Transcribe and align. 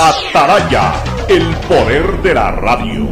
Ataraya, 0.00 0.94
el 1.28 1.44
poder 1.66 2.22
de 2.22 2.32
la 2.32 2.52
radio. 2.52 3.08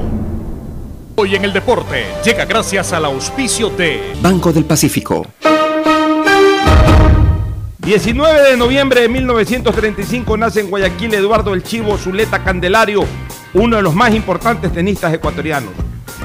Hoy 1.17 1.35
en 1.35 1.45
el 1.45 1.53
deporte 1.53 2.07
llega 2.25 2.45
gracias 2.45 2.93
al 2.93 3.07
auspicio 3.07 3.71
de 3.71 4.15
Banco 4.23 4.53
del 4.53 4.65
Pacífico. 4.67 5.27
19 7.79 8.51
de 8.53 8.57
noviembre 8.57 9.01
de 9.01 9.09
1935 9.09 10.37
nace 10.37 10.61
en 10.61 10.71
Guayaquil 10.71 11.13
Eduardo 11.15 11.55
El 11.55 11.65
Chivo 11.65 11.99
Zuleta 11.99 12.45
Candelario, 12.45 13.05
uno 13.55 13.75
de 13.79 13.83
los 13.83 13.97
más 13.97 14.15
importantes 14.15 14.73
tenistas 14.73 15.13
ecuatorianos. 15.13 15.73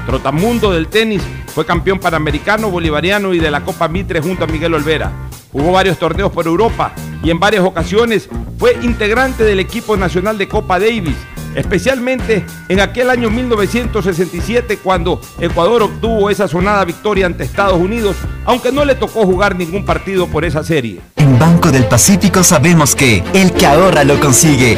Trotamundo 0.06 0.72
del 0.72 0.90
tenis, 0.90 1.24
fue 1.48 1.66
campeón 1.66 1.98
panamericano, 1.98 2.70
bolivariano 2.70 3.34
y 3.34 3.40
de 3.40 3.50
la 3.50 3.62
Copa 3.62 3.88
Mitre 3.88 4.22
junto 4.22 4.44
a 4.44 4.48
Miguel 4.48 4.76
Olvera. 4.76 5.12
Jugó 5.52 5.72
varios 5.72 5.98
torneos 5.98 6.32
por 6.32 6.46
Europa 6.46 6.94
y 7.24 7.30
en 7.30 7.40
varias 7.40 7.64
ocasiones 7.64 8.30
fue 8.58 8.78
integrante 8.82 9.44
del 9.44 9.60
equipo 9.60 9.98
nacional 9.98 10.38
de 10.38 10.48
Copa 10.48 10.80
Davis, 10.80 11.16
especialmente 11.56 12.46
en 12.70 12.80
aquel 12.80 13.10
año 13.10 13.30
1967 13.30 14.78
cuando 14.78 15.20
Ecuador 15.40 15.84
obtuvo 15.84 16.30
esa 16.30 16.48
sonada 16.48 16.86
victoria 16.86 17.26
ante 17.26 17.44
Estados 17.44 17.80
Unidos, 17.80 18.16
aunque 18.46 18.72
no 18.72 18.86
le 18.86 18.96
tocó 18.96 19.26
jugar 19.26 19.56
ningún 19.56 19.86
partido 19.86 20.28
por 20.28 20.46
esa 20.46 20.64
serie. 20.64 21.02
En 21.16 21.38
Banco 21.38 21.72
del 21.72 21.86
Pacífico 21.86 22.44
sabemos 22.44 22.96
que 22.96 23.24
el 23.34 23.52
que 23.52 23.66
ahorra 23.66 24.04
lo 24.04 24.20
consigue. 24.20 24.78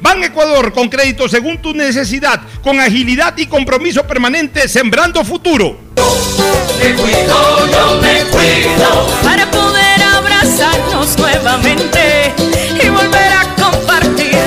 Ban 0.00 0.24
Ecuador 0.24 0.72
con 0.72 0.88
crédito 0.88 1.28
según 1.28 1.58
tu 1.58 1.74
necesidad, 1.74 2.40
con 2.62 2.80
agilidad 2.80 3.36
y 3.36 3.46
compromiso 3.46 4.06
permanente, 4.06 4.68
sembrando 4.68 5.24
futuro. 5.24 5.78
Me 6.78 6.94
cuido, 6.94 7.66
yo 7.70 8.00
me 8.00 8.20
cuido. 8.30 9.06
Para 9.22 9.50
poder 9.50 10.02
abrazarnos 10.02 11.18
nuevamente 11.18 12.32
y 12.82 12.88
volver 12.88 13.32
a 13.32 13.54
compartir, 13.56 14.38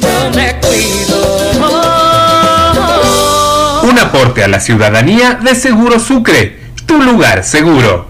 yo 0.00 0.30
me 0.34 0.54
cuido. 0.60 1.50
Un 3.82 3.98
aporte 3.98 4.44
a 4.44 4.48
la 4.48 4.60
ciudadanía 4.60 5.34
de 5.34 5.54
Seguro 5.56 5.98
Sucre, 5.98 6.60
tu 6.86 7.02
lugar 7.02 7.42
seguro. 7.42 8.09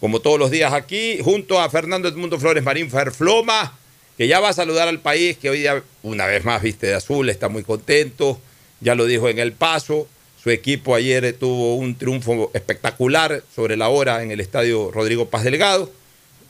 Como 0.00 0.20
todos 0.20 0.38
los 0.38 0.50
días 0.50 0.72
aquí, 0.72 1.18
junto 1.22 1.60
a 1.60 1.68
Fernando 1.68 2.08
Edmundo 2.08 2.40
Flores 2.40 2.64
Marín 2.64 2.90
Ferfloma 2.90 3.76
que 4.20 4.28
ya 4.28 4.38
va 4.38 4.50
a 4.50 4.52
saludar 4.52 4.86
al 4.86 5.00
país, 5.00 5.38
que 5.38 5.48
hoy 5.48 5.60
día 5.60 5.82
una 6.02 6.26
vez 6.26 6.44
más 6.44 6.60
viste 6.60 6.88
de 6.88 6.92
azul, 6.92 7.30
está 7.30 7.48
muy 7.48 7.62
contento, 7.62 8.38
ya 8.80 8.94
lo 8.94 9.06
dijo 9.06 9.30
en 9.30 9.38
el 9.38 9.54
paso, 9.54 10.08
su 10.44 10.50
equipo 10.50 10.94
ayer 10.94 11.32
tuvo 11.40 11.76
un 11.76 11.94
triunfo 11.94 12.50
espectacular 12.52 13.42
sobre 13.56 13.78
la 13.78 13.88
hora 13.88 14.22
en 14.22 14.30
el 14.30 14.40
estadio 14.40 14.90
Rodrigo 14.90 15.30
Paz 15.30 15.44
Delgado, 15.44 15.90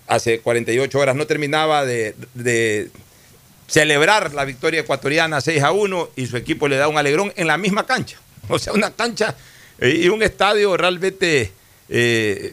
hace 0.08 0.40
48 0.40 0.98
horas 0.98 1.14
no 1.14 1.28
terminaba 1.28 1.86
de, 1.86 2.90
celebrar 3.68 4.34
la 4.34 4.44
victoria 4.44 4.80
ecuatoriana 4.80 5.40
6 5.40 5.62
a 5.62 5.70
1 5.70 6.10
y 6.16 6.26
su 6.26 6.36
equipo 6.36 6.66
le 6.66 6.74
da 6.74 6.88
un 6.88 6.98
alegrón 6.98 7.32
en 7.36 7.46
la 7.46 7.56
misma 7.56 7.86
cancha, 7.86 8.18
o 8.48 8.58
sea, 8.58 8.72
una 8.72 8.90
cancha 8.90 9.36
y 9.80 10.08
un 10.08 10.24
estadio 10.24 10.76
realmente... 10.76 11.52
Eh, 11.88 12.52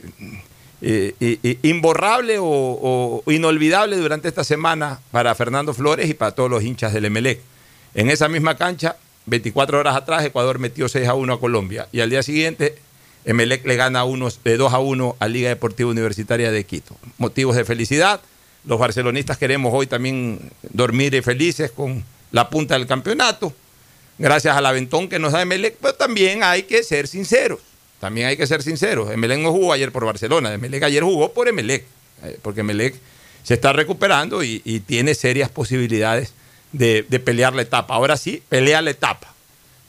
eh, 0.81 1.15
eh, 1.19 1.59
imborrable 1.63 2.37
o, 2.39 3.23
o, 3.25 3.31
inolvidable 3.31 3.97
durante 3.97 4.27
esta 4.27 4.43
semana 4.43 4.99
para 5.11 5.33
Fernando 5.35 5.73
Flores 5.73 6.09
y 6.09 6.13
para 6.13 6.31
todos 6.31 6.49
los 6.49 6.63
hinchas 6.63 6.93
del 6.93 7.05
Emelec. 7.05 7.39
En 7.95 8.09
esa 8.09 8.27
misma 8.27 8.57
cancha, 8.57 8.97
24 9.25 9.79
horas 9.79 9.95
atrás, 9.95 10.23
Ecuador 10.23 10.59
metió 10.59 10.87
6 10.87 11.07
a 11.07 11.13
1 11.15 11.33
a 11.33 11.39
Colombia 11.39 11.87
y 11.91 12.01
al 12.01 12.09
día 12.09 12.23
siguiente 12.23 12.75
Emelec 13.25 13.65
le 13.65 13.75
gana 13.75 14.03
unos, 14.05 14.41
de 14.43 14.55
2 14.55 14.73
a 14.73 14.79
1 14.79 15.17
a 15.19 15.27
Liga 15.27 15.49
Deportiva 15.49 15.89
Universitaria 15.89 16.51
de 16.51 16.63
Quito. 16.65 16.95
Motivos 17.17 17.55
de 17.55 17.65
felicidad. 17.65 18.21
Los 18.63 18.79
barcelonistas 18.79 19.37
queremos 19.37 19.73
hoy 19.73 19.87
también 19.87 20.39
dormir 20.61 21.21
felices 21.23 21.71
con 21.71 22.03
la 22.31 22.49
punta 22.49 22.75
del 22.75 22.87
campeonato, 22.87 23.53
gracias 24.17 24.55
al 24.55 24.65
aventón 24.65 25.07
que 25.07 25.19
nos 25.19 25.31
da 25.31 25.41
Emelec, 25.41 25.77
pero 25.81 25.93
también 25.93 26.43
hay 26.43 26.63
que 26.63 26.83
ser 26.83 27.07
sinceros. 27.07 27.59
También 27.99 28.27
hay 28.27 28.37
que 28.37 28.45
ser 28.45 28.61
sinceros. 28.61 29.11
Emelec 29.11 29.39
no 29.39 29.51
jugó 29.51 29.73
ayer 29.73 29.91
por 29.91 30.05
Barcelona. 30.05 30.53
Emelec 30.53 30.83
ayer 30.83 31.03
jugó 31.03 31.33
por 31.33 31.47
Emelec. 31.47 31.85
Porque 32.41 32.61
Emelec 32.61 32.95
se 33.43 33.55
está 33.55 33.73
recuperando 33.73 34.43
y, 34.43 34.59
tiene 34.85 35.15
serias 35.15 35.49
posibilidades 35.49 36.33
de, 36.71 37.03
pelear 37.23 37.55
la 37.55 37.63
etapa. 37.63 37.95
Ahora 37.95 38.17
sí, 38.17 38.43
pelea 38.49 38.81
la 38.81 38.91
etapa. 38.91 39.33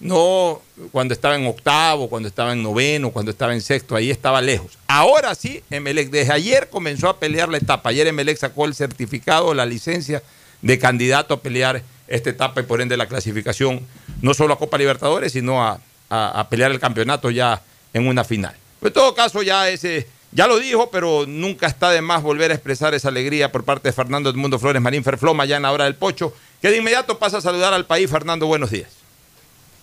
No 0.01 0.63
cuando 0.93 1.13
estaba 1.13 1.35
en 1.35 1.45
octavo, 1.47 2.09
cuando 2.09 2.29
estaba 2.29 2.53
en 2.53 2.63
noveno, 2.63 3.11
cuando 3.11 3.33
estaba 3.33 3.53
en 3.53 3.61
sexto, 3.61 3.97
ahí 3.97 4.11
estaba 4.13 4.41
lejos. 4.41 4.79
Ahora 4.87 5.35
sí, 5.35 5.63
Emelec, 5.71 6.11
desde 6.11 6.33
ayer 6.33 6.69
comenzó 6.71 7.09
a 7.09 7.19
pelear 7.19 7.49
la 7.49 7.59
etapa. 7.59 7.91
Ayer 7.91 8.07
Emelec 8.07 8.39
sacó 8.39 8.65
el 8.65 8.75
certificado, 8.75 9.53
la 9.55 9.67
licencia 9.67 10.23
de 10.63 10.79
candidato 10.79 11.35
a 11.35 11.41
pelear 11.41 11.83
esta 12.07 12.31
etapa 12.31 12.61
y 12.61 12.65
por 12.65 12.81
ende 12.81 12.97
la 12.97 13.07
clasificación, 13.07 13.85
no 14.23 14.35
solo 14.35 14.55
a 14.55 14.59
Copa 14.59 14.79
Libertadores, 14.79 15.33
sino 15.33 15.67
a 15.67 16.47
pelear 16.49 16.71
el 16.71 16.79
campeonato 16.79 17.31
ya 17.31 17.61
en 17.93 18.07
una 18.07 18.25
final. 18.25 18.55
En 18.83 18.93
todo 18.93 19.15
caso, 19.15 19.43
ya 19.43 19.69
ese, 19.69 20.07
ya 20.33 20.47
lo 20.47 20.59
dijo, 20.59 20.91
pero 20.91 21.25
nunca 21.27 21.67
está 21.67 21.91
de 21.91 22.01
más 22.01 22.23
volver 22.23 22.51
a 22.51 22.55
expresar 22.55 22.95
esa 22.95 23.09
alegría 23.09 23.51
por 23.51 23.65
parte 23.65 23.89
de 23.89 23.93
Fernando 23.93 24.31
Edmundo 24.31 24.59
Flores 24.59 24.81
Marín 24.83 25.03
Ferfloma, 25.05 25.45
ya 25.47 25.57
en 25.57 25.63
la 25.63 25.73
hora 25.73 25.85
del 25.85 25.95
pocho, 25.97 26.33
que 26.63 26.71
de 26.71 26.79
inmediato 26.79 27.19
pasa 27.19 27.39
a 27.39 27.41
saludar 27.41 27.73
al 27.75 27.87
país. 27.87 28.11
Fernando, 28.11 28.47
buenos 28.47 28.71
días. 28.71 28.89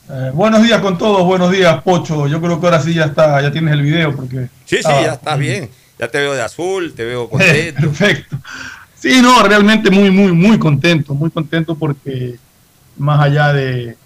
Eh, 0.09 0.29
buenos 0.33 0.61
días 0.61 0.79
con 0.81 0.97
todos, 0.99 1.25
buenos 1.25 1.51
días, 1.51 1.81
Pocho. 1.81 2.27
Yo 2.27 2.39
creo 2.39 2.59
que 2.59 2.67
ahora 2.67 2.79
sí 2.79 2.93
ya 2.93 3.05
está, 3.05 3.41
ya 3.41 3.51
tienes 3.51 3.73
el 3.73 3.81
video 3.81 4.15
porque. 4.15 4.49
Sí, 4.65 4.77
sí, 4.77 4.83
ya 4.83 5.13
estás 5.13 5.39
bien. 5.39 5.69
Ya 5.97 6.07
te 6.09 6.19
veo 6.19 6.33
de 6.35 6.41
azul, 6.43 6.93
te 6.93 7.03
veo 7.05 7.27
contento. 7.29 7.81
Perfecto. 7.81 8.37
Sí, 8.99 9.19
no, 9.21 9.41
realmente 9.41 9.89
muy, 9.89 10.11
muy, 10.11 10.31
muy 10.31 10.59
contento, 10.59 11.15
muy 11.15 11.31
contento 11.31 11.75
porque 11.75 12.35
más 12.97 13.19
allá 13.19 13.51
de, 13.51 13.97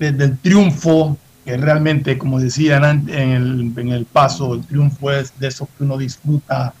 de- 0.00 0.12
del 0.12 0.38
triunfo, 0.38 1.16
que 1.44 1.56
realmente, 1.56 2.18
como 2.18 2.38
decían 2.38 2.84
an- 2.84 3.08
en 3.08 3.30
el, 3.30 3.72
en 3.76 3.88
el 3.88 4.04
paso, 4.04 4.54
el 4.54 4.64
triunfo 4.64 5.10
es 5.10 5.32
de 5.38 5.48
esos 5.48 5.68
que 5.76 5.84
uno 5.84 5.96
disfruta 5.98 6.72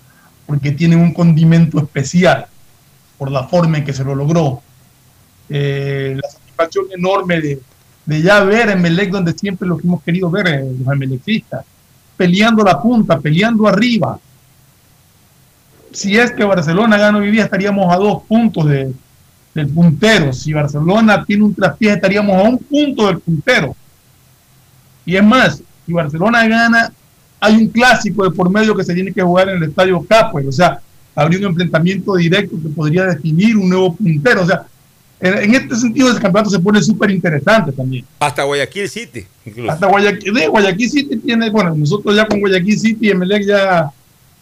porque 0.46 0.72
tiene 0.72 0.96
un 0.96 1.12
condimento 1.12 1.78
especial 1.78 2.46
por 3.18 3.30
la 3.30 3.44
forma 3.44 3.78
en 3.78 3.84
que 3.84 3.92
se 3.92 4.04
lo 4.04 4.14
logró. 4.14 4.62
Eh, 5.48 6.16
la 6.22 6.28
satisfacción 6.30 6.86
enorme 6.96 7.40
de, 7.40 7.60
de 8.06 8.22
ya 8.22 8.42
ver 8.44 8.70
en 8.70 8.80
Melec 8.82 9.10
donde 9.10 9.32
siempre 9.32 9.66
lo 9.68 9.76
que 9.76 9.86
hemos 9.86 10.02
querido 10.02 10.30
ver, 10.30 10.46
eh, 10.48 10.64
los 10.84 10.92
emelecistas, 10.92 11.64
peleando 12.16 12.62
la 12.62 12.80
punta, 12.80 13.18
peleando 13.18 13.66
arriba, 13.66 14.18
si 15.92 16.16
es 16.16 16.32
que 16.32 16.44
Barcelona 16.44 16.96
gana 16.96 17.18
hoy 17.18 17.30
día, 17.30 17.44
estaríamos 17.44 17.92
a 17.92 17.98
dos 17.98 18.22
puntos 18.26 18.66
de- 18.68 18.92
del 19.54 19.68
puntero. 19.68 20.32
Si 20.32 20.52
Barcelona 20.52 21.24
tiene 21.24 21.44
un 21.44 21.54
traspié, 21.54 21.92
estaríamos 21.92 22.34
a 22.36 22.48
un 22.48 22.58
punto 22.58 23.08
del 23.08 23.18
puntero. 23.18 23.76
Y 25.04 25.16
es 25.16 25.24
más, 25.24 25.62
si 25.86 25.92
Barcelona 25.92 26.46
gana, 26.46 26.92
hay 27.40 27.56
un 27.56 27.68
clásico 27.68 28.24
de 28.24 28.30
por 28.30 28.50
medio 28.50 28.74
que 28.76 28.84
se 28.84 28.94
tiene 28.94 29.12
que 29.12 29.22
jugar 29.22 29.48
en 29.48 29.56
el 29.56 29.68
estadio 29.68 30.04
Capuel. 30.08 30.48
O 30.48 30.52
sea, 30.52 30.80
habría 31.14 31.40
un 31.40 31.46
enfrentamiento 31.46 32.14
directo 32.14 32.56
que 32.62 32.68
podría 32.68 33.06
definir 33.06 33.56
un 33.56 33.68
nuevo 33.68 33.94
puntero. 33.94 34.42
O 34.42 34.46
sea, 34.46 34.64
en, 35.20 35.54
este 35.54 35.76
sentido, 35.76 36.08
el 36.08 36.20
campeonato 36.20 36.50
se 36.50 36.58
pone 36.58 36.82
súper 36.82 37.10
interesante 37.10 37.70
también. 37.72 38.04
Hasta 38.18 38.42
Guayaquil 38.42 38.88
City, 38.88 39.24
incluso. 39.44 39.70
Hasta 39.70 39.86
Guayaquil, 39.86 40.34
de 40.34 40.48
Guayaquil 40.48 40.90
City 40.90 41.16
tiene, 41.16 41.48
bueno, 41.50 41.74
nosotros 41.74 42.16
ya 42.16 42.26
con 42.26 42.40
Guayaquil 42.40 42.78
City 42.78 43.06
y 43.06 43.10
Emelec 43.10 43.46
ya, 43.46 43.88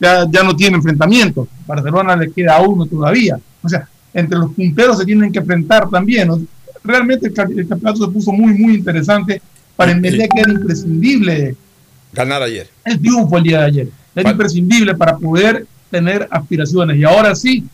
ya, 0.01 0.27
ya 0.31 0.43
no 0.43 0.57
tiene 0.57 0.77
enfrentamiento. 0.77 1.47
Barcelona 1.67 2.17
le 2.17 2.31
queda 2.31 2.61
uno 2.61 2.87
todavía. 2.87 3.39
O 3.63 3.69
sea, 3.69 3.87
entre 4.15 4.39
los 4.39 4.53
punteros 4.53 4.99
se 4.99 5.05
tienen 5.05 5.31
que 5.31 5.39
enfrentar 5.39 5.89
también. 5.91 6.49
Realmente 6.83 7.27
el 7.27 7.69
campeonato 7.69 8.07
se 8.07 8.11
puso 8.11 8.33
muy, 8.33 8.55
muy 8.55 8.75
interesante. 8.75 9.43
Para 9.81 9.93
Emelec 9.93 10.31
era 10.37 10.53
imprescindible 10.53 11.57
Ganar 12.13 12.43
ayer. 12.43 12.69
el 12.85 13.01
triunfo 13.01 13.37
el 13.39 13.43
día 13.45 13.61
de 13.61 13.65
ayer. 13.67 13.89
Era 14.15 14.25
Fal- 14.29 14.33
imprescindible 14.33 14.95
para 14.95 15.17
poder 15.17 15.67
tener 15.91 16.29
aspiraciones. 16.31 16.97
Y 16.99 17.05
ahora 17.05 17.35
sí, 17.35 17.65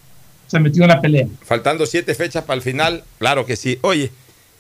se 0.47 0.61
metió 0.61 0.83
en 0.85 0.89
la 0.91 1.01
pelea. 1.01 1.27
Faltando 1.43 1.85
siete 1.87 2.15
fechas 2.15 2.45
para 2.45 2.57
el 2.57 2.63
final, 2.63 3.03
claro 3.19 3.45
que 3.47 3.57
sí. 3.57 3.79
Oye, 3.83 4.11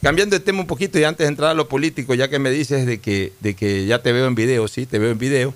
cambiando 0.02 0.34
de 0.36 0.40
tema 0.44 0.60
un 0.60 0.66
poquito 0.66 0.98
y 0.98 1.04
antes 1.04 1.24
de 1.24 1.28
entrar 1.28 1.50
a 1.50 1.54
lo 1.54 1.68
político, 1.68 2.14
ya 2.14 2.28
que 2.28 2.38
me 2.38 2.50
dices 2.50 2.84
de 2.86 2.98
que, 2.98 3.32
de 3.40 3.54
que 3.54 3.86
ya 3.86 4.02
te 4.02 4.12
veo 4.12 4.26
en 4.26 4.34
video, 4.34 4.66
sí, 4.68 4.86
te 4.86 4.98
veo 4.98 5.10
en 5.12 5.18
video. 5.18 5.54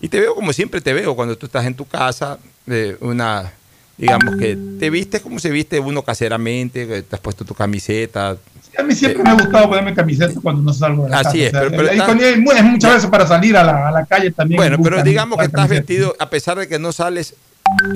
Y 0.00 0.08
te 0.08 0.18
veo 0.18 0.34
como 0.34 0.52
siempre 0.52 0.80
te 0.80 0.92
veo 0.92 1.14
cuando 1.14 1.38
tú 1.38 1.46
estás 1.46 1.64
en 1.66 1.74
tu 1.74 1.84
casa, 1.86 2.38
eh, 2.66 2.96
una, 3.00 3.52
digamos 3.96 4.34
que 4.36 4.58
te 4.80 4.90
vistes 4.90 5.20
como 5.20 5.38
se 5.38 5.50
viste 5.50 5.78
uno 5.78 6.02
caseramente, 6.02 6.88
que 6.88 7.02
te 7.02 7.14
has 7.14 7.20
puesto 7.20 7.44
tu 7.44 7.54
camiseta. 7.54 8.36
A 8.78 8.82
mí 8.82 8.94
siempre 8.94 9.22
me 9.22 9.30
ha 9.30 9.34
gustado 9.34 9.68
ponerme 9.68 9.94
camiseta 9.94 10.32
cuando 10.42 10.62
no 10.62 10.72
salgo 10.72 11.04
de 11.04 11.10
la 11.10 11.18
Así 11.20 11.44
casa. 11.44 11.46
es, 11.46 11.50
pero- 11.52 11.70
pero 11.70 11.88
está- 11.90 12.06
con- 12.06 12.20
es 12.20 12.38
mu- 12.38 12.52
es 12.52 12.64
muchas 12.64 12.94
veces 12.94 13.10
para 13.10 13.26
salir 13.26 13.56
a 13.56 13.62
la, 13.64 13.88
a 13.88 13.90
la 13.92 14.06
calle 14.06 14.30
también. 14.30 14.56
Bueno, 14.56 14.78
pero 14.82 15.02
digamos 15.02 15.38
que 15.38 15.44
estás 15.44 15.62
camiseta. 15.66 15.80
vestido, 15.80 16.16
a 16.18 16.30
pesar 16.30 16.58
de 16.58 16.68
que 16.68 16.78
no 16.78 16.90
sales, 16.92 17.34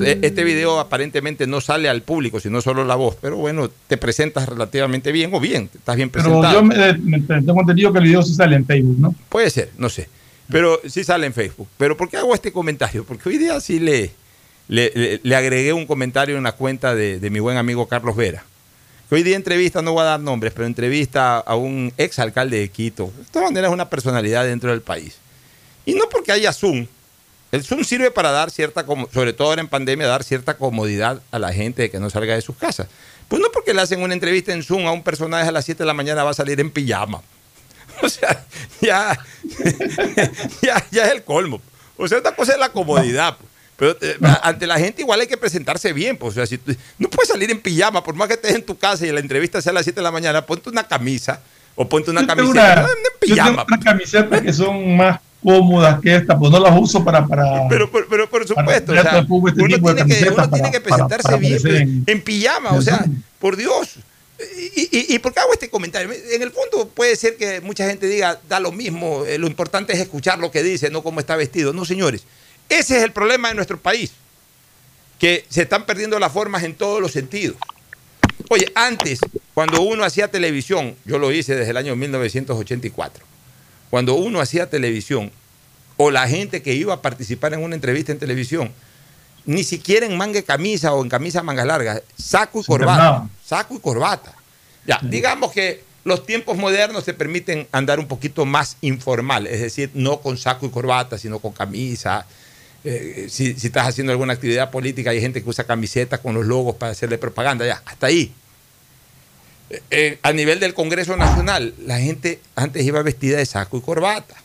eh, 0.05 0.19
este 0.23 0.44
video 0.44 0.78
aparentemente 0.78 1.46
no 1.46 1.61
sale 1.61 1.88
al 1.88 2.02
público, 2.02 2.40
sino 2.40 2.61
solo 2.61 2.84
la 2.84 2.94
voz, 2.94 3.17
pero 3.20 3.37
bueno, 3.37 3.70
te 3.88 3.96
presentas 3.96 4.49
relativamente 4.49 5.12
bien 5.12 5.31
o 5.32 5.40
bien, 5.40 5.70
estás 5.75 5.96
bien 5.96 6.11
Pero 6.11 6.25
presentado. 6.25 6.55
yo 6.55 6.62
me, 6.62 6.93
me- 6.99 7.20
tengo 7.20 7.61
entendido 7.61 7.93
que 7.93 7.99
el 7.99 8.05
video 8.05 8.22
sí 8.22 8.34
sale 8.34 8.56
en 8.56 8.67
Facebook, 8.67 8.96
¿no? 8.99 9.14
Puede 9.29 9.49
ser, 9.50 9.70
no 9.79 9.88
sé. 9.88 10.08
Pero 10.49 10.81
sí 10.87 11.02
sale 11.02 11.26
en 11.26 11.32
Facebook. 11.32 11.69
Pero 11.79 11.96
¿por 11.96 12.08
qué 12.08 12.19
hago 12.19 12.32
este 12.34 12.52
comentario? 12.52 13.02
Porque 13.05 13.29
hoy 13.31 13.38
día 13.38 13.58
sí 13.61 13.81
le, 13.81 14.12
le, 14.69 14.93
le- 14.94 15.20
le 15.22 15.37
agregué 15.37 15.72
un 15.72 15.87
comentario 15.87 16.37
en 16.37 16.44
la 16.44 16.52
cuenta 16.52 16.94
de, 16.94 17.19
de 17.19 17.31
mi 17.31 17.40
buen 17.40 17.56
amigo 17.56 17.88
Carlos 17.88 18.14
Vera. 18.14 18.44
Hoy 19.08 19.23
día 19.23 19.37
entrevista, 19.37 19.82
no 19.82 19.93
voy 19.93 20.03
a 20.03 20.06
dar 20.06 20.20
nombres, 20.20 20.53
pero 20.53 20.67
entrevista 20.67 21.38
a 21.38 21.55
un 21.55 21.93
ex 21.97 22.19
alcalde 22.19 22.58
de 22.58 22.69
Quito. 22.69 23.12
De 23.17 23.25
todas 23.26 23.50
maneras 23.50 23.69
es 23.70 23.75
una 23.75 23.88
personalidad 23.88 24.44
dentro 24.44 24.70
del 24.70 24.82
país. 24.82 25.19
Y 25.85 25.94
no 25.94 26.08
porque 26.08 26.32
haya 26.32 26.53
Zoom. 26.53 26.88
El 27.53 27.62
Zoom 27.62 27.85
sirve 27.85 28.11
para 28.11 28.32
dar 28.32 28.50
cierta, 28.50 28.85
sobre 29.14 29.32
todo 29.32 29.50
ahora 29.50 29.61
en 29.61 29.69
pandemia, 29.69 30.08
dar 30.08 30.25
cierta 30.25 30.56
comodidad 30.56 31.23
a 31.31 31.38
la 31.38 31.53
gente 31.53 31.82
de 31.82 31.91
que 31.91 32.00
no 32.00 32.11
salga 32.11 32.35
de 32.35 32.43
sus 32.43 32.56
casas. 32.56 32.88
Pues 33.29 33.41
no 33.41 33.49
porque 33.53 33.73
le 33.73 33.81
hacen 33.81 34.03
una 34.03 34.12
entrevista 34.12 34.53
en 34.53 34.64
Zoom 34.64 34.88
a 34.88 34.91
un 34.91 35.05
personaje 35.05 35.49
a 35.49 35.53
las 35.53 35.64
7 35.67 35.85
de 35.85 35.87
la 35.87 35.94
mañana 35.94 36.25
va 36.25 36.31
a 36.31 36.35
salir 36.35 36.58
en 36.58 36.70
pijama. 36.70 37.23
O 38.03 38.08
sea, 38.11 38.44
ya, 38.82 39.19
ya, 40.62 40.85
ya 40.91 41.05
es 41.06 41.12
el 41.12 41.23
colmo. 41.23 41.62
O 41.97 42.06
sea, 42.08 42.19
una 42.19 42.35
cosa 42.35 42.53
es 42.53 42.58
la 42.58 42.69
comodidad. 42.70 43.38
Pero 43.76 43.96
eh, 44.00 44.17
ante 44.43 44.67
la 44.67 44.78
gente 44.78 45.02
igual 45.02 45.20
hay 45.20 45.26
que 45.26 45.37
presentarse 45.37 45.93
bien. 45.93 46.17
Pues. 46.17 46.32
O 46.32 46.34
sea, 46.37 46.46
si 46.46 46.58
tú- 46.58 46.75
no 46.99 47.08
puedes 47.11 47.28
salir 47.28 47.50
en 47.50 47.61
pijama, 47.61 48.02
por 48.02 48.14
más 48.14 48.28
que 48.28 48.34
estés 48.34 48.55
en 48.55 48.62
tu 48.62 48.76
casa 48.78 49.06
y 49.06 49.12
la 49.12 49.20
entrevista 49.20 49.61
sea 49.61 49.70
a 49.70 49.75
las 49.75 49.84
7 49.84 50.00
de 50.00 50.05
la 50.05 50.11
mañana, 50.12 50.44
ponte 50.46 50.70
una 50.70 50.84
camisa 50.88 51.40
o 51.75 51.87
ponte 51.88 52.11
una 52.11 52.23
Yo 52.23 52.26
camiseta. 52.26 52.52
una- 52.52 52.73
en 52.73 52.87
yo 52.87 52.87
tengo 52.87 53.19
pijama. 53.20 53.64
unas 53.69 53.84
camisetas 53.84 54.40
que 54.40 54.52
son 54.52 54.96
más 54.96 55.20
cómodas 55.43 56.00
que 56.00 56.17
esta, 56.17 56.37
pues 56.38 56.50
no 56.50 56.58
las 56.58 56.75
uso 56.81 57.05
para... 57.05 57.25
para 57.26 57.69
Pero, 57.69 57.90
pero, 57.93 58.06
pero 58.08 58.28
por 58.31 58.49
supuesto, 58.49 58.93
o 58.93 58.94
sea, 58.94 59.19
este 59.20 59.32
uno 59.32 59.52
tiene 59.55 60.06
que, 60.06 60.29
uno 60.31 60.50
tiene 60.50 60.70
que 60.72 60.81
presentarse 60.81 61.22
para 61.22 61.37
bien 61.37 61.58
pues, 61.62 61.75
en- 61.75 62.05
en, 62.06 62.22
pijama, 62.22 62.72
o 62.72 62.82
sea, 62.82 63.05
por 63.38 63.56
Dios. 63.56 63.96
Y, 64.75 64.82
y- 64.99 65.14
y 65.14 65.19
por 65.19 65.32
qué 65.32 65.40
hago 65.40 65.52
este 65.52 65.69
comentario? 65.70 66.11
En 66.12 66.43
el 66.43 66.50
fondo 66.50 66.88
puede 66.88 67.14
ser 67.17 67.37
que 67.37 67.61
mucha 67.61 67.87
gente 67.88 68.06
diga, 68.06 68.38
da 68.49 68.58
lo 68.60 68.72
mismo, 68.72 69.24
eh, 69.24 69.39
lo 69.39 69.46
importante 69.46 69.93
es 69.93 70.01
escuchar 70.01 70.39
lo 70.39 70.51
que 70.51 70.62
dice, 70.62 70.91
no 70.91 71.03
cómo 71.03 71.20
está 71.20 71.36
vestido. 71.36 71.72
No, 71.72 71.84
señores, 71.84 72.24
ese 72.69 72.99
es 72.99 73.05
el 73.05 73.13
problema 73.13 73.49
de 73.49 73.55
nuestro 73.55 73.79
país, 73.79 74.13
que 75.19 75.44
se 75.49 75.63
están 75.63 75.87
perdiendo 75.87 76.19
las 76.19 76.32
formas 76.32 76.63
en 76.63 76.75
todos 76.75 77.01
los 77.01 77.13
sentidos. 77.13 77.56
Oye, 78.49 78.70
antes, 78.75 79.20
cuando 79.55 79.81
uno 79.81 80.05
hacía 80.05 80.31
televisión, 80.31 80.96
yo 81.05 81.19
lo 81.19 81.32
hice 81.32 81.55
desde 81.55 81.70
el 81.70 81.77
año 81.77 81.96
1984, 81.96 83.25
cuando 83.91 84.15
uno 84.15 84.41
hacía 84.41 84.69
televisión, 84.69 85.32
o 85.96 86.11
la 86.11 86.29
gente 86.29 86.63
que 86.63 86.75
iba 86.75 86.94
a 86.94 87.03
participar 87.03 87.55
en 87.55 87.63
una 87.63 87.75
entrevista 87.75 88.13
en 88.13 88.19
televisión, 88.19 88.73
ni 89.46 89.65
siquiera 89.65 90.06
en 90.06 90.17
manga 90.17 90.35
de 90.35 90.44
camisa 90.44 90.93
o 90.93 91.03
en 91.03 91.08
camisa 91.08 91.43
manga 91.43 91.65
larga, 91.65 92.03
saco 92.19 92.61
y 92.61 92.65
corbata. 92.65 93.29
Saco 93.44 93.77
y 93.77 93.79
corbata. 93.79 94.35
Ya, 94.85 95.01
digamos 95.03 95.53
que 95.53 95.85
los 96.05 96.27
tiempos 96.27 96.56
modernos 96.56 97.05
te 97.05 97.15
permiten 97.15 97.67
andar 97.73 97.99
un 97.99 98.06
poquito 98.06 98.44
más 98.44 98.77
informal, 98.81 99.46
es 99.46 99.61
decir, 99.61 99.91
no 99.94 100.20
con 100.20 100.37
saco 100.37 100.67
y 100.67 100.70
corbata, 100.70 101.19
sino 101.19 101.39
con 101.39 101.53
camisa. 101.53 102.27
Eh, 102.88 103.26
si, 103.28 103.50
estás 103.50 103.88
haciendo 103.88 104.12
alguna 104.12 104.34
actividad 104.34 104.70
política, 104.70 105.10
hay 105.10 105.20
gente 105.20 105.43
que 105.43 105.50
usa 105.50 105.64
camisetas 105.64 106.20
con 106.20 106.34
los 106.36 106.46
logos 106.46 106.76
para 106.76 106.93
hacerle 106.93 107.19
propaganda, 107.19 107.66
ya, 107.66 107.82
hasta 107.84 108.06
ahí. 108.06 108.32
Eh, 109.70 109.82
eh, 109.90 110.19
a 110.22 110.32
nivel 110.32 110.60
del 110.60 110.72
Congreso 110.72 111.16
Nacional, 111.16 111.74
la 111.84 111.98
gente 111.98 112.38
antes 112.55 112.84
iba 112.84 113.02
vestida 113.02 113.38
de 113.38 113.46
saco 113.46 113.76
y 113.76 113.81
corbata. 113.81 114.36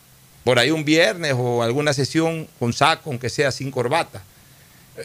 Por 0.44 0.58
ahí 0.58 0.72
un 0.72 0.84
viernes 0.84 1.36
o 1.38 1.62
alguna 1.62 1.94
sesión 1.94 2.48
con 2.58 2.74
saco, 2.74 3.12
aunque 3.12 3.30
sea 3.30 3.52
sin 3.52 3.70
corbata. 3.70 4.24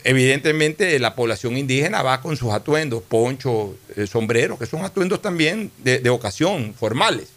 Evidentemente 0.02 0.98
la 0.98 1.14
población 1.14 1.58
indígena 1.58 2.02
va 2.02 2.22
con 2.22 2.38
sus 2.38 2.54
atuendos, 2.54 3.02
poncho, 3.02 3.76
sombrero, 4.10 4.58
que 4.58 4.64
son 4.64 4.82
atuendos 4.82 5.20
también 5.20 5.70
de, 5.84 6.08
ocasión, 6.08 6.72
formales. 6.72 7.28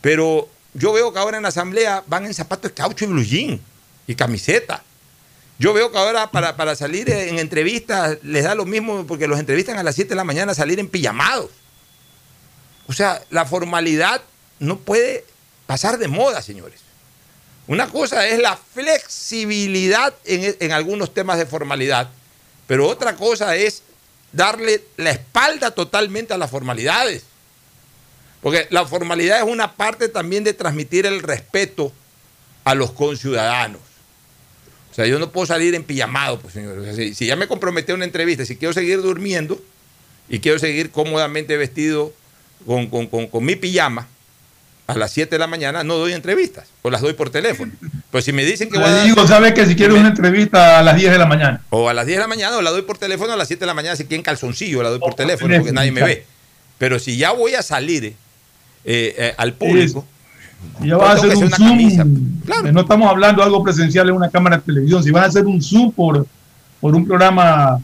Pero 0.00 0.48
yo 0.72 0.94
veo 0.94 1.12
que 1.12 1.18
ahora 1.18 1.36
en 1.36 1.42
la 1.42 1.50
asamblea 1.50 2.02
van 2.06 2.24
en 2.24 2.32
zapatos 2.32 2.70
de 2.70 2.74
caucho 2.74 3.04
y 3.04 3.08
blue 3.08 3.60
y 4.06 4.14
camiseta. 4.14 4.82
Yo 5.58 5.72
veo 5.72 5.90
que 5.90 5.98
ahora 5.98 6.30
para, 6.30 6.56
para 6.56 6.76
salir 6.76 7.10
en 7.10 7.38
entrevistas 7.38 8.18
les 8.22 8.44
da 8.44 8.54
lo 8.54 8.66
mismo 8.66 9.06
porque 9.06 9.26
los 9.26 9.38
entrevistan 9.38 9.78
a 9.78 9.82
las 9.82 9.94
7 9.94 10.10
de 10.10 10.16
la 10.16 10.24
mañana 10.24 10.54
salir 10.54 10.78
en 10.78 10.88
pijamados. 10.88 11.50
O 12.86 12.92
sea, 12.92 13.22
la 13.30 13.46
formalidad 13.46 14.22
no 14.58 14.78
puede 14.78 15.24
pasar 15.66 15.98
de 15.98 16.08
moda, 16.08 16.42
señores. 16.42 16.80
Una 17.66 17.88
cosa 17.88 18.28
es 18.28 18.38
la 18.38 18.56
flexibilidad 18.56 20.14
en, 20.24 20.56
en 20.60 20.72
algunos 20.72 21.12
temas 21.12 21.38
de 21.38 21.46
formalidad, 21.46 22.10
pero 22.66 22.86
otra 22.86 23.16
cosa 23.16 23.56
es 23.56 23.82
darle 24.32 24.84
la 24.96 25.10
espalda 25.10 25.72
totalmente 25.72 26.34
a 26.34 26.38
las 26.38 26.50
formalidades. 26.50 27.24
Porque 28.42 28.68
la 28.70 28.86
formalidad 28.86 29.38
es 29.38 29.44
una 29.44 29.72
parte 29.74 30.08
también 30.08 30.44
de 30.44 30.52
transmitir 30.52 31.06
el 31.06 31.22
respeto 31.22 31.92
a 32.62 32.74
los 32.74 32.92
conciudadanos. 32.92 33.80
O 34.96 35.00
sea, 35.02 35.06
yo 35.06 35.18
no 35.18 35.30
puedo 35.30 35.46
salir 35.46 35.74
en 35.74 35.84
pijamado, 35.84 36.40
pues 36.40 36.54
señor. 36.54 36.78
O 36.78 36.82
sea, 36.82 36.94
si, 36.94 37.12
si 37.12 37.26
ya 37.26 37.36
me 37.36 37.46
comprometí 37.46 37.92
a 37.92 37.94
una 37.94 38.06
entrevista, 38.06 38.46
si 38.46 38.56
quiero 38.56 38.72
seguir 38.72 39.02
durmiendo 39.02 39.60
y 40.30 40.38
quiero 40.38 40.58
seguir 40.58 40.90
cómodamente 40.90 41.54
vestido 41.58 42.14
con, 42.64 42.86
con- 42.86 43.06
con- 43.06 43.26
con 43.26 43.44
mi 43.44 43.56
pijama, 43.56 44.08
a 44.86 44.96
las 44.96 45.10
7 45.12 45.34
de 45.34 45.38
la 45.38 45.46
mañana 45.48 45.84
no 45.84 45.96
doy 45.98 46.14
entrevistas, 46.14 46.68
o 46.80 46.88
las 46.88 47.02
doy 47.02 47.12
por 47.12 47.28
teléfono. 47.28 47.72
Pues 48.10 48.24
si 48.24 48.32
me 48.32 48.44
dicen 48.46 48.70
que 48.70 48.78
voy 48.78 48.86
a 48.86 48.90
Le 48.90 48.94
dar- 48.96 49.04
digo, 49.06 49.26
¿sabes 49.26 49.52
que 49.52 49.66
Si 49.66 49.76
quieres 49.76 49.98
una 49.98 50.08
entrevista 50.08 50.78
a 50.78 50.82
las 50.82 50.96
10 50.96 51.12
de 51.12 51.18
la 51.18 51.26
mañana. 51.26 51.62
o 51.68 51.90
a 51.90 51.92
las 51.92 52.06
10 52.06 52.16
de 52.16 52.20
la 52.22 52.28
mañana 52.28 52.56
o 52.56 52.62
la 52.62 52.70
doy 52.70 52.80
por 52.82 52.96
teléfono 52.96 53.34
a 53.34 53.36
las 53.36 53.48
7 53.48 53.60
de 53.60 53.66
la 53.66 53.74
mañana 53.74 53.96
si 53.96 54.06
quieren 54.06 54.22
calzoncillo, 54.22 54.82
la 54.82 54.88
doy 54.88 54.98
por 54.98 55.10
por 55.10 55.16
teléfono 55.16 55.48
teléfono, 55.48 55.62
porque 55.64 55.74
nadie 55.74 55.92
me 55.92 56.02
ve. 56.04 56.24
Pero 56.78 56.98
si 56.98 57.18
ya 57.18 57.32
voy 57.32 57.54
a 57.54 57.62
salir 57.62 58.04
eh, 58.06 58.14
eh, 58.84 59.34
al 59.36 59.52
público, 59.54 60.06
Y 60.82 60.88
ya 60.88 60.96
vas 60.96 61.22
a 61.22 61.26
hacer 61.26 61.36
un 61.36 61.50
Zoom. 61.50 61.68
camisa. 61.68 62.06
Claro. 62.44 62.72
No 62.72 62.80
estamos 62.80 63.08
hablando 63.08 63.40
de 63.42 63.46
algo 63.46 63.62
presencial 63.62 64.08
en 64.08 64.14
una 64.14 64.28
cámara 64.28 64.56
de 64.56 64.62
televisión. 64.62 65.02
Si 65.02 65.10
vas 65.10 65.24
a 65.24 65.26
hacer 65.26 65.46
un 65.46 65.62
Zoom 65.62 65.92
por, 65.92 66.26
por 66.80 66.94
un 66.94 67.06
programa 67.06 67.78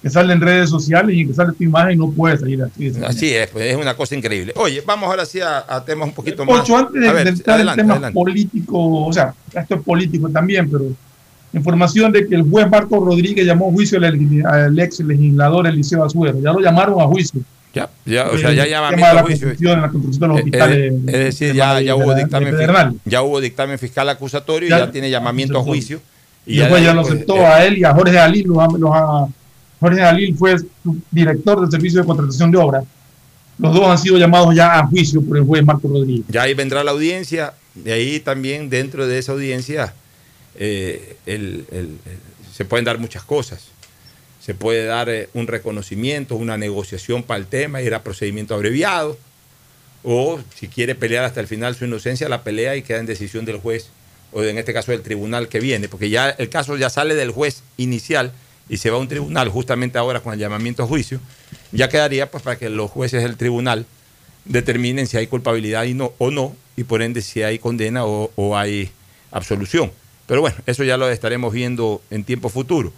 que 0.00 0.08
sale 0.08 0.32
en 0.32 0.40
redes 0.40 0.70
sociales 0.70 1.16
y 1.16 1.26
que 1.26 1.34
sale 1.34 1.52
tu 1.52 1.64
imagen, 1.64 1.98
no 1.98 2.10
puedes 2.12 2.38
salir 2.38 2.62
así. 2.62 2.92
así 3.04 3.30
es, 3.34 3.48
pues 3.50 3.64
es 3.66 3.76
una 3.76 3.94
cosa 3.96 4.14
increíble. 4.14 4.52
Oye, 4.56 4.80
vamos 4.86 5.08
ahora 5.08 5.26
sí 5.26 5.40
a, 5.40 5.64
a 5.68 5.84
temas 5.84 6.08
un 6.08 6.14
poquito 6.14 6.44
más. 6.44 6.60
Ocho, 6.60 6.76
antes 6.76 7.00
de, 7.02 7.12
ver, 7.12 7.24
de 7.24 7.30
entrar 7.30 7.56
en 7.56 7.60
adelante, 7.60 7.82
temas 7.82 7.96
adelante. 7.96 8.14
políticos, 8.14 8.76
o 9.08 9.12
sea, 9.12 9.34
esto 9.52 9.74
es 9.74 9.82
político 9.82 10.28
también, 10.28 10.70
pero 10.70 10.84
información 11.52 12.12
de 12.12 12.28
que 12.28 12.36
el 12.36 12.42
juez 12.42 12.70
Marco 12.70 13.04
Rodríguez 13.04 13.44
llamó 13.44 13.68
a 13.70 13.72
juicio 13.72 13.98
al, 13.98 14.04
al 14.46 14.78
ex 14.78 15.00
legislador 15.00 15.66
Eliseo 15.66 16.04
Azuero. 16.04 16.38
Ya 16.40 16.52
lo 16.52 16.60
llamaron 16.60 17.00
a 17.00 17.06
juicio. 17.06 17.40
Ya, 17.74 17.90
ya, 18.06 18.28
o 18.28 18.38
sea, 18.38 18.52
ya 18.52 18.64
tema 18.64 19.08
de 19.08 19.14
la 19.14 19.20
a 19.20 19.22
juicio. 19.22 19.48
la 19.76 19.90
construcción 19.90 20.20
de 20.20 20.28
los 20.28 20.36
Eh, 20.38 20.40
hospitales. 20.40 20.76
eh, 20.92 21.00
es 21.06 21.12
decir, 21.12 21.54
ya, 21.54 21.80
ya 21.80 21.94
hubo 21.94 22.14
dictamen, 22.14 22.54
ya 23.04 23.22
hubo 23.22 23.40
dictamen 23.40 23.78
fiscal 23.78 24.08
acusatorio 24.08 24.66
y 24.68 24.70
Ya- 24.70 24.78
ya, 24.80 24.90
tiene 24.90 25.10
llamamiento 25.10 25.58
a 25.58 25.62
juicio. 25.62 26.00
Y 26.46 26.56
después 26.58 26.82
ya 26.82 26.94
lo 26.94 27.02
pues, 27.02 27.12
aceptó 27.14 27.36
eh, 27.36 27.46
a 27.46 27.64
él 27.66 27.78
y 27.78 27.84
a 27.84 27.92
Jorge 27.92 28.18
Alil. 28.18 28.46
Los, 28.48 28.72
los 28.80 28.90
ha- 28.94 29.28
Jorge 29.80 30.02
Alil 30.02 30.34
fue 30.34 30.56
director 31.10 31.60
del 31.60 31.70
Servicio 31.70 32.00
de 32.00 32.06
Contratación 32.06 32.50
de 32.50 32.58
Obras. 32.58 32.84
Los 33.58 33.74
dos 33.74 33.86
han 33.86 33.98
sido 33.98 34.16
llamados 34.18 34.54
ya 34.54 34.78
a 34.78 34.86
juicio 34.86 35.20
por 35.20 35.36
el 35.36 35.44
juez 35.44 35.64
Marco 35.64 35.88
Rodríguez. 35.88 36.24
Ya 36.28 36.42
ahí 36.42 36.54
vendrá 36.54 36.82
la 36.84 36.92
audiencia, 36.92 37.52
de 37.74 37.92
ahí 37.92 38.18
también 38.20 38.70
dentro 38.70 39.06
de 39.06 39.18
esa 39.18 39.32
audiencia 39.32 39.92
eh, 40.60 41.16
el- 41.26 41.64
el- 41.70 41.98
el- 42.06 42.18
se 42.52 42.64
pueden 42.64 42.84
dar 42.84 42.98
muchas 42.98 43.22
cosas. 43.24 43.68
Se 44.48 44.54
puede 44.54 44.86
dar 44.86 45.10
eh, 45.10 45.28
un 45.34 45.46
reconocimiento, 45.46 46.34
una 46.34 46.56
negociación 46.56 47.22
para 47.22 47.38
el 47.38 47.46
tema, 47.46 47.82
ir 47.82 47.92
a 47.92 48.02
procedimiento 48.02 48.54
abreviado, 48.54 49.18
o 50.02 50.40
si 50.56 50.68
quiere 50.68 50.94
pelear 50.94 51.26
hasta 51.26 51.40
el 51.40 51.46
final 51.46 51.74
su 51.74 51.84
inocencia, 51.84 52.30
la 52.30 52.44
pelea 52.44 52.74
y 52.74 52.80
queda 52.80 52.96
en 52.96 53.04
decisión 53.04 53.44
del 53.44 53.58
juez, 53.58 53.90
o 54.32 54.42
en 54.42 54.56
este 54.56 54.72
caso 54.72 54.90
del 54.90 55.02
tribunal 55.02 55.48
que 55.48 55.60
viene, 55.60 55.90
porque 55.90 56.08
ya 56.08 56.30
el 56.30 56.48
caso 56.48 56.78
ya 56.78 56.88
sale 56.88 57.14
del 57.14 57.30
juez 57.30 57.62
inicial 57.76 58.32
y 58.70 58.78
se 58.78 58.88
va 58.88 58.96
a 58.96 59.00
un 59.00 59.08
tribunal 59.08 59.50
justamente 59.50 59.98
ahora 59.98 60.20
con 60.20 60.32
el 60.32 60.38
llamamiento 60.38 60.82
a 60.82 60.86
juicio, 60.86 61.20
ya 61.70 61.90
quedaría 61.90 62.30
pues 62.30 62.42
para 62.42 62.56
que 62.56 62.70
los 62.70 62.90
jueces 62.90 63.22
del 63.22 63.36
tribunal 63.36 63.84
determinen 64.46 65.06
si 65.08 65.18
hay 65.18 65.26
culpabilidad 65.26 65.84
y 65.84 65.92
no, 65.92 66.14
o 66.16 66.30
no, 66.30 66.56
y 66.74 66.84
por 66.84 67.02
ende 67.02 67.20
si 67.20 67.42
hay 67.42 67.58
condena 67.58 68.06
o, 68.06 68.32
o 68.34 68.56
hay 68.56 68.92
absolución. 69.30 69.92
Pero 70.26 70.40
bueno, 70.40 70.56
eso 70.64 70.84
ya 70.84 70.96
lo 70.96 71.10
estaremos 71.10 71.52
viendo 71.52 72.00
en 72.08 72.24
tiempo 72.24 72.48
futuro. 72.48 72.94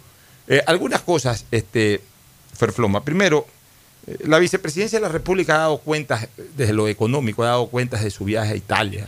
Eh, 0.51 0.61
algunas 0.67 0.99
cosas, 0.99 1.45
este, 1.49 2.01
Ferfloma. 2.53 3.05
Primero, 3.05 3.47
eh, 4.05 4.17
la 4.25 4.37
vicepresidencia 4.37 4.99
de 4.99 5.03
la 5.03 5.09
República 5.09 5.55
ha 5.55 5.59
dado 5.59 5.77
cuentas, 5.77 6.27
desde 6.57 6.73
lo 6.73 6.89
económico, 6.89 7.43
ha 7.43 7.47
dado 7.47 7.67
cuentas 7.67 8.03
de 8.03 8.11
su 8.11 8.25
viaje 8.25 8.51
a 8.51 8.55
Italia. 8.57 9.07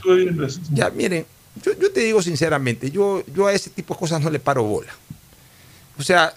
Ya, 0.72 0.90
miren, 0.90 1.26
yo, 1.62 1.78
yo 1.78 1.92
te 1.92 2.00
digo 2.00 2.22
sinceramente, 2.22 2.90
yo, 2.92 3.26
yo 3.36 3.48
a 3.48 3.52
ese 3.52 3.70
tipo 3.70 3.94
de 3.94 4.00
cosas 4.00 4.22
no 4.22 4.30
le 4.30 4.40
paro 4.40 4.64
bola. 4.64 4.94
O 6.00 6.04
sea, 6.04 6.34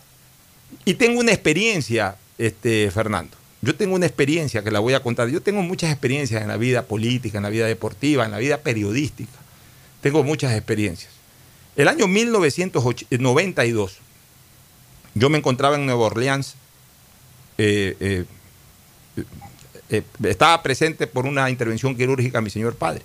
y 0.85 0.95
tengo 0.95 1.21
una 1.21 1.31
experiencia, 1.31 2.17
este, 2.37 2.91
Fernando. 2.91 3.37
Yo 3.63 3.77
tengo 3.77 3.95
una 3.95 4.07
experiencia 4.07 4.65
que 4.65 4.73
la 4.73 4.81
voy 4.81 4.95
a 4.95 5.05
contar. 5.05 5.29
Yo 5.29 5.41
tengo 5.41 5.63
muchas 5.63 5.93
experiencias 5.93 6.43
en 6.43 6.49
la 6.49 6.57
vida 6.57 6.83
política, 6.83 7.39
en 7.39 7.45
la 7.45 7.51
vida 7.51 7.69
deportiva, 7.69 8.25
en 8.25 8.33
la 8.33 8.39
vida 8.39 8.59
periodística. 8.59 9.39
Tengo 10.01 10.25
muchas 10.25 10.53
experiencias. 10.53 11.13
El 11.77 11.87
año 11.87 12.09
1992, 12.09 14.01
yo 15.17 15.31
me 15.31 15.39
encontraba 15.39 15.77
en 15.77 15.87
Nueva 15.87 16.03
Orleans. 16.07 16.55
eh, 17.59 17.97
eh, 18.01 18.25
eh, 19.89 20.03
estaba 20.25 20.63
presente 20.63 21.07
por 21.07 21.27
una 21.27 21.49
intervención 21.49 21.97
quirúrgica 21.97 22.41
mi 22.41 22.51
señor 22.51 22.75
padre 22.75 23.03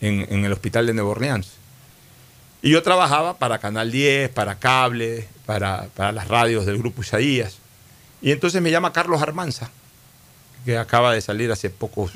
en, 0.00 0.44
el 0.44 0.52
hospital 0.52 0.86
de 0.86 0.94
Nueva 0.94 1.10
Orleans. 1.10 1.52
Y 2.62 2.70
yo 2.70 2.82
trabajaba 2.82 3.38
para 3.38 3.58
Canal 3.58 3.92
10, 3.92 4.30
para 4.30 4.58
Cable, 4.58 5.28
para, 5.46 5.88
las 6.12 6.28
radios 6.28 6.66
del 6.66 6.78
Grupo 6.78 7.02
Isaías. 7.02 7.58
Y 8.22 8.32
entonces 8.32 8.60
me 8.62 8.70
llama 8.70 8.92
Carlos 8.92 9.20
Armanza, 9.22 9.70
que 10.64 10.78
acaba 10.78 11.12
de 11.12 11.20
salir 11.20 11.52
hace 11.52 11.68
pocos 11.70 12.12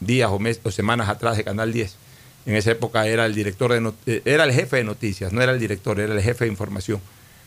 días 0.00 0.28
o, 0.30 0.38
mes- 0.40 0.60
o 0.64 0.70
semanas 0.72 1.08
atrás 1.08 1.36
de 1.36 1.44
Canal 1.44 1.72
10. 1.72 1.94
En 2.46 2.56
esa 2.56 2.72
época 2.72 3.06
era 3.06 3.24
el 3.24 3.34
director 3.34 3.72
de 3.72 4.22
era 4.24 4.42
el 4.44 4.52
jefe 4.52 4.78
de 4.78 4.84
noticias, 4.84 5.32
no 5.32 5.40
era 5.40 5.52
el 5.52 5.60
director, 5.60 6.00
era 6.00 6.12
el 6.12 6.20
jefe 6.20 6.44
de 6.44 6.50
información. 6.50 7.00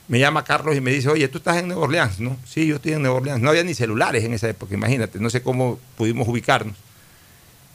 Me 0.07 0.19
llama 0.19 0.43
Carlos 0.43 0.75
y 0.75 0.81
me 0.81 0.91
dice, 0.91 1.09
oye, 1.09 1.27
tú 1.27 1.39
estás 1.39 1.57
en 1.57 1.67
Nueva 1.67 1.83
Orleans, 1.83 2.19
¿no? 2.19 2.37
Sí, 2.45 2.67
yo 2.67 2.75
estoy 2.75 2.93
en 2.93 3.01
Nueva 3.01 3.17
Orleans. 3.17 3.41
No 3.41 3.49
había 3.49 3.63
ni 3.63 3.73
celulares 3.73 4.23
en 4.23 4.33
esa 4.33 4.47
época, 4.47 4.73
imagínate, 4.73 5.19
no 5.19 5.29
sé 5.29 5.41
cómo 5.41 5.79
pudimos 5.97 6.27
ubicarnos. 6.27 6.75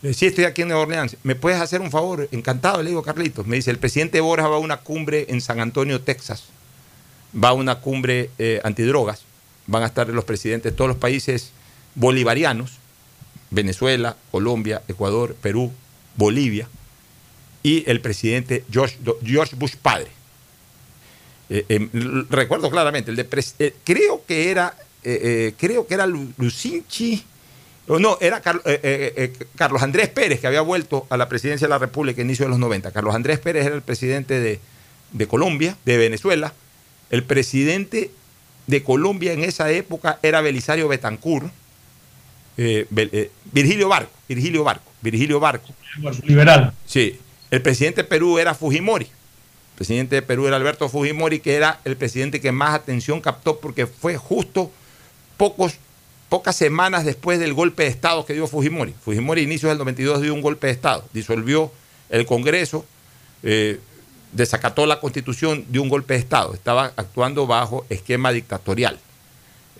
Le 0.03 0.11
digo, 0.11 0.19
sí, 0.19 0.27
estoy 0.27 0.45
aquí 0.45 0.63
en 0.63 0.69
Nueva 0.69 0.83
Orleans. 0.85 1.17
¿Me 1.25 1.35
puedes 1.35 1.61
hacer 1.61 1.81
un 1.81 1.91
favor? 1.91 2.29
Encantado, 2.33 2.83
le 2.83 2.91
digo, 2.91 3.03
Carlitos. 3.03 3.47
Me 3.47 3.57
dice, 3.57 3.71
el 3.71 3.79
presidente 3.79 4.21
Borja 4.21 4.49
va 4.49 4.57
a 4.57 4.61
una 4.61 4.79
cumbre 4.79 5.27
en 5.29 5.41
San 5.41 5.61
Antonio, 5.61 6.01
Texas. 6.01 6.45
Va 7.35 7.49
a 7.49 7.53
una 7.53 7.77
cumbre 7.81 8.31
eh, 8.39 8.61
antidrogas. 8.65 9.23
Van 9.67 9.83
a 9.83 9.87
estar 9.87 10.09
los 10.09 10.25
presidentes 10.25 10.73
de 10.73 10.77
todos 10.77 10.89
los 10.89 10.97
países 10.97 11.53
bolivarianos, 11.95 12.79
Venezuela, 13.51 14.17
Colombia, 14.31 14.83
Ecuador, 14.89 15.35
Perú, 15.35 15.73
Bolivia, 16.17 16.69
y 17.63 17.89
el 17.91 18.01
presidente 18.01 18.65
George, 18.71 18.97
George 19.23 19.55
Bush 19.57 19.75
padre. 19.77 20.09
Eh, 21.51 21.65
eh, 21.69 21.89
recuerdo 22.31 22.71
claramente, 22.71 23.11
el 23.11 23.17
de 23.17 23.27
eh, 23.59 23.75
creo 23.85 24.23
que 24.25 24.51
era, 24.51 24.75
creo 25.03 25.87
que 25.87 25.95
era 25.95 26.07
Lu- 26.07 26.33
Lucinchi, 26.39 27.25
o 27.89 27.99
no, 27.99 28.17
era 28.21 28.41
Carl- 28.41 28.63
Carlos 29.57 29.83
Andrés 29.83 30.09
Pérez, 30.11 30.41
que 30.41 30.47
había 30.47 30.61
vuelto 30.61 31.07
a 31.11 31.17
la 31.17 31.29
presidencia 31.29 31.67
de 31.67 31.71
la 31.71 31.79
República 31.79 32.21
a 32.21 32.25
inicio 32.25 32.45
de 32.45 32.51
los 32.51 32.59
90. 32.61 32.93
Carlos 32.93 33.15
Andrés 33.15 33.41
Pérez 33.41 33.67
era 33.67 33.75
el 33.75 33.83
presidente 33.83 34.39
de, 34.39 34.61
de 35.13 35.27
Colombia, 35.27 35.77
de 35.85 35.97
Venezuela. 35.97 36.53
El 37.11 37.25
presidente 37.25 38.13
de 38.69 38.83
Colombia 38.85 39.33
en 39.33 39.43
esa 39.43 39.73
época 39.73 40.21
era 40.23 40.41
Belisario 40.43 40.87
Betancourt, 40.87 41.51
Virgilio 43.53 43.89
Barco, 43.89 44.13
Virgilio 44.29 44.63
Barco, 44.65 44.91
Virgilio 45.01 45.41
Barco. 45.41 45.75
Liberal. 46.25 46.73
Sí. 46.87 47.19
El 47.51 47.63
presidente 47.63 48.03
de 48.03 48.09
Perú 48.09 48.39
era 48.39 48.55
Fujimori. 48.55 49.09
Presidente 49.81 50.17
de 50.17 50.21
Perú 50.21 50.47
era 50.47 50.57
Alberto 50.57 50.91
Fujimori, 50.91 51.41
que 51.41 51.55
era 51.55 51.81
el 51.87 51.97
presidente 51.97 52.39
que 52.39 52.53
más 52.53 52.75
atención 52.75 53.23
captó 53.23 53.61
porque 53.61 53.87
fue 53.87 54.19
justo 54.19 54.71
pocos, 55.39 55.77
pocas 56.29 56.55
semanas 56.55 57.07
después 57.07 57.39
del 57.39 57.55
golpe 57.55 57.85
de 57.85 57.89
Estado 57.89 58.27
que 58.27 58.35
dio 58.35 58.47
Fujimori. 58.47 58.93
Fujimori, 59.03 59.41
inicios 59.41 59.71
del 59.71 59.79
92, 59.79 60.21
dio 60.21 60.35
un 60.35 60.43
golpe 60.43 60.67
de 60.67 60.75
Estado. 60.75 61.09
Disolvió 61.15 61.73
el 62.11 62.27
Congreso, 62.27 62.85
eh, 63.43 63.81
desacató 64.33 64.85
la 64.85 65.01
Constitución, 65.01 65.65
dio 65.71 65.81
un 65.81 65.89
golpe 65.89 66.13
de 66.13 66.21
Estado. 66.21 66.53
Estaba 66.53 66.93
actuando 66.95 67.47
bajo 67.47 67.87
esquema 67.89 68.33
dictatorial. 68.33 68.99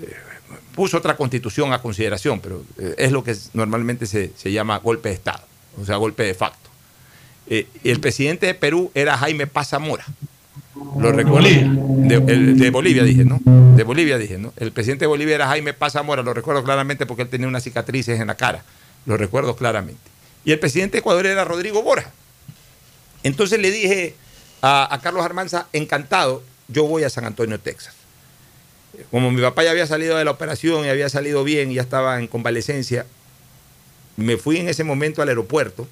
Eh, 0.01 0.15
puso 0.75 0.97
otra 0.97 1.15
constitución 1.15 1.75
a 1.75 1.83
consideración, 1.83 2.41
pero 2.41 2.65
eh, 2.79 2.95
es 2.97 3.13
lo 3.13 3.23
que 3.23 3.37
normalmente 3.53 4.07
se, 4.07 4.33
se 4.35 4.51
llama 4.51 4.79
golpe 4.79 5.11
de 5.11 5.17
Estado, 5.17 5.43
o 5.79 5.85
sea, 5.85 5.97
golpe 5.97 6.23
de 6.23 6.33
facto. 6.33 6.70
Eh, 7.49 7.67
el 7.85 8.01
presidente 8.01 8.47
de 8.47 8.55
Perú 8.55 8.91
era 8.95 9.17
Jaime 9.19 9.47
Paz 9.47 9.71
Zamora. 9.71 10.05
Lo 10.99 11.13
recuerdo. 11.13 11.49
De, 11.49 12.15
el- 12.33 12.59
de 12.59 12.71
Bolivia 12.71 13.03
dije, 13.05 13.25
¿no? 13.25 13.41
De 13.77 13.83
Bolivia 13.83 14.19
dije, 14.19 14.39
¿no? 14.39 14.53
El 14.57 14.73
presidente 14.73 15.05
de 15.05 15.07
Bolivia 15.09 15.35
era 15.35 15.47
Jaime 15.49 15.73
Paz 15.75 15.95
Zamora, 15.95 16.23
lo 16.23 16.33
recuerdo 16.33 16.63
claramente 16.65 17.07
porque 17.07 17.23
él 17.23 17.29
tenía 17.29 17.49
unas 17.49 17.65
cicatrices 17.65 18.21
en 18.21 18.29
la 18.29 18.37
cara. 18.37 18.65
Lo 19.07 19.17
recuerdo 19.17 19.57
claramente. 19.57 20.01
Y 20.45 20.53
el 20.53 20.59
presidente 20.59 20.93
de 20.93 20.99
Ecuador 21.01 21.27
era 21.27 21.45
Rodrigo 21.45 21.83
Borja. 21.83 22.11
Entonces 23.23 23.59
le 23.61 23.71
dije 23.71 24.15
a, 24.63 24.93
a 24.95 25.01
Carlos 25.01 25.25
Armanza, 25.25 25.67
encantado, 25.73 26.43
yo 26.69 26.85
voy 26.85 27.03
a 27.05 27.11
San 27.11 27.25
Antonio, 27.25 27.59
Texas. 27.61 27.95
Como 29.11 29.31
mi 29.31 29.41
papá 29.43 29.65
ya 29.65 29.71
había 29.71 29.87
salido 29.87 30.17
de 30.17 30.25
la 30.25 30.31
operación 30.31 30.85
y 30.85 30.89
había 30.89 31.09
salido 31.09 31.43
bien 31.45 31.71
y 31.71 31.75
ya 31.75 31.83
estaba 31.83 32.19
en 32.19 32.27
convalecencia, 32.27 33.07
me 34.17 34.37
fui 34.37 34.59
en 34.59 34.69
ese 34.69 34.85
momento 34.85 35.21
al 35.23 35.29
aeropuerto. 35.29 35.87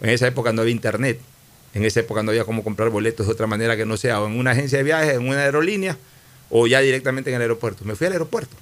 En 0.00 0.10
esa 0.10 0.26
época 0.26 0.52
no 0.52 0.62
había 0.62 0.72
internet. 0.72 1.20
En 1.74 1.84
esa 1.84 2.00
época 2.00 2.22
no 2.22 2.30
había 2.30 2.44
cómo 2.44 2.64
comprar 2.64 2.90
boletos 2.90 3.26
de 3.26 3.32
otra 3.32 3.46
manera 3.46 3.76
que 3.76 3.84
no 3.84 3.96
sea 3.96 4.20
o 4.20 4.26
en 4.26 4.38
una 4.38 4.52
agencia 4.52 4.78
de 4.78 4.84
viajes, 4.84 5.14
en 5.14 5.28
una 5.28 5.42
aerolínea 5.42 5.96
o 6.50 6.66
ya 6.66 6.80
directamente 6.80 7.30
en 7.30 7.36
el 7.36 7.42
aeropuerto. 7.42 7.84
Me 7.84 7.94
fui 7.94 8.06
al 8.06 8.14
aeropuerto. 8.14 8.56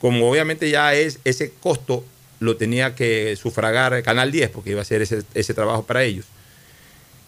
como 0.00 0.30
obviamente 0.30 0.70
ya 0.70 0.94
es 0.94 1.18
ese 1.24 1.52
costo 1.60 2.04
lo 2.40 2.56
tenía 2.56 2.94
que 2.94 3.36
sufragar 3.36 4.02
Canal 4.02 4.32
10, 4.32 4.50
porque 4.50 4.70
iba 4.70 4.80
a 4.80 4.82
hacer 4.82 5.02
ese, 5.02 5.54
trabajo 5.54 5.84
para 5.84 6.02
ellos. 6.02 6.24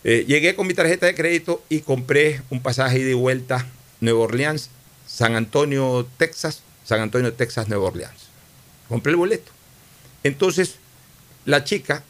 Eh, 0.04 0.24
llegué 0.26 0.56
con 0.56 0.66
mi 0.66 0.74
tarjeta 0.74 1.06
de 1.06 1.14
crédito 1.14 1.62
y 1.68 1.80
compré 1.80 2.40
un 2.50 2.62
pasaje 2.62 2.98
ida 2.98 3.10
y 3.10 3.14
vuelta 3.14 3.66
Nueva 4.00 4.20
Orleans, 4.20 4.70
San 5.06 5.36
Antonio, 5.36 6.08
Texas, 6.16 6.62
San 6.82 7.00
Antonio, 7.00 7.32
Texas, 7.34 7.68
Nueva 7.68 7.84
Orleans. 7.88 8.28
Compré 8.88 9.10
el 9.10 9.16
boleto. 9.16 9.52
Entonces, 10.24 10.76
la 11.44 11.62
chica 11.62 12.02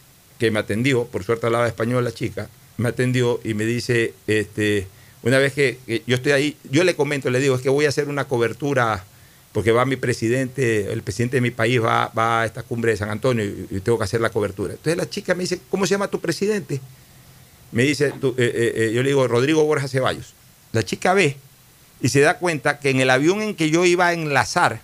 que 0.42 0.50
me 0.50 0.58
atendió, 0.58 1.04
por 1.04 1.22
suerte 1.22 1.46
hablaba 1.46 1.68
español 1.68 2.02
la 2.02 2.10
chica, 2.10 2.48
me 2.76 2.88
atendió 2.88 3.38
y 3.44 3.54
me 3.54 3.64
dice, 3.64 4.12
este, 4.26 4.88
una 5.22 5.38
vez 5.38 5.52
que, 5.52 5.78
yo 6.04 6.16
estoy 6.16 6.32
ahí, 6.32 6.56
yo 6.68 6.82
le 6.82 6.96
comento, 6.96 7.30
le 7.30 7.38
digo, 7.38 7.54
es 7.54 7.62
que 7.62 7.68
voy 7.68 7.84
a 7.84 7.90
hacer 7.90 8.08
una 8.08 8.24
cobertura 8.24 9.04
porque 9.52 9.70
va 9.70 9.84
mi 9.84 9.94
presidente, 9.94 10.92
el 10.92 11.02
presidente 11.02 11.36
de 11.36 11.42
mi 11.42 11.52
país 11.52 11.80
va, 11.80 12.08
va 12.08 12.42
a 12.42 12.44
esta 12.44 12.64
cumbre 12.64 12.90
de 12.90 12.96
San 12.96 13.08
Antonio 13.08 13.44
y, 13.44 13.78
tengo 13.82 13.98
que 13.98 14.02
hacer 14.04 14.20
la 14.20 14.30
cobertura. 14.30 14.72
Entonces 14.72 14.96
la 14.96 15.08
chica 15.08 15.36
me 15.36 15.42
dice, 15.42 15.60
¿cómo 15.70 15.86
se 15.86 15.92
llama 15.92 16.08
tu 16.08 16.18
presidente? 16.18 16.80
Me 17.70 17.84
dice, 17.84 18.08
eh, 18.08 18.12
eh, 18.36 18.72
eh, 18.74 18.92
yo 18.92 19.04
le 19.04 19.10
digo, 19.10 19.28
Rodrigo 19.28 19.62
Borja 19.64 19.86
Ceballos. 19.86 20.34
La 20.72 20.82
chica 20.82 21.14
ve 21.14 21.36
y 22.00 22.08
se 22.08 22.18
da 22.18 22.38
cuenta 22.38 22.80
que 22.80 22.90
en 22.90 22.98
el 22.98 23.10
avión 23.10 23.42
en 23.42 23.54
que 23.54 23.70
yo 23.70 23.84
iba 23.84 24.08
a 24.08 24.12
enlazar, 24.12 24.80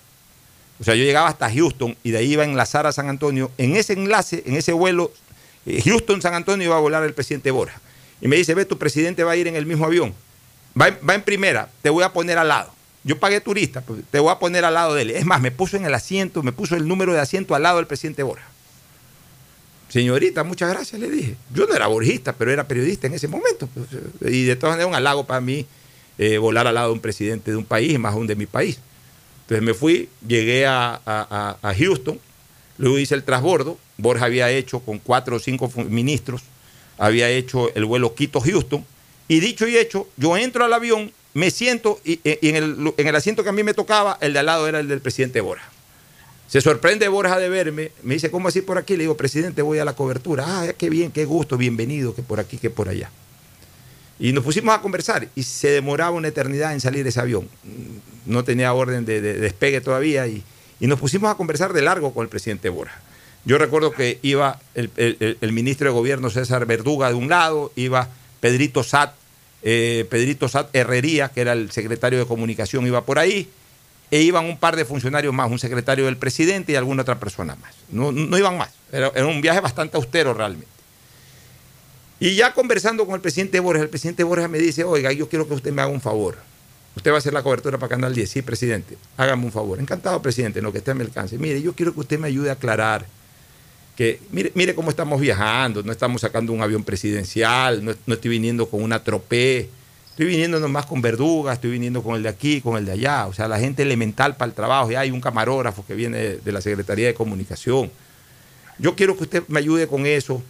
o 0.78 0.84
sea, 0.84 0.94
yo 0.94 1.02
llegaba 1.02 1.26
hasta 1.26 1.50
Houston 1.52 1.96
y 2.04 2.12
de 2.12 2.18
ahí 2.18 2.34
iba 2.34 2.44
a 2.44 2.46
enlazar 2.46 2.86
a 2.86 2.92
San 2.92 3.08
Antonio, 3.08 3.50
en 3.58 3.74
ese 3.74 3.94
enlace, 3.94 4.44
en 4.46 4.54
ese 4.54 4.72
vuelo, 4.72 5.10
eh, 5.68 5.82
Houston-San 5.84 6.34
Antonio 6.34 6.66
iba 6.66 6.76
a 6.76 6.80
volar 6.80 7.04
el 7.04 7.14
presidente 7.14 7.50
Borja. 7.50 7.80
Y 8.20 8.28
me 8.28 8.36
dice, 8.36 8.54
ve, 8.54 8.64
tu 8.64 8.78
presidente 8.78 9.22
va 9.24 9.32
a 9.32 9.36
ir 9.36 9.46
en 9.46 9.54
el 9.56 9.66
mismo 9.66 9.84
avión. 9.86 10.14
Va, 10.80 10.88
en- 10.88 10.98
va 11.08 11.14
en 11.14 11.22
primera, 11.22 11.68
te 11.82 11.90
voy 11.90 12.02
a 12.04 12.12
poner 12.12 12.38
al 12.38 12.48
lado. 12.48 12.72
Yo 13.04 13.18
pagué 13.18 13.40
turista, 13.40 13.80
pues, 13.80 14.00
te 14.10 14.18
voy 14.18 14.30
a 14.32 14.38
poner 14.38 14.64
al 14.64 14.74
lado 14.74 14.94
de 14.94 15.02
él. 15.02 15.10
Es 15.12 15.24
más, 15.24 15.40
me 15.40 15.50
puso 15.52 15.76
en 15.76 15.84
el 15.84 15.94
asiento, 15.94 16.42
me 16.42 16.52
puso 16.52 16.74
el 16.76 16.86
número 16.88 17.12
de 17.12 17.20
asiento 17.20 17.54
al 17.54 17.62
lado 17.62 17.76
del 17.76 17.86
presidente 17.86 18.22
Borja. 18.22 18.46
Señorita, 19.88 20.44
muchas 20.44 20.68
gracias, 20.70 21.00
le 21.00 21.08
dije. 21.08 21.36
Yo 21.54 21.66
no 21.66 21.74
era 21.74 21.86
borjista, 21.86 22.34
pero 22.34 22.52
era 22.52 22.64
periodista 22.68 23.06
en 23.06 23.14
ese 23.14 23.28
momento. 23.28 23.68
pues, 23.72 23.86
eh, 23.92 24.30
y 24.34 24.44
de 24.44 24.56
todas 24.56 24.74
maneras, 24.74 24.88
un 24.90 24.94
halago 24.96 25.24
para 25.26 25.40
mí 25.40 25.64
eh, 26.18 26.36
volar 26.38 26.66
al 26.66 26.74
lado 26.74 26.88
de 26.88 26.94
un 26.94 27.00
presidente 27.00 27.52
de 27.52 27.56
un 27.56 27.64
país, 27.64 27.98
más 27.98 28.12
aún 28.12 28.26
de 28.26 28.36
mi 28.36 28.46
país. 28.46 28.80
Entonces 29.42 29.64
me 29.64 29.72
fui, 29.72 30.10
llegué 30.26 30.66
a 30.66 31.00
Houston, 31.78 32.18
luego 32.78 32.98
hice 32.98 33.14
el 33.14 33.24
transbordo. 33.24 33.78
Borja 33.98 34.24
había 34.24 34.50
hecho 34.50 34.80
con 34.80 34.98
cuatro 34.98 35.36
o 35.36 35.38
cinco 35.38 35.70
ministros, 35.88 36.42
había 36.96 37.28
hecho 37.28 37.74
el 37.74 37.84
vuelo 37.84 38.14
Quito-Houston. 38.14 38.84
Y 39.28 39.40
dicho 39.40 39.68
y 39.68 39.76
hecho, 39.76 40.08
yo 40.16 40.36
entro 40.36 40.64
al 40.64 40.72
avión, 40.72 41.12
me 41.34 41.50
siento 41.50 42.00
y, 42.04 42.20
y 42.24 42.48
en, 42.48 42.56
el, 42.56 42.94
en 42.96 43.06
el 43.06 43.14
asiento 43.14 43.42
que 43.42 43.50
a 43.50 43.52
mí 43.52 43.62
me 43.62 43.74
tocaba, 43.74 44.16
el 44.20 44.32
de 44.32 44.38
al 44.38 44.46
lado 44.46 44.66
era 44.66 44.80
el 44.80 44.88
del 44.88 45.00
presidente 45.00 45.40
Borja. 45.40 45.68
Se 46.46 46.62
sorprende 46.62 47.06
Borja 47.08 47.38
de 47.38 47.50
verme, 47.50 47.92
me 48.02 48.14
dice, 48.14 48.30
¿cómo 48.30 48.48
así 48.48 48.62
por 48.62 48.78
aquí? 48.78 48.94
Le 48.96 49.02
digo, 49.02 49.18
presidente, 49.18 49.60
voy 49.60 49.80
a 49.80 49.84
la 49.84 49.94
cobertura. 49.94 50.44
Ah, 50.46 50.72
qué 50.72 50.88
bien, 50.88 51.12
qué 51.12 51.26
gusto, 51.26 51.58
bienvenido, 51.58 52.14
que 52.14 52.22
por 52.22 52.40
aquí, 52.40 52.56
que 52.56 52.70
por 52.70 52.88
allá. 52.88 53.10
Y 54.18 54.32
nos 54.32 54.42
pusimos 54.42 54.74
a 54.74 54.80
conversar 54.80 55.28
y 55.34 55.42
se 55.42 55.70
demoraba 55.70 56.12
una 56.12 56.28
eternidad 56.28 56.72
en 56.72 56.80
salir 56.80 57.06
ese 57.06 57.20
avión. 57.20 57.46
No 58.24 58.44
tenía 58.44 58.72
orden 58.72 59.04
de, 59.04 59.20
de 59.20 59.34
despegue 59.34 59.82
todavía 59.82 60.26
y, 60.26 60.42
y 60.80 60.86
nos 60.86 60.98
pusimos 61.00 61.30
a 61.30 61.34
conversar 61.36 61.72
de 61.72 61.82
largo 61.82 62.12
con 62.14 62.22
el 62.24 62.28
presidente 62.28 62.68
Borja. 62.68 63.00
Yo 63.44 63.56
recuerdo 63.58 63.92
que 63.92 64.18
iba 64.22 64.60
el, 64.74 64.90
el- 64.96 65.52
ministro 65.52 65.86
de 65.88 65.94
Gobierno 65.94 66.28
César 66.30 66.66
Verduga 66.66 67.08
de 67.08 67.14
un 67.14 67.28
lado, 67.28 67.72
iba 67.76 68.08
Pedrito 68.40 68.82
Sat, 68.82 69.14
eh, 69.62 70.06
Pedrito 70.10 70.48
Sat 70.48 70.74
Herrería, 70.74 71.28
que 71.30 71.40
era 71.40 71.52
el 71.52 71.70
secretario 71.70 72.18
de 72.18 72.26
Comunicación, 72.26 72.86
iba 72.86 73.04
por 73.04 73.18
ahí, 73.18 73.48
e 74.10 74.20
iban 74.22 74.44
un 74.44 74.58
par 74.58 74.76
de 74.76 74.84
funcionarios 74.84 75.32
más, 75.34 75.50
un 75.50 75.58
secretario 75.58 76.04
del 76.06 76.16
presidente 76.16 76.72
y 76.72 76.76
alguna 76.76 77.02
otra 77.02 77.18
persona 77.18 77.56
más. 77.56 77.74
No, 77.90 78.12
no 78.12 78.38
iban 78.38 78.56
más. 78.58 78.70
Era, 78.92 79.10
era 79.14 79.26
un 79.26 79.40
viaje 79.40 79.60
bastante 79.60 79.96
austero 79.96 80.34
realmente. 80.34 80.68
Y 82.20 82.34
ya 82.34 82.52
conversando 82.52 83.06
con 83.06 83.14
el 83.14 83.20
presidente 83.20 83.60
Borja, 83.60 83.82
el 83.82 83.88
presidente 83.88 84.24
Borja 84.24 84.48
me 84.48 84.58
dice, 84.58 84.82
oiga, 84.84 85.12
yo 85.12 85.28
quiero 85.28 85.46
que 85.46 85.54
usted 85.54 85.72
me 85.72 85.82
haga 85.82 85.90
un 85.90 86.00
favor. 86.00 86.36
Usted 86.98 87.12
va 87.12 87.14
a 87.14 87.18
hacer 87.18 87.32
la 87.32 87.44
cobertura 87.44 87.78
para 87.78 87.90
Canal 87.90 88.12
10. 88.12 88.28
Sí, 88.28 88.42
presidente. 88.42 88.98
Hágame 89.16 89.44
un 89.44 89.52
favor. 89.52 89.78
Encantado, 89.78 90.20
presidente, 90.20 90.58
en 90.58 90.64
lo 90.64 90.72
que 90.72 90.78
esté 90.78 90.90
a 90.90 90.94
mi 90.94 91.02
alcance. 91.02 91.38
Mire, 91.38 91.62
yo 91.62 91.72
quiero 91.72 91.94
que 91.94 92.00
usted 92.00 92.18
me 92.18 92.26
ayude 92.26 92.50
a 92.50 92.54
aclarar 92.54 93.06
que, 93.94 94.20
mire, 94.32 94.50
mire 94.56 94.74
cómo 94.74 94.90
estamos 94.90 95.20
viajando. 95.20 95.84
No 95.84 95.92
estamos 95.92 96.22
sacando 96.22 96.52
un 96.52 96.60
avión 96.60 96.82
presidencial, 96.82 97.84
no, 97.84 97.94
no 98.04 98.14
estoy 98.14 98.32
viniendo 98.32 98.68
con 98.68 98.82
una 98.82 99.04
tropé. 99.04 99.68
Estoy 100.10 100.26
viniendo 100.26 100.58
nomás 100.58 100.86
con 100.86 101.00
Verduga, 101.00 101.52
estoy 101.52 101.70
viniendo 101.70 102.02
con 102.02 102.16
el 102.16 102.24
de 102.24 102.30
aquí, 102.30 102.60
con 102.60 102.76
el 102.76 102.84
de 102.84 102.90
allá. 102.90 103.28
O 103.28 103.32
sea, 103.32 103.46
la 103.46 103.60
gente 103.60 103.84
elemental 103.84 104.36
para 104.36 104.48
el 104.48 104.54
trabajo. 104.56 104.90
Ya 104.90 104.98
hay 104.98 105.12
un 105.12 105.20
camarógrafo 105.20 105.86
que 105.86 105.94
viene 105.94 106.38
de, 106.38 106.52
la 106.52 106.60
Secretaría 106.60 107.06
de 107.06 107.14
Comunicación. 107.14 107.92
Yo 108.80 108.96
quiero 108.96 109.16
que 109.16 109.22
usted 109.22 109.44
me 109.46 109.60
ayude 109.60 109.86
con 109.86 110.04
eso, 110.04 110.42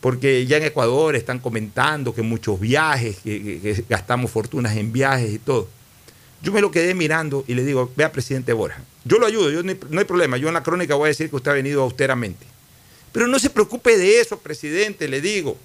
porque 0.00 0.46
ya 0.46 0.58
en 0.58 0.62
Ecuador 0.62 1.16
están 1.16 1.40
comentando 1.40 2.14
que 2.14 2.22
muchos 2.22 2.60
viajes, 2.60 3.16
que 3.24 3.84
gastamos 3.88 4.30
fortunas 4.30 4.76
en 4.76 4.92
viajes 4.92 5.34
y 5.34 5.40
todo. 5.40 5.68
Yo 6.42 6.52
me 6.52 6.60
lo 6.60 6.70
quedé 6.70 6.94
mirando 6.94 7.44
y 7.48 7.54
le 7.54 7.64
digo, 7.64 7.90
vea, 7.96 8.12
presidente 8.12 8.52
Borja, 8.52 8.82
yo 9.04 9.18
lo 9.18 9.26
ayudo, 9.26 9.62
no 9.62 9.98
hay, 9.98 10.04
problema, 10.04 10.36
yo 10.36 10.48
en 10.48 10.54
la 10.54 10.62
crónica 10.62 10.94
voy 10.94 11.06
a 11.06 11.08
decir 11.08 11.30
que 11.30 11.36
usted 11.36 11.50
ha 11.50 11.54
venido 11.54 11.82
austeramente. 11.82 12.46
Pero 13.12 13.26
no 13.26 13.38
se 13.38 13.48
preocupe 13.50 13.96
de 13.96 14.20
eso, 14.20 14.38
presidente, 14.38 15.08
le 15.08 15.20
digo. 15.20 15.56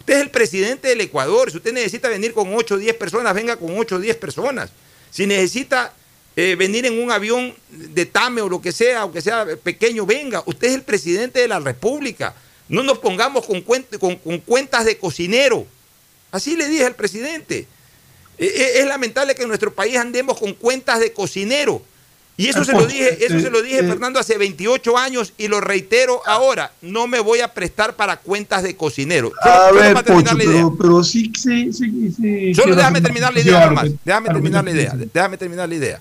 Usted 0.00 0.14
es 0.14 0.20
el 0.22 0.30
presidente 0.30 0.88
del 0.88 1.00
Ecuador, 1.00 1.50
si 1.50 1.56
usted 1.56 1.72
necesita 1.72 2.08
venir 2.08 2.32
con 2.32 2.54
8 2.54 2.74
o 2.74 2.78
10 2.78 2.94
personas, 2.96 3.34
venga 3.34 3.56
con 3.56 3.76
8 3.76 3.96
o 3.96 3.98
10 3.98 4.16
personas. 4.16 4.70
Si 5.10 5.26
necesita 5.26 5.94
eh, 6.36 6.54
venir 6.56 6.84
en 6.86 7.00
un 7.02 7.10
avión 7.10 7.54
de 7.70 8.06
TAME 8.06 8.42
o 8.42 8.48
lo 8.48 8.60
que 8.60 8.70
sea, 8.70 9.00
aunque 9.00 9.20
sea 9.22 9.46
pequeño, 9.62 10.04
venga. 10.06 10.42
Usted 10.46 10.68
es 10.68 10.74
el 10.74 10.82
presidente 10.82 11.40
de 11.40 11.48
la 11.48 11.58
República. 11.58 12.34
No 12.68 12.82
nos 12.82 12.98
pongamos 12.98 13.46
con- 13.46 13.62
con 13.62 14.38
cuentas 14.40 14.84
de 14.84 14.98
cocinero. 14.98 15.66
Así 16.30 16.56
le 16.56 16.68
dije 16.68 16.84
al 16.84 16.94
presidente. 16.94 17.66
Eh, 18.38 18.46
eh, 18.54 18.72
Es 18.80 18.86
lamentable 18.86 19.34
que 19.34 19.42
en 19.42 19.48
nuestro 19.48 19.72
país 19.72 19.96
andemos 19.96 20.38
con 20.38 20.54
cuentas 20.54 21.00
de 21.00 21.12
cocinero. 21.12 21.82
Y 22.38 22.48
eso 22.48 22.62
se 22.66 22.72
lo 22.72 22.84
dije, 22.86 23.24
eso 23.24 23.40
se 23.40 23.48
lo 23.48 23.62
dije, 23.62 23.78
Fernando, 23.82 24.20
hace 24.20 24.36
28 24.36 24.98
años 24.98 25.32
y 25.38 25.48
lo 25.48 25.58
reitero 25.62 26.20
ahora. 26.26 26.70
No 26.82 27.06
me 27.06 27.18
voy 27.18 27.40
a 27.40 27.54
prestar 27.54 27.96
para 27.96 28.18
cuentas 28.18 28.62
de 28.62 28.76
cocinero. 28.76 29.32
Solo- 29.42 29.54
A 29.54 29.68
solo 29.68 29.80
ver, 29.80 29.94
para 29.94 30.04
terminar 30.04 30.34
Pocho, 30.34 30.36
la 30.36 30.44
idea. 30.44 30.54
pero, 30.56 30.76
pero 30.76 31.02
sí, 31.02 31.32
sí, 31.34 31.72
sí, 31.72 32.12
sí. 32.14 32.54
Solo 32.54 32.76
déjame 32.76 33.00
terminar 33.00 33.32
la 33.32 33.40
idea 33.40 33.66
nomás. 33.66 33.88
Déjame 34.04 34.28
terminar 34.28 34.64
la 34.64 34.70
idea. 34.70 34.92
Déjame 35.14 35.38
terminar 35.38 35.66
la 35.66 35.74
idea. 35.74 36.00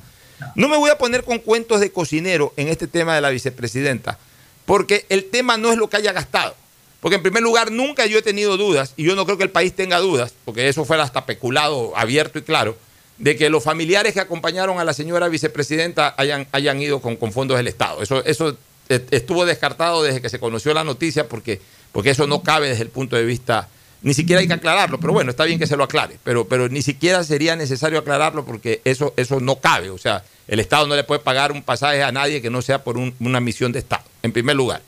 No 0.56 0.68
me 0.68 0.76
voy 0.76 0.90
a 0.90 0.98
poner 0.98 1.24
con 1.24 1.40
cuentos 1.40 1.80
de 1.80 1.90
cocinero 1.94 2.52
en 2.58 2.68
este 2.68 2.88
tema 2.88 3.16
de 3.16 3.22
la 3.22 3.30
vicepresidenta, 3.30 4.20
porque 4.66 5.06
el 5.08 5.30
tema 5.30 5.56
no 5.56 5.72
es 5.72 5.78
lo 5.78 5.90
que 5.90 5.96
haya 5.96 6.12
gastado. 6.12 6.54
Porque 7.02 7.18
en 7.18 7.22
primer 7.24 7.44
lugar, 7.44 7.72
nunca 7.72 8.06
yo 8.08 8.18
he 8.18 8.22
tenido 8.22 8.58
dudas, 8.58 8.94
y 8.98 9.04
yo 9.04 9.16
no 9.16 9.26
creo 9.26 9.38
que 9.38 9.44
el 9.44 9.52
país 9.52 9.76
tenga 9.76 10.00
dudas, 10.00 10.34
porque 10.46 10.68
eso 10.68 10.86
fuera 10.86 11.04
hasta 11.04 11.26
peculado, 11.26 11.94
abierto 11.96 12.40
y 12.40 12.42
claro, 12.42 12.78
de 13.18 13.36
que 13.36 13.50
los 13.50 13.64
familiares 13.64 14.14
que 14.14 14.20
acompañaron 14.20 14.80
a 14.80 14.84
la 14.84 14.94
señora 14.94 15.28
vicepresidenta 15.30 16.16
hayan, 16.18 16.48
hayan 16.52 16.82
ido 16.82 17.02
con, 17.02 17.16
con 17.16 17.32
fondos 17.32 17.58
del 17.58 17.68
Estado. 17.68 18.02
Eso, 18.02 18.24
eso 18.26 18.58
eh, 18.90 19.06
estuvo 19.12 19.46
descartado 19.46 20.04
desde 20.04 20.22
que 20.22 20.30
se 20.30 20.40
conoció 20.40 20.74
la 20.74 20.84
noticia, 20.84 21.28
porque, 21.30 21.62
porque 21.92 22.10
eso 22.10 22.28
no 22.28 22.42
cabe 22.42 22.70
desde 22.70 22.84
el 22.84 22.90
punto 22.90 23.16
de 23.16 23.24
vista 23.26 23.70
ni 24.02 24.14
siquiera 24.14 24.40
hay 24.40 24.48
que 24.48 24.54
aclararlo, 24.54 25.00
pero 25.00 25.14
bueno, 25.14 25.32
está 25.32 25.46
bien 25.46 25.58
que 25.58 25.66
se 25.66 25.76
lo 25.76 25.84
aclare, 25.84 26.18
pero, 26.24 26.48
pero 26.48 26.70
ni 26.70 26.84
siquiera 26.84 27.24
sería 27.24 27.56
necesario 27.56 27.98
aclararlo 27.98 28.46
porque 28.46 28.80
eso, 28.84 29.16
eso 29.18 29.40
no 29.40 29.56
cabe. 29.56 29.90
O 29.90 29.98
sea, 29.98 30.24
el 30.48 30.60
Estado 30.60 30.86
no 30.86 30.96
le 30.96 31.04
puede 31.04 31.22
pagar 31.22 31.52
un 31.52 31.64
pasaje 31.64 32.04
a 32.04 32.12
nadie 32.12 32.40
que 32.40 32.52
no 32.52 32.62
sea 32.62 32.84
por 32.84 32.98
un- 33.00 33.16
una 33.20 33.40
misión 33.40 33.72
de 33.72 33.80
Estado, 33.80 34.04
en 34.22 34.32
primer 34.32 34.56
lugar. 34.58 34.84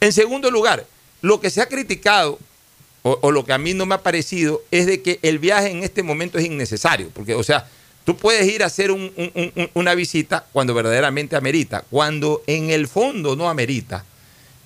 En 0.00 0.12
segundo 0.12 0.52
lugar, 0.52 0.86
lo 1.24 1.40
que 1.40 1.48
se 1.48 1.62
ha 1.62 1.66
criticado, 1.70 2.38
o, 3.02 3.30
lo 3.30 3.44
que 3.46 3.54
a 3.54 3.58
mí 3.58 3.72
no 3.72 3.86
me 3.86 3.94
ha 3.94 4.02
parecido, 4.02 4.62
es 4.70 4.84
de 4.84 5.00
que 5.00 5.18
el 5.22 5.38
viaje 5.38 5.70
en 5.70 5.82
este 5.82 6.02
momento 6.02 6.38
es 6.38 6.44
innecesario, 6.44 7.08
porque, 7.14 7.34
o 7.34 7.42
sea, 7.42 7.66
tú 8.04 8.14
puedes 8.16 8.46
ir 8.46 8.62
a 8.62 8.66
hacer 8.66 8.90
un- 8.90 9.10
un- 9.16 9.52
un- 9.56 9.70
una 9.72 9.94
visita 9.94 10.44
cuando 10.52 10.74
verdaderamente 10.74 11.34
amerita, 11.34 11.82
cuando 11.90 12.42
en 12.46 12.68
el 12.68 12.88
fondo 12.88 13.36
no 13.36 13.48
amerita. 13.48 14.04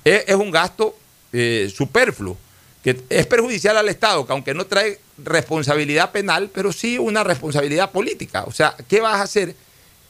Es, 0.05 0.25
es 0.27 0.35
un 0.35 0.51
gasto 0.51 0.97
eh, 1.33 1.71
superfluo 1.73 2.37
que 2.83 2.97
es 3.09 3.27
perjudicial 3.27 3.77
al 3.77 3.89
Estado, 3.89 4.25
que 4.27 4.33
aunque 4.33 4.55
no 4.55 4.67
trae 4.67 4.99
responsabilidad 5.19 6.11
penal, 6.11 6.51
pero 6.53 6.73
sí 6.73 6.99
una 6.99 7.23
responsabilidad 7.23 7.91
política. 7.93 8.45
O 8.47 8.53
sea, 8.53 8.75
¿qué 8.89 9.01
vas 9.01 9.17
a 9.21 9.23
hacer? 9.23 9.55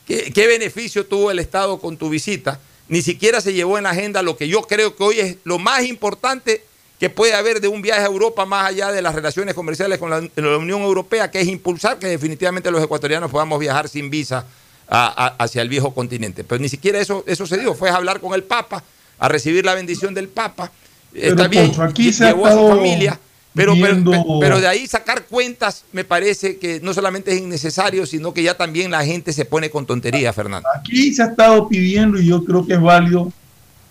¿Qué, 0.06 0.30
qué 0.32 0.46
beneficio 0.46 1.04
tuvo 1.04 1.30
el 1.30 1.38
Estado 1.40 1.78
con 1.78 1.96
tu 1.96 2.08
visita? 2.08 2.60
Ni 2.88 3.02
siquiera 3.02 3.40
se 3.40 3.52
llevó 3.52 3.76
en 3.78 3.84
la 3.84 3.90
agenda 3.90 4.22
lo 4.22 4.36
que 4.36 4.48
yo 4.48 4.62
creo 4.62 4.96
que 4.96 5.02
hoy 5.02 5.20
es 5.20 5.36
lo 5.44 5.58
más 5.58 5.84
importante 5.84 6.62
que 6.98 7.10
puede 7.10 7.34
haber 7.34 7.60
de 7.60 7.68
un 7.68 7.80
viaje 7.82 8.00
a 8.00 8.06
Europa 8.06 8.44
más 8.46 8.66
allá 8.66 8.90
de 8.90 9.02
las 9.02 9.14
relaciones 9.14 9.54
comerciales 9.54 9.98
con 9.98 10.10
la, 10.10 10.20
la 10.34 10.56
Unión 10.58 10.82
Europea, 10.82 11.30
que 11.30 11.40
es 11.40 11.46
impulsar 11.46 11.98
que 11.98 12.08
definitivamente 12.08 12.70
los 12.70 12.82
ecuatorianos 12.82 13.30
podamos 13.30 13.60
viajar 13.60 13.88
sin 13.88 14.10
visa 14.10 14.46
a- 14.88 15.26
a- 15.26 15.44
hacia 15.44 15.62
el 15.62 15.68
viejo 15.68 15.94
continente. 15.94 16.42
Pero 16.44 16.60
ni 16.60 16.68
siquiera 16.68 16.98
eso, 16.98 17.22
eso 17.26 17.46
se 17.46 17.58
dio. 17.58 17.74
Fue 17.74 17.90
a 17.90 17.96
hablar 17.96 18.20
con 18.20 18.34
el 18.34 18.42
Papa, 18.42 18.82
a 19.18 19.28
recibir 19.28 19.64
la 19.64 19.74
bendición 19.74 20.12
del 20.14 20.28
Papa. 20.28 20.72
Pero, 21.12 21.28
Está 21.36 21.46
bien, 21.48 21.68
Pocho, 21.68 21.82
aquí 21.82 22.12
se 22.12 22.24
ha 22.24 22.28
llevó 22.32 22.46
a 22.46 22.52
su 22.52 22.68
familia, 22.68 23.20
Pero, 23.54 23.72
pero, 23.74 23.86
viendo- 23.94 24.10
pe- 24.12 24.24
pero 24.40 24.60
de 24.60 24.68
ahí 24.68 24.86
sacar 24.86 25.24
cuentas 25.24 25.84
me 25.92 26.04
parece 26.04 26.58
que 26.58 26.80
no 26.80 26.94
solamente 26.94 27.32
es 27.32 27.40
innecesario, 27.40 28.06
sino 28.06 28.32
que 28.32 28.42
ya 28.42 28.54
también 28.56 28.90
la 28.90 29.04
gente 29.04 29.32
se 29.32 29.44
pone 29.44 29.70
con 29.70 29.84
tonterías, 29.86 30.34
Fernando. 30.34 30.68
Aquí 30.78 31.12
se 31.12 31.22
ha 31.22 31.26
estado 31.26 31.66
pidiendo 31.68 32.20
y 32.20 32.26
yo 32.26 32.44
creo 32.44 32.64
que 32.66 32.74
es 32.74 32.80
válido 32.80 33.32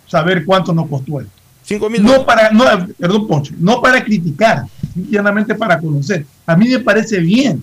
saber 0.07 0.45
cuánto 0.45 0.73
nos 0.73 0.87
costó 0.87 1.19
esto. 1.21 1.31
Cinco 1.63 1.89
mil 1.89 2.01
No 2.01 2.25
para, 2.25 2.49
no, 2.51 2.63
perdón, 2.97 3.27
Poncho, 3.27 3.53
no 3.59 3.81
para 3.81 4.01
criticar, 4.03 4.63
simplemente 4.93 5.53
para 5.53 5.77
conocer. 5.79 6.25
A 6.45 6.55
mí 6.55 6.69
me 6.69 6.79
parece 6.79 7.19
bien 7.19 7.61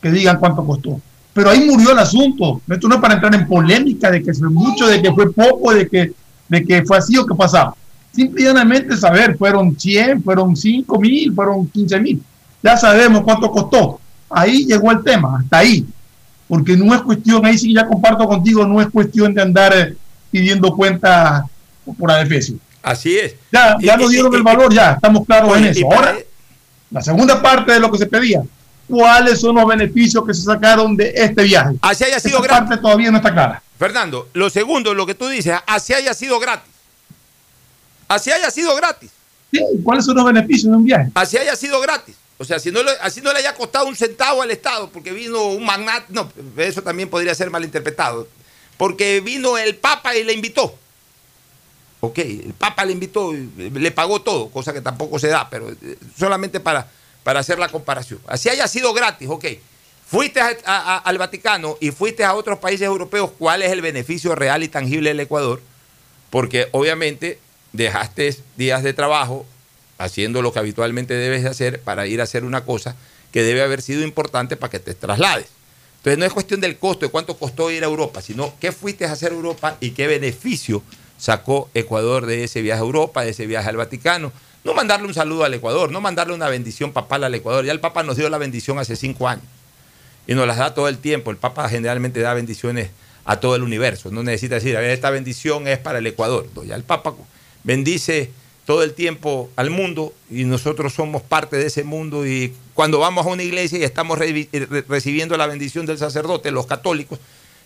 que 0.00 0.10
digan 0.10 0.38
cuánto 0.38 0.64
costó. 0.64 1.00
Pero 1.32 1.50
ahí 1.50 1.60
murió 1.64 1.90
el 1.92 1.98
asunto. 1.98 2.60
Esto 2.68 2.86
no 2.88 2.94
es 2.96 3.00
para 3.00 3.14
entrar 3.14 3.34
en 3.34 3.46
polémica 3.48 4.10
de 4.10 4.22
que 4.22 4.32
fue 4.34 4.48
mucho, 4.50 4.86
de 4.86 5.02
que 5.02 5.12
fue 5.12 5.32
poco, 5.32 5.74
de 5.74 5.88
que, 5.88 6.12
de 6.48 6.64
que 6.64 6.84
fue 6.84 6.98
así 6.98 7.16
o 7.18 7.26
que 7.26 7.34
pasaba. 7.34 7.74
Simplemente 8.14 8.96
saber, 8.96 9.36
fueron 9.36 9.78
100, 9.78 10.22
fueron 10.22 10.56
5 10.56 10.98
mil, 10.98 11.32
fueron 11.34 11.68
15 11.68 12.00
mil. 12.00 12.22
Ya 12.62 12.76
sabemos 12.76 13.22
cuánto 13.22 13.50
costó. 13.50 14.00
Ahí 14.28 14.66
llegó 14.66 14.90
el 14.90 15.02
tema, 15.02 15.38
hasta 15.40 15.58
ahí. 15.58 15.86
Porque 16.48 16.76
no 16.76 16.94
es 16.94 17.02
cuestión, 17.02 17.44
ahí 17.46 17.56
sí 17.56 17.72
ya 17.72 17.86
comparto 17.86 18.26
contigo, 18.26 18.66
no 18.66 18.80
es 18.80 18.88
cuestión 18.90 19.32
de 19.32 19.42
andar 19.42 19.72
eh, 19.76 19.96
pidiendo 20.30 20.74
cuentas 20.74 21.42
por 21.98 22.10
adefesio. 22.10 22.56
Así 22.82 23.16
es. 23.16 23.34
Ya, 23.52 23.76
Y- 23.78 23.86
ya 23.86 23.94
y- 23.94 23.98
nos 23.98 24.10
dieron 24.10 24.32
y- 24.32 24.36
el 24.36 24.42
valor, 24.42 24.72
ya 24.74 24.92
estamos 24.92 25.24
claros 25.26 25.56
en 25.56 25.62
Oye, 25.64 25.72
y 25.74 25.78
eso. 25.78 25.92
Ahora, 25.92 26.16
la 26.90 27.00
segunda 27.02 27.40
parte 27.40 27.72
de 27.72 27.80
lo 27.80 27.90
que 27.92 27.98
se 27.98 28.06
pedía, 28.06 28.42
¿cuáles 28.88 29.40
son 29.40 29.54
los 29.54 29.66
beneficios 29.66 30.24
que 30.26 30.34
se 30.34 30.42
sacaron 30.42 30.96
de 30.96 31.12
este 31.14 31.44
viaje? 31.44 31.76
Así 31.82 32.02
haya 32.04 32.18
sido 32.18 32.38
Esa 32.38 32.46
gratis. 32.48 32.68
parte 32.68 32.82
todavía 32.82 33.10
no 33.12 33.18
está 33.18 33.32
clara. 33.32 33.62
Fernando, 33.78 34.28
lo 34.34 34.50
segundo, 34.50 34.92
lo 34.94 35.06
que 35.06 35.14
tú 35.14 35.28
dices, 35.28 35.54
así 35.66 35.94
haya 35.94 36.12
sido 36.14 36.38
gratis. 36.40 36.69
Así 38.10 38.32
haya 38.32 38.50
sido 38.50 38.74
gratis. 38.74 39.08
Sí, 39.52 39.60
¿Cuáles 39.84 40.04
son 40.04 40.16
los 40.16 40.24
beneficios 40.24 40.64
de 40.72 40.76
un 40.76 40.84
viaje? 40.84 41.10
Así 41.14 41.36
haya 41.38 41.54
sido 41.54 41.80
gratis. 41.80 42.16
O 42.38 42.44
sea, 42.44 42.58
si 42.58 42.72
no 42.72 42.82
le- 42.82 42.90
así 43.02 43.20
no 43.20 43.32
le 43.32 43.38
haya 43.38 43.54
costado 43.54 43.86
un 43.86 43.94
centavo 43.94 44.42
al 44.42 44.50
Estado, 44.50 44.90
porque 44.90 45.12
vino 45.12 45.44
un 45.44 45.64
magnate, 45.64 46.06
no, 46.08 46.28
eso 46.56 46.82
también 46.82 47.08
podría 47.08 47.34
ser 47.36 47.50
malinterpretado, 47.50 48.26
porque 48.76 49.20
vino 49.20 49.56
el 49.58 49.76
Papa 49.76 50.16
y 50.16 50.24
le 50.24 50.32
invitó. 50.32 50.74
Ok, 52.00 52.18
el 52.18 52.54
Papa 52.58 52.84
le 52.84 52.92
invitó, 52.94 53.32
y 53.32 53.48
le 53.70 53.90
pagó 53.92 54.22
todo, 54.22 54.48
cosa 54.50 54.72
que 54.72 54.80
tampoco 54.80 55.18
se 55.20 55.28
da, 55.28 55.48
pero 55.48 55.70
eh, 55.70 55.96
solamente 56.18 56.58
para, 56.58 56.88
para 57.22 57.38
hacer 57.40 57.60
la 57.60 57.68
comparación. 57.68 58.18
Así 58.26 58.48
haya 58.48 58.66
sido 58.66 58.92
gratis, 58.92 59.28
ok. 59.30 59.44
Fuiste 60.08 60.40
a- 60.40 60.96
al 61.04 61.18
Vaticano 61.18 61.76
y 61.80 61.92
fuiste 61.92 62.24
a 62.24 62.34
otros 62.34 62.58
países 62.58 62.86
europeos, 62.86 63.30
¿cuál 63.38 63.62
es 63.62 63.70
el 63.70 63.82
beneficio 63.82 64.34
real 64.34 64.64
y 64.64 64.68
tangible 64.68 65.10
del 65.10 65.20
Ecuador? 65.20 65.60
Porque 66.30 66.68
obviamente 66.72 67.38
dejaste 67.72 68.36
días 68.56 68.82
de 68.82 68.92
trabajo 68.92 69.46
haciendo 69.98 70.42
lo 70.42 70.52
que 70.52 70.58
habitualmente 70.58 71.14
debes 71.14 71.42
de 71.42 71.50
hacer 71.50 71.80
para 71.80 72.06
ir 72.06 72.20
a 72.20 72.24
hacer 72.24 72.44
una 72.44 72.64
cosa 72.64 72.96
que 73.32 73.42
debe 73.42 73.62
haber 73.62 73.82
sido 73.82 74.02
importante 74.02 74.56
para 74.56 74.70
que 74.70 74.78
te 74.78 74.94
traslades. 74.94 75.46
Entonces 75.98 76.18
no 76.18 76.24
es 76.24 76.32
cuestión 76.32 76.60
del 76.60 76.78
costo, 76.78 77.04
de 77.04 77.12
cuánto 77.12 77.36
costó 77.36 77.70
ir 77.70 77.84
a 77.84 77.86
Europa, 77.86 78.22
sino 78.22 78.54
qué 78.58 78.72
fuiste 78.72 79.04
a 79.04 79.12
hacer 79.12 79.32
a 79.32 79.34
Europa 79.34 79.76
y 79.80 79.90
qué 79.90 80.06
beneficio 80.06 80.82
sacó 81.18 81.68
Ecuador 81.74 82.24
de 82.24 82.44
ese 82.44 82.62
viaje 82.62 82.80
a 82.80 82.84
Europa, 82.84 83.22
de 83.22 83.30
ese 83.30 83.46
viaje 83.46 83.68
al 83.68 83.76
Vaticano. 83.76 84.32
No 84.64 84.72
mandarle 84.74 85.06
un 85.06 85.14
saludo 85.14 85.44
al 85.44 85.52
Ecuador, 85.52 85.92
no 85.92 86.00
mandarle 86.00 86.34
una 86.34 86.48
bendición 86.48 86.92
papal 86.92 87.24
al 87.24 87.34
Ecuador. 87.34 87.64
Ya 87.64 87.72
el 87.72 87.80
Papa 87.80 88.02
nos 88.02 88.16
dio 88.16 88.28
la 88.30 88.38
bendición 88.38 88.78
hace 88.78 88.96
cinco 88.96 89.28
años 89.28 89.44
y 90.26 90.34
nos 90.34 90.46
las 90.46 90.56
da 90.56 90.74
todo 90.74 90.88
el 90.88 90.98
tiempo. 90.98 91.30
El 91.30 91.36
Papa 91.36 91.68
generalmente 91.68 92.20
da 92.20 92.32
bendiciones 92.32 92.90
a 93.26 93.38
todo 93.40 93.56
el 93.56 93.62
universo. 93.62 94.10
No 94.10 94.22
necesita 94.22 94.56
decir, 94.56 94.76
a 94.76 94.80
ver, 94.80 94.90
esta 94.90 95.10
bendición 95.10 95.68
es 95.68 95.78
para 95.78 95.98
el 95.98 96.06
Ecuador. 96.06 96.48
No, 96.54 96.64
ya 96.64 96.76
el 96.76 96.84
Papa 96.84 97.14
bendice 97.64 98.30
todo 98.66 98.82
el 98.82 98.94
tiempo 98.94 99.50
al 99.56 99.70
mundo 99.70 100.12
y 100.30 100.44
nosotros 100.44 100.92
somos 100.94 101.22
parte 101.22 101.56
de 101.56 101.66
ese 101.66 101.82
mundo 101.84 102.26
y 102.26 102.52
cuando 102.74 102.98
vamos 103.00 103.26
a 103.26 103.30
una 103.30 103.42
iglesia 103.42 103.78
y 103.78 103.82
estamos 103.82 104.18
re- 104.18 104.48
recibiendo 104.88 105.36
la 105.36 105.46
bendición 105.46 105.86
del 105.86 105.98
sacerdote, 105.98 106.50
los 106.50 106.66
católicos, 106.66 107.18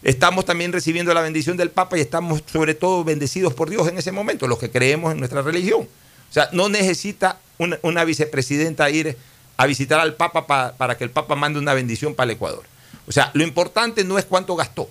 estamos 0.02 0.44
también 0.44 0.72
recibiendo 0.72 1.12
la 1.12 1.20
bendición 1.20 1.56
del 1.56 1.70
Papa 1.70 1.98
y 1.98 2.00
estamos 2.00 2.42
sobre 2.50 2.74
todo 2.74 3.04
bendecidos 3.04 3.52
por 3.54 3.68
Dios 3.70 3.86
en 3.88 3.98
ese 3.98 4.12
momento, 4.12 4.46
los 4.48 4.58
que 4.58 4.70
creemos 4.70 5.12
en 5.12 5.18
nuestra 5.18 5.42
religión. 5.42 5.82
O 5.82 6.32
sea, 6.32 6.48
no 6.52 6.68
necesita 6.68 7.38
una, 7.82 8.04
vicepresidenta 8.04 8.88
ir 8.90 9.16
a 9.56 9.66
visitar 9.66 10.00
al 10.00 10.14
Papa 10.14 10.46
pa- 10.46 10.72
para 10.76 10.96
que 10.96 11.04
el 11.04 11.10
Papa 11.10 11.36
mande 11.36 11.58
una 11.58 11.74
bendición 11.74 12.14
para 12.14 12.30
el 12.30 12.36
Ecuador. 12.36 12.64
O 13.06 13.12
sea, 13.12 13.30
lo 13.34 13.44
importante 13.44 14.02
no 14.04 14.18
es 14.18 14.24
cuánto 14.24 14.56
gastó, 14.56 14.88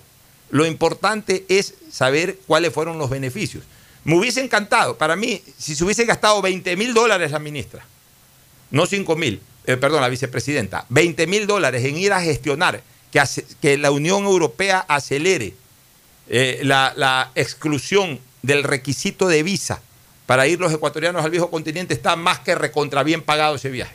lo 0.50 0.64
importante 0.64 1.44
es 1.48 1.74
saber 1.90 2.38
cuáles 2.46 2.72
fueron 2.72 2.98
los 2.98 3.10
beneficios. 3.10 3.64
Me 4.04 4.16
hubiese 4.16 4.42
encantado, 4.42 4.96
para 4.98 5.16
mí, 5.16 5.42
si 5.58 5.74
se 5.74 5.84
hubiese 5.84 6.04
gastado 6.04 6.42
20 6.42 6.76
mil 6.76 6.92
dólares 6.92 7.30
la 7.30 7.38
ministra, 7.38 7.84
no 8.70 8.86
5 8.86 9.16
mil, 9.16 9.40
eh, 9.66 9.76
perdón, 9.76 10.02
la 10.02 10.08
vicepresidenta, 10.08 10.84
20 10.90 11.26
mil 11.26 11.46
dólares 11.46 11.84
en 11.84 11.96
ir 11.96 12.12
a 12.12 12.20
gestionar 12.20 12.82
que, 13.60 13.78
la 13.78 13.90
Unión 13.90 14.24
Europea 14.24 14.84
acelere 14.88 15.54
eh, 16.28 16.60
la, 16.64 16.92
la 16.96 17.30
exclusión 17.34 18.20
del 18.42 18.62
requisito 18.62 19.26
de 19.26 19.42
visa 19.42 19.80
para 20.26 20.46
ir 20.46 20.60
los 20.60 20.72
ecuatorianos 20.72 21.24
al 21.24 21.30
viejo 21.30 21.50
continente, 21.50 21.94
está 21.94 22.16
más 22.16 22.40
que 22.40 22.54
recontra 22.54 23.02
bien 23.02 23.22
pagado 23.22 23.56
ese 23.56 23.70
viaje. 23.70 23.94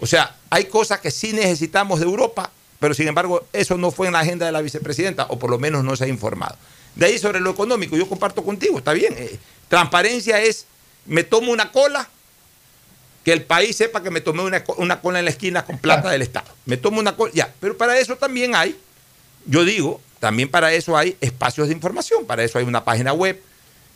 O 0.00 0.06
sea, 0.06 0.36
hay 0.50 0.66
cosas 0.66 1.00
que 1.00 1.10
sí 1.10 1.32
necesitamos 1.32 2.00
de 2.00 2.06
Europa, 2.06 2.50
pero 2.80 2.94
sin 2.94 3.08
embargo 3.08 3.46
eso 3.52 3.76
no 3.76 3.90
fue 3.90 4.08
en 4.08 4.12
la 4.12 4.20
agenda 4.20 4.46
de 4.46 4.52
la 4.52 4.60
vicepresidenta, 4.60 5.26
o 5.28 5.38
por 5.38 5.50
lo 5.50 5.58
menos 5.58 5.84
no 5.84 5.96
se 5.96 6.04
ha 6.04 6.08
informado. 6.08 6.56
De 6.94 7.06
ahí 7.06 7.18
sobre 7.18 7.40
lo 7.40 7.50
económico, 7.50 7.96
yo 7.96 8.08
comparto 8.08 8.44
contigo, 8.44 8.78
está 8.78 8.92
bien. 8.92 9.14
eh, 9.16 9.38
transparencia 9.68 10.40
es, 10.40 10.66
me 11.06 11.24
tomo 11.24 11.52
una 11.52 11.72
cola, 11.72 12.08
que 13.24 13.32
el 13.32 13.42
país 13.42 13.76
sepa 13.76 14.02
que 14.02 14.10
me 14.10 14.20
tomé 14.20 14.42
una, 14.42 14.62
una 14.76 15.00
cola 15.00 15.18
en 15.18 15.24
la 15.24 15.30
esquina 15.30 15.64
con 15.64 15.78
plata 15.78 16.10
del 16.10 16.22
Estado. 16.22 16.46
Me 16.66 16.76
tomo 16.76 17.00
una 17.00 17.16
cola, 17.16 17.32
ya, 17.34 17.52
pero 17.58 17.76
para 17.76 17.98
eso 17.98 18.16
también 18.16 18.54
hay, 18.54 18.76
yo 19.46 19.64
digo, 19.64 20.00
también 20.20 20.50
para 20.50 20.72
eso 20.72 20.96
hay 20.96 21.16
espacios 21.20 21.68
de 21.68 21.74
información, 21.74 22.26
para 22.26 22.44
eso 22.44 22.58
hay 22.58 22.64
una 22.64 22.84
página 22.84 23.12
web. 23.12 23.40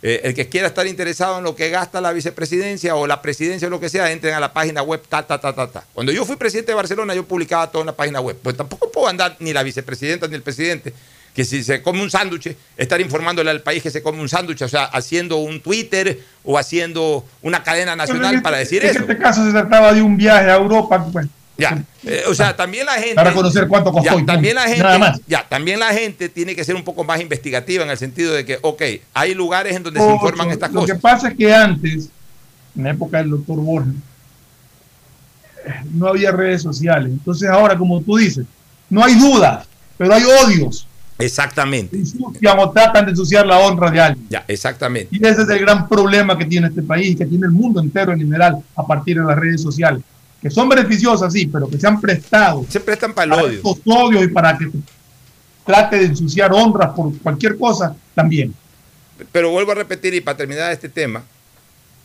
Eh, 0.01 0.21
el 0.23 0.33
que 0.33 0.47
quiera 0.47 0.67
estar 0.67 0.87
interesado 0.87 1.39
en 1.39 1.43
lo 1.43 1.55
que 1.55 1.69
gasta 1.69 1.99
la 1.99 2.13
vicepresidencia 2.13 2.95
o 2.95 3.05
la 3.05 3.21
presidencia 3.21 3.67
o 3.67 3.71
lo 3.71 3.79
que 3.81 3.89
sea, 3.89 4.11
entren 4.11 4.33
a 4.33 4.39
la 4.39 4.53
página 4.53 4.81
web, 4.81 5.01
ta, 5.07 5.27
ta, 5.27 5.39
ta, 5.41 5.53
ta, 5.53 5.69
ta. 5.69 5.85
Cuando 5.93 6.11
yo 6.11 6.23
fui 6.25 6.37
presidente 6.37 6.71
de 6.71 6.75
Barcelona, 6.75 7.13
yo 7.13 7.25
publicaba 7.25 7.69
todo 7.69 7.81
en 7.81 7.87
la 7.87 7.95
página 7.95 8.21
web. 8.21 8.37
Pues 8.41 8.55
tampoco 8.55 8.89
puedo 8.91 9.07
andar 9.07 9.35
ni 9.39 9.51
la 9.51 9.61
vicepresidenta 9.61 10.27
ni 10.27 10.35
el 10.35 10.41
presidente, 10.41 10.93
que 11.39 11.45
si 11.45 11.63
se 11.63 11.81
come 11.81 12.01
un 12.03 12.11
sándwich, 12.11 12.53
estar 12.75 12.99
informándole 12.99 13.49
al 13.49 13.61
país 13.61 13.81
que 13.81 13.89
se 13.89 14.03
come 14.03 14.19
un 14.19 14.27
sándwich, 14.27 14.61
o 14.61 14.67
sea, 14.67 14.83
haciendo 14.83 15.37
un 15.37 15.61
Twitter 15.61 16.19
o 16.43 16.57
haciendo 16.57 17.25
una 17.41 17.63
cadena 17.63 17.95
nacional 17.95 18.33
En 18.35 18.41
para 18.41 18.59
este- 18.59 18.75
decir 18.75 18.89
en 18.89 18.95
eso. 18.97 18.99
este 19.09 19.17
caso 19.17 19.45
se 19.45 19.51
trataba 19.51 19.93
de 19.93 20.01
un 20.01 20.17
viaje 20.17 20.51
a 20.51 20.55
Europa, 20.57 21.07
pues, 21.13 21.27
Ya, 21.57 21.81
eh, 22.03 22.23
o 22.27 22.33
sea, 22.33 22.57
también 22.57 22.85
la 22.85 22.95
gente. 22.95 23.15
Para 23.15 23.31
conocer 23.33 23.69
cuánto 23.69 23.89
costó 23.93 24.19
Ya, 24.19 24.25
también 24.25 24.55
la 24.55 24.63
gente. 24.63 24.83
Nada 24.83 24.99
más. 24.99 25.21
Ya, 25.27 25.47
también 25.47 25.79
la 25.79 25.93
gente 25.93 26.27
tiene 26.27 26.53
que 26.57 26.65
ser 26.65 26.75
un 26.75 26.83
poco 26.83 27.05
más 27.05 27.21
investigativa 27.21 27.85
en 27.85 27.89
el 27.89 27.97
sentido 27.97 28.33
de 28.33 28.43
que, 28.43 28.59
ok, 28.61 28.81
hay 29.13 29.33
lugares 29.33 29.73
en 29.77 29.83
donde 29.83 30.01
se 30.01 30.11
informan 30.11 30.49
estas 30.51 30.73
Lo 30.73 30.81
cosas. 30.81 30.97
que 30.97 31.01
pasa 31.01 31.29
es 31.29 31.37
que 31.37 31.53
antes, 31.55 32.09
en 32.75 32.83
la 32.83 32.89
época 32.91 33.19
del 33.19 33.29
doctor 33.29 33.55
Borges, 33.59 33.93
eh, 35.65 35.73
no 35.93 36.07
había 36.07 36.31
redes 36.31 36.61
sociales. 36.63 37.11
Entonces 37.13 37.49
ahora, 37.49 37.77
como 37.77 38.01
tú 38.01 38.17
dices, 38.17 38.45
no 38.89 39.01
hay 39.01 39.15
dudas, 39.15 39.65
pero 39.97 40.13
hay 40.13 40.23
odios. 40.23 40.85
Exactamente. 41.19 41.97
Ensucian 41.97 42.57
o 42.59 42.71
tratan 42.71 43.05
de 43.05 43.11
ensuciar 43.11 43.45
la 43.45 43.59
honra 43.59 43.91
de 43.91 43.99
alguien. 43.99 44.27
Ya, 44.29 44.45
exactamente. 44.47 45.09
Y 45.15 45.25
ese 45.25 45.41
es 45.41 45.49
el 45.49 45.59
gran 45.59 45.87
problema 45.87 46.37
que 46.37 46.45
tiene 46.45 46.67
este 46.67 46.81
país, 46.81 47.17
que 47.17 47.25
tiene 47.25 47.45
el 47.45 47.51
mundo 47.51 47.81
entero 47.81 48.13
en 48.13 48.19
general 48.19 48.63
a 48.75 48.87
partir 48.87 49.19
de 49.19 49.25
las 49.25 49.37
redes 49.37 49.61
sociales, 49.61 50.01
que 50.41 50.49
son 50.49 50.69
beneficiosas, 50.69 51.33
sí, 51.33 51.45
pero 51.47 51.69
que 51.69 51.77
se 51.77 51.85
han 51.85 51.99
prestado 51.99 52.65
Se 52.69 52.79
prestan 52.79 53.13
para 53.13 53.35
el 53.35 53.43
odio. 53.45 53.57
estos 53.57 53.79
odios 53.85 54.23
y 54.23 54.27
para 54.29 54.57
que 54.57 54.69
trate 55.65 55.97
de 55.97 56.05
ensuciar 56.05 56.53
honras 56.53 56.91
por 56.95 57.15
cualquier 57.19 57.57
cosa 57.57 57.93
también. 58.15 58.53
Pero 59.33 59.51
vuelvo 59.51 59.73
a 59.73 59.75
repetir 59.75 60.13
y 60.13 60.21
para 60.21 60.37
terminar 60.37 60.71
este 60.71 60.87
tema, 60.87 61.23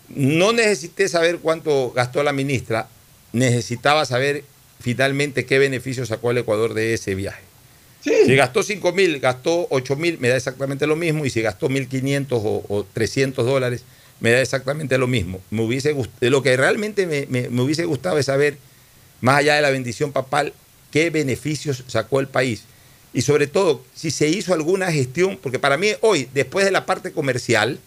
no 0.09 0.53
necesité 0.53 1.09
saber 1.09 1.39
cuánto 1.39 1.93
gastó 1.93 2.23
la 2.25 2.33
ministra, 2.33 2.89
necesitaba 3.33 4.05
saber 4.05 4.45
finalmente 4.81 5.47
qué 5.47 5.61
beneficio 5.61 6.05
sacó 6.05 6.33
el 6.33 6.39
Ecuador 6.39 6.75
de 6.75 6.95
ese 6.95 7.15
viaje. 7.15 7.54
Si 8.05 8.35
gastó 8.37 8.63
5 8.63 8.93
mil, 8.93 9.19
gastó 9.19 9.67
8 9.71 9.97
mil, 9.97 10.19
me 10.19 10.29
da 10.29 10.37
exactamente 10.37 10.87
lo 10.87 10.97
mismo. 10.97 11.25
Y 11.25 11.31
si 11.31 11.41
gastó 11.41 11.69
1.500 11.69 12.27
o, 12.33 12.65
o 12.69 12.85
300 12.93 13.45
dólares, 13.47 13.83
me 14.21 14.31
da 14.31 14.41
exactamente 14.41 14.99
lo 14.99 15.07
mismo. 15.07 15.41
Me 15.51 15.63
hubiese 15.63 15.95
lo 16.21 16.43
que 16.43 16.57
realmente 16.57 17.07
me, 17.07 17.27
me- 17.29 17.49
me 17.49 17.63
hubiese 17.63 17.85
gustado 17.85 18.19
es 18.19 18.27
saber, 18.27 18.57
más 19.21 19.39
allá 19.39 19.55
de 19.57 19.63
la 19.63 19.71
bendición 19.71 20.13
papal, 20.13 20.53
qué 20.91 21.11
beneficios 21.11 21.83
sacó 21.87 22.21
el 22.21 22.29
país. 22.29 22.65
Y 23.13 23.23
sobre 23.23 23.47
todo, 23.47 23.83
si 23.95 24.11
se 24.11 24.29
hizo 24.29 24.53
alguna 24.55 24.91
gestión, 24.93 25.39
porque 25.43 25.59
para 25.59 25.77
mí 25.77 25.89
hoy, 26.01 26.29
después 26.35 26.65
de 26.65 26.73
la 26.73 26.85
parte 26.85 27.13
comercial, 27.13 27.79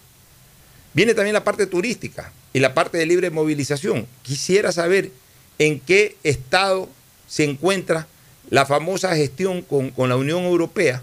viene 0.94 1.14
también 1.14 1.34
la 1.34 1.44
parte 1.44 1.66
turística 1.66 2.32
y 2.52 2.60
la 2.60 2.74
parte 2.74 2.98
de 2.98 3.06
libre 3.06 3.30
movilización. 3.30 4.06
Quisiera 4.22 4.72
saber 4.72 5.10
en 5.58 5.80
qué 5.80 6.16
estado 6.24 6.88
se 7.28 7.44
encuentra 7.44 8.06
la 8.50 8.66
famosa 8.66 9.14
gestión 9.14 9.62
con, 9.62 9.90
con 9.90 10.08
la 10.08 10.16
Unión 10.16 10.44
Europea, 10.44 11.02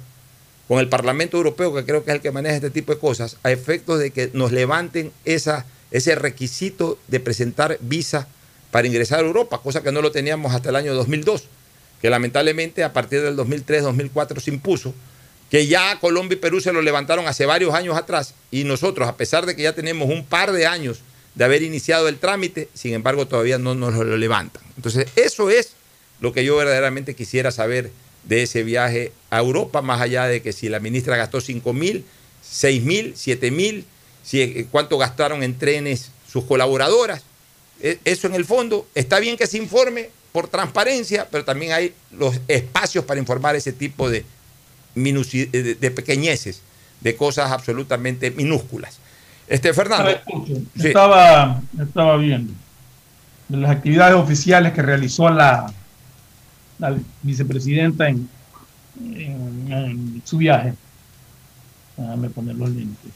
con 0.68 0.80
el 0.80 0.90
Parlamento 0.90 1.38
Europeo, 1.38 1.74
que 1.74 1.86
creo 1.86 2.04
que 2.04 2.12
es 2.12 2.16
el 2.16 2.22
que 2.22 2.32
maneja 2.32 2.56
este 2.56 2.72
tipo 2.72 2.94
de 2.94 3.00
cosas, 3.00 3.38
a 3.44 3.52
efectos 3.52 4.00
de 4.00 4.12
que 4.12 4.32
nos 4.34 4.52
levanten 4.52 5.12
esa, 5.26 5.66
ese 5.92 6.16
requisito 6.16 6.98
de 7.08 7.20
presentar 7.20 7.78
visa 7.82 8.28
para 8.72 8.88
ingresar 8.88 9.20
a 9.20 9.28
Europa, 9.28 9.60
cosa 9.62 9.84
que 9.84 9.92
no 9.92 10.02
lo 10.02 10.12
teníamos 10.12 10.54
hasta 10.54 10.70
el 10.70 10.76
año 10.76 10.94
2002, 10.96 11.44
que 12.02 12.10
lamentablemente 12.10 12.84
a 12.84 12.94
partir 12.94 13.22
del 13.22 13.38
2003-2004 13.38 14.40
se 14.40 14.52
impuso, 14.52 14.94
que 15.50 15.68
ya 15.68 16.00
Colombia 16.00 16.36
y 16.36 16.40
Perú 16.40 16.60
se 16.60 16.74
lo 16.74 16.82
levantaron 16.82 17.28
hace 17.28 17.46
varios 17.46 17.74
años 17.76 17.96
atrás 17.96 18.34
y 18.50 18.64
nosotros, 18.64 19.08
a 19.08 19.16
pesar 19.16 19.46
de 19.46 19.56
que 19.56 19.62
ya 19.62 19.74
tenemos 19.74 20.10
un 20.10 20.26
par 20.26 20.52
de 20.52 20.66
años 20.66 21.02
de 21.36 21.46
haber 21.46 21.62
iniciado 21.62 22.08
el 22.08 22.18
trámite, 22.18 22.70
sin 22.74 22.94
embargo 22.94 23.28
todavía 23.28 23.60
no 23.60 23.76
nos 23.76 23.94
lo 23.94 24.18
levantan. 24.18 24.64
Entonces, 24.76 25.08
eso 25.16 25.50
es 25.50 25.75
lo 26.20 26.34
que 26.34 26.46
yo 26.46 26.56
verdaderamente 26.56 27.16
quisiera 27.16 27.52
saber 27.52 27.92
de 28.24 28.44
ese 28.44 28.64
viaje 28.64 29.12
a 29.30 29.40
Europa, 29.40 29.82
más 29.82 30.02
allá 30.02 30.26
de 30.26 30.42
que 30.42 30.54
si 30.54 30.70
la 30.70 30.80
ministra 30.80 31.18
gastó 31.18 31.42
5 31.42 31.74
mil, 31.74 32.06
6 32.42 32.84
mil, 32.84 33.14
7 33.16 33.52
mil, 33.52 33.86
si, 34.24 34.42
eh, 34.42 34.68
cuánto 34.72 34.98
gastaron 34.98 35.44
en 35.44 35.58
trenes 35.58 36.12
sus 36.32 36.46
colaboradoras. 36.46 37.24
E, 37.82 38.00
eso 38.06 38.28
en 38.28 38.36
el 38.36 38.46
fondo 38.46 38.88
está 38.96 39.20
bien 39.20 39.38
que 39.38 39.48
se 39.48 39.58
informe 39.58 40.10
por 40.32 40.48
transparencia, 40.48 41.28
pero 41.30 41.46
también 41.46 41.72
hay 41.72 41.94
los 42.12 42.40
espacios 42.48 43.06
para 43.06 43.20
informar 43.20 43.56
ese 43.56 43.72
tipo 43.72 44.10
de, 44.10 44.26
de, 44.96 45.92
pequeñeces, 45.92 46.62
de 47.02 47.16
cosas 47.16 47.52
absolutamente 47.52 48.32
minúsculas. 48.32 49.00
Este 49.48 49.74
Fernando. 49.74 50.10
Estaba, 50.76 51.62
estaba 51.80 52.18
viendo 52.18 52.54
de 53.48 53.58
las 53.58 53.72
actividades 53.72 54.16
oficiales 54.16 54.74
que 54.74 54.82
realizó 54.82 55.30
la, 55.30 55.72
la 56.80 56.96
vicepresidenta 57.24 58.08
en, 58.10 58.28
en, 59.00 60.22
su 60.24 60.38
viaje. 60.38 60.74
Déjame 61.98 62.30
poner 62.30 62.56
los 62.56 62.70
lentes. 62.70 63.12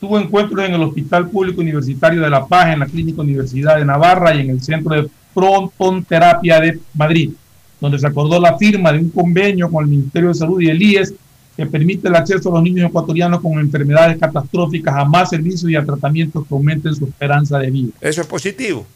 Tuvo 0.00 0.18
encuentros 0.18 0.64
en 0.64 0.74
el 0.74 0.82
Hospital 0.82 1.28
Público 1.28 1.60
Universitario 1.60 2.22
de 2.22 2.30
La 2.30 2.46
Paz, 2.46 2.72
en 2.72 2.80
la 2.80 2.86
Clínica 2.86 3.20
Universidad 3.20 3.76
de 3.76 3.84
Navarra 3.84 4.34
y 4.34 4.40
en 4.40 4.50
el 4.50 4.62
Centro 4.62 4.94
de 4.94 5.08
Frontonterapia 5.34 6.60
de 6.60 6.78
Madrid, 6.94 7.32
donde 7.80 7.98
se 7.98 8.06
acordó 8.06 8.40
la 8.40 8.56
firma 8.56 8.92
de 8.92 9.00
un 9.00 9.10
convenio 9.10 9.70
con 9.70 9.84
el 9.84 9.90
Ministerio 9.90 10.28
de 10.28 10.34
Salud 10.34 10.60
y 10.60 10.68
el 10.68 10.80
IES 10.80 11.14
que 11.56 11.66
permite 11.66 12.06
el 12.06 12.14
acceso 12.14 12.50
a 12.50 12.54
los 12.54 12.62
niños 12.62 12.88
ecuatorianos 12.88 13.40
con 13.40 13.58
enfermedades 13.58 14.16
catastróficas 14.18 14.94
a 14.94 15.04
más 15.04 15.30
servicios 15.30 15.68
y 15.68 15.74
a 15.74 15.84
tratamientos 15.84 16.46
que 16.46 16.54
aumenten 16.54 16.94
su 16.94 17.04
esperanza 17.04 17.58
de 17.58 17.68
vida. 17.72 17.92
Eso 18.00 18.20
es 18.20 18.26
positivo. 18.28 18.86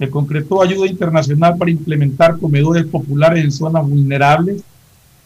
Se 0.00 0.08
concretó 0.08 0.62
ayuda 0.62 0.86
internacional 0.86 1.58
para 1.58 1.70
implementar 1.70 2.38
comedores 2.38 2.86
populares 2.86 3.44
en 3.44 3.52
zonas 3.52 3.86
vulnerables, 3.86 4.62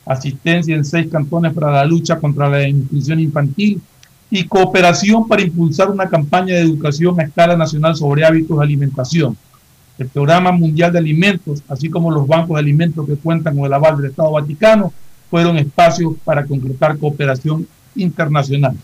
asistencia 0.04 0.74
en 0.74 0.84
seis 0.84 1.06
cantones 1.08 1.54
para 1.54 1.70
la 1.70 1.84
lucha 1.84 2.18
contra 2.18 2.48
la 2.48 2.56
desnutrición 2.56 3.20
infantil 3.20 3.80
y 4.30 4.42
cooperación 4.48 5.28
para 5.28 5.42
impulsar 5.42 5.92
una 5.92 6.08
campaña 6.08 6.56
de 6.56 6.62
educación 6.62 7.20
a 7.20 7.22
escala 7.22 7.56
nacional 7.56 7.94
sobre 7.94 8.24
hábitos 8.24 8.58
de 8.58 8.64
alimentación. 8.64 9.36
El 9.96 10.08
Programa 10.08 10.50
Mundial 10.50 10.90
de 10.90 10.98
Alimentos, 10.98 11.62
así 11.68 11.88
como 11.88 12.10
los 12.10 12.26
bancos 12.26 12.56
de 12.56 12.62
alimentos 12.62 13.06
que 13.06 13.14
cuentan 13.14 13.54
con 13.54 13.66
el 13.66 13.72
aval 13.72 13.98
del 13.98 14.10
Estado 14.10 14.32
Vaticano, 14.32 14.92
fueron 15.30 15.56
espacios 15.56 16.14
para 16.24 16.44
concretar 16.44 16.98
cooperación 16.98 17.64
internacional. 17.94 18.76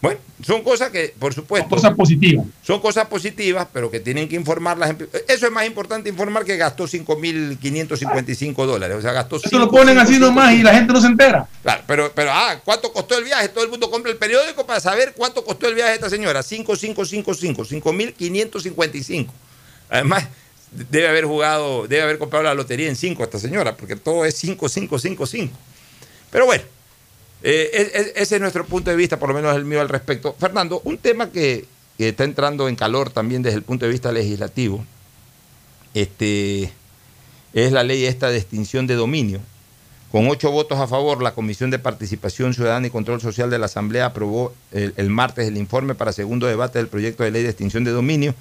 Bueno, 0.00 0.20
son 0.44 0.62
cosas 0.62 0.90
que, 0.90 1.14
por 1.18 1.32
supuesto. 1.32 1.70
Son 1.70 1.78
cosas 1.78 1.94
positivas. 1.94 2.46
Son 2.62 2.80
cosas 2.80 3.06
positivas, 3.06 3.66
pero 3.72 3.90
que 3.90 4.00
tienen 4.00 4.28
que 4.28 4.36
informar 4.36 4.76
las 4.76 4.94
Eso 5.26 5.46
es 5.46 5.52
más 5.52 5.66
importante 5.66 6.10
informar 6.10 6.44
que 6.44 6.56
gastó 6.56 6.84
5.555 6.84 8.66
dólares. 8.66 8.96
O 8.98 9.00
sea, 9.00 9.12
gastó. 9.12 9.36
Eso 9.36 9.58
lo 9.58 9.70
ponen 9.70 9.98
así 9.98 10.18
nomás 10.18 10.52
y 10.54 10.62
la 10.62 10.74
gente 10.74 10.92
no 10.92 11.00
se 11.00 11.06
entera. 11.06 11.48
Claro, 11.62 11.82
pero, 11.86 12.12
pero, 12.14 12.30
ah, 12.32 12.60
¿cuánto 12.64 12.92
costó 12.92 13.16
el 13.16 13.24
viaje? 13.24 13.48
Todo 13.48 13.64
el 13.64 13.70
mundo 13.70 13.90
compra 13.90 14.12
el 14.12 14.18
periódico 14.18 14.66
para 14.66 14.80
saber 14.80 15.14
cuánto 15.16 15.44
costó 15.44 15.66
el 15.68 15.74
viaje 15.74 15.90
de 15.90 15.96
esta 15.96 16.10
señora. 16.10 16.40
5.555, 16.40 17.82
5.555. 17.82 19.28
Además, 19.88 20.26
debe 20.70 21.08
haber 21.08 21.24
jugado, 21.24 21.86
debe 21.88 22.02
haber 22.02 22.18
comprado 22.18 22.44
la 22.44 22.54
lotería 22.54 22.88
en 22.88 22.96
5 22.96 23.24
esta 23.24 23.38
señora, 23.38 23.76
porque 23.76 23.96
todo 23.96 24.26
es 24.26 24.38
55555. 24.38 25.56
Pero 26.30 26.44
bueno. 26.44 26.75
Eh, 27.48 28.12
ese 28.16 28.34
es 28.34 28.40
nuestro 28.40 28.66
punto 28.66 28.90
de 28.90 28.96
vista, 28.96 29.20
por 29.20 29.28
lo 29.28 29.34
menos 29.36 29.54
el 29.54 29.64
mío 29.64 29.80
al 29.80 29.88
respecto. 29.88 30.34
Fernando, 30.36 30.80
un 30.82 30.98
tema 30.98 31.30
que, 31.30 31.64
está 31.96 32.24
entrando 32.24 32.68
en 32.68 32.74
calor 32.74 33.10
también 33.10 33.42
desde 33.42 33.56
el 33.56 33.62
punto 33.62 33.86
de 33.86 33.92
vista 33.92 34.10
legislativo, 34.10 34.84
este, 35.94 36.72
es 37.54 37.70
la 37.70 37.84
ley 37.84 38.04
esta 38.04 38.30
de 38.30 38.38
extinción 38.38 38.88
de 38.88 38.96
dominio. 38.96 39.38
Con 40.10 40.26
ocho 40.28 40.50
votos 40.50 40.80
a 40.80 40.88
favor, 40.88 41.22
la 41.22 41.34
Comisión 41.34 41.70
de 41.70 41.78
Participación 41.78 42.52
Ciudadana 42.52 42.88
y 42.88 42.90
Control 42.90 43.20
Social 43.20 43.48
de 43.48 43.60
la 43.60 43.66
Asamblea 43.66 44.06
aprobó 44.06 44.52
el, 44.72 44.92
el, 44.96 45.08
martes 45.08 45.46
el 45.46 45.56
informe 45.56 45.94
para 45.94 46.12
segundo 46.12 46.48
debate 46.48 46.80
del 46.80 46.88
proyecto 46.88 47.22
de 47.22 47.30
ley 47.30 47.44
de 47.44 47.50
extinción 47.50 47.84
de 47.84 47.92
dominio, 47.92 48.34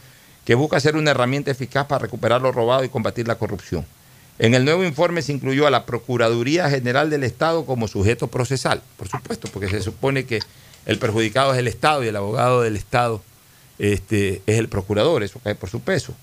que 0.45 0.55
busca 0.55 0.79
ser 0.79 0.95
una 0.95 1.11
herramienta 1.11 1.51
eficaz 1.51 1.85
para 1.85 1.99
recuperar 1.99 2.41
lo 2.41 2.51
robado 2.51 2.83
y 2.83 2.89
combatir 2.89 3.27
la 3.27 3.35
corrupción. 3.35 3.85
En 4.37 4.53
el 4.53 4.65
nuevo 4.65 4.83
informe 4.83 5.21
se 5.21 5.31
incluyó 5.31 5.65
a 5.65 5.71
la 5.71 5.85
Procuraduría 5.85 6.69
General 6.69 7.09
del 7.09 7.23
Estado 7.23 7.65
como 7.65 7.87
sujeto 7.87 8.27
procesal, 8.27 8.81
por 8.97 9.07
supuesto, 9.07 9.47
porque 9.51 9.69
se 9.69 9.81
supone 9.81 10.25
que 10.25 10.41
el 10.85 10.99
perjudicado 10.99 11.53
es 11.53 11.59
el 11.59 11.67
Estado 11.67 12.03
y 12.03 12.09
el 12.09 12.15
abogado 12.17 12.61
del 12.61 12.75
Estado 12.75 13.23
este, 13.79 14.41
es 14.45 14.59
el 14.59 14.67
procurador, 14.67 15.23
eso 15.23 15.39
cae 15.41 15.55
por 15.55 15.69
su 15.69 15.79
peso. 15.79 16.13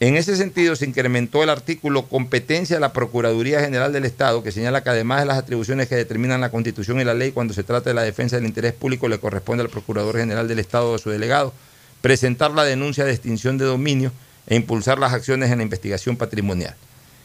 En 0.00 0.16
ese 0.16 0.34
sentido, 0.34 0.74
se 0.76 0.86
incrementó 0.86 1.42
el 1.44 1.50
artículo 1.50 2.06
competencia 2.06 2.76
de 2.76 2.80
la 2.80 2.92
Procuraduría 2.92 3.60
General 3.60 3.92
del 3.92 4.06
Estado, 4.06 4.42
que 4.42 4.50
señala 4.50 4.82
que 4.82 4.90
además 4.90 5.20
de 5.20 5.26
las 5.26 5.38
atribuciones 5.38 5.88
que 5.88 5.94
determinan 5.94 6.40
la 6.40 6.50
Constitución 6.50 7.00
y 7.00 7.04
la 7.04 7.14
ley, 7.14 7.32
cuando 7.32 7.54
se 7.54 7.62
trata 7.62 7.90
de 7.90 7.94
la 7.94 8.02
defensa 8.02 8.36
del 8.36 8.46
interés 8.46 8.72
público, 8.72 9.08
le 9.08 9.20
corresponde 9.20 9.62
al 9.62 9.68
Procurador 9.68 10.16
General 10.16 10.48
del 10.48 10.58
Estado 10.58 10.90
o 10.90 10.94
a 10.94 10.98
su 10.98 11.10
delegado 11.10 11.52
presentar 12.00 12.50
la 12.52 12.64
denuncia 12.64 13.04
de 13.04 13.12
extinción 13.12 13.58
de 13.58 13.66
dominio 13.66 14.10
e 14.46 14.56
impulsar 14.56 14.98
las 14.98 15.12
acciones 15.12 15.50
en 15.50 15.58
la 15.58 15.64
investigación 15.64 16.16
patrimonial. 16.16 16.74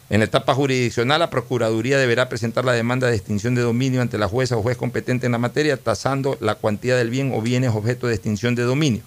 En 0.10 0.20
la 0.20 0.26
etapa 0.26 0.54
jurisdiccional, 0.54 1.20
la 1.20 1.32
Procuraduría 1.32 1.98
deberá 1.98 2.30
presentar 2.30 2.64
la 2.64 2.74
demanda 2.74 3.08
de 3.08 3.16
extinción 3.16 3.56
de 3.56 3.62
dominio 3.62 4.02
ante 4.02 4.20
la 4.20 4.28
jueza 4.28 4.56
o 4.56 4.62
juez 4.62 4.78
competente 4.78 5.26
en 5.26 5.32
la 5.32 5.40
materia, 5.40 5.78
tasando 5.78 6.38
la 6.42 6.56
cuantía 6.56 6.96
del 6.96 7.10
bien 7.10 7.32
o 7.34 7.42
bienes 7.42 7.72
objeto 7.74 8.06
de 8.06 8.14
extinción 8.14 8.54
de 8.54 8.64
dominio, 8.64 9.02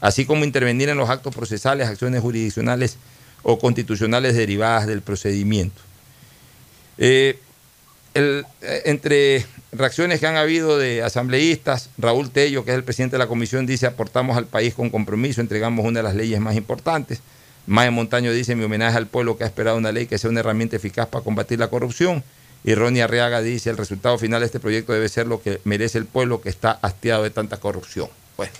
así 0.00 0.26
como 0.26 0.44
intervenir 0.44 0.90
en 0.90 0.98
los 0.98 1.08
actos 1.08 1.34
procesales, 1.34 1.88
acciones 1.88 2.20
jurisdiccionales 2.20 2.98
o 3.42 3.58
constitucionales 3.58 4.34
derivadas 4.34 4.86
del 4.86 5.00
procedimiento. 5.00 5.80
Eh, 6.98 7.38
eh, 8.14 8.42
entre 8.84 9.46
reacciones 9.72 10.20
que 10.20 10.26
han 10.26 10.36
habido 10.36 10.78
de 10.78 11.02
asambleístas, 11.02 11.88
Raúl 11.96 12.30
Tello, 12.30 12.64
que 12.64 12.70
es 12.70 12.76
el 12.76 12.84
presidente 12.84 13.14
de 13.14 13.18
la 13.18 13.26
comisión, 13.26 13.66
dice 13.66 13.86
aportamos 13.86 14.36
al 14.36 14.46
país 14.46 14.74
con 14.74 14.90
compromiso, 14.90 15.40
entregamos 15.40 15.86
una 15.86 16.00
de 16.00 16.04
las 16.04 16.14
leyes 16.14 16.38
más 16.38 16.54
importantes. 16.54 17.20
Maya 17.66 17.90
Montaño 17.90 18.32
dice, 18.32 18.54
mi 18.56 18.64
homenaje 18.64 18.96
al 18.96 19.06
pueblo 19.06 19.38
que 19.38 19.44
ha 19.44 19.46
esperado 19.46 19.76
una 19.76 19.92
ley 19.92 20.06
que 20.06 20.18
sea 20.18 20.30
una 20.30 20.40
herramienta 20.40 20.76
eficaz 20.76 21.08
para 21.08 21.24
combatir 21.24 21.58
la 21.58 21.68
corrupción. 21.68 22.22
Y 22.62 22.74
Ronnie 22.74 23.02
Arriaga 23.02 23.42
dice, 23.42 23.70
el 23.70 23.76
resultado 23.76 24.18
final 24.18 24.40
de 24.40 24.46
este 24.46 24.60
proyecto 24.60 24.92
debe 24.92 25.08
ser 25.08 25.26
lo 25.26 25.40
que 25.40 25.60
merece 25.64 25.98
el 25.98 26.06
pueblo 26.06 26.40
que 26.40 26.48
está 26.48 26.72
hastiado 26.82 27.22
de 27.22 27.30
tanta 27.30 27.58
corrupción. 27.58 28.08
Bueno, 28.36 28.52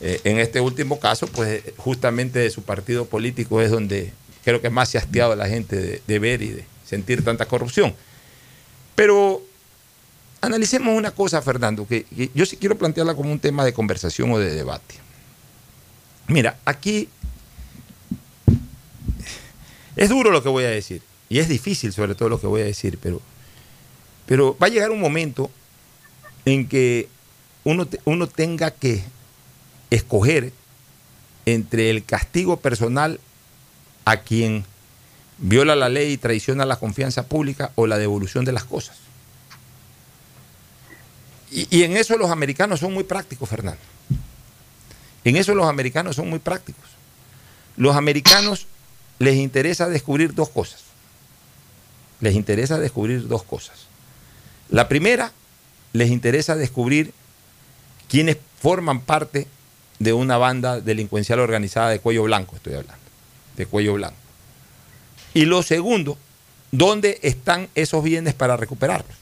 eh, 0.00 0.20
en 0.24 0.38
este 0.38 0.60
último 0.60 1.00
caso, 1.00 1.26
pues 1.26 1.62
justamente 1.76 2.38
de 2.38 2.50
su 2.50 2.62
partido 2.62 3.06
político 3.06 3.60
es 3.60 3.70
donde 3.70 4.12
creo 4.44 4.60
que 4.60 4.70
más 4.70 4.88
se 4.88 4.98
ha 4.98 5.00
hastiado 5.00 5.34
la 5.34 5.48
gente 5.48 6.00
de, 6.06 6.18
ver 6.18 6.42
y 6.42 6.48
de 6.48 6.64
sentir 6.86 7.24
tanta 7.24 7.46
corrupción. 7.46 7.94
Pero 8.94 9.42
analicemos 10.40 10.96
una 10.96 11.10
cosa, 11.10 11.42
Fernando, 11.42 11.86
que, 11.86 12.04
que 12.04 12.30
yo 12.34 12.46
sí 12.46 12.56
quiero 12.56 12.78
plantearla 12.78 13.14
como 13.14 13.32
un 13.32 13.40
tema 13.40 13.64
de 13.64 13.72
conversación 13.72 14.30
o 14.30 14.38
de 14.38 14.54
debate. 14.54 14.94
Mira, 16.28 16.58
aquí 16.64 17.08
es 19.98 20.08
duro 20.08 20.30
lo 20.30 20.42
que 20.44 20.48
voy 20.48 20.64
a 20.64 20.70
decir. 20.70 21.02
Y 21.28 21.40
es 21.40 21.48
difícil 21.48 21.92
sobre 21.92 22.14
todo 22.14 22.28
lo 22.28 22.40
que 22.40 22.46
voy 22.46 22.62
a 22.62 22.64
decir, 22.64 22.98
pero, 23.02 23.20
pero 24.26 24.56
va 24.56 24.68
a 24.68 24.70
llegar 24.70 24.90
un 24.90 25.00
momento 25.00 25.50
en 26.44 26.68
que 26.68 27.08
uno, 27.64 27.86
uno 28.04 28.28
tenga 28.28 28.70
que 28.70 29.02
escoger 29.90 30.52
entre 31.46 31.90
el 31.90 32.04
castigo 32.04 32.58
personal 32.58 33.18
a 34.04 34.18
quien 34.18 34.64
viola 35.38 35.74
la 35.74 35.88
ley 35.88 36.12
y 36.12 36.16
traiciona 36.16 36.64
la 36.64 36.76
confianza 36.76 37.26
pública 37.26 37.72
o 37.74 37.88
la 37.88 37.98
devolución 37.98 38.44
de 38.44 38.52
las 38.52 38.64
cosas. 38.64 38.96
Y, 41.50 41.66
y, 41.76 41.82
en 41.82 41.96
eso 41.96 42.16
los 42.16 42.30
americanos 42.30 42.78
son 42.80 42.94
muy 42.94 43.04
prácticos, 43.04 43.48
Fernando. 43.48 43.80
En 45.24 45.36
eso 45.36 45.54
los 45.56 45.66
americanos 45.66 46.14
son 46.14 46.30
muy 46.30 46.38
prácticos. 46.38 46.84
Los 47.76 47.96
americanos 47.96 48.66
les 49.18 49.36
interesa 49.36 49.88
descubrir 49.88 50.34
dos 50.34 50.48
cosas. 50.48 50.82
Les 52.20 52.34
interesa 52.34 52.78
descubrir 52.78 53.28
dos 53.28 53.42
cosas. 53.42 53.86
La 54.70 54.88
primera, 54.88 55.32
les 55.92 56.10
interesa 56.10 56.56
descubrir 56.56 57.12
quiénes 58.08 58.36
forman 58.60 59.00
parte 59.00 59.46
de 59.98 60.12
una 60.12 60.36
banda 60.36 60.80
delincuencial 60.80 61.40
organizada 61.40 61.90
de 61.90 62.00
cuello 62.00 62.24
blanco, 62.24 62.56
estoy 62.56 62.74
hablando, 62.74 63.02
de 63.56 63.66
cuello 63.66 63.94
blanco. 63.94 64.16
Y 65.34 65.44
lo 65.44 65.62
segundo, 65.62 66.16
¿dónde 66.70 67.18
están 67.22 67.68
esos 67.74 68.02
bienes 68.02 68.34
para 68.34 68.56
recuperarlos? 68.56 69.16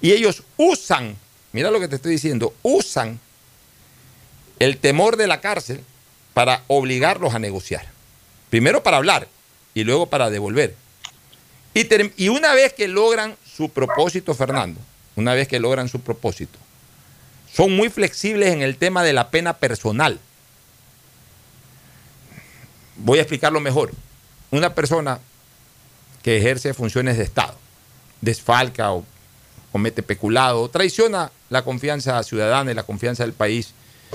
Y 0.00 0.12
ellos 0.12 0.42
usan, 0.56 1.16
mira 1.52 1.70
lo 1.70 1.80
que 1.80 1.88
te 1.88 1.96
estoy 1.96 2.12
diciendo, 2.12 2.54
usan 2.62 3.20
el 4.58 4.78
temor 4.78 5.16
de 5.16 5.26
la 5.26 5.40
cárcel 5.40 5.80
para 6.34 6.64
obligarlos 6.66 7.34
a 7.34 7.38
negociar. 7.38 7.91
Primero 8.52 8.82
para 8.82 8.98
hablar 8.98 9.28
y 9.72 9.82
luego 9.82 10.10
para 10.10 10.28
devolver. 10.28 10.74
Y, 11.72 12.28
una 12.28 12.52
vez 12.52 12.74
que 12.74 12.86
logran 12.86 13.34
su 13.46 13.70
propósito, 13.70 14.34
Fernando, 14.34 14.78
una 15.16 15.32
vez 15.32 15.48
que 15.48 15.58
logran 15.58 15.88
su 15.88 16.02
propósito, 16.02 16.58
son 17.50 17.74
muy 17.74 17.88
flexibles 17.88 18.52
en 18.52 18.60
el 18.60 18.76
tema 18.76 19.02
de 19.04 19.14
la 19.14 19.30
pena 19.30 19.54
personal. 19.54 20.20
Voy 22.96 23.20
a 23.20 23.22
explicarlo 23.22 23.58
mejor. 23.58 23.90
Una 24.50 24.74
persona 24.74 25.18
que 26.22 26.36
ejerce 26.36 26.74
funciones 26.74 27.16
de 27.16 27.24
Estado, 27.24 27.56
desfalca 28.20 28.92
o 28.92 29.06
comete 29.72 30.02
peculado, 30.02 30.60
o 30.60 30.68
traiciona 30.68 31.32
la 31.48 31.64
confianza 31.64 32.22
ciudadana 32.22 32.70
y 32.70 32.74
la 32.74 32.82
confianza 32.82 33.22
del 33.22 33.32
país 33.32 33.72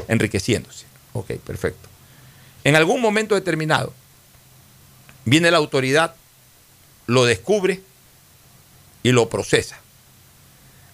enriqueciéndose. 0.07 0.85
Ok, 1.13 1.31
perfecto. 1.37 1.89
En 2.63 2.75
algún 2.75 3.01
momento 3.01 3.33
determinado, 3.33 3.93
viene 5.27 5.51
la 5.51 5.57
autoridad, 5.57 6.15
lo 7.05 7.25
descubre 7.25 7.81
y 9.03 9.11
lo 9.11 9.27
procesa. 9.29 9.77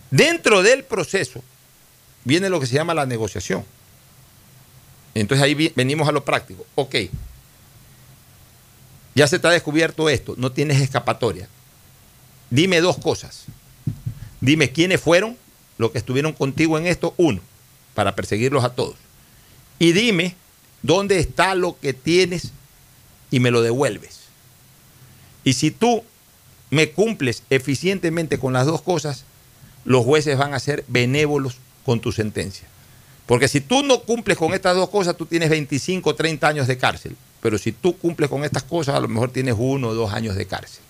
Dentro 0.10 0.64
del 0.64 0.84
proceso 0.84 1.44
viene 2.24 2.50
lo 2.50 2.60
que 2.60 2.66
se 2.66 2.74
llama 2.74 2.96
la 2.96 3.06
negociación. 3.06 3.64
Entonces 5.14 5.44
ahí 5.44 5.72
venimos 5.76 6.08
a 6.10 6.12
lo 6.12 6.26
práctico. 6.26 6.66
Ok, 6.74 6.96
ya 9.14 9.28
se 9.28 9.38
te 9.38 9.48
ha 9.48 9.52
descubierto 9.52 10.10
esto, 10.10 10.34
no 10.38 10.52
tienes 10.52 10.82
escapatoria. 10.82 11.48
Dime 12.50 12.82
dos 12.82 12.98
cosas. 12.98 13.46
Dime 14.42 14.72
quiénes 14.72 15.00
fueron 15.00 15.38
los 15.78 15.92
que 15.92 16.00
estuvieron 16.00 16.34
contigo 16.34 16.80
en 16.80 16.88
esto, 16.88 17.14
uno, 17.18 17.40
para 17.94 18.16
perseguirlos 18.16 18.64
a 18.64 18.74
todos. 18.74 18.96
Y 19.78 19.92
dime 19.92 20.36
dónde 20.82 21.20
está 21.20 21.54
lo 21.54 21.80
que 21.80 21.94
tienes 21.94 22.52
y 23.30 23.40
me 23.40 23.52
lo 23.52 23.62
devuelves. 23.62 24.23
Y 25.44 25.54
si 25.54 25.72
tú 25.72 26.04
me 26.70 26.92
cumples 26.92 27.44
eficientemente 27.50 28.40
con 28.40 28.54
las 28.54 28.66
dos 28.66 28.82
cosas, 28.82 29.26
los 29.86 30.04
jueces 30.04 30.38
van 30.38 30.54
a 30.54 30.60
ser 30.60 30.84
benévolos 30.88 31.58
con 31.86 32.00
tu 32.00 32.12
sentencia. 32.12 32.68
Porque 33.26 33.48
si 33.48 33.62
tú 33.62 33.84
no 33.84 34.02
cumples 34.02 34.38
con 34.38 34.54
estas 34.54 34.76
dos 34.76 34.90
cosas, 34.90 35.16
tú 35.16 35.26
tienes 35.26 35.50
25 35.50 36.10
o 36.10 36.16
30 36.16 36.48
años 36.48 36.68
de 36.68 36.78
cárcel. 36.78 37.16
Pero 37.42 37.58
si 37.58 37.72
tú 37.72 37.98
cumples 37.98 38.30
con 38.30 38.44
estas 38.44 38.64
cosas, 38.64 38.96
a 38.96 39.00
lo 39.00 39.08
mejor 39.08 39.32
tienes 39.32 39.56
uno 39.58 39.90
o 39.90 39.94
dos 39.94 40.14
años 40.14 40.36
de 40.36 40.46
cárcel. 40.46 40.82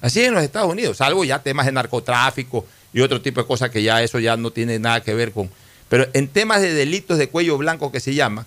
Así 0.00 0.20
es 0.20 0.28
en 0.28 0.34
los 0.34 0.42
Estados 0.42 0.70
Unidos, 0.70 0.96
salvo 0.96 1.24
ya 1.24 1.42
temas 1.42 1.66
de 1.66 1.72
narcotráfico 1.72 2.66
y 2.92 3.02
otro 3.02 3.22
tipo 3.22 3.40
de 3.40 3.46
cosas 3.46 3.70
que 3.70 3.82
ya 3.82 4.02
eso 4.02 4.18
ya 4.18 4.36
no 4.36 4.50
tiene 4.50 4.78
nada 4.78 5.02
que 5.02 5.14
ver 5.14 5.32
con... 5.32 5.48
Pero 5.88 6.08
en 6.12 6.28
temas 6.28 6.60
de 6.60 6.74
delitos 6.74 7.18
de 7.18 7.28
cuello 7.28 7.56
blanco 7.56 7.92
que 7.92 8.00
se 8.00 8.14
llama, 8.14 8.46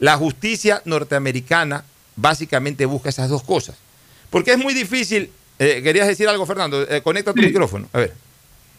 la 0.00 0.16
justicia 0.16 0.82
norteamericana 0.84 1.84
básicamente 2.16 2.86
busca 2.86 3.10
esas 3.10 3.28
dos 3.28 3.42
cosas. 3.42 3.76
Porque 4.36 4.52
es 4.52 4.58
muy 4.58 4.74
difícil. 4.74 5.30
Eh, 5.58 5.80
¿Querías 5.82 6.06
decir 6.06 6.28
algo, 6.28 6.44
Fernando? 6.44 6.82
Eh, 6.82 7.00
conecta 7.00 7.32
tu 7.32 7.40
micrófono. 7.40 7.88
A 7.90 8.00
ver. 8.00 8.12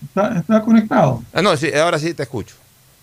¿Está, 0.05 0.61
conectado? 0.61 1.23
Ah, 1.33 1.41
no, 1.41 1.57
sí, 1.57 1.73
ahora 1.73 1.97
sí 1.97 2.13
te 2.13 2.21
escucho. 2.21 2.53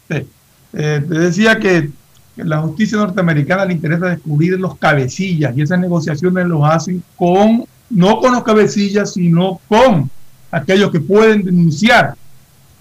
Sí. 0.09 0.25
Eh, 0.73 1.05
te 1.09 1.19
decía 1.19 1.59
que 1.59 1.91
la 2.37 2.61
justicia 2.61 2.99
norteamericana 2.99 3.65
le 3.65 3.73
interesa 3.73 4.07
descubrir 4.07 4.53
los 4.61 4.79
cabecillas 4.79 5.53
y 5.57 5.63
esas 5.63 5.81
negociaciones 5.81 6.47
los 6.47 6.63
hacen 6.65 7.03
con, 7.17 7.65
no 7.91 8.21
con 8.21 8.35
los 8.35 8.45
cabecillas, 8.45 9.15
sino 9.15 9.61
con 9.67 10.09
aquellos 10.53 10.93
que 10.93 11.01
pueden 11.01 11.43
denunciar 11.43 12.15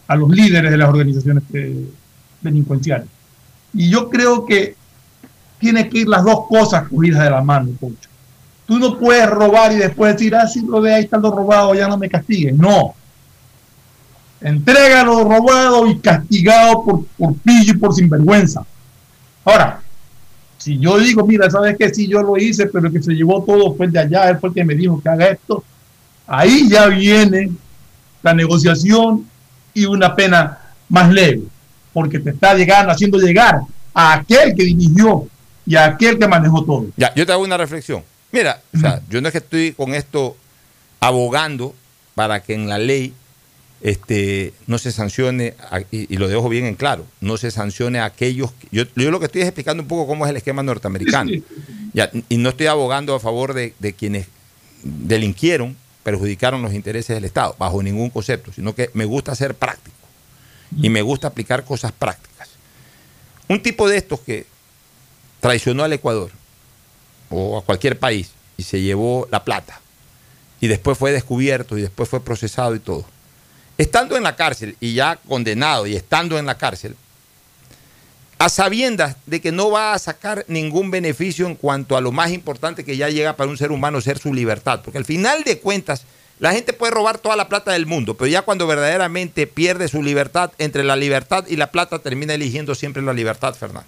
a 0.07 0.15
los 0.15 0.29
líderes 0.29 0.69
de 0.69 0.77
las 0.77 0.89
organizaciones 0.89 1.41
delincuenciales. 2.41 3.07
Y 3.73 3.89
yo 3.89 4.07
creo 4.07 4.45
que 4.45 4.75
tiene 5.57 5.89
que 5.89 6.01
ir 6.01 6.07
las 6.07 6.23
dos 6.23 6.45
cosas 6.47 6.87
cogidas 6.87 7.23
de 7.23 7.31
la 7.31 7.41
mano, 7.41 7.71
Pocho. 7.79 8.12
Tú 8.65 8.79
no 8.79 8.97
puedes 8.97 9.29
robar 9.29 9.71
y 9.73 9.77
después 9.77 10.13
decir, 10.13 10.35
ah, 10.35 10.47
si 10.47 10.61
lo 10.65 10.81
de 10.81 10.93
ahí 10.93 11.03
está 11.03 11.17
lo 11.17 11.31
robado, 11.31 11.75
ya 11.75 11.87
no 11.87 11.97
me 11.97 12.09
castiguen. 12.09 12.57
No. 12.57 12.95
Entrega 14.41 15.03
lo 15.03 15.23
robado 15.23 15.87
y 15.87 15.99
castigado 15.99 16.83
por, 16.83 17.05
por 17.17 17.35
pillo 17.35 17.73
y 17.73 17.77
por 17.77 17.93
sinvergüenza. 17.93 18.65
Ahora, 19.45 19.81
si 20.57 20.79
yo 20.79 20.97
digo, 20.97 21.25
mira, 21.25 21.49
sabes 21.49 21.77
que 21.77 21.93
si 21.93 22.07
yo 22.07 22.21
lo 22.21 22.37
hice, 22.37 22.67
pero 22.67 22.87
el 22.87 22.93
que 22.93 23.03
se 23.03 23.13
llevó 23.13 23.43
todo 23.43 23.75
fue 23.75 23.89
de 23.89 23.99
allá, 23.99 24.29
él 24.29 24.37
fue 24.39 24.49
el 24.49 24.55
que 24.55 24.63
me 24.63 24.75
dijo 24.75 25.01
que 25.01 25.09
haga 25.09 25.27
esto, 25.27 25.63
ahí 26.25 26.69
ya 26.69 26.87
viene 26.87 27.51
la 28.21 28.33
negociación 28.33 29.27
y 29.73 29.85
una 29.85 30.15
pena 30.15 30.57
más 30.87 31.11
leve, 31.11 31.43
porque 31.91 32.19
te 32.19 32.29
está 32.29 32.53
llegando, 32.53 32.93
haciendo 32.93 33.17
llegar 33.17 33.61
a 33.93 34.13
aquel 34.13 34.55
que 34.55 34.63
dirigió 34.63 35.27
y 35.65 35.75
a 35.75 35.85
aquel 35.85 36.17
que 36.17 36.27
manejó 36.27 36.63
todo. 36.63 36.85
Ya, 36.95 37.13
yo 37.13 37.25
te 37.25 37.33
hago 37.33 37.43
una 37.43 37.57
reflexión. 37.57 38.03
Mira, 38.33 38.63
o 38.75 38.79
sea, 38.79 38.99
yo 39.09 39.21
no 39.21 39.27
es 39.27 39.31
que 39.31 39.37
estoy 39.37 39.73
con 39.73 39.93
esto 39.93 40.35
abogando 40.99 41.75
para 42.15 42.41
que 42.41 42.55
en 42.55 42.67
la 42.67 42.79
ley 42.79 43.13
este, 43.81 44.53
no 44.65 44.79
se 44.79 44.91
sancione, 44.91 45.53
y, 45.91 46.17
lo 46.17 46.27
dejo 46.27 46.49
bien 46.49 46.65
en 46.65 46.73
claro, 46.73 47.05
no 47.21 47.37
se 47.37 47.51
sancione 47.51 47.99
a 47.99 48.05
aquellos. 48.05 48.49
Yo, 48.71 48.85
yo, 48.95 49.11
lo 49.11 49.19
que 49.19 49.27
estoy 49.27 49.43
explicando 49.43 49.83
un 49.83 49.87
poco 49.87 50.07
cómo 50.07 50.25
es 50.25 50.31
el 50.31 50.37
esquema 50.37 50.63
norteamericano. 50.63 51.29
y 51.29 52.37
no 52.37 52.49
estoy 52.49 52.65
abogando 52.65 53.13
a 53.13 53.19
favor 53.19 53.53
de, 53.53 53.93
quienes 53.95 54.25
delinquieron, 54.81 55.77
perjudicaron 56.01 56.63
los 56.63 56.73
intereses 56.73 57.15
del 57.15 57.25
Estado, 57.25 57.55
bajo 57.59 57.83
ningún 57.83 58.09
concepto, 58.09 58.51
sino 58.51 58.73
que 58.73 58.89
me 58.95 59.05
gusta 59.05 59.35
ser 59.35 59.53
práctico 59.53 59.95
y 60.75 60.89
me 60.89 61.03
gusta 61.03 61.27
aplicar 61.27 61.65
cosas 61.65 61.91
prácticas. 61.91 62.49
Un 63.47 63.61
tipo 63.61 63.87
de 63.87 63.97
estos 63.97 64.21
que 64.21 64.47
traicionó 65.39 65.83
al 65.83 65.93
Ecuador 65.93 66.31
o 67.33 67.57
a 67.57 67.63
cualquier 67.63 67.97
país 67.99 68.31
y 68.57 68.63
se 68.63 68.81
llevó 68.81 69.27
la 69.31 69.43
plata 69.43 69.79
y 70.61 70.67
después 70.67 70.97
fue 70.97 71.11
descubierto 71.11 71.77
y 71.77 71.81
después 71.81 72.07
fue 72.07 72.23
procesado 72.23 72.75
y 72.75 72.79
todo 72.79 73.05
estando 73.77 74.15
en 74.17 74.23
la 74.23 74.35
cárcel 74.35 74.75
y 74.79 74.93
ya 74.93 75.17
condenado 75.27 75.87
y 75.87 75.95
estando 75.95 76.37
en 76.37 76.45
la 76.45 76.57
cárcel, 76.57 76.95
a 78.37 78.49
sabiendas 78.49 79.15
de 79.25 79.41
que 79.41 79.51
no 79.51 79.71
va 79.71 79.93
a 79.93 79.99
sacar 79.99 80.45
ningún 80.47 80.91
beneficio 80.91 81.47
en 81.47 81.55
cuanto 81.55 81.95
a 81.95 82.01
lo 82.01 82.11
más 82.11 82.31
importante 82.31 82.83
que 82.83 82.97
ya 82.97 83.09
llega 83.09 83.35
para 83.35 83.49
un 83.49 83.57
ser 83.57 83.71
humano, 83.71 84.01
ser 84.01 84.19
su 84.19 84.33
libertad. 84.33 84.81
Porque 84.83 84.97
al 84.97 85.05
final 85.05 85.43
de 85.43 85.59
cuentas, 85.59 86.03
la 86.39 86.51
gente 86.51 86.73
puede 86.73 86.91
robar 86.91 87.19
toda 87.19 87.35
la 87.35 87.47
plata 87.47 87.71
del 87.71 87.85
mundo, 87.85 88.15
pero 88.17 88.27
ya 88.27 88.41
cuando 88.41 88.67
verdaderamente 88.67 89.47
pierde 89.47 89.87
su 89.87 90.03
libertad, 90.03 90.51
entre 90.57 90.83
la 90.83 90.95
libertad 90.95 91.45
y 91.47 91.55
la 91.55 91.71
plata 91.71 91.99
termina 91.99 92.33
eligiendo 92.33 92.75
siempre 92.75 93.01
la 93.01 93.13
libertad, 93.13 93.55
Fernando. 93.55 93.87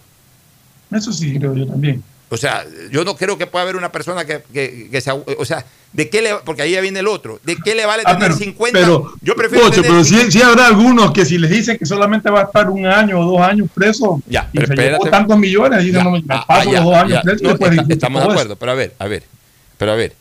Eso 0.91 1.11
sí, 1.11 1.37
creo 1.37 1.55
yo 1.55 1.67
también. 1.67 2.01
O 2.29 2.37
sea, 2.37 2.65
yo 2.91 3.03
no 3.05 3.15
creo 3.15 3.37
que 3.37 3.45
pueda 3.45 3.63
haber 3.63 3.75
una 3.75 3.91
persona 3.91 4.25
que, 4.25 4.41
que, 4.51 5.01
sea, 5.01 5.13
o 5.13 5.45
sea, 5.45 5.63
¿de 5.93 6.09
qué 6.09 6.23
le, 6.23 6.35
porque 6.43 6.63
ahí 6.63 6.71
ya 6.71 6.81
viene 6.81 6.99
el 6.99 7.07
otro, 7.07 7.39
¿de 7.43 7.55
qué 7.63 7.75
le 7.75 7.85
vale 7.85 8.01
ah, 8.05 8.17
tener 8.17 8.33
50? 8.33 8.79
Pero, 8.79 9.13
yo 9.21 9.35
prefiero 9.35 9.69
pero 9.69 10.03
sí, 10.03 10.41
habrá 10.41 10.67
algunos 10.67 11.11
que 11.11 11.23
si 11.23 11.37
les 11.37 11.51
dicen 11.51 11.77
que 11.77 11.85
solamente 11.85 12.29
va 12.31 12.41
a 12.41 12.43
estar 12.45 12.69
un 12.69 12.87
año 12.87 13.19
o 13.19 13.25
dos 13.25 13.41
años 13.41 13.69
preso 13.73 14.21
ya, 14.27 14.49
y 14.51 14.59
se 14.59 14.75
llevó 14.75 15.05
tantos 15.05 15.37
millones, 15.37 15.85
y 15.85 15.91
no, 15.91 16.11
me 16.11 16.23
ah, 16.29 16.45
paso 16.47 16.71
los 16.71 16.83
dos 16.83 16.95
años 16.95 17.21
preso. 17.23 17.57
estamos 17.89 18.23
de 18.25 18.31
acuerdo, 18.31 18.55
pero 18.55 18.71
a 18.71 18.75
ver, 18.75 18.93
a 18.97 19.07
ver, 19.07 19.23
pero 19.77 19.91
a 19.91 19.95
ver, 19.95 20.15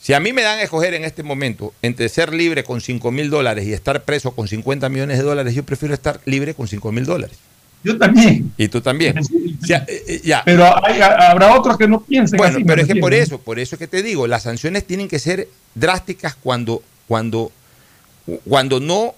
si 0.00 0.14
a 0.14 0.20
mí 0.20 0.32
me 0.32 0.42
dan 0.42 0.60
a 0.60 0.62
escoger 0.62 0.94
en 0.94 1.04
este 1.04 1.24
momento 1.24 1.74
entre 1.82 2.08
ser 2.08 2.32
libre 2.32 2.62
con 2.62 2.80
5 2.80 3.10
mil 3.10 3.28
dólares 3.28 3.66
y 3.66 3.72
estar 3.72 4.04
preso 4.04 4.30
con 4.30 4.46
50 4.46 4.88
millones 4.88 5.18
de 5.18 5.24
dólares, 5.24 5.54
yo 5.54 5.64
prefiero 5.64 5.94
estar 5.94 6.20
libre 6.24 6.54
con 6.54 6.68
5 6.68 6.92
mil 6.92 7.04
dólares. 7.04 7.36
Yo 7.82 7.96
también. 7.96 8.52
Y 8.56 8.68
tú 8.68 8.80
también. 8.80 9.18
Eh, 9.18 9.24
eh, 9.88 10.20
ya. 10.22 10.42
Pero 10.44 10.64
habrá 10.64 11.56
otros 11.56 11.78
que 11.78 11.88
no 11.88 12.00
piensen 12.02 12.36
bueno, 12.36 12.58
pero 12.66 12.82
es 12.82 12.88
que 12.88 12.96
por 12.96 13.14
eso, 13.14 13.38
por 13.38 13.58
eso 13.58 13.74
es 13.74 13.78
que 13.78 13.86
te 13.86 14.02
digo, 14.02 14.26
las 14.26 14.42
sanciones 14.42 14.86
tienen 14.86 15.08
que 15.08 15.18
ser 15.18 15.48
drásticas 15.74 16.34
cuando, 16.34 16.82
cuando, 17.08 17.52
cuando 18.46 18.80
no 18.80 19.14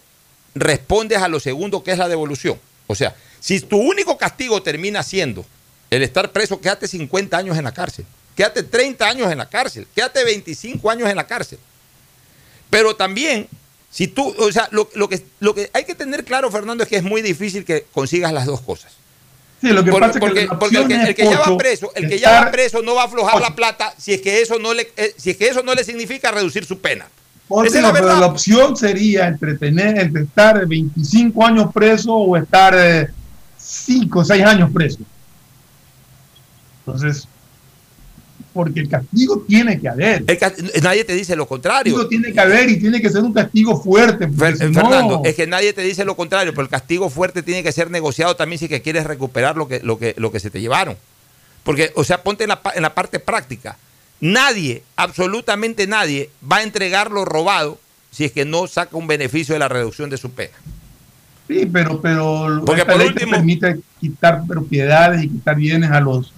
respondes 0.54 1.18
a 1.18 1.28
lo 1.28 1.40
segundo 1.40 1.82
que 1.82 1.92
es 1.92 1.98
la 1.98 2.08
devolución. 2.08 2.58
O 2.86 2.94
sea, 2.94 3.16
si 3.40 3.60
tu 3.60 3.78
único 3.78 4.16
castigo 4.16 4.62
termina 4.62 5.02
siendo 5.02 5.44
el 5.90 6.02
estar 6.02 6.30
preso, 6.30 6.60
quédate 6.60 6.86
50 6.86 7.36
años 7.36 7.58
en 7.58 7.64
la 7.64 7.72
cárcel, 7.72 8.04
quédate 8.36 8.62
30 8.62 9.08
años 9.08 9.32
en 9.32 9.38
la 9.38 9.48
cárcel, 9.48 9.86
quédate 9.94 10.24
25 10.24 10.90
años 10.90 11.08
en 11.08 11.16
la 11.16 11.26
cárcel. 11.26 11.58
Pero 12.70 12.94
también 12.94 13.48
si 13.92 14.08
tú, 14.08 14.34
o 14.38 14.50
sea, 14.50 14.68
lo, 14.70 14.88
que, 14.88 15.22
lo 15.40 15.54
que 15.54 15.70
hay 15.74 15.84
que 15.84 15.94
tener 15.94 16.24
claro, 16.24 16.50
Fernando, 16.50 16.82
es 16.82 16.88
que 16.88 16.96
es 16.96 17.02
muy 17.02 17.20
difícil 17.20 17.62
que 17.66 17.84
consigas 17.92 18.32
las 18.32 18.46
dos 18.46 18.62
cosas. 18.62 18.90
Sí, 19.60 19.68
lo 19.68 19.84
que 19.84 19.92
pasa 19.92 20.06
es 20.06 20.12
que, 20.12 20.48
porque 20.58 20.78
el 20.78 21.14
que, 21.14 21.24
ya 21.24 21.38
va 21.38 21.56
preso, 21.58 21.92
el 21.94 22.08
que 22.08 22.18
ya 22.18 22.42
va 22.42 22.50
preso 22.50 22.82
no 22.82 22.94
va 22.94 23.02
a 23.02 23.04
aflojar 23.04 23.40
la 23.40 23.54
plata 23.54 23.94
si 23.98 24.14
es 24.14 24.22
que 24.22 24.40
eso 24.40 24.58
no 24.58 24.72
le, 24.72 24.90
eh, 24.96 25.14
si 25.16 25.30
es 25.30 25.36
que 25.36 25.46
eso 25.46 25.62
no 25.62 25.74
le 25.74 25.84
significa 25.84 26.30
reducir 26.30 26.64
su 26.64 26.80
pena. 26.80 27.06
Esa 27.64 27.78
es 27.78 27.82
la, 27.82 27.92
verdad. 27.92 28.18
la 28.18 28.26
opción 28.26 28.76
sería 28.76 29.28
entretener, 29.28 29.98
entre 29.98 30.22
estar 30.22 30.66
25 30.66 31.46
años 31.46 31.70
preso 31.72 32.14
o 32.14 32.36
estar 32.36 33.12
5 33.58 34.18
o 34.18 34.24
6 34.24 34.42
años 34.42 34.70
preso. 34.72 35.00
Entonces, 36.86 37.28
porque 38.52 38.80
el 38.80 38.88
castigo 38.88 39.44
tiene 39.46 39.80
que 39.80 39.88
haber. 39.88 40.24
nadie 40.82 41.04
te 41.04 41.14
dice 41.14 41.34
lo 41.36 41.46
contrario. 41.46 41.94
El 41.94 42.00
castigo 42.02 42.08
tiene 42.08 42.32
que 42.32 42.40
haber 42.40 42.68
y 42.70 42.78
tiene 42.78 43.00
que 43.00 43.10
ser 43.10 43.22
un 43.22 43.32
castigo 43.32 43.80
fuerte. 43.82 44.28
Fernando, 44.28 45.22
es 45.24 45.34
que 45.34 45.46
nadie 45.46 45.72
te 45.72 45.82
dice 45.82 46.04
lo 46.04 46.16
contrario, 46.16 46.52
pero 46.52 46.62
el 46.62 46.68
castigo 46.68 47.10
fuerte 47.10 47.42
tiene 47.42 47.62
que 47.62 47.72
ser 47.72 47.90
negociado 47.90 48.36
también 48.36 48.58
si 48.58 48.68
que 48.68 48.82
quieres 48.82 49.04
recuperar 49.04 49.56
lo 49.56 49.68
que, 49.68 49.80
lo 49.80 49.98
que, 49.98 50.14
lo 50.18 50.30
que 50.32 50.40
se 50.40 50.50
te 50.50 50.60
llevaron. 50.60 50.96
Porque, 51.64 51.92
o 51.94 52.04
sea, 52.04 52.22
ponte 52.22 52.44
en 52.44 52.48
la, 52.48 52.60
en 52.74 52.82
la 52.82 52.94
parte 52.94 53.18
práctica. 53.20 53.76
Nadie, 54.20 54.82
absolutamente 54.96 55.86
nadie, 55.86 56.30
va 56.50 56.56
a 56.58 56.62
entregar 56.62 57.10
lo 57.10 57.24
robado 57.24 57.78
si 58.10 58.24
es 58.24 58.32
que 58.32 58.44
no 58.44 58.66
saca 58.66 58.96
un 58.96 59.06
beneficio 59.06 59.54
de 59.54 59.58
la 59.58 59.68
reducción 59.68 60.10
de 60.10 60.16
su 60.16 60.30
pena. 60.30 60.52
Sí, 61.48 61.68
pero, 61.72 62.00
pero 62.00 62.62
Porque 62.64 62.82
esta 62.82 62.92
por 62.92 63.00
ley 63.00 63.08
último- 63.08 63.30
te 63.32 63.36
permite 63.36 63.80
quitar 64.00 64.42
propiedades 64.46 65.24
y 65.24 65.28
quitar 65.28 65.56
bienes 65.56 65.90
a 65.90 66.00
los, 66.00 66.32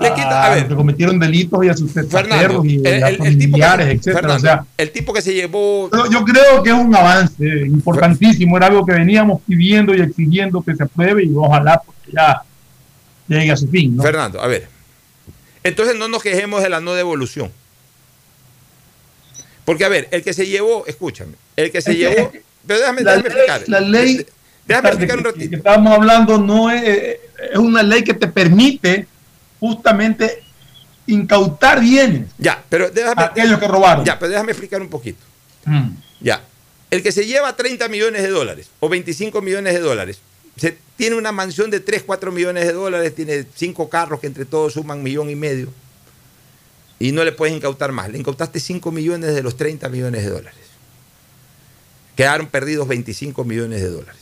Le 0.00 0.08
quita- 0.14 0.44
a 0.44 0.50
ver. 0.50 0.58
los 0.60 0.68
que 0.68 0.74
cometieron 0.76 1.18
delitos 1.18 1.64
y 1.64 1.68
a 1.68 1.76
sus 1.76 1.90
Fernando, 1.92 2.64
y 2.64 2.76
el, 2.86 3.02
a 3.02 3.08
el- 3.08 3.26
el 3.26 3.38
tipo 3.38 3.50
familiares, 3.58 3.86
que, 3.86 3.92
etcétera. 3.94 4.14
Fernando, 4.20 4.36
o 4.36 4.40
sea, 4.40 4.64
el 4.78 4.90
tipo 4.92 5.12
que 5.12 5.20
se 5.22 5.34
llevó 5.34 5.90
yo, 6.10 6.24
creo 6.24 6.62
que 6.62 6.70
es 6.70 6.76
un 6.76 6.94
avance 6.94 7.44
importantísimo, 7.66 8.56
era 8.56 8.66
algo 8.68 8.86
que 8.86 8.92
veníamos 8.92 9.40
pidiendo 9.46 9.92
y 9.94 10.00
exigiendo 10.00 10.62
que 10.62 10.74
se 10.76 10.84
apruebe 10.84 11.24
y 11.24 11.32
ojalá 11.34 11.82
porque 11.84 12.12
ya 12.12 12.42
llegue 13.26 13.50
a 13.50 13.56
su 13.56 13.66
fin. 13.68 13.96
¿no? 13.96 14.02
Fernando, 14.04 14.40
a 14.40 14.46
ver. 14.46 14.68
Entonces 15.64 15.96
no 15.96 16.06
nos 16.08 16.22
quejemos 16.22 16.62
de 16.62 16.68
la 16.68 16.80
no 16.80 16.94
devolución. 16.94 17.50
Porque, 19.64 19.84
a 19.84 19.88
ver, 19.88 20.08
el 20.10 20.22
que 20.22 20.32
se 20.32 20.46
llevó, 20.46 20.84
escúchame, 20.86 21.34
el 21.56 21.70
que 21.70 21.80
se 21.80 21.92
Es 21.92 21.96
que 21.96 22.02
llevó. 22.14 22.32
Pero 22.66 22.80
déjame, 22.80 23.02
la 23.02 23.16
déjame 23.16 23.28
ley- 23.28 23.36
explicar. 23.44 23.68
la 23.68 23.80
ley- 23.80 24.26
Déjame 24.66 24.88
explicar 24.90 25.16
un 25.18 25.22
que- 25.24 25.30
ratito. 25.30 25.50
que 25.50 25.56
estábamos 25.56 25.92
hablando 25.94 26.38
no 26.38 26.70
es, 26.70 26.82
es 27.52 27.58
una 27.58 27.82
ley 27.82 28.02
que 28.04 28.14
te 28.14 28.28
permite 28.28 29.06
justamente 29.62 30.42
incautar 31.06 31.80
bienes 31.80 32.28
Ya, 32.36 32.64
pero 32.68 32.86
a 32.86 32.90
déjame. 32.90 33.22
aquellos 33.22 33.60
que 33.60 33.68
robaron. 33.68 34.04
Ya, 34.04 34.18
pero 34.18 34.32
déjame 34.32 34.50
explicar 34.50 34.82
un 34.82 34.88
poquito. 34.88 35.20
Mm. 35.66 35.90
Ya. 36.20 36.42
El 36.90 37.00
que 37.00 37.12
se 37.12 37.26
lleva 37.26 37.54
30 37.54 37.88
millones 37.88 38.22
de 38.22 38.28
dólares 38.28 38.70
o 38.80 38.88
25 38.88 39.40
millones 39.40 39.74
de 39.74 39.78
dólares, 39.78 40.18
se, 40.56 40.76
tiene 40.96 41.14
una 41.14 41.30
mansión 41.30 41.70
de 41.70 41.78
3, 41.78 42.02
4 42.02 42.32
millones 42.32 42.66
de 42.66 42.72
dólares, 42.72 43.14
tiene 43.14 43.46
cinco 43.54 43.88
carros 43.88 44.18
que 44.18 44.26
entre 44.26 44.46
todos 44.46 44.72
suman 44.72 45.00
millón 45.00 45.30
y 45.30 45.36
medio. 45.36 45.68
Y 46.98 47.12
no 47.12 47.22
le 47.22 47.30
puedes 47.30 47.54
incautar 47.54 47.92
más. 47.92 48.10
Le 48.10 48.18
incautaste 48.18 48.58
5 48.58 48.90
millones 48.90 49.32
de 49.32 49.44
los 49.44 49.56
30 49.56 49.88
millones 49.90 50.24
de 50.24 50.30
dólares. 50.30 50.60
Quedaron 52.16 52.48
perdidos 52.48 52.88
25 52.88 53.44
millones 53.44 53.80
de 53.80 53.88
dólares. 53.88 54.20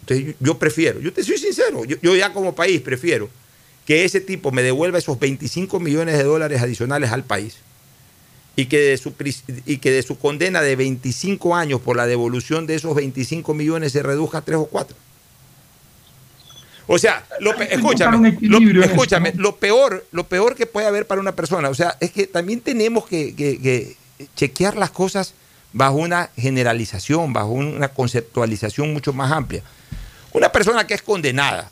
Entonces 0.00 0.26
yo, 0.26 0.32
yo 0.40 0.58
prefiero, 0.58 1.00
yo 1.00 1.10
te 1.10 1.24
soy 1.24 1.38
sincero, 1.38 1.86
yo, 1.86 1.96
yo 2.02 2.14
ya 2.14 2.34
como 2.34 2.54
país 2.54 2.82
prefiero 2.82 3.30
que 3.86 4.04
ese 4.04 4.20
tipo 4.20 4.52
me 4.52 4.62
devuelva 4.62 4.98
esos 4.98 5.18
25 5.18 5.80
millones 5.80 6.16
de 6.16 6.24
dólares 6.24 6.62
adicionales 6.62 7.10
al 7.10 7.24
país 7.24 7.56
y 8.54 8.66
que, 8.66 8.78
de 8.78 8.96
su, 8.98 9.12
y 9.66 9.78
que 9.78 9.90
de 9.90 10.02
su 10.02 10.18
condena 10.18 10.60
de 10.62 10.76
25 10.76 11.56
años 11.56 11.80
por 11.80 11.96
la 11.96 12.06
devolución 12.06 12.66
de 12.66 12.74
esos 12.76 12.94
25 12.94 13.54
millones 13.54 13.92
se 13.92 14.02
reduzca 14.02 14.38
a 14.38 14.42
3 14.42 14.58
o 14.58 14.66
4. 14.66 14.96
O 16.86 16.98
sea, 16.98 17.24
lo 17.40 17.56
pe- 17.56 17.68
escúchame, 17.74 18.38
lo, 18.42 18.58
escúchame, 18.84 19.32
lo 19.36 19.56
peor, 19.56 20.04
lo 20.12 20.26
peor 20.28 20.54
que 20.54 20.66
puede 20.66 20.86
haber 20.86 21.06
para 21.06 21.20
una 21.20 21.32
persona, 21.34 21.68
o 21.70 21.74
sea, 21.74 21.96
es 22.00 22.10
que 22.10 22.26
también 22.26 22.60
tenemos 22.60 23.06
que, 23.06 23.34
que- 23.34 23.58
que 23.60 23.96
chequear 24.36 24.76
las 24.76 24.90
cosas 24.90 25.34
bajo 25.72 25.94
una 25.96 26.30
generalización, 26.36 27.32
bajo 27.32 27.48
una 27.48 27.88
conceptualización 27.88 28.92
mucho 28.92 29.12
más 29.12 29.32
amplia. 29.32 29.62
Una 30.32 30.52
persona 30.52 30.86
que 30.86 30.94
es 30.94 31.02
condenada, 31.02 31.70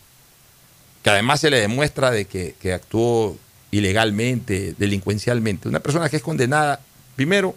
que 1.03 1.11
además 1.11 1.41
se 1.41 1.51
le 1.51 1.61
demuestra 1.61 2.11
de 2.11 2.27
que, 2.27 2.73
actuó 2.73 3.37
ilegalmente, 3.71 4.75
delincuencialmente, 4.79 5.69
una 5.69 5.81
persona 5.81 6.09
que 6.09 6.17
es 6.17 6.23
condenada, 6.23 6.81
primero, 7.17 7.55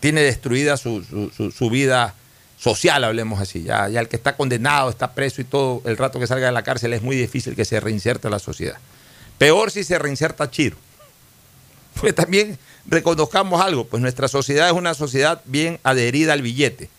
tiene 0.00 0.22
destruida 0.22 0.76
su 0.76 1.70
vida 1.70 2.14
social, 2.58 3.04
hablemos 3.04 3.40
así. 3.40 3.62
Ya, 3.62 3.88
ya 3.88 4.00
el 4.00 4.08
que 4.08 4.16
está 4.16 4.36
condenado, 4.36 4.90
está 4.90 5.14
preso 5.14 5.40
y 5.40 5.44
todo, 5.44 5.82
el 5.86 5.96
rato 5.96 6.18
que 6.18 6.26
salga 6.26 6.46
de 6.46 6.52
la 6.52 6.62
cárcel 6.62 6.92
es 6.92 7.02
muy 7.02 7.16
difícil 7.16 7.54
que 7.54 7.64
se 7.64 7.80
reinserte 7.80 8.26
a 8.26 8.30
la 8.30 8.38
sociedad. 8.38 8.76
Peor 9.38 9.70
si 9.70 9.84
se 9.84 9.98
reinserta 9.98 10.50
Chiro. 10.50 10.76
Pues 11.98 12.14
también 12.14 12.56
reconozcamos 12.86 13.60
algo, 13.60 13.84
pues 13.88 14.00
nuestra 14.00 14.28
sociedad 14.28 14.68
es 14.68 14.72
una 14.72 14.94
sociedad 14.94 15.42
bien 15.46 15.80
adherida 15.82 16.32
al 16.32 16.42
billete. 16.42 16.90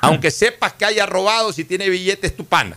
Aunque 0.00 0.32
sepas 0.32 0.72
que 0.72 0.84
haya 0.84 1.06
robado, 1.06 1.52
si 1.52 1.64
tiene 1.64 1.88
billete 1.88 2.26
es 2.26 2.34
tu 2.34 2.44
pana. 2.44 2.76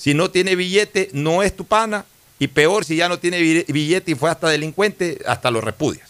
Si 0.00 0.14
no 0.14 0.30
tiene 0.30 0.56
billete, 0.56 1.10
no 1.12 1.42
es 1.42 1.54
tu 1.54 1.66
pana. 1.66 2.06
Y 2.38 2.48
peor, 2.48 2.86
si 2.86 2.96
ya 2.96 3.06
no 3.10 3.18
tiene 3.18 3.38
bi- 3.38 3.66
billete 3.68 4.12
y 4.12 4.14
fue 4.14 4.30
hasta 4.30 4.48
delincuente, 4.48 5.18
hasta 5.26 5.50
lo 5.50 5.60
repudias. 5.60 6.08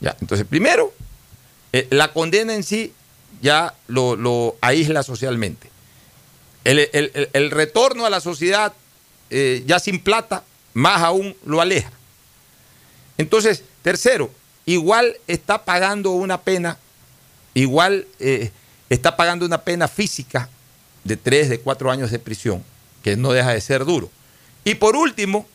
Ya, 0.00 0.16
entonces, 0.20 0.46
primero, 0.46 0.94
eh, 1.72 1.88
la 1.90 2.12
condena 2.12 2.54
en 2.54 2.62
sí 2.62 2.92
ya 3.42 3.74
lo, 3.88 4.56
aísla 4.60 5.02
socialmente. 5.02 5.68
El 6.62 7.50
retorno 7.50 8.06
a 8.06 8.10
la 8.10 8.20
sociedad, 8.20 8.72
eh, 9.30 9.64
ya 9.66 9.80
sin 9.80 9.98
plata, 9.98 10.44
más 10.74 11.02
aún 11.02 11.36
lo 11.44 11.60
aleja. 11.60 11.90
Entonces, 13.18 13.64
tercero, 13.82 14.30
igual 14.64 15.16
está 15.26 15.64
pagando 15.64 16.12
una 16.12 16.40
pena, 16.42 16.78
igual 17.54 18.06
eh, 18.20 18.52
está 18.90 19.16
pagando 19.16 19.44
una 19.44 19.62
pena 19.62 19.88
física 19.88 20.48
de 21.02 21.16
tres, 21.16 21.48
de 21.48 21.58
cuatro 21.58 21.90
años 21.90 22.10
de 22.12 22.18
prisión, 22.18 22.62
que 23.06 23.16
no 23.16 23.30
deja 23.30 23.52
de 23.52 23.60
ser 23.60 23.84
duro. 23.84 24.10
Y 24.64 24.74
por 24.74 24.96
último, 24.96 25.46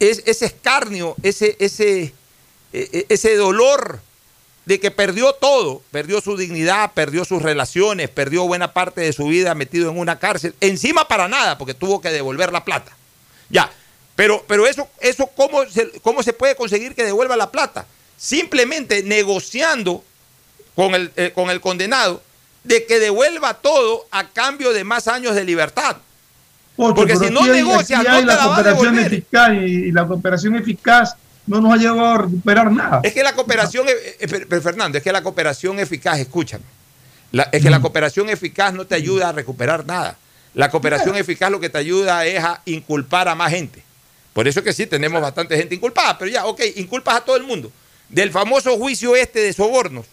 es, 0.00 0.20
ese 0.26 0.46
escarnio, 0.46 1.14
ese, 1.22 1.56
ese, 1.60 2.12
e- 2.72 3.06
ese 3.08 3.36
dolor 3.36 4.00
de 4.64 4.80
que 4.80 4.90
perdió 4.90 5.34
todo, 5.34 5.80
perdió 5.92 6.20
su 6.20 6.36
dignidad, 6.36 6.90
perdió 6.92 7.24
sus 7.24 7.40
relaciones, 7.40 8.10
perdió 8.10 8.48
buena 8.48 8.72
parte 8.72 9.02
de 9.02 9.12
su 9.12 9.28
vida 9.28 9.54
metido 9.54 9.88
en 9.88 9.96
una 9.96 10.18
cárcel, 10.18 10.56
encima 10.60 11.06
para 11.06 11.28
nada, 11.28 11.56
porque 11.56 11.72
tuvo 11.72 12.00
que 12.00 12.10
devolver 12.10 12.52
la 12.52 12.64
plata. 12.64 12.90
Ya, 13.48 13.70
pero, 14.16 14.44
pero 14.48 14.66
eso, 14.66 14.88
eso 14.98 15.30
¿cómo, 15.36 15.64
se, 15.66 15.88
¿cómo 16.00 16.24
se 16.24 16.32
puede 16.32 16.56
conseguir 16.56 16.96
que 16.96 17.04
devuelva 17.04 17.36
la 17.36 17.52
plata? 17.52 17.86
Simplemente 18.16 19.04
negociando 19.04 20.02
con 20.74 20.96
el, 20.96 21.12
eh, 21.14 21.30
con 21.32 21.48
el 21.50 21.60
condenado 21.60 22.20
de 22.64 22.86
que 22.86 22.98
devuelva 22.98 23.54
todo 23.54 24.08
a 24.10 24.30
cambio 24.30 24.72
de 24.72 24.82
más 24.82 25.06
años 25.06 25.36
de 25.36 25.44
libertad. 25.44 25.98
Pocho, 26.76 26.94
Porque 26.94 27.16
si 27.16 27.30
no 27.30 27.40
aquí 27.40 27.48
no 27.50 28.18
te 28.18 28.24
la 28.26 28.34
la 28.36 28.42
cooperación 28.44 28.98
eficaz 28.98 29.52
y, 29.52 29.56
y 29.56 29.92
la 29.92 30.06
cooperación 30.06 30.56
eficaz 30.56 31.16
no 31.46 31.60
nos 31.60 31.72
ha 31.74 31.76
llevado 31.76 32.06
a 32.06 32.18
recuperar 32.18 32.72
nada. 32.72 33.00
Es 33.04 33.12
que 33.12 33.22
la 33.22 33.32
cooperación, 33.34 33.86
eh, 33.88 33.92
eh, 34.20 34.26
pero, 34.28 34.46
pero, 34.48 34.62
Fernando, 34.62 34.98
es 34.98 35.04
que 35.04 35.12
la 35.12 35.22
cooperación 35.22 35.78
eficaz, 35.78 36.18
escúchame, 36.18 36.64
la- 37.32 37.48
es 37.52 37.62
que 37.62 37.70
la 37.70 37.80
cooperación 37.80 38.28
eficaz 38.30 38.72
no 38.74 38.86
te 38.86 38.94
ayuda 38.94 39.28
a 39.28 39.32
recuperar 39.32 39.86
nada. 39.86 40.16
La 40.54 40.70
cooperación 40.70 41.16
eficaz 41.16 41.50
lo 41.50 41.60
que 41.60 41.68
te 41.68 41.78
ayuda 41.78 42.24
es 42.26 42.42
a 42.42 42.60
inculpar 42.64 43.28
a 43.28 43.34
más 43.34 43.50
gente. 43.52 43.82
Por 44.32 44.48
eso 44.48 44.60
es 44.60 44.64
que 44.64 44.72
sí, 44.72 44.86
tenemos 44.86 45.20
bastante 45.22 45.56
gente 45.56 45.74
inculpada, 45.74 46.18
pero 46.18 46.30
ya, 46.30 46.46
ok, 46.46 46.60
inculpas 46.76 47.16
a 47.16 47.20
todo 47.20 47.36
el 47.36 47.42
mundo. 47.44 47.70
Del 48.08 48.30
famoso 48.30 48.76
juicio 48.78 49.14
este 49.14 49.40
de 49.40 49.52
sobornos, 49.52 50.06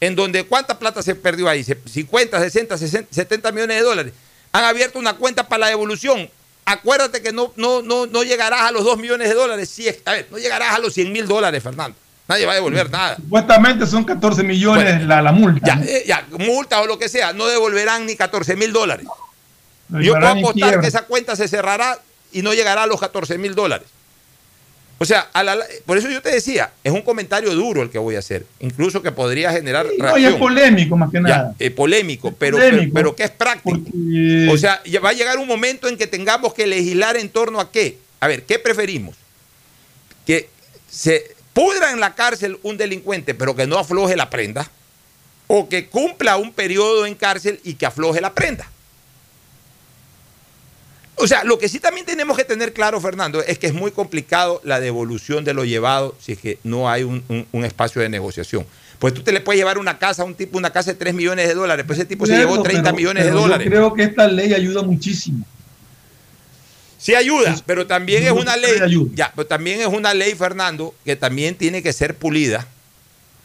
en 0.00 0.14
donde 0.16 0.44
cuánta 0.44 0.78
plata 0.78 1.02
se 1.02 1.14
perdió 1.14 1.48
ahí, 1.48 1.62
Se- 1.64 1.76
50, 1.86 2.38
60, 2.40 2.78
60, 2.78 3.08
70 3.12 3.52
millones 3.52 3.76
de 3.76 3.82
dólares. 3.82 4.12
Han 4.52 4.64
abierto 4.64 4.98
una 4.98 5.14
cuenta 5.14 5.48
para 5.48 5.60
la 5.60 5.66
devolución. 5.68 6.28
Acuérdate 6.64 7.22
que 7.22 7.32
no, 7.32 7.52
no, 7.56 7.82
no, 7.82 8.06
no 8.06 8.22
llegarás 8.22 8.62
a 8.62 8.70
los 8.72 8.84
2 8.84 8.98
millones 8.98 9.28
de 9.28 9.34
dólares. 9.34 9.68
Si 9.68 9.88
es- 9.88 9.98
a 10.04 10.12
ver, 10.12 10.28
no 10.30 10.38
llegarás 10.38 10.74
a 10.74 10.78
los 10.78 10.92
100 10.94 11.12
mil 11.12 11.26
dólares, 11.26 11.62
Fernando. 11.62 11.96
Nadie 12.28 12.46
va 12.46 12.52
a 12.52 12.56
devolver 12.56 12.88
nada. 12.90 13.16
Supuestamente 13.16 13.86
son 13.86 14.04
14 14.04 14.44
millones 14.44 14.84
Bueno, 14.84 15.06
la, 15.08 15.20
la 15.20 15.32
multa. 15.32 15.66
Ya, 15.66 15.74
¿no? 15.76 15.82
eh, 15.84 16.04
ya, 16.06 16.24
multa 16.38 16.80
o 16.80 16.86
lo 16.86 16.96
que 16.98 17.08
sea, 17.08 17.32
no 17.32 17.46
devolverán 17.46 18.06
ni 18.06 18.14
14 18.14 18.54
mil 18.54 18.72
dólares. 18.72 19.06
Yo 19.88 20.12
puedo 20.14 20.28
apostar 20.28 20.80
que 20.80 20.86
esa 20.86 21.02
cuenta 21.02 21.34
se 21.34 21.48
cerrará 21.48 21.98
y 22.30 22.42
no 22.42 22.54
llegará 22.54 22.84
a 22.84 22.86
los 22.86 23.00
14 23.00 23.36
mil 23.38 23.56
dólares. 23.56 23.88
O 25.02 25.06
sea, 25.06 25.30
a 25.32 25.42
la- 25.42 25.56
por 25.86 25.96
eso 25.96 26.10
yo 26.10 26.20
te 26.20 26.30
decía, 26.30 26.72
es 26.84 26.92
un 26.92 27.00
comentario 27.00 27.54
duro 27.54 27.80
el 27.80 27.88
que 27.88 27.98
voy 27.98 28.16
a 28.16 28.18
hacer, 28.18 28.44
incluso 28.60 29.00
que 29.00 29.10
podría 29.10 29.50
generar 29.50 29.86
Sí, 29.88 29.96
no, 29.98 30.18
y 30.18 30.26
es 30.26 30.34
polémico 30.34 30.94
más 30.94 31.10
que 31.10 31.16
Ya, 31.16 31.22
nada. 31.22 31.54
eh, 31.58 31.70
polémico, 31.70 32.28
Es 32.28 32.34
pero, 32.38 32.58
polémico, 32.58 32.82
pero, 32.92 32.92
pero 32.92 33.16
que 33.16 33.22
es 33.24 33.30
práctico. 33.30 33.78
porque- 33.78 34.48
O 34.52 34.58
sea, 34.58 34.82
ya 34.84 35.00
va 35.00 35.08
a 35.08 35.12
llegar 35.14 35.38
un 35.38 35.48
momento 35.48 35.88
en 35.88 35.96
que 35.96 36.06
tengamos 36.06 36.52
que 36.52 36.66
legislar 36.66 37.16
en 37.16 37.30
torno 37.30 37.60
a 37.60 37.72
qué. 37.72 37.96
A 38.20 38.28
ver, 38.28 38.42
¿qué 38.42 38.58
preferimos? 38.58 39.16
Que 40.26 40.50
se 40.90 41.34
pudra 41.54 41.92
en 41.92 42.00
la 42.00 42.14
cárcel 42.14 42.58
un 42.62 42.76
delincuente, 42.76 43.32
pero 43.34 43.56
que 43.56 43.66
no 43.66 43.78
afloje 43.78 44.16
la 44.16 44.28
prenda, 44.28 44.70
o 45.46 45.66
que 45.70 45.86
cumpla 45.88 46.36
un 46.36 46.52
periodo 46.52 47.06
en 47.06 47.14
cárcel 47.14 47.58
y 47.64 47.74
que 47.74 47.86
afloje 47.86 48.20
la 48.20 48.34
prenda. 48.34 48.70
O 51.22 51.26
sea, 51.26 51.44
lo 51.44 51.58
que 51.58 51.68
sí 51.68 51.78
también 51.80 52.06
tenemos 52.06 52.36
que 52.36 52.44
tener 52.44 52.72
claro, 52.72 53.00
Fernando, 53.00 53.42
es 53.42 53.58
que 53.58 53.66
es 53.66 53.74
muy 53.74 53.90
complicado 53.90 54.60
la 54.64 54.80
devolución 54.80 55.44
de 55.44 55.54
lo 55.54 55.64
llevado 55.64 56.14
si 56.20 56.32
es 56.32 56.38
que 56.38 56.58
no 56.64 56.88
hay 56.90 57.02
un, 57.02 57.22
un- 57.28 57.46
un 57.52 57.64
espacio 57.64 58.00
de 58.02 58.08
negociación. 58.08 58.66
Pues 58.98 59.14
tú 59.14 59.22
te 59.22 59.32
le 59.32 59.40
puedes 59.40 59.58
llevar 59.58 59.78
una 59.78 59.98
casa 59.98 60.22
a 60.22 60.24
un 60.24 60.34
tipo, 60.34 60.58
una 60.58 60.70
casa 60.70 60.92
de 60.92 60.98
3 60.98 61.14
millones 61.14 61.48
de 61.48 61.54
dólares, 61.54 61.84
pues 61.86 61.98
ese 61.98 62.06
tipo 62.06 62.26
se 62.26 62.32
llevó 62.36 62.52
Cierto, 62.54 62.62
30 62.64 62.82
pero- 62.84 62.96
millones 62.96 63.24
de 63.24 63.30
pero 63.30 63.40
dólares. 63.42 63.64
Yo 63.64 63.70
creo 63.70 63.94
que 63.94 64.02
esta 64.02 64.28
ley 64.28 64.52
ayuda 64.54 64.82
muchísimo. 64.82 65.44
Sí 66.98 67.14
ayuda, 67.14 67.52
Es- 67.54 67.62
pero 67.62 67.86
también 67.86 68.24
es 68.24 68.32
una 68.32 68.56
ley, 68.56 68.78
ayuda. 68.82 69.10
ya, 69.14 69.32
pero 69.34 69.46
también 69.46 69.80
es 69.80 69.86
una 69.86 70.12
ley, 70.12 70.34
Fernando, 70.34 70.94
que 71.04 71.16
también 71.16 71.54
tiene 71.54 71.82
que 71.82 71.92
ser 71.94 72.14
pulida. 72.14 72.66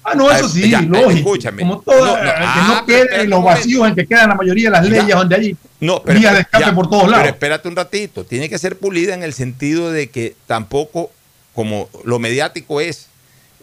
Ah, 0.03 0.13
no, 0.13 0.30
eso 0.30 0.45
Ah, 0.45 0.49
sí, 0.49 0.69
ya, 0.69 0.82
lógico. 0.82 1.09
escúchame. 1.09 1.61
Como 1.63 1.80
todo, 1.82 2.05
No, 2.05 2.17
no, 2.17 2.21
que 2.21 2.30
ah, 2.36 2.65
no 2.80 2.86
quede 2.86 3.21
en 3.21 3.30
los 3.30 3.43
vacíos 3.43 3.88
en 3.88 3.95
que 3.95 4.05
quedan 4.05 4.30
la 4.30 4.36
mayoría 4.36 4.65
de 4.65 4.71
las 4.71 4.86
leyes 4.88 5.07
Ya. 5.07 5.15
donde 5.15 5.36
hay 5.36 5.57
No, 5.80 6.01
pero, 6.03 6.19
Vía 6.19 6.34
de 6.34 6.41
escape 6.41 6.63
por 6.76 6.89
todos 6.89 7.03
lados. 7.09 7.23
Pero 7.23 7.34
espérate 7.36 7.67
un 7.67 7.76
ratito, 7.76 8.26
tiene 8.26 8.49
que 8.49 8.57
ser 8.57 8.78
pulida 8.80 9.13
en 9.13 9.23
el 9.23 9.34
sentido 9.34 9.91
de 9.91 10.09
que 10.09 10.36
tampoco, 10.47 11.11
como 11.53 11.89
lo 12.03 12.17
mediático 12.19 12.80
es, 12.82 13.07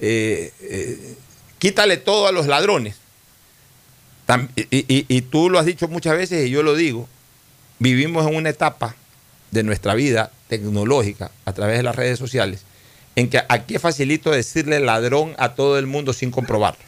eh, 0.00 0.52
eh, 0.60 1.14
quítale 1.58 1.96
todo 1.96 2.26
a 2.26 2.32
los 2.32 2.46
ladrones. 2.46 2.96
Tam- 4.26 4.48
y, 4.56 4.62
y- 4.70 5.06
y 5.08 5.22
tú 5.22 5.50
lo 5.50 5.58
has 5.58 5.66
dicho 5.66 5.88
muchas 5.88 6.16
veces 6.16 6.46
y 6.46 6.50
yo 6.50 6.62
lo 6.62 6.74
digo, 6.74 7.08
vivimos 7.78 8.26
en 8.26 8.36
una 8.36 8.50
etapa 8.50 8.94
de 9.50 9.62
nuestra 9.62 9.94
vida 9.94 10.30
tecnológica 10.48 11.30
a 11.44 11.52
través 11.52 11.78
de 11.78 11.82
las 11.82 11.96
redes 11.96 12.18
sociales 12.18 12.62
en 13.16 13.28
que 13.28 13.42
aquí 13.48 13.74
es 13.74 13.82
facilito 13.82 14.30
decirle 14.30 14.80
ladrón 14.80 15.34
a 15.38 15.54
todo 15.54 15.78
el 15.78 15.86
mundo 15.86 16.12
sin 16.12 16.30
comprobarlo. 16.30 16.80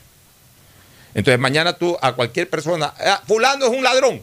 Entonces 1.14 1.38
mañana 1.40 1.74
tú 1.74 1.96
a 2.00 2.12
cualquier 2.12 2.48
persona, 2.48 2.94
"Ah, 2.98 3.22
fulano 3.26 3.66
es 3.66 3.70
un 3.72 3.82
ladrón. 3.82 4.22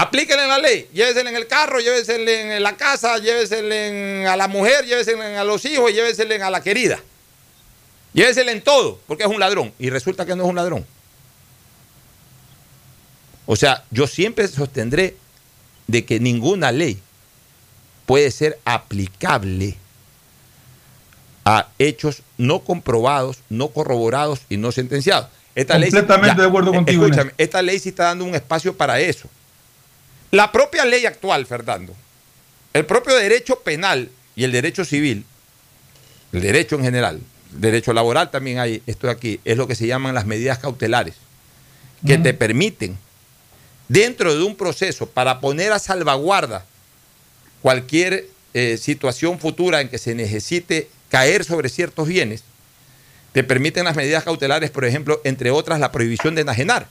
Aplíquenle 0.00 0.46
la 0.46 0.58
ley, 0.58 0.88
llévesele 0.92 1.28
en 1.30 1.34
el 1.34 1.48
carro, 1.48 1.80
llévesele 1.80 2.56
en 2.56 2.62
la 2.62 2.76
casa, 2.76 3.18
llévesele 3.18 4.20
en- 4.20 4.26
a 4.28 4.36
la 4.36 4.46
mujer, 4.46 4.84
llévesele 4.86 5.36
a 5.36 5.42
los 5.42 5.64
hijos, 5.64 5.92
llévesele 5.92 6.40
a 6.40 6.50
la 6.50 6.60
querida. 6.62 7.00
Llévesele 8.12 8.52
en 8.52 8.62
todo, 8.62 9.00
porque 9.08 9.24
es 9.24 9.28
un 9.28 9.40
ladrón. 9.40 9.72
Y 9.76 9.90
resulta 9.90 10.24
que 10.24 10.36
no 10.36 10.44
es 10.44 10.48
un 10.50 10.54
ladrón. 10.54 10.86
O 13.46 13.56
sea, 13.56 13.82
yo 13.90 14.06
siempre 14.06 14.46
sostendré 14.46 15.16
de 15.88 16.04
que 16.04 16.20
ninguna 16.20 16.70
ley 16.70 17.00
puede 18.06 18.30
ser 18.30 18.60
aplicable 18.64 19.74
a 21.44 21.66
hechos 21.80 22.22
no 22.36 22.60
comprobados, 22.60 23.38
no 23.48 23.70
corroborados 23.70 24.42
y 24.48 24.58
no 24.58 24.70
sentenciados. 24.70 25.26
Esta 25.56 25.76
ley, 25.76 25.90
Completamente 25.90 26.40
de 26.40 26.46
acuerdo 26.46 26.72
contigo 26.72 27.04
Escúchame, 27.04 27.32
esta 27.36 27.62
ley 27.62 27.80
sí 27.80 27.88
está 27.88 28.04
dando 28.04 28.24
un 28.26 28.36
espacio 28.36 28.76
para 28.76 29.00
eso. 29.00 29.28
La 30.30 30.52
propia 30.52 30.84
ley 30.84 31.06
actual, 31.06 31.46
Fernando, 31.46 31.94
el 32.74 32.84
propio 32.84 33.16
derecho 33.16 33.60
penal 33.60 34.10
y 34.36 34.44
el 34.44 34.52
derecho 34.52 34.84
civil, 34.84 35.24
el 36.32 36.42
derecho 36.42 36.76
en 36.76 36.82
general, 36.82 37.20
el 37.54 37.60
derecho 37.60 37.92
laboral 37.94 38.30
también 38.30 38.58
hay, 38.58 38.82
esto 38.86 39.06
de 39.06 39.14
aquí, 39.14 39.40
es 39.44 39.56
lo 39.56 39.66
que 39.66 39.74
se 39.74 39.86
llaman 39.86 40.14
las 40.14 40.26
medidas 40.26 40.58
cautelares, 40.58 41.14
que 42.06 42.18
te 42.18 42.34
permiten, 42.34 42.98
dentro 43.88 44.36
de 44.36 44.44
un 44.44 44.54
proceso, 44.54 45.08
para 45.08 45.40
poner 45.40 45.72
a 45.72 45.78
salvaguarda 45.78 46.66
cualquier 47.62 48.26
eh, 48.52 48.76
situación 48.76 49.38
futura 49.38 49.80
en 49.80 49.88
que 49.88 49.98
se 49.98 50.14
necesite 50.14 50.90
caer 51.08 51.44
sobre 51.44 51.70
ciertos 51.70 52.06
bienes, 52.06 52.44
te 53.32 53.44
permiten 53.44 53.84
las 53.84 53.96
medidas 53.96 54.24
cautelares, 54.24 54.70
por 54.70 54.84
ejemplo, 54.84 55.20
entre 55.24 55.50
otras, 55.50 55.80
la 55.80 55.90
prohibición 55.90 56.34
de 56.34 56.42
enajenar. 56.42 56.88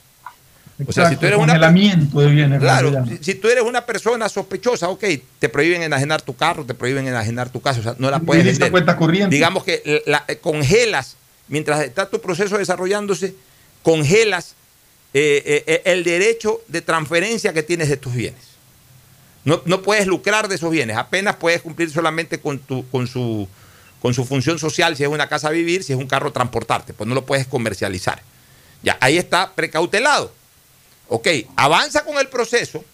O 0.86 0.92
sea, 0.92 1.08
si 1.08 1.16
tú 1.16 1.26
eres 1.26 1.38
una- 1.38 1.46
congelamiento 1.54 2.18
bienes. 2.28 2.60
Claro, 2.60 3.04
si, 3.06 3.18
si 3.24 3.34
tú 3.34 3.48
eres 3.48 3.64
una 3.64 3.84
persona 3.84 4.28
sospechosa, 4.28 4.88
ok, 4.88 5.04
te 5.40 5.48
prohíben 5.48 5.82
enajenar 5.82 6.22
tu 6.22 6.36
carro, 6.36 6.64
te 6.64 6.74
prohíben 6.74 7.08
enajenar 7.08 7.50
tu 7.50 7.60
casa, 7.60 7.80
o 7.80 7.82
sea, 7.82 7.96
no 7.98 8.10
la 8.10 8.20
puedes 8.20 8.44
vender. 8.44 8.70
cuenta 8.70 8.96
corriente. 8.96 9.34
Digamos 9.34 9.64
que 9.64 10.02
la- 10.06 10.24
eh, 10.28 10.36
congelas, 10.38 11.16
mientras 11.48 11.80
está 11.82 12.08
tu 12.08 12.20
proceso 12.20 12.58
desarrollándose, 12.58 13.34
congelas 13.82 14.54
eh, 15.14 15.64
eh, 15.66 15.82
el 15.86 16.04
derecho 16.04 16.60
de 16.68 16.80
transferencia 16.82 17.52
que 17.52 17.62
tienes 17.62 17.88
de 17.88 17.96
tus 17.96 18.14
bienes. 18.14 18.42
No, 19.44 19.62
no 19.64 19.82
puedes 19.82 20.06
lucrar 20.06 20.46
de 20.48 20.56
esos 20.56 20.70
bienes, 20.70 20.96
apenas 20.96 21.36
puedes 21.36 21.62
cumplir 21.62 21.90
solamente 21.90 22.38
con, 22.38 22.58
tu, 22.58 22.86
con, 22.90 23.06
su, 23.06 23.48
con 24.02 24.12
su 24.12 24.24
función 24.26 24.58
social, 24.58 24.96
si 24.96 25.04
es 25.04 25.08
una 25.08 25.28
casa 25.28 25.48
a 25.48 25.50
vivir, 25.50 25.82
si 25.82 25.92
es 25.94 25.98
un 25.98 26.06
carro 26.06 26.30
transportarte, 26.32 26.92
pues 26.92 27.08
no 27.08 27.14
lo 27.14 27.24
puedes 27.24 27.46
comercializar. 27.46 28.20
Ya, 28.82 28.96
ahí 29.00 29.16
está 29.16 29.54
precautelado. 29.54 30.32
Ok, 31.08 31.28
avanza 31.56 32.04
con 32.04 32.18
el 32.18 32.28
proceso, 32.28 32.84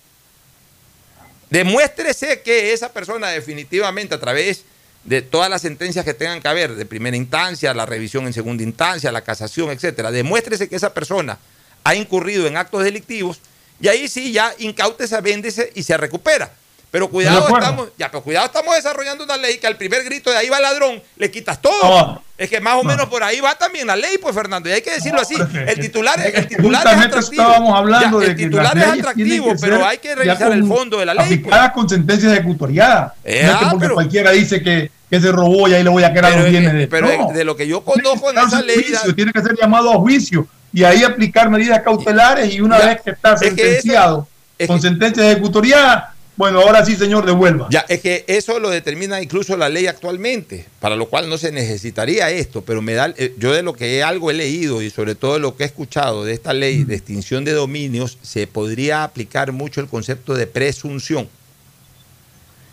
demuéstrese 1.50 2.42
que 2.42 2.72
esa 2.72 2.92
persona 2.92 3.28
definitivamente 3.28 4.14
a 4.14 4.20
través 4.20 4.64
de 5.04 5.20
todas 5.20 5.50
las 5.50 5.62
sentencias 5.62 6.04
que 6.04 6.14
tengan 6.14 6.40
que 6.40 6.48
haber, 6.48 6.74
de 6.76 6.86
primera 6.86 7.16
instancia, 7.16 7.74
la 7.74 7.86
revisión 7.86 8.26
en 8.26 8.32
segunda 8.32 8.62
instancia, 8.62 9.12
la 9.12 9.22
casación, 9.22 9.70
etcétera, 9.70 10.10
demuéstrese 10.10 10.68
que 10.68 10.76
esa 10.76 10.94
persona 10.94 11.38
ha 11.82 11.94
incurrido 11.94 12.46
en 12.46 12.56
actos 12.56 12.84
delictivos 12.84 13.40
y 13.80 13.88
ahí 13.88 14.08
sí 14.08 14.32
ya 14.32 14.54
incáutese, 14.58 15.20
véndese 15.20 15.72
y 15.74 15.82
se 15.82 15.96
recupera. 15.96 16.52
Pero 16.94 17.08
cuidado, 17.10 17.48
estamos, 17.48 17.88
ya, 17.98 18.08
pero 18.08 18.22
cuidado, 18.22 18.46
estamos 18.46 18.72
desarrollando 18.76 19.24
una 19.24 19.36
ley 19.36 19.58
que 19.58 19.66
al 19.66 19.76
primer 19.76 20.04
grito 20.04 20.30
de 20.30 20.36
ahí 20.36 20.48
va 20.48 20.58
el 20.58 20.62
ladrón, 20.62 21.02
le 21.16 21.28
quitas 21.28 21.60
todo. 21.60 21.72
No. 21.82 22.22
Es 22.38 22.48
que 22.48 22.60
más 22.60 22.74
o 22.74 22.84
No. 22.84 22.90
menos 22.90 23.06
por 23.08 23.24
ahí 23.24 23.40
va 23.40 23.56
también 23.56 23.88
la 23.88 23.96
ley, 23.96 24.16
pues 24.22 24.32
Fernando, 24.32 24.68
y 24.68 24.72
hay 24.72 24.80
que 24.82 24.92
decirlo 24.92 25.20
así. 25.20 25.34
es 25.34 25.44
que- 25.48 25.72
El 25.72 25.80
titular, 25.80 26.20
es- 26.20 26.26
el 26.26 26.46
que 26.46 26.54
titular 26.54 26.86
es 26.86 26.92
atractivo. 26.92 27.42
estábamos 27.42 27.76
hablando 27.76 28.20
Ya, 28.20 28.26
de 28.26 28.30
el 28.30 28.36
que 28.38 28.44
titular 28.44 28.78
es 28.78 28.84
atractivo, 28.84 29.48
que 29.54 29.58
pero 29.60 29.84
hay 29.84 29.98
que 29.98 30.14
revisar 30.14 30.52
el 30.52 30.64
fondo 30.68 30.98
de 31.00 31.06
la 31.06 31.14
ley. 31.14 31.26
pues. 31.26 31.38
Aplicadas 31.40 31.72
con 31.72 31.88
sentencia 31.88 32.32
ejecutoriada. 32.32 33.14
Eh, 33.24 33.42
no 33.44 33.50
es 33.50 33.58
que 33.58 33.64
ah, 33.64 33.68
porque 33.70 33.84
pero- 33.86 33.94
cualquiera 33.94 34.30
dice 34.30 34.62
que, 34.62 34.92
que 35.10 35.20
se 35.20 35.32
robó 35.32 35.66
y 35.68 35.74
ahí 35.74 35.82
le 35.82 35.90
voy 35.90 36.04
a 36.04 36.12
quedar 36.12 36.36
los 36.36 36.48
bienes 36.48 36.74
de. 36.74 36.86
pero 36.86 37.08
no. 37.08 37.32
de 37.32 37.44
lo 37.44 37.56
que 37.56 37.66
yo 37.66 37.80
conozco 37.84 38.30
en 38.30 38.36
que 38.36 38.42
esa 38.44 38.62
ley. 38.62 38.76
juicio, 38.84 39.14
tiene 39.16 39.32
que 39.32 39.42
ser 39.42 39.56
llamado 39.60 39.90
a 39.92 39.96
juicio 39.96 40.46
y 40.72 40.84
ahí 40.84 41.02
aplicar 41.02 41.50
medidas 41.50 41.82
cautelares 41.82 42.54
y 42.54 42.60
una 42.60 42.78
Ya, 42.78 42.86
vez 42.86 43.00
que 43.00 43.10
está 43.10 43.34
es 43.34 43.40
que 43.40 43.46
eso- 43.48 43.56
sentenciado 43.56 44.28
es 44.58 44.68
con 44.68 44.76
que- 44.76 44.82
sentencia 44.82 45.28
ejecutoriada, 45.30 46.13
bueno, 46.36 46.60
ahora 46.60 46.84
sí, 46.84 46.96
señor, 46.96 47.24
devuelva. 47.24 47.68
Ya, 47.70 47.84
es 47.88 48.00
que 48.00 48.24
eso 48.26 48.58
lo 48.58 48.70
determina 48.70 49.22
incluso 49.22 49.56
la 49.56 49.68
ley 49.68 49.86
actualmente, 49.86 50.66
para 50.80 50.96
lo 50.96 51.06
cual 51.08 51.28
no 51.28 51.38
se 51.38 51.52
necesitaría 51.52 52.30
esto, 52.30 52.62
pero 52.62 52.82
me 52.82 52.94
da, 52.94 53.14
eh, 53.16 53.34
yo 53.38 53.52
de 53.52 53.62
lo 53.62 53.74
que 53.74 54.02
algo 54.02 54.30
he 54.30 54.34
leído 54.34 54.82
y 54.82 54.90
sobre 54.90 55.14
todo 55.14 55.34
de 55.34 55.38
lo 55.38 55.56
que 55.56 55.62
he 55.62 55.66
escuchado 55.66 56.24
de 56.24 56.32
esta 56.32 56.52
ley 56.52 56.82
de 56.82 56.96
extinción 56.96 57.44
de 57.44 57.52
dominios, 57.52 58.18
se 58.22 58.48
podría 58.48 59.04
aplicar 59.04 59.52
mucho 59.52 59.80
el 59.80 59.86
concepto 59.86 60.34
de 60.34 60.48
presunción, 60.48 61.28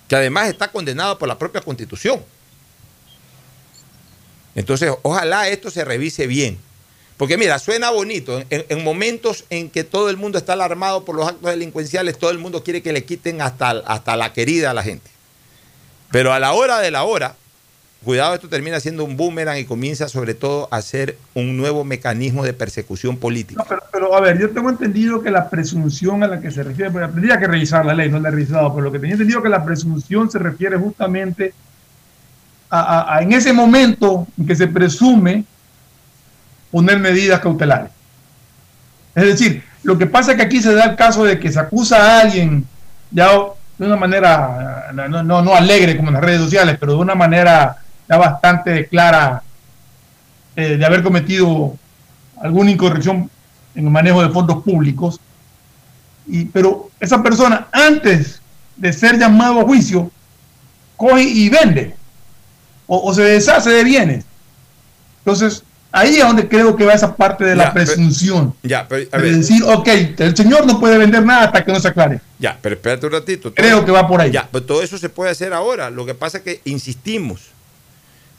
que 0.08 0.16
además 0.16 0.50
está 0.50 0.72
condenado 0.72 1.20
por 1.20 1.28
la 1.28 1.38
propia 1.38 1.62
constitución. 1.62 2.22
Entonces, 4.56 4.92
ojalá 5.04 5.48
esto 5.50 5.70
se 5.70 5.86
revise 5.86 6.26
bien. 6.26 6.58
Porque 7.22 7.38
mira, 7.38 7.60
suena 7.60 7.92
bonito. 7.92 8.42
En, 8.50 8.66
en 8.68 8.84
momentos 8.84 9.46
en 9.52 9.70
que 9.70 9.84
todo 9.84 10.10
el 10.10 10.18
mundo 10.18 10.40
está 10.40 10.54
alarmado 10.54 11.06
por 11.06 11.16
los 11.16 11.28
actos 11.28 11.52
delincuenciales, 11.52 12.18
todo 12.18 12.32
el 12.32 12.40
mundo 12.40 12.64
quiere 12.64 12.82
que 12.82 12.92
le 12.94 13.04
quiten 13.04 13.44
hasta, 13.44 13.70
hasta 13.86 14.16
la 14.16 14.34
querida 14.34 14.72
a 14.72 14.74
la 14.74 14.82
gente. 14.82 15.08
Pero 16.10 16.34
a 16.34 16.40
la 16.40 16.54
hora 16.54 16.80
de 16.80 16.90
la 16.90 17.04
hora, 17.04 17.36
cuidado, 18.04 18.34
esto 18.34 18.50
termina 18.50 18.80
siendo 18.80 19.04
un 19.06 19.18
boomerang 19.18 19.60
y 19.60 19.66
comienza 19.66 20.10
sobre 20.10 20.34
todo 20.34 20.68
a 20.72 20.82
ser 20.82 21.16
un 21.36 21.58
nuevo 21.58 21.84
mecanismo 21.84 22.44
de 22.44 22.54
persecución 22.54 23.18
política. 23.18 23.62
No, 23.62 23.70
pero, 23.70 23.84
pero, 23.94 24.16
a 24.16 24.20
ver, 24.20 24.40
yo 24.40 24.50
tengo 24.50 24.72
entendido 24.72 25.22
que 25.22 25.30
la 25.30 25.48
presunción 25.48 26.24
a 26.24 26.28
la 26.28 26.42
que 26.42 26.50
se 26.50 26.64
refiere, 26.64 26.90
pero 26.90 27.08
tendría 27.08 27.40
que 27.40 27.46
revisar 27.46 27.86
la 27.86 27.94
ley, 27.94 28.10
no 28.10 28.20
la 28.20 28.30
he 28.30 28.32
revisado, 28.32 28.74
pero 28.74 28.86
lo 28.86 28.92
que 28.92 28.98
tenía 28.98 29.14
entendido 29.14 29.44
que 29.44 29.50
la 29.50 29.64
presunción 29.64 30.32
se 30.32 30.40
refiere 30.40 30.76
justamente 30.76 31.54
a, 32.72 32.80
a- 32.80 33.18
a 33.18 33.22
en 33.22 33.32
ese 33.34 33.54
momento 33.54 34.26
en 34.40 34.48
que 34.48 34.56
se 34.56 34.66
presume 34.66 35.46
poner 36.72 37.00
medidas 37.00 37.40
cautelares. 37.40 37.92
Es 39.14 39.26
decir, 39.26 39.64
lo 39.84 39.98
que 39.98 40.06
pasa 40.06 40.32
es 40.32 40.38
que 40.38 40.44
aquí 40.44 40.62
se 40.62 40.74
da 40.74 40.86
el 40.86 40.96
caso 40.96 41.24
de 41.24 41.40
que 41.40 41.52
se 41.52 41.60
acusa 41.60 41.98
a 41.98 42.22
alguien 42.22 42.66
ya 43.12 43.30
de 43.78 43.86
una 43.86 43.98
manera, 43.98 44.92
no, 44.94 45.24
no, 45.24 45.42
no 45.42 45.56
alegre 45.56 45.98
como 45.98 46.10
en 46.10 46.14
las 46.14 46.24
redes 46.24 46.42
sociales, 46.42 46.78
pero 46.80 46.94
de 46.94 47.00
una 47.00 47.16
manera 47.16 47.78
ya 48.08 48.18
bastante 48.18 48.88
clara 48.88 49.42
eh, 50.56 50.78
de 50.78 50.86
haber 50.86 51.02
cometido 51.02 51.76
alguna 52.42 52.72
incorrección 52.72 53.30
en 53.74 53.86
el 53.86 53.92
manejo 53.92 54.22
de 54.22 54.30
fondos 54.30 54.64
públicos. 54.64 55.20
Y, 56.28 56.46
pero 56.46 56.92
esa 57.00 57.24
persona, 57.24 57.68
antes 57.72 58.42
de 58.78 58.94
ser 58.94 59.18
llamado 59.18 59.62
a 59.62 59.64
juicio, 59.64 60.12
coge 60.96 61.24
y 61.24 61.50
vende 61.50 61.96
o, 62.86 63.10
o 63.10 63.14
se 63.14 63.24
deshace 63.24 63.72
de 63.72 63.84
bienes. 63.84 64.26
Entonces, 65.20 65.64
ahí 65.92 66.16
es 66.16 66.24
donde 66.24 66.48
creo 66.48 66.76
que 66.76 66.86
va 66.86 66.94
esa 66.94 67.16
parte 67.16 67.44
de 67.44 67.56
la 67.56 67.66
Ya, 67.66 67.74
pero- 67.74 67.86
presunción. 67.86 68.56
Ya, 68.64 68.88
pero, 68.88 69.08
a 69.12 69.18
de 69.20 69.34
decir, 69.38 69.64
ok, 69.64 69.88
el 70.18 70.36
señor 70.38 70.66
no 70.66 70.80
puede 70.80 70.98
vender 70.98 71.24
nada 71.26 71.46
hasta 71.46 71.64
que 71.66 71.72
no 71.72 71.80
se 71.80 71.88
aclare. 71.90 72.22
ya, 72.40 72.58
pero 72.62 72.76
espérate 72.76 73.06
un 73.06 73.12
ratito. 73.12 73.54
Creo 73.54 73.84
que 73.86 73.92
va 73.92 74.08
por 74.08 74.22
ahí. 74.22 74.32
Ya, 74.32 74.48
pero 74.52 74.64
todo 74.66 74.82
eso 74.82 74.98
se 74.98 75.10
puede 75.10 75.32
hacer 75.32 75.54
ahora. 75.54 75.90
Lo 75.90 76.06
que 76.06 76.16
pasa 76.16 76.40
es 76.40 76.44
que, 76.44 76.62
insistimos, 76.66 77.42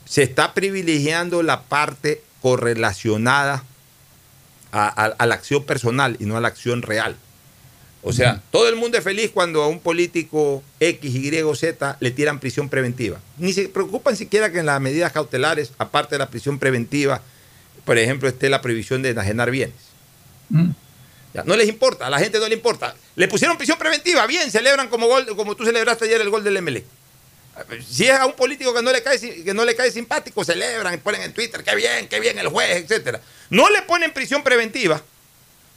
se 0.05 0.23
está 0.23 0.53
privilegiando 0.53 1.43
la 1.43 1.61
parte 1.63 2.21
correlacionada 2.41 3.63
a, 4.71 4.87
a- 5.03 5.13
a 5.17 5.25
la 5.25 5.35
acción 5.35 5.63
personal 5.63 6.17
y 6.19 6.25
no 6.25 6.35
a 6.37 6.41
la 6.41 6.47
acción 6.47 6.81
real. 6.81 7.15
O 8.05 8.11
sea, 8.11 8.41
todo 8.51 8.67
el 8.67 8.75
mundo 8.75 8.97
es 8.97 9.03
feliz 9.05 9.31
cuando 9.33 9.63
a 9.63 9.67
un 9.69 9.79
político 9.79 10.61
X, 10.81 11.15
Y 11.15 11.41
o 11.41 11.55
Z 11.55 11.95
le 12.01 12.11
tiran 12.11 12.39
prisión 12.39 12.67
preventiva. 12.67 13.19
Ni 13.37 13.53
se 13.53 13.69
preocupan 13.69 14.17
siquiera 14.17 14.51
que 14.51 14.59
en 14.59 14.65
las 14.65 14.81
medidas 14.81 15.13
cautelares, 15.13 15.71
aparte 15.77 16.15
de 16.15 16.19
la 16.19 16.29
prisión 16.29 16.59
preventiva, 16.59 17.21
por 17.85 17.97
ejemplo, 17.97 18.29
esté 18.29 18.49
la 18.49 18.61
prohibición 18.61 19.01
de 19.01 19.09
enajenar 19.09 19.51
bienes. 19.51 19.75
Mm. 20.49 20.71
Ya, 21.33 21.43
no 21.43 21.55
les 21.55 21.67
importa, 21.67 22.07
a 22.07 22.09
la 22.09 22.19
gente 22.19 22.39
no 22.39 22.47
le 22.47 22.53
importa. 22.53 22.95
Le 23.15 23.27
pusieron 23.27 23.57
prisión 23.57 23.77
preventiva, 23.77 24.25
bien, 24.27 24.51
celebran 24.51 24.87
como 24.87 25.07
gol, 25.07 25.25
como 25.35 25.55
tú 25.55 25.65
celebraste 25.65 26.05
ayer 26.05 26.21
el 26.21 26.29
gol 26.29 26.43
del 26.43 26.61
MLE. 26.61 26.85
Si 27.87 28.05
es 28.05 28.11
a 28.11 28.25
un 28.25 28.33
político 28.33 28.73
que 28.73 28.81
no 28.81 28.91
le 28.91 29.03
cae, 29.03 29.19
que 29.19 29.53
no 29.53 29.65
le 29.65 29.75
cae 29.75 29.91
simpático, 29.91 30.43
celebran 30.43 30.99
ponen 30.99 31.21
en 31.21 31.33
Twitter, 31.33 31.63
qué 31.63 31.75
bien, 31.75 32.07
qué 32.07 32.19
bien 32.19 32.37
el 32.39 32.47
juez, 32.47 32.83
etcétera. 32.83 33.19
No 33.49 33.69
le 33.69 33.81
ponen 33.83 34.11
prisión 34.11 34.43
preventiva, 34.43 35.01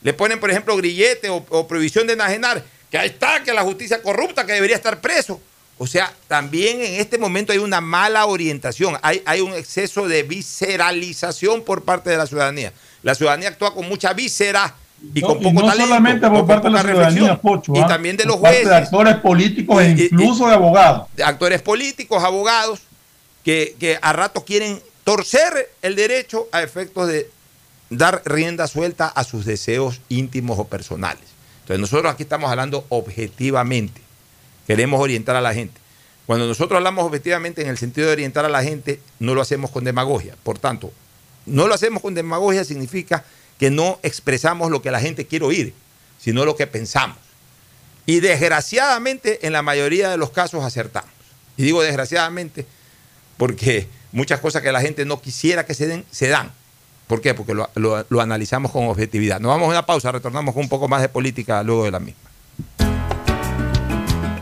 le 0.03 0.13
ponen, 0.15 0.41
por 0.41 0.51
ejemplo, 0.51 0.77
grillete 0.77 1.29
o, 1.29 1.45
o 1.49 1.69
prohibición 1.69 2.07
de 2.07 2.15
enajenar, 2.15 2.63
que 2.91 2.99
ahí 2.99 3.09
está, 3.09 3.43
que 3.43 3.53
la 3.53 3.63
justicia 3.63 4.01
corrupta, 4.01 4.47
que 4.47 4.53
debería 4.53 4.77
estar 4.77 5.01
preso. 5.01 5.41
O 5.79 5.87
sea, 5.87 6.11
también 6.27 6.81
en 6.81 6.95
este 7.01 7.19
momento 7.19 7.53
hay 7.53 7.59
una 7.59 7.81
mala 7.83 8.25
orientación, 8.27 8.97
hay, 9.03 9.23
hay 9.27 9.41
un 9.43 9.53
exceso 9.53 10.09
de 10.09 10.23
visceralización 10.23 11.63
por 11.63 11.83
parte 11.85 12.11
de 12.11 12.17
la 12.17 12.27
ciudadanía. 12.27 12.73
La 13.03 13.15
ciudadanía 13.15 13.51
actúa 13.51 13.75
con 13.75 13.87
mucha 13.87 14.13
víscera 14.15 14.75
y 15.15 15.21
con 15.21 15.39
poco 15.41 15.61
no 15.61 15.71
solamente 15.75 16.27
por 16.29 16.47
parte 16.47 16.69
de 16.69 16.73
la 16.75 16.83
ciudadanía, 16.83 17.41
Pocho, 17.41 17.73
y 17.75 17.81
¿ah? 17.81 17.87
también 17.87 18.17
de 18.17 18.25
los 18.25 18.37
parte 18.39 18.63
jueces. 18.65 18.71
De 18.71 18.77
actores 18.77 19.17
políticos 19.17 19.83
e 19.83 19.91
Y- 19.91 20.01
y- 20.01 20.05
incluso 20.07 20.47
de 20.49 20.55
abogados. 20.55 21.09
de 21.15 21.25
actores 21.25 21.61
políticos, 21.61 22.25
abogados, 22.25 22.81
que, 23.45 23.77
que 23.79 23.99
a 24.01 24.13
ratos 24.15 24.45
quieren 24.45 24.81
torcer 25.05 25.71
el 25.83 25.95
derecho 25.95 26.49
a 26.53 26.63
efectos 26.63 27.07
de 27.09 27.31
dar 27.91 28.23
rienda 28.25 28.67
suelta 28.67 29.07
a 29.09 29.23
sus 29.25 29.45
deseos 29.45 30.01
íntimos 30.09 30.59
o 30.59 30.65
personales. 30.65 31.23
Entonces 31.61 31.81
nosotros 31.81 32.11
aquí 32.13 32.23
estamos 32.23 32.51
hablando 32.51 32.87
objetivamente. 32.89 34.01
Queremos 34.67 35.01
orientar 35.01 35.37
a 35.37 35.41
la 35.41 35.55
gente. 35.55 35.81
Cuando 36.27 36.47
nosotros 36.47 36.77
hablamos 36.77 37.05
objetivamente 37.05 37.63
en 37.63 37.69
el 37.69 37.79
sentido 37.79 38.09
de 38.09 38.15
orientar 38.15 38.45
a 38.45 38.49
la 38.49 38.63
gente, 38.63 39.01
no 39.21 39.35
lo 39.35 39.41
hacemos 39.43 39.71
con 39.71 39.85
demagogia. 39.85 40.35
Por 40.43 40.59
tanto, 40.59 40.93
no 41.47 41.69
lo 41.69 41.75
hacemos 41.75 42.03
con 42.03 42.15
demagogia 42.15 42.65
significa 42.65 43.25
que 43.59 43.71
no 43.71 44.01
expresamos 44.03 44.71
lo 44.71 44.83
que 44.83 44.91
la 44.91 45.01
gente 45.01 45.27
quiere 45.27 45.45
oír, 45.45 45.75
sino 46.19 46.45
lo 46.45 46.57
que 46.57 46.67
pensamos. 46.67 47.17
Y 48.07 48.21
desgraciadamente, 48.21 49.47
en 49.47 49.53
la 49.53 49.63
mayoría 49.63 50.11
de 50.11 50.17
los 50.17 50.31
casos 50.31 50.65
acertamos. 50.65 51.11
Y 51.57 51.63
digo 51.63 51.83
desgraciadamente 51.83 52.67
porque 53.37 53.87
muchas 54.13 54.41
cosas 54.41 54.63
que 54.63 54.73
la 54.73 54.81
gente 54.81 55.05
no 55.05 55.21
quisiera 55.21 55.65
que 55.67 55.75
se 55.75 55.87
den, 55.87 56.05
se 56.11 56.29
dan. 56.29 56.53
¿Por 57.07 57.21
qué? 57.21 57.35
Porque 57.35 57.55
lo, 57.55 57.69
lo- 57.77 58.21
analizamos 58.21 58.73
con 58.73 58.87
objetividad. 58.89 59.39
Nos 59.41 59.51
vamos 59.51 59.67
a 59.69 59.71
una 59.71 59.87
pausa, 59.87 60.11
retornamos 60.11 60.55
con 60.55 60.65
un 60.65 60.69
poco 60.69 60.89
más 60.89 61.03
de 61.03 61.09
política 61.09 61.63
luego 61.63 61.85
de 61.85 61.91
la 61.93 62.01
misma. 62.01 62.26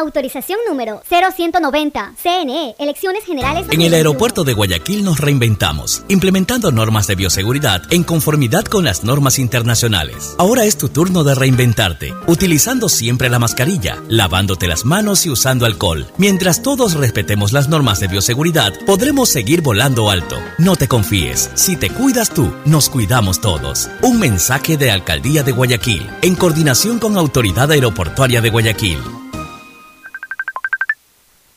Autorización 0.00 0.58
número 0.66 1.02
0190. 1.08 2.14
CNE, 2.22 2.74
Elecciones 2.78 3.22
Generales. 3.24 3.66
En 3.70 3.82
el 3.82 3.92
aeropuerto 3.92 4.44
de 4.44 4.54
Guayaquil 4.54 5.04
nos 5.04 5.20
reinventamos, 5.20 6.04
implementando 6.08 6.72
normas 6.72 7.06
de 7.06 7.16
bioseguridad 7.16 7.82
en 7.90 8.02
conformidad 8.02 8.64
con 8.64 8.84
las 8.84 9.04
normas 9.04 9.38
internacionales. 9.38 10.34
Ahora 10.38 10.64
es 10.64 10.78
tu 10.78 10.88
turno 10.88 11.22
de 11.22 11.34
reinventarte, 11.34 12.14
utilizando 12.26 12.88
siempre 12.88 13.28
la 13.28 13.38
mascarilla, 13.38 14.02
lavándote 14.08 14.66
las 14.68 14.86
manos 14.86 15.26
y 15.26 15.30
usando 15.30 15.66
alcohol. 15.66 16.06
Mientras 16.16 16.62
todos 16.62 16.94
respetemos 16.94 17.52
las 17.52 17.68
normas 17.68 18.00
de 18.00 18.08
bioseguridad, 18.08 18.72
podremos 18.86 19.28
seguir 19.28 19.60
volando 19.60 20.10
alto. 20.10 20.38
No 20.56 20.76
te 20.76 20.88
confíes, 20.88 21.50
si 21.54 21.76
te 21.76 21.90
cuidas 21.90 22.30
tú, 22.30 22.50
nos 22.64 22.88
cuidamos 22.88 23.42
todos. 23.42 23.90
Un 24.00 24.18
mensaje 24.18 24.78
de 24.78 24.90
Alcaldía 24.90 25.42
de 25.42 25.52
Guayaquil, 25.52 26.08
en 26.22 26.36
coordinación 26.36 26.98
con 26.98 27.18
Autoridad 27.18 27.70
Aeroportuaria 27.70 28.40
de 28.40 28.48
Guayaquil. 28.48 29.19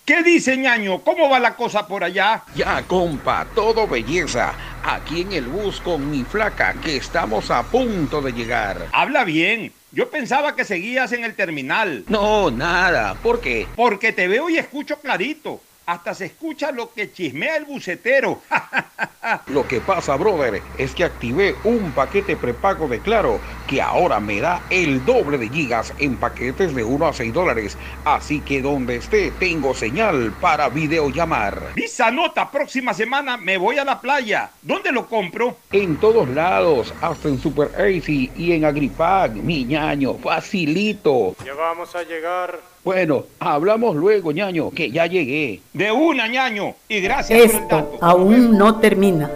¿Qué 0.05 0.21
dice 0.21 0.57
ñaño? 0.57 0.99
¿Cómo 0.99 1.29
va 1.29 1.39
la 1.39 1.55
cosa 1.55 1.87
por 1.87 2.03
allá? 2.03 2.43
Ya, 2.55 2.83
compa, 2.83 3.47
todo 3.55 3.87
belleza. 3.87 4.53
Aquí 4.83 5.21
en 5.21 5.31
el 5.31 5.47
bus 5.47 5.79
con 5.79 6.11
mi 6.11 6.25
flaca, 6.25 6.73
que 6.73 6.97
estamos 6.97 7.49
a 7.49 7.63
punto 7.63 8.21
de 8.21 8.33
llegar. 8.33 8.89
Habla 8.91 9.23
bien. 9.23 9.71
Yo 9.93 10.09
pensaba 10.09 10.57
que 10.57 10.65
seguías 10.65 11.13
en 11.13 11.23
el 11.23 11.35
terminal. 11.35 12.03
No, 12.09 12.51
nada. 12.51 13.15
¿Por 13.15 13.39
qué? 13.39 13.65
Porque 13.77 14.11
te 14.11 14.27
veo 14.27 14.49
y 14.49 14.57
escucho 14.57 14.99
clarito. 14.99 15.61
Hasta 15.85 16.13
se 16.13 16.25
escucha 16.25 16.71
lo 16.71 16.93
que 16.93 17.11
chismea 17.11 17.57
el 17.57 17.65
bucetero. 17.65 18.41
Lo 19.47 19.65
que 19.65 19.79
pasa, 19.79 20.17
brother, 20.17 20.61
es 20.77 20.93
que 20.93 21.05
activé 21.05 21.55
un 21.63 21.91
paquete 21.93 22.35
prepago 22.35 22.89
de 22.89 22.99
Claro 22.99 23.39
que 23.67 23.81
ahora 23.81 24.19
me 24.19 24.41
da 24.41 24.61
el 24.69 25.03
doble 25.05 25.37
de 25.37 25.47
gigas 25.47 25.93
en 25.97 26.17
paquetes 26.17 26.75
de 26.75 26.83
1 26.83 27.07
a 27.07 27.13
6 27.13 27.33
dólares. 27.33 27.77
Así 28.03 28.41
que 28.41 28.61
donde 28.61 28.97
esté, 28.97 29.31
tengo 29.31 29.73
señal 29.73 30.33
para 30.41 30.67
videollamar. 30.67 31.73
Visa 31.73 32.11
nota, 32.11 32.51
próxima 32.51 32.93
semana 32.93 33.37
me 33.37 33.57
voy 33.57 33.77
a 33.77 33.85
la 33.85 34.01
playa. 34.01 34.51
¿Dónde 34.61 34.91
lo 34.91 35.07
compro? 35.07 35.57
En 35.71 35.97
todos 35.97 36.27
lados, 36.29 36.93
hasta 37.01 37.29
en 37.29 37.39
Super 37.39 37.71
Easy 37.77 38.31
y 38.35 38.51
en 38.51 38.65
Agripag, 38.65 39.35
mi 39.35 39.63
ñaño, 39.63 40.15
facilito. 40.15 41.35
Ya 41.45 41.53
vamos 41.53 41.95
a 41.95 42.03
llegar. 42.03 42.72
Bueno, 42.83 43.23
hablamos 43.39 43.95
luego, 43.95 44.31
ñaño, 44.31 44.69
que 44.71 44.91
ya 44.91 45.05
llegué. 45.05 45.61
De 45.73 45.91
una, 45.91 46.27
ñaño. 46.27 46.75
Y 46.89 46.99
gracias 46.99 47.39
por 47.39 47.49
el 47.49 47.55
Esto 47.63 47.75
dato. 47.75 47.97
aún 48.01 48.57
no 48.57 48.75
termina. 48.79 49.29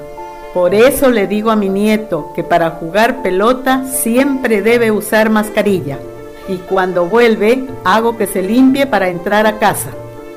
Por 0.54 0.74
eso 0.76 1.10
le 1.12 1.28
digo 1.28 1.52
a 1.52 1.56
mi 1.56 1.70
nieto 1.70 2.32
que 2.36 2.44
para 2.44 2.72
jugar 2.72 3.22
pelota 3.22 3.86
siempre 3.86 4.62
debe 4.62 4.92
usar 4.92 5.30
mascarilla. 5.30 5.98
Y 6.50 6.56
cuando 6.58 7.06
vuelve, 7.06 7.64
hago 7.84 8.18
que 8.18 8.28
se 8.28 8.42
limpie 8.42 8.86
para 8.86 9.10
entrar 9.10 9.46
a 9.48 9.60
casa. 9.60 9.92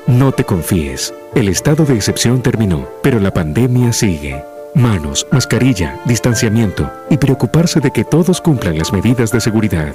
No 0.07 0.31
te 0.31 0.43
confíes. 0.43 1.13
El 1.35 1.47
estado 1.49 1.85
de 1.85 1.95
excepción 1.95 2.41
terminó, 2.41 2.87
pero 3.01 3.19
la 3.19 3.33
pandemia 3.33 3.93
sigue. 3.93 4.43
Manos, 4.73 5.27
mascarilla, 5.31 5.99
distanciamiento 6.05 6.89
y 7.09 7.17
preocuparse 7.17 7.79
de 7.81 7.91
que 7.91 8.03
todos 8.05 8.39
cumplan 8.41 8.77
las 8.77 8.93
medidas 8.93 9.31
de 9.31 9.41
seguridad. 9.41 9.93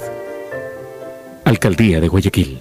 Alcaldía 1.44 2.00
de 2.00 2.08
Guayaquil. 2.08 2.60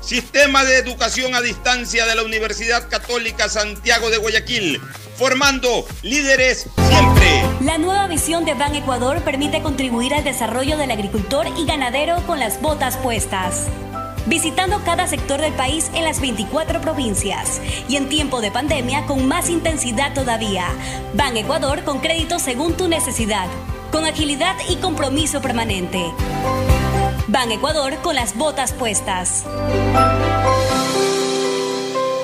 Sistema 0.00 0.64
de 0.64 0.78
Educación 0.78 1.34
a 1.34 1.42
Distancia 1.42 2.06
de 2.06 2.14
la 2.14 2.22
Universidad 2.22 2.88
Católica 2.88 3.48
Santiago 3.48 4.10
de 4.10 4.16
Guayaquil, 4.16 4.80
formando 5.16 5.86
líderes 6.02 6.66
siempre. 6.88 7.42
La 7.60 7.76
nueva 7.78 8.06
visión 8.08 8.44
de 8.44 8.54
Ban 8.54 8.74
Ecuador 8.74 9.22
permite 9.22 9.62
contribuir 9.62 10.14
al 10.14 10.24
desarrollo 10.24 10.78
del 10.78 10.90
agricultor 10.90 11.46
y 11.56 11.66
ganadero 11.66 12.16
con 12.26 12.40
las 12.40 12.60
botas 12.60 12.96
puestas. 12.96 13.66
visitando 14.26 14.82
cada 14.84 15.06
sector 15.06 15.40
del 15.40 15.54
país 15.54 15.90
en 15.94 16.04
las 16.04 16.20
24 16.20 16.80
provincias 16.82 17.60
y 17.88 17.96
en 17.96 18.08
tiempo 18.08 18.40
de 18.42 18.50
pandemia 18.50 19.06
con 19.06 19.26
más 19.26 19.48
intensidad 19.48 20.12
todavía. 20.14 20.66
Ban 21.14 21.36
Ecuador 21.36 21.84
con 21.84 22.00
crédito 22.00 22.38
según 22.38 22.76
tu 22.76 22.86
necesidad, 22.86 23.48
con 23.90 24.04
agilidad 24.04 24.56
y 24.68 24.76
compromiso 24.76 25.40
permanente. 25.40 26.12
Ban 27.30 27.52
Ecuador 27.52 27.94
con 28.02 28.16
las 28.16 28.36
botas 28.36 28.72
puestas. 28.72 29.44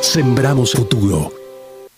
Sembramos 0.01 0.73
futuro. 0.73 1.46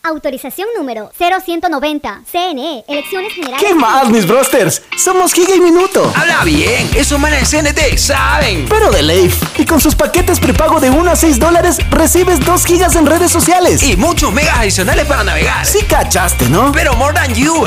Autorización 0.02 0.68
número 0.76 1.10
0190. 1.18 2.22
CNE, 2.30 2.84
Elecciones 2.88 3.32
Generales. 3.32 3.66
¿Qué 3.66 3.74
más, 3.74 4.08
mis 4.08 4.26
brosters? 4.26 4.82
Somos 4.96 5.32
Giga 5.32 5.54
y 5.56 5.60
Minuto. 5.60 6.12
Habla 6.14 6.44
bien, 6.44 6.88
esos 6.94 7.18
manes 7.18 7.50
de 7.50 7.62
CNT 7.62 7.98
saben. 7.98 8.66
Pero 8.68 8.90
de 8.90 9.02
Leif. 9.02 9.42
Y 9.58 9.64
con 9.66 9.80
sus 9.80 9.94
paquetes 9.94 10.38
prepago 10.40 10.80
de 10.80 10.90
1 10.90 11.10
a 11.10 11.16
6 11.16 11.38
dólares, 11.38 11.78
recibes 11.90 12.44
2 12.44 12.64
gigas 12.64 12.94
en 12.96 13.06
redes 13.06 13.30
sociales. 13.30 13.82
Y 13.82 13.96
muchos 13.96 14.32
megas 14.32 14.58
adicionales 14.58 15.06
para 15.06 15.24
navegar. 15.24 15.66
Sí 15.66 15.80
cachaste, 15.88 16.48
¿no? 16.48 16.72
Pero 16.72 16.94
more 16.94 17.12
than 17.14 17.34
you. 17.34 17.64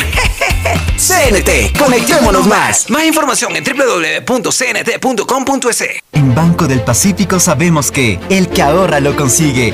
CNT, 0.97 1.77
conectémonos 1.77 2.47
más. 2.47 2.89
Más 2.89 3.03
información 3.03 3.55
en 3.55 3.63
www.cnt.com.es. 3.63 4.51
En 6.13 6.33
Banco 6.35 6.67
del 6.67 6.81
Pacífico 6.81 7.39
sabemos 7.39 7.91
que 7.91 8.19
el 8.29 8.49
que 8.49 8.61
ahorra 8.61 8.99
lo 8.99 9.15
consigue. 9.15 9.73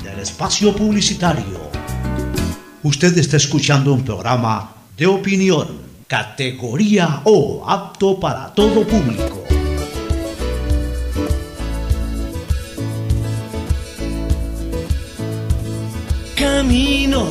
espacio 0.21 0.75
publicitario. 0.75 1.71
Usted 2.83 3.17
está 3.17 3.37
escuchando 3.37 3.93
un 3.93 4.03
programa 4.03 4.73
de 4.97 5.07
opinión, 5.07 5.81
categoría 6.07 7.21
O, 7.25 7.63
apto 7.67 8.19
para 8.19 8.53
todo 8.53 8.85
público. 8.87 9.43
Camino 16.35 17.25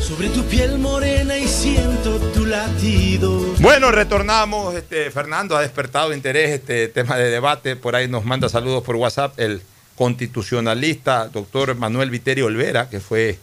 sobre 0.00 0.28
tu 0.30 0.42
piel 0.44 0.78
morena 0.78 1.36
y 1.36 1.46
siento 1.46 2.18
tu 2.34 2.46
latido. 2.46 3.54
Bueno, 3.60 3.90
retornamos. 3.90 4.74
Este, 4.74 5.10
Fernando 5.10 5.56
ha 5.56 5.60
despertado 5.60 6.14
interés 6.14 6.50
este 6.50 6.88
tema 6.88 7.16
de 7.16 7.30
debate. 7.30 7.76
Por 7.76 7.94
ahí 7.94 8.08
nos 8.08 8.24
manda 8.24 8.48
saludos 8.48 8.82
por 8.82 8.96
WhatsApp 8.96 9.38
el 9.38 9.62
constitucionalista 9.98 11.28
doctor 11.28 11.74
Manuel 11.74 12.08
Viterio 12.08 12.46
Olvera, 12.46 12.88
que 12.88 13.00
fue 13.00 13.36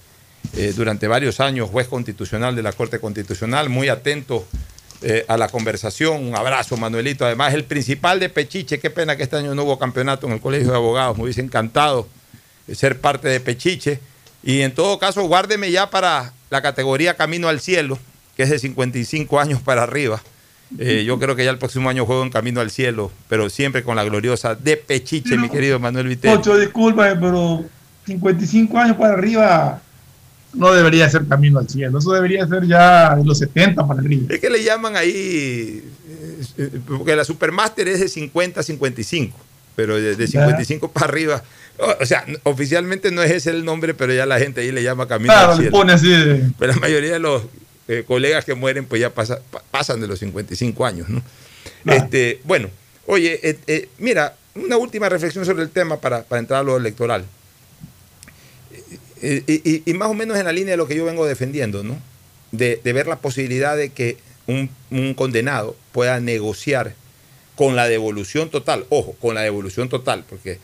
eh, 0.56 0.74
durante 0.74 1.08
varios 1.08 1.41
años 1.41 1.70
juez 1.70 1.88
constitucional 1.88 2.56
de 2.56 2.64
la 2.64 2.72
Corte 2.72 2.99
Constitucional, 2.99 3.68
muy 3.68 3.89
atento 3.89 4.47
eh, 5.01 5.26
a 5.28 5.36
la 5.36 5.49
conversación. 5.49 6.26
Un 6.26 6.34
abrazo, 6.34 6.78
Manuelito. 6.78 7.26
Además, 7.26 7.53
el 7.53 7.66
principal 7.66 8.22
de 8.22 8.30
Pechiche. 8.30 8.80
Qué 8.80 8.89
pena 8.89 9.18
que 9.18 9.24
este 9.24 9.36
año 9.36 9.53
no 9.53 9.66
hubo 9.66 9.78
campeonato 9.78 10.28
en 10.28 10.34
el 10.34 10.39
Colegio 10.39 10.70
de 10.72 10.78
Abogados. 10.78 11.18
Me 11.18 11.24
hubiese 11.26 11.41
encantado 11.41 12.08
ser 12.74 13.01
parte 13.01 13.28
de 13.28 13.41
Pechiche. 13.41 13.99
Y 14.41 14.62
en 14.62 14.74
todo 14.74 14.97
caso, 14.97 15.24
guárdeme 15.24 15.70
ya 15.72 15.89
para 15.89 16.32
la 16.49 16.62
categoría 16.62 17.16
Camino 17.16 17.49
al 17.49 17.60
Cielo, 17.60 17.99
que 18.38 18.43
es 18.43 18.49
de 18.49 18.60
55 18.60 19.39
años 19.41 19.62
para 19.62 19.84
arriba. 19.84 20.24
Eh, 20.80 21.03
yo 21.05 21.20
creo 21.20 21.36
que 21.36 21.45
ya 21.45 21.51
el 21.51 21.57
próximo 21.59 21.89
año 21.89 22.05
juego 22.05 22.24
en 22.24 22.30
Camino 22.32 22.59
al 22.59 22.72
Cielo, 22.72 23.11
pero 23.30 23.49
siempre 23.49 23.84
con 23.84 23.95
la 23.95 24.03
gloriosa 24.03 24.55
de 24.55 24.78
Pechiche, 24.78 25.38
mi 25.38 25.49
querido 25.49 25.80
Manuel 25.80 26.07
Vitero. 26.07 26.39
Ocho, 26.39 26.57
disculpa, 26.57 27.16
pero 27.20 27.63
55 28.05 28.78
años 28.78 28.97
para 28.97 29.13
arriba 29.13 29.82
no 30.53 30.74
debería 30.74 31.09
ser 31.09 31.28
Camino 31.28 31.59
al 31.59 31.70
Cielo. 31.70 31.99
Eso 31.99 32.11
debería 32.13 32.47
ser 32.47 32.66
ya 32.66 33.16
de 33.16 33.24
los 33.26 33.38
70 33.39 33.86
para 33.88 33.99
arriba. 34.01 34.26
Es 34.30 34.39
que 34.39 34.49
le 34.49 34.63
llaman 34.63 34.95
ahí, 34.95 35.84
eh, 36.57 36.70
porque 36.88 37.16
la 37.16 37.24
Supermaster 37.26 37.88
es 37.88 37.99
de 37.99 38.07
50 38.07 38.59
a 38.59 38.63
55, 38.63 39.38
pero 39.76 39.95
de, 39.97 40.16
de 40.16 40.28
55 40.28 40.91
para 40.91 41.07
arriba. 41.07 41.43
O 42.01 42.05
sea, 42.05 42.26
oficialmente 42.43 43.11
no 43.11 43.22
es 43.22 43.32
ese 43.32 43.49
el 43.51 43.66
nombre, 43.66 43.93
pero 43.93 44.13
ya 44.13 44.26
la 44.26 44.39
gente 44.39 44.61
ahí 44.61 44.72
le 44.72 44.82
llama 44.82 45.07
Camino 45.09 45.34
Claro, 45.34 45.51
al 45.51 45.57
le 45.57 45.63
Cielo. 45.66 45.78
pone 45.78 45.93
así 45.93 46.07
de- 46.09 46.49
Pero 46.57 46.74
la 46.74 46.80
mayoría 46.80 47.11
de 47.13 47.20
los 47.20 47.43
eh, 47.88 48.03
colegas 48.07 48.45
que 48.45 48.53
mueren, 48.55 48.86
pues 48.86 48.99
ya 49.01 49.09
pasa- 49.11 49.41
pa- 49.51 49.63
pasan 49.71 50.01
de 50.01 50.07
los 50.07 50.19
55 50.19 50.86
años, 50.86 51.09
¿no? 51.09 51.21
Este, 51.86 52.39
bueno, 52.43 52.69
oye, 53.05 53.39
eh, 53.47 53.57
eh, 53.67 53.89
mira, 53.99 54.36
una 54.55 54.77
última 54.77 55.09
reflexión 55.09 55.45
sobre 55.45 55.63
el 55.63 55.69
tema 55.69 55.99
para, 56.01 56.23
para 56.23 56.39
entrar 56.39 56.61
a 56.61 56.63
lo 56.63 56.77
electoral. 56.77 57.25
Y, 59.21 59.51
y- 59.51 59.83
y 59.86 59.93
más 59.93 60.09
o 60.09 60.13
menos 60.13 60.38
en 60.38 60.45
la 60.45 60.51
línea 60.51 60.71
de 60.71 60.77
lo 60.77 60.88
que 60.88 60.95
yo 60.95 61.05
vengo 61.05 61.25
defendiendo, 61.25 61.83
¿no? 61.83 61.97
De, 62.51 62.79
de 62.83 62.93
ver 62.93 63.07
la 63.07 63.17
posibilidad 63.17 63.75
de 63.75 63.89
que 63.89 64.17
un, 64.47 64.69
un 64.91 65.13
condenado 65.13 65.75
pueda 65.91 66.19
negociar 66.19 66.93
con 67.55 67.75
la 67.75 67.88
devolución 67.88 68.49
total, 68.49 68.86
ojo, 68.89 69.13
con 69.21 69.36
la 69.36 69.41
devolución 69.41 69.89
total, 69.89 70.25
porque 70.29 70.59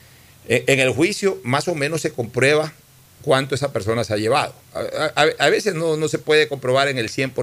en, 0.47 0.63
en 0.67 0.79
el 0.79 0.89
juicio 0.91 1.39
más 1.43 1.67
o 1.67 1.75
menos 1.75 2.01
se 2.01 2.11
comprueba 2.11 2.73
cuánto 3.21 3.55
esa 3.55 3.71
persona 3.73 4.03
se 4.03 4.13
ha 4.13 4.17
llevado. 4.17 4.53
A, 4.73 5.21
a- 5.21 5.45
a 5.45 5.49
veces 5.49 5.73
no, 5.75 5.97
no 5.97 6.07
se 6.07 6.17
puede 6.19 6.47
comprobar 6.47 6.87
en 6.87 6.97
el 6.97 7.09
100%. 7.09 7.33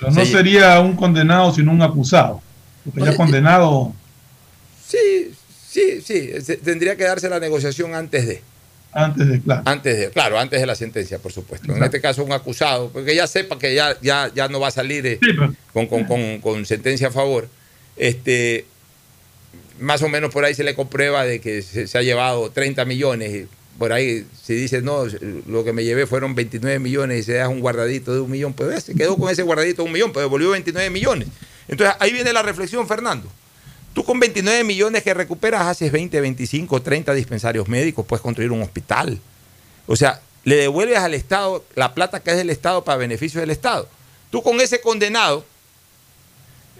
Pero 0.00 0.10
no 0.12 0.24
Se- 0.24 0.26
sería 0.32 0.78
un 0.80 0.94
condenado, 0.96 1.52
sino 1.54 1.72
un 1.72 1.82
acusado. 1.82 2.40
Porque 2.84 3.10
ya 3.10 3.16
condenado 3.16 3.92
Sí, 4.86 5.32
sí, 5.68 6.00
sí. 6.02 6.30
Tendría 6.64 6.96
que 6.96 7.04
darse 7.04 7.28
la 7.28 7.38
negociación 7.40 7.94
antes 7.94 8.26
de. 8.26 8.42
antes 8.92 9.28
de, 9.28 9.40
claro. 9.40 9.62
Antes 9.66 9.98
de, 9.98 10.10
claro, 10.10 10.38
antes 10.38 10.60
de 10.60 10.66
la 10.66 10.74
sentencia, 10.74 11.18
por 11.18 11.32
supuesto. 11.32 11.74
En 11.76 11.82
este 11.82 12.00
caso, 12.00 12.24
un 12.24 12.32
acusado, 12.32 12.88
porque 12.90 13.14
ya 13.14 13.26
sepa 13.26 13.58
que 13.58 13.74
ya, 13.74 13.96
ya, 14.00 14.30
ya 14.34 14.48
no 14.48 14.60
va 14.60 14.68
a 14.68 14.72
salir 14.72 15.06
eh, 15.06 15.18
con, 15.74 15.86
con- 15.86 16.04
con- 16.04 16.40
con 16.40 16.64
sentencia 16.64 17.08
a 17.08 17.10
favor. 17.10 17.48
Este, 17.96 18.64
más 19.80 20.00
o 20.02 20.08
menos 20.08 20.32
por 20.32 20.44
ahí 20.44 20.54
se 20.54 20.64
le 20.64 20.74
comprueba 20.74 21.24
de 21.24 21.40
que 21.40 21.60
se, 21.62 21.86
se 21.86 21.98
ha 21.98 22.02
llevado 22.02 22.50
30 22.50 22.84
millones. 22.86 23.46
Por 23.78 23.92
ahí, 23.92 24.26
si 24.42 24.54
dice, 24.54 24.82
no, 24.82 25.04
lo 25.46 25.62
que 25.62 25.72
me 25.72 25.84
llevé 25.84 26.06
fueron 26.06 26.34
29 26.34 26.80
millones 26.80 27.20
y 27.20 27.22
se 27.22 27.32
deja 27.34 27.48
un 27.48 27.60
guardadito 27.60 28.12
de 28.12 28.20
un 28.20 28.30
millón, 28.30 28.52
pues 28.52 28.82
se 28.82 28.94
quedó 28.94 29.16
con 29.16 29.30
ese 29.30 29.42
guardadito 29.42 29.82
de 29.82 29.86
un 29.86 29.92
millón, 29.92 30.12
pero 30.12 30.22
devolvió 30.22 30.50
29 30.50 30.90
millones. 30.90 31.28
Entonces, 31.68 31.94
ahí 32.00 32.12
viene 32.12 32.32
la 32.32 32.42
reflexión, 32.42 32.88
Fernando. 32.88 33.28
Tú 33.94 34.02
con 34.02 34.18
29 34.18 34.64
millones 34.64 35.02
que 35.04 35.14
recuperas 35.14 35.62
haces 35.62 35.92
20, 35.92 36.20
25, 36.20 36.82
30 36.82 37.14
dispensarios 37.14 37.68
médicos, 37.68 38.04
puedes 38.04 38.22
construir 38.22 38.50
un 38.50 38.62
hospital. 38.62 39.20
O 39.86 39.94
sea, 39.94 40.20
le 40.44 40.56
devuelves 40.56 40.98
al 40.98 41.14
Estado 41.14 41.64
la 41.76 41.94
plata 41.94 42.20
que 42.20 42.32
es 42.32 42.36
del 42.36 42.50
Estado 42.50 42.82
para 42.82 42.98
beneficio 42.98 43.40
del 43.40 43.50
Estado. 43.50 43.88
Tú 44.30 44.42
con 44.42 44.60
ese 44.60 44.80
condenado 44.80 45.44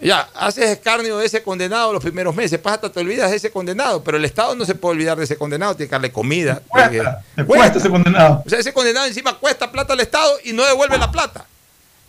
Ya, 0.00 0.28
haces 0.34 0.70
escarnio 0.70 1.18
de 1.18 1.26
ese 1.26 1.42
condenado 1.42 1.92
los 1.92 2.02
primeros 2.02 2.34
meses, 2.34 2.58
pasa, 2.60 2.80
te 2.92 3.00
olvidas 3.00 3.30
de 3.30 3.36
ese 3.36 3.50
condenado, 3.50 4.04
pero 4.04 4.16
el 4.16 4.24
Estado 4.24 4.54
no 4.54 4.64
se 4.64 4.76
puede 4.76 4.92
olvidar 4.94 5.18
de 5.18 5.24
ese 5.24 5.36
condenado, 5.36 5.74
tiene 5.74 5.88
que 5.88 5.92
darle 5.94 6.12
comida. 6.12 6.62
tiene 6.72 6.90
que- 6.90 6.98
Cuesta, 6.98 7.46
cuesta 7.46 7.78
ese 7.78 7.90
condenado. 7.90 8.42
O 8.46 8.48
sea, 8.48 8.58
ese 8.60 8.72
condenado 8.72 9.06
encima 9.06 9.36
cuesta 9.38 9.72
plata 9.72 9.94
al 9.94 10.00
Estado 10.00 10.38
y 10.44 10.52
no 10.52 10.64
devuelve 10.64 10.96
la 10.98 11.10
plata. 11.10 11.46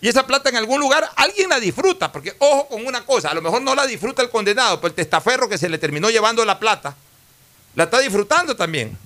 Y 0.01 0.07
esa 0.07 0.25
plata 0.25 0.49
en 0.49 0.55
algún 0.57 0.79
lugar 0.79 1.09
alguien 1.15 1.49
la 1.49 1.59
disfruta, 1.59 2.11
porque 2.11 2.35
ojo 2.39 2.67
con 2.67 2.85
una 2.85 3.03
cosa, 3.05 3.31
a 3.31 3.33
lo 3.33 3.41
mejor 3.41 3.61
no 3.63 3.73
la 3.75 3.85
disfruta 3.87 4.21
el 4.21 4.29
condenado, 4.29 4.79
pero 4.79 4.89
el 4.89 4.95
testaferro 4.95 5.49
que 5.49 5.57
se 5.57 5.67
le 5.67 5.77
terminó 5.79 6.09
llevando 6.09 6.45
la 6.45 6.59
plata, 6.59 6.95
la 7.75 7.85
está 7.85 7.99
disfrutando 7.99 8.55
también. 8.55 8.97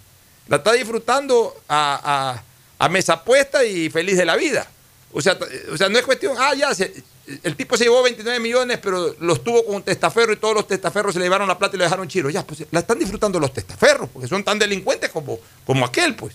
La 0.49 0.57
está 0.57 0.73
disfrutando 0.73 1.55
a, 1.69 2.34
a- 2.79 2.86
a 2.86 2.89
mesa 2.89 3.23
puesta 3.23 3.63
y 3.63 3.89
feliz 3.89 4.17
de 4.17 4.25
la 4.25 4.36
vida. 4.36 4.67
O 5.13 5.21
sea, 5.21 5.38
o 5.71 5.77
sea 5.77 5.88
no 5.89 5.97
es 5.97 6.03
cuestión, 6.05 6.36
ah, 6.38 6.53
ya, 6.53 6.75
se- 6.75 6.93
el 7.43 7.55
tipo 7.55 7.75
se 7.77 7.86
llevó 7.86 8.03
29 8.03 8.39
millones, 8.39 8.79
pero 8.81 9.15
los 9.19 9.43
tuvo 9.43 9.65
con 9.65 9.75
un 9.77 9.84
testaferro 9.84 10.34
y 10.34 10.38
todos 10.38 10.53
los 10.55 10.67
testaferros 10.67 11.13
se 11.13 11.19
le 11.19 11.25
llevaron 11.25 11.47
la 11.47 11.57
plata 11.57 11.75
y 11.75 11.79
lo 11.79 11.84
dejaron 11.86 12.07
chiro. 12.07 12.29
Ya, 12.29 12.45
pues 12.45 12.65
la 12.71 12.79
están 12.81 12.99
disfrutando 12.99 13.39
los 13.39 13.53
testaferros, 13.53 14.09
porque 14.11 14.27
son 14.27 14.43
tan 14.43 14.59
delincuentes 14.59 15.09
como, 15.09 15.39
como 15.65 15.86
aquel, 15.86 16.15
pues. 16.15 16.34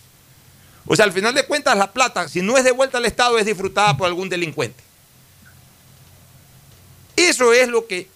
O 0.86 0.96
sea, 0.96 1.04
al 1.04 1.12
final 1.12 1.34
de 1.34 1.44
cuentas, 1.44 1.76
la 1.76 1.92
plata, 1.92 2.28
si 2.28 2.40
no 2.42 2.56
es 2.56 2.64
devuelta 2.64 2.98
al 2.98 3.04
Estado, 3.04 3.38
es 3.38 3.44
disfrutada 3.46 3.96
por 3.96 4.06
algún 4.06 4.28
delincuente. 4.28 4.82
Eso 7.16 7.52
es 7.52 7.68
lo 7.68 7.86
que 7.86 8.08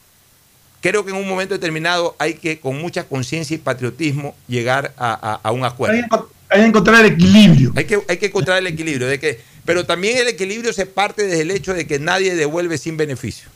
creo 0.80 1.05
que 1.05 1.11
en 1.11 1.16
un 1.16 1.28
momento 1.28 1.55
determinado 1.55 2.14
hay 2.18 2.35
que, 2.35 2.61
con 2.61 2.78
mucha 2.80 3.05
conciencia 3.05 3.55
y 3.55 3.59
patriotismo, 3.59 4.35
llegar 4.49 4.95
a, 4.97 5.12
a- 5.12 5.41
a 5.49 5.53
un 5.53 5.64
acuerdo. 5.64 5.95
Hay, 5.97 6.03
hay 6.49 6.61
que 6.61 6.66
encontrar 6.66 7.05
el 7.05 7.12
equilibrio. 7.12 7.72
Hay 7.76 7.85
que, 7.85 8.01
hay 8.09 8.16
que 8.16 8.26
encontrar 8.26 8.59
el 8.59 8.66
equilibrio. 8.68 9.07
De 9.09 9.18
que, 9.18 9.41
pero 9.65 9.85
también 9.87 10.19
el 10.19 10.29
equilibrio 10.29 10.73
se 10.73 10.87
parte 10.87 11.25
desde 11.25 11.43
el 11.43 11.51
hecho 11.51 11.75
de 11.75 11.87
que 11.87 11.99
nadie 11.99 12.35
devuelve 12.35 12.79
sin 12.79 12.97
beneficio. 12.97 13.49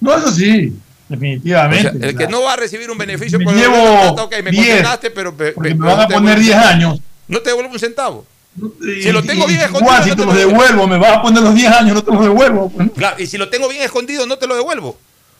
No, 0.00 0.16
eso 0.16 0.30
sí, 0.30 0.72
O 1.08 1.12
definitivamente. 1.12 1.98
sea, 1.98 2.08
el 2.08 2.16
que 2.16 2.26
no 2.28 2.42
va 2.42 2.52
a 2.52 2.56
recibir 2.56 2.90
un 2.90 2.98
beneficio 2.98 3.38
Me 3.38 3.44
por 3.44 3.54
llevo 3.54 3.74
plata, 3.74 4.24
ok, 4.24 4.34
me 4.44 4.50
10, 4.50 4.66
condenaste, 4.68 5.10
pero, 5.10 5.36
pe- 5.36 5.52
porque 5.52 5.70
pe- 5.70 5.74
me 5.76 5.86
van 5.86 6.00
a 6.00 6.08
poner 6.08 6.36
devuelvo- 6.38 6.40
10 6.42 6.56
años. 6.56 7.00
No 7.28 7.40
te 7.40 7.50
devuelvo 7.50 7.72
un 7.72 7.78
centavo. 7.78 8.26
Y- 8.80 9.02
Si 9.02 9.10
lo 9.12 9.22
tengo 9.24 9.46
bien 9.46 9.60
escondido, 9.60 9.90
Igual, 9.90 10.04
si 10.04 10.10
no 10.10 10.16
te 10.16 10.24
lo 10.26 10.32
devuelvo. 10.34 10.62
devuelvo, 10.62 10.86
me 10.86 10.98
vas 10.98 11.16
a 11.16 11.22
poner 11.22 11.42
los 11.42 11.54
10 11.54 11.70
años, 11.72 11.94
no 11.94 12.04
te 12.04 12.10
los 12.12 12.22
devuelvo. 12.22 12.72
Claro, 12.96 13.16
y 13.20 13.26
si 13.26 13.36
lo 13.38 13.48
tengo 13.48 13.68
bien 13.68 13.82
escondido, 13.82 14.26
no 14.26 14.36
te 14.38 14.46
lo 14.46 14.54
devuelvo. 14.54 14.96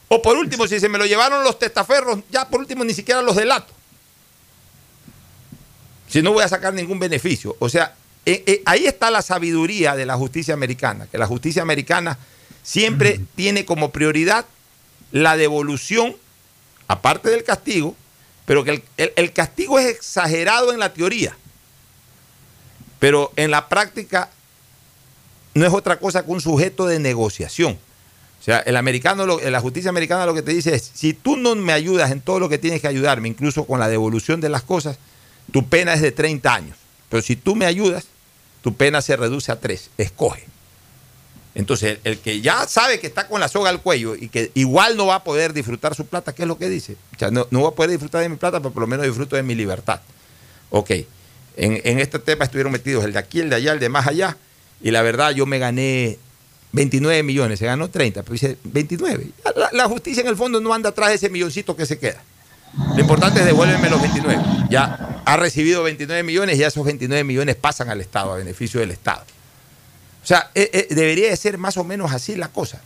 O 0.09 0.21
por 0.21 0.37
último, 0.37 0.67
si 0.67 0.81
se 0.81 0.89
me 0.89 0.99
lo 0.99 1.07
llevaron 1.07 1.45
los 1.45 1.59
testaferros, 1.59 2.19
ya 2.31 2.49
por 2.49 2.61
último 2.61 2.85
ni 2.85 2.93
siquiera 2.95 3.23
los 3.23 3.37
delato. 3.37 3.73
Si 6.09 6.23
no 6.23 6.33
voy 6.33 6.45
a 6.45 6.49
sacar 6.49 6.73
ningún 6.75 6.99
beneficio. 6.99 7.57
O 7.59 7.69
sea, 7.69 7.95
eh, 8.27 8.43
eh, 8.47 8.63
ahí 8.67 8.87
está 8.87 9.11
la 9.11 9.23
sabiduría 9.23 9.95
de 9.97 10.07
la 10.07 10.17
justicia 10.17 10.55
americana, 10.55 11.07
que 11.11 11.19
la 11.19 11.27
justicia 11.27 11.63
americana 11.63 12.19
siempre 12.63 13.21
tiene 13.35 13.65
como 13.65 13.91
prioridad 13.91 14.47
la 15.13 15.37
devolución, 15.37 16.17
aparte 16.89 17.31
del 17.31 17.45
castigo, 17.45 17.95
pero 18.47 18.65
que 18.65 18.71
el, 18.73 18.83
el- 18.97 19.13
el 19.17 19.33
castigo 19.33 19.79
es 19.79 19.87
exagerado 19.87 20.73
en 20.73 20.79
la 20.79 20.93
teoría, 20.93 21.37
pero 22.99 23.33
en 23.37 23.51
la 23.51 23.69
práctica 23.69 24.31
no 25.55 25.67
es 25.67 25.73
otra 25.73 25.99
cosa 25.99 26.25
que 26.25 26.31
un 26.31 26.41
sujeto 26.41 26.87
de 26.87 26.99
negociación. 26.99 27.79
O 28.41 28.45
sea, 28.45 28.59
el 28.61 28.77
americano, 28.77 29.25
lo- 29.27 29.41
la 29.41 29.61
justicia 29.61 29.91
americana 29.91 30.27
lo 30.27 30.35
que 30.35 30.43
te 30.43 30.53
dice 30.53 30.75
es, 30.75 30.91
si 30.95 31.15
tú 31.15 31.37
no 31.37 31.55
me 31.55 31.73
ayudas 31.73 32.11
en 32.11 32.21
todo 32.21 32.39
lo 32.41 32.49
que 32.49 32.59
tienes 32.59 32.81
que 32.81 32.89
ayudarme, 32.89 33.29
incluso 33.29 33.65
con 33.65 33.79
la 33.81 33.89
devolución 33.89 34.41
de 34.41 34.49
las 34.49 34.63
cosas, 34.63 34.99
tu 35.53 35.67
pena 35.69 35.95
es 35.95 36.01
de 36.03 36.13
30 36.13 36.53
años. 36.55 36.77
Pero 37.09 37.23
si 37.23 37.37
tú 37.37 37.55
me 37.55 37.67
ayudas, 37.67 38.07
tu 38.65 38.75
pena 38.75 39.03
se 39.03 39.15
reduce 39.15 39.53
a 39.53 39.61
3. 39.61 39.91
Escoge. 39.99 40.47
Entonces, 41.55 41.99
el, 42.03 42.19
que 42.19 42.41
ya 42.41 42.67
sabe 42.67 42.99
que 42.99 43.07
está 43.07 43.29
con 43.29 43.39
la 43.39 43.49
soga 43.49 43.69
al 43.69 43.83
cuello 43.83 44.17
y 44.17 44.29
que 44.29 44.53
igual 44.55 44.97
no 44.97 45.05
va 45.05 45.17
a 45.17 45.23
poder 45.23 45.53
disfrutar 45.53 45.95
su 45.95 46.07
plata, 46.07 46.35
¿qué 46.35 46.43
es 46.43 46.49
lo 46.49 46.57
que 46.57 46.71
dice? 46.71 46.97
O 47.15 47.19
sea, 47.19 47.31
no, 47.31 47.47
no 47.51 47.61
va 47.61 47.69
a 47.69 47.73
poder 47.73 47.91
disfrutar 47.91 48.23
de 48.23 48.31
mi 48.31 48.37
plata, 48.37 48.61
pero 48.61 48.73
por 48.73 48.81
lo 48.81 48.87
menos 48.87 49.05
disfruto 49.05 49.37
de 49.37 49.43
mi 49.43 49.55
libertad. 49.55 50.01
Ok, 50.71 50.91
en, 50.93 51.07
en 51.85 52.01
este 52.01 52.19
tema 52.19 52.47
estuvieron 52.47 52.73
metidos 52.73 53.05
el 53.05 53.13
de 53.13 53.19
aquí, 53.19 53.41
el 53.41 53.51
de 53.51 53.57
allá, 53.57 53.73
el 53.75 53.81
de 53.81 53.91
más 53.91 54.07
allá, 54.07 54.39
y 54.83 54.91
la 54.91 55.03
verdad 55.03 55.33
yo 55.33 55.45
me 55.45 55.59
gané 55.59 56.19
29 56.73 57.23
millones, 57.23 57.59
se 57.59 57.67
ganó 57.67 57.91
30, 57.91 58.23
pero 58.23 58.33
dice 58.33 58.57
29. 58.65 59.29
La, 59.57 59.69
la 59.73 59.89
justicia 59.91 60.23
en 60.23 60.29
el 60.29 60.37
fondo 60.37 60.59
no 60.59 60.73
anda 60.73 60.89
atrás 60.89 61.11
de 61.11 61.17
ese 61.17 61.29
milloncito 61.29 61.77
que 61.77 61.85
se 61.85 61.99
queda. 61.99 62.23
Lo 62.95 63.01
importante 63.01 63.41
es 63.41 63.47
devuélveme 63.47 63.89
los 63.91 64.01
29. 64.01 64.43
Ya 64.71 65.21
ha 65.25 65.37
recibido 65.37 65.83
29 65.83 66.23
millones 66.23 66.59
y 66.59 66.63
esos 66.65 66.85
29 66.85 67.25
millones 67.25 67.57
pasan 67.57 67.89
al 67.89 68.01
Estado, 68.01 68.33
a 68.33 68.37
beneficio 68.37 68.81
del 68.81 68.91
Estado. 68.91 69.23
O 70.23 70.27
sea, 70.27 70.51
eh, 70.55 70.71
eh, 70.73 70.87
debería 70.95 71.29
de 71.31 71.37
ser 71.37 71.59
más 71.59 71.77
o 71.77 71.85
menos 71.85 72.13
así 72.13 72.35
la 72.37 72.49
cosa. 72.49 72.81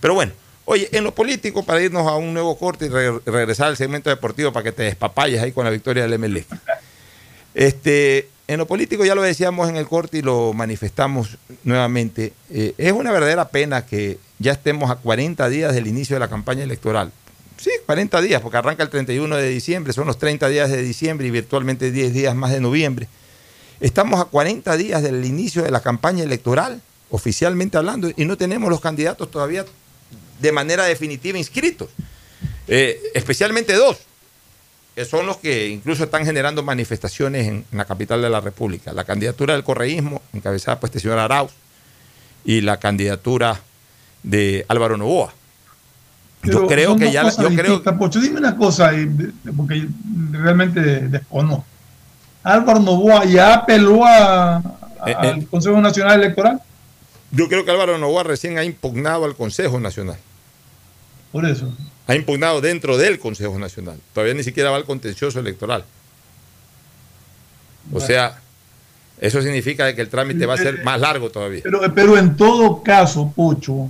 Pero 0.00 0.14
bueno, 0.14 0.32
oye, 0.66 0.88
en 0.92 1.02
lo 1.04 1.14
político, 1.14 1.62
para 1.64 1.80
irnos 1.82 2.06
a 2.06 2.14
un 2.16 2.32
nuevo 2.34 2.56
corte 2.58 2.86
y 2.86 2.88
re- 2.88 3.20
regresar 3.26 3.68
al 3.68 3.76
segmento 3.76 4.10
deportivo 4.10 4.52
para 4.52 4.64
que 4.64 4.72
te 4.72 4.82
despapayes 4.82 5.42
ahí 5.42 5.52
con 5.52 5.64
la 5.64 5.70
victoria 5.70 6.06
del 6.06 6.18
MLE. 6.18 6.44
Este, 7.54 8.28
en 8.48 8.58
lo 8.58 8.66
político 8.66 9.04
ya 9.04 9.14
lo 9.14 9.22
decíamos 9.22 9.68
en 9.68 9.76
el 9.76 9.86
corte 9.86 10.18
y 10.18 10.22
lo 10.22 10.52
manifestamos 10.52 11.38
nuevamente. 11.62 12.32
eh, 12.50 12.74
es 12.78 12.92
una 12.92 13.12
verdadera 13.12 13.48
pena 13.48 13.86
que 13.86 14.18
ya 14.38 14.52
estemos 14.52 14.90
a 14.90 14.96
40 14.96 15.48
días 15.48 15.72
del 15.74 15.86
inicio 15.86 16.16
de 16.16 16.20
la 16.20 16.28
campaña 16.28 16.62
electoral. 16.64 17.12
Sí, 17.56 17.70
40 17.86 18.20
días, 18.20 18.42
porque 18.42 18.56
arranca 18.56 18.82
el 18.82 18.90
31 18.90 19.36
de 19.36 19.48
diciembre, 19.48 19.92
son 19.92 20.06
los 20.06 20.18
30 20.18 20.48
días 20.48 20.70
de 20.70 20.82
diciembre 20.82 21.26
y 21.26 21.30
virtualmente 21.30 21.90
10 21.90 22.12
días 22.12 22.34
más 22.34 22.50
de 22.52 22.60
noviembre. 22.60 23.08
Estamos 23.80 24.20
a 24.20 24.24
40 24.24 24.76
días 24.76 25.02
del 25.02 25.24
inicio 25.24 25.62
de 25.62 25.70
la 25.70 25.80
campaña 25.80 26.24
electoral, 26.24 26.80
oficialmente 27.10 27.76
hablando, 27.76 28.10
y 28.16 28.24
no 28.24 28.36
tenemos 28.36 28.70
los 28.70 28.80
candidatos 28.80 29.30
todavía 29.30 29.64
de 30.40 30.52
manera 30.52 30.84
definitiva 30.84 31.38
inscritos. 31.38 31.88
Eh, 32.66 33.00
especialmente 33.14 33.74
dos, 33.74 33.98
que 34.94 35.04
son 35.04 35.26
los 35.26 35.36
que 35.38 35.68
incluso 35.68 36.04
están 36.04 36.24
generando 36.24 36.62
manifestaciones 36.62 37.46
en, 37.48 37.64
la 37.72 37.84
capital 37.84 38.22
de 38.22 38.30
la 38.30 38.40
República. 38.40 38.92
La 38.92 39.04
candidatura 39.04 39.54
del 39.54 39.64
correísmo, 39.64 40.22
encabezada 40.32 40.80
por 40.80 40.88
este 40.88 41.00
señor 41.00 41.18
Arauz, 41.18 41.52
y 42.44 42.60
la 42.60 42.78
candidatura 42.78 43.60
de 44.22 44.64
Álvaro 44.68 44.96
Novoa. 44.96 45.34
Yo 46.44 46.52
Pero 46.52 46.66
creo 46.66 46.96
que 46.96 47.10
ya, 47.12 47.30
yo 47.30 47.48
creo, 47.54 47.82
Pocho. 47.98 48.20
dime 48.20 48.38
una 48.38 48.56
cosa, 48.56 48.92
eh, 48.94 49.08
porque 49.56 49.86
realmente 50.32 50.80
desconozco. 51.08 51.64
Álvaro 52.42 52.80
Novoa 52.80 53.24
ya 53.24 53.54
apeló 53.54 54.04
a- 54.04 54.56
a- 54.56 54.62
Eh, 55.06 55.14
al 55.14 55.46
Consejo 55.46 55.80
Nacional 55.80 56.20
Electoral, 56.22 56.60
yo 57.30 57.48
creo 57.48 57.64
que 57.64 57.70
Álvaro 57.70 57.96
Novoa 57.98 58.22
recién 58.24 58.58
ha 58.58 58.64
impugnado 58.64 59.24
al 59.24 59.34
Consejo 59.34 59.80
Nacional. 59.80 60.16
por 61.32 61.44
eso. 61.46 61.72
ha 62.06 62.14
impugnado 62.14 62.60
dentro 62.60 62.96
del 62.98 63.18
Consejo 63.18 63.58
Nacional. 63.58 63.98
Todavía 64.12 64.34
ni 64.34 64.42
siquiera 64.44 64.70
va 64.70 64.76
al 64.76 64.84
contencioso 64.84 65.40
electoral. 65.40 65.84
O 67.92 67.98
sea, 68.00 68.40
eso 69.20 69.40
significa 69.42 69.94
que 69.94 70.00
el 70.02 70.08
trámite 70.08 70.46
va 70.46 70.54
a 70.54 70.58
ser 70.58 70.84
más 70.84 71.00
largo 71.00 71.30
todavía. 71.30 71.60
Pero, 71.62 71.80
pero 71.94 72.16
en 72.18 72.36
todo 72.36 72.82
caso, 72.82 73.32
Pocho, 73.34 73.88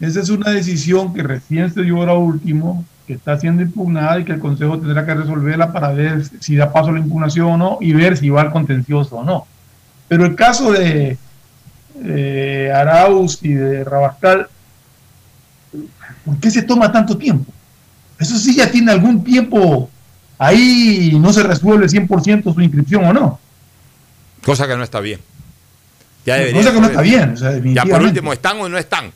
esa 0.00 0.20
es 0.20 0.28
una 0.28 0.50
decisión 0.50 1.14
que 1.14 1.22
recién 1.22 1.72
se 1.72 1.82
dio 1.82 1.96
ahora 1.96 2.14
último, 2.14 2.84
que 3.06 3.14
está 3.14 3.38
siendo 3.38 3.62
impugnada 3.62 4.18
y 4.18 4.24
que 4.24 4.32
el 4.32 4.40
Consejo 4.40 4.78
tendrá 4.78 5.06
que 5.06 5.14
resolverla 5.14 5.72
para 5.72 5.92
ver 5.92 6.24
si 6.40 6.56
da 6.56 6.72
paso 6.72 6.88
a 6.88 6.92
la 6.92 6.98
impugnación 6.98 7.46
o 7.46 7.56
no 7.56 7.78
y 7.80 7.92
ver 7.92 8.16
si 8.16 8.28
va 8.28 8.42
al 8.42 8.52
contencioso 8.52 9.16
o 9.16 9.24
no. 9.24 9.46
Pero 10.08 10.26
el 10.26 10.34
caso 10.34 10.72
de 10.72 11.16
eh, 12.04 12.72
Arauz 12.74 13.38
y 13.42 13.54
de 13.54 13.84
Rabascal, 13.84 14.48
¿por 16.24 16.38
qué 16.38 16.50
se 16.50 16.62
toma 16.62 16.92
tanto 16.92 17.16
tiempo? 17.16 17.52
Eso 18.18 18.36
sí 18.36 18.56
ya 18.56 18.70
tiene 18.70 18.92
algún 18.92 19.22
tiempo 19.24 19.90
ahí 20.38 21.10
y 21.12 21.18
no 21.18 21.32
se 21.32 21.42
resuelve 21.42 21.86
100% 21.86 22.54
su 22.54 22.60
inscripción 22.60 23.04
o 23.04 23.12
no. 23.12 23.40
Cosa 24.44 24.66
que 24.66 24.76
no 24.76 24.82
está 24.82 25.00
bien. 25.00 25.20
Ya 26.24 26.52
Cosa 26.52 26.72
que 26.72 26.80
no 26.80 26.86
está 26.88 27.02
bien, 27.02 27.34
o 27.34 27.36
sea, 27.36 27.60
Ya 27.62 27.84
por 27.84 28.02
último, 28.02 28.32
¿están 28.32 28.60
o 28.60 28.68
no 28.68 28.76
están? 28.76 29.12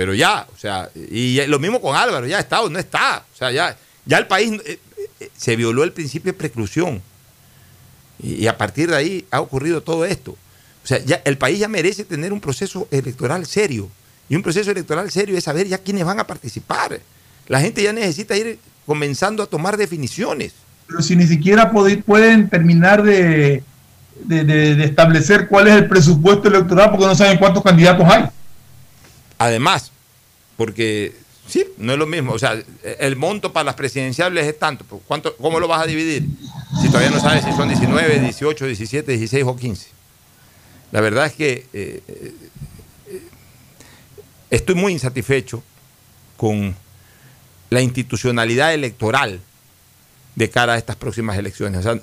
Pero 0.00 0.14
ya, 0.14 0.46
o 0.50 0.58
sea, 0.58 0.88
y 0.94 1.44
lo 1.46 1.58
mismo 1.58 1.78
con 1.78 1.94
Álvaro, 1.94 2.26
ya 2.26 2.38
está 2.38 2.62
o 2.62 2.70
no 2.70 2.78
está. 2.78 3.22
O 3.34 3.36
sea, 3.36 3.50
ya, 3.52 3.76
ya 4.06 4.16
el 4.16 4.26
país 4.26 4.50
eh, 4.64 4.78
eh, 5.20 5.28
se 5.36 5.56
violó 5.56 5.84
el 5.84 5.92
principio 5.92 6.32
de 6.32 6.38
preclusión. 6.38 7.02
Y, 8.18 8.46
a 8.46 8.56
partir 8.56 8.88
de 8.88 8.96
ahí 8.96 9.26
ha 9.30 9.42
ocurrido 9.42 9.82
todo 9.82 10.06
esto. 10.06 10.30
O 10.82 10.86
sea, 10.86 11.04
ya 11.04 11.20
el 11.26 11.36
país 11.36 11.58
ya 11.58 11.68
merece 11.68 12.04
tener 12.06 12.32
un 12.32 12.40
proceso 12.40 12.88
electoral 12.90 13.44
serio. 13.44 13.90
Y 14.30 14.36
un 14.36 14.42
proceso 14.42 14.70
electoral 14.70 15.10
serio 15.10 15.36
es 15.36 15.44
saber 15.44 15.68
ya 15.68 15.76
quiénes 15.76 16.06
van 16.06 16.18
a 16.18 16.26
participar. 16.26 16.98
La 17.46 17.60
gente 17.60 17.82
ya 17.82 17.92
necesita 17.92 18.34
ir 18.38 18.58
comenzando 18.86 19.42
a 19.42 19.46
tomar 19.46 19.76
definiciones. 19.76 20.54
pero 20.86 21.02
si 21.02 21.14
ni 21.14 21.26
siquiera 21.26 21.70
pueden 21.70 22.48
terminar 22.48 23.02
de- 23.02 23.62
de 24.24 24.82
establecer 24.82 25.46
cuál 25.46 25.68
es 25.68 25.74
el 25.74 25.88
presupuesto 25.88 26.48
electoral 26.48 26.90
porque 26.90 27.04
no 27.04 27.14
saben 27.14 27.36
cuántos 27.36 27.62
candidatos 27.62 28.06
hay. 28.08 28.24
Además, 29.40 29.90
porque 30.58 31.14
sí, 31.48 31.64
no 31.78 31.94
es 31.94 31.98
lo 31.98 32.06
mismo. 32.06 32.32
O 32.32 32.38
sea, 32.38 32.62
el 32.82 33.16
monto 33.16 33.54
para 33.54 33.64
las 33.64 33.74
presidenciales 33.74 34.46
es 34.46 34.58
tanto. 34.58 34.84
pero 34.84 35.00
¿Cuánto, 35.08 35.34
¿Cómo 35.36 35.58
lo 35.58 35.66
vas 35.66 35.82
a 35.82 35.86
dividir? 35.86 36.26
Si 36.82 36.88
todavía 36.88 37.08
no 37.08 37.18
sabes 37.20 37.46
si 37.46 37.52
son 37.52 37.66
19, 37.66 38.20
18, 38.20 38.66
17, 38.66 39.12
16 39.12 39.44
o 39.46 39.56
15. 39.56 39.88
La 40.92 41.00
verdad 41.00 41.24
es 41.24 41.32
que 41.32 41.66
eh, 41.72 42.02
eh, 42.06 42.34
estoy 44.50 44.74
muy 44.74 44.92
insatisfecho 44.92 45.62
con 46.36 46.76
la 47.70 47.80
institucionalidad 47.80 48.74
electoral 48.74 49.40
de 50.34 50.50
cara 50.50 50.74
a 50.74 50.76
estas 50.76 50.96
próximas 50.96 51.38
elecciones. 51.38 51.80
O 51.80 51.82
sea, 51.82 51.98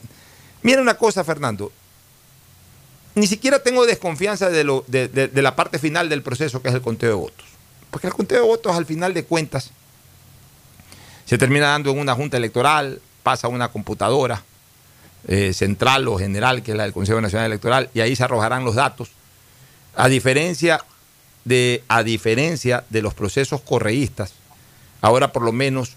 mira 0.63 0.81
una 0.81 0.95
cosa, 0.95 1.23
Fernando. 1.23 1.71
Ni 3.17 3.25
siquiera 3.25 3.57
tengo 3.57 3.87
desconfianza 3.87 4.51
de, 4.51 4.63
lo, 4.63 4.85
de, 4.87 5.31
la 5.33 5.55
parte 5.55 5.79
final 5.79 6.07
del 6.07 6.21
proceso, 6.21 6.61
que 6.61 6.69
es 6.69 6.75
el 6.75 6.83
conteo 6.83 7.09
de 7.09 7.15
votos. 7.15 7.47
Porque 7.89 8.05
el 8.05 8.13
conteo 8.13 8.41
de 8.41 8.45
votos, 8.45 8.75
al 8.75 8.85
final 8.85 9.15
de 9.15 9.25
cuentas, 9.25 9.71
se 11.25 11.39
termina 11.39 11.69
dando 11.69 11.89
en 11.89 11.97
una 11.97 12.13
junta 12.13 12.37
electoral, 12.37 13.01
pasa 13.23 13.47
a 13.47 13.49
una 13.49 13.69
computadora 13.69 14.43
eh, 15.27 15.51
central 15.51 16.07
o 16.07 16.19
general, 16.19 16.61
que 16.61 16.73
es 16.73 16.77
la 16.77 16.83
del 16.83 16.93
Consejo 16.93 17.19
Nacional 17.19 17.47
Electoral, 17.47 17.89
y 17.95 18.01
ahí 18.01 18.15
se 18.15 18.23
arrojarán 18.23 18.63
los 18.63 18.75
datos. 18.75 19.09
A 19.95 20.09
diferencia 20.09 20.85
de, 21.43 21.83
a 21.87 22.03
diferencia 22.03 22.83
de 22.91 23.01
los 23.01 23.15
procesos 23.15 23.61
correístas, 23.61 24.33
ahora 25.01 25.31
por 25.31 25.41
lo 25.41 25.51
menos 25.51 25.95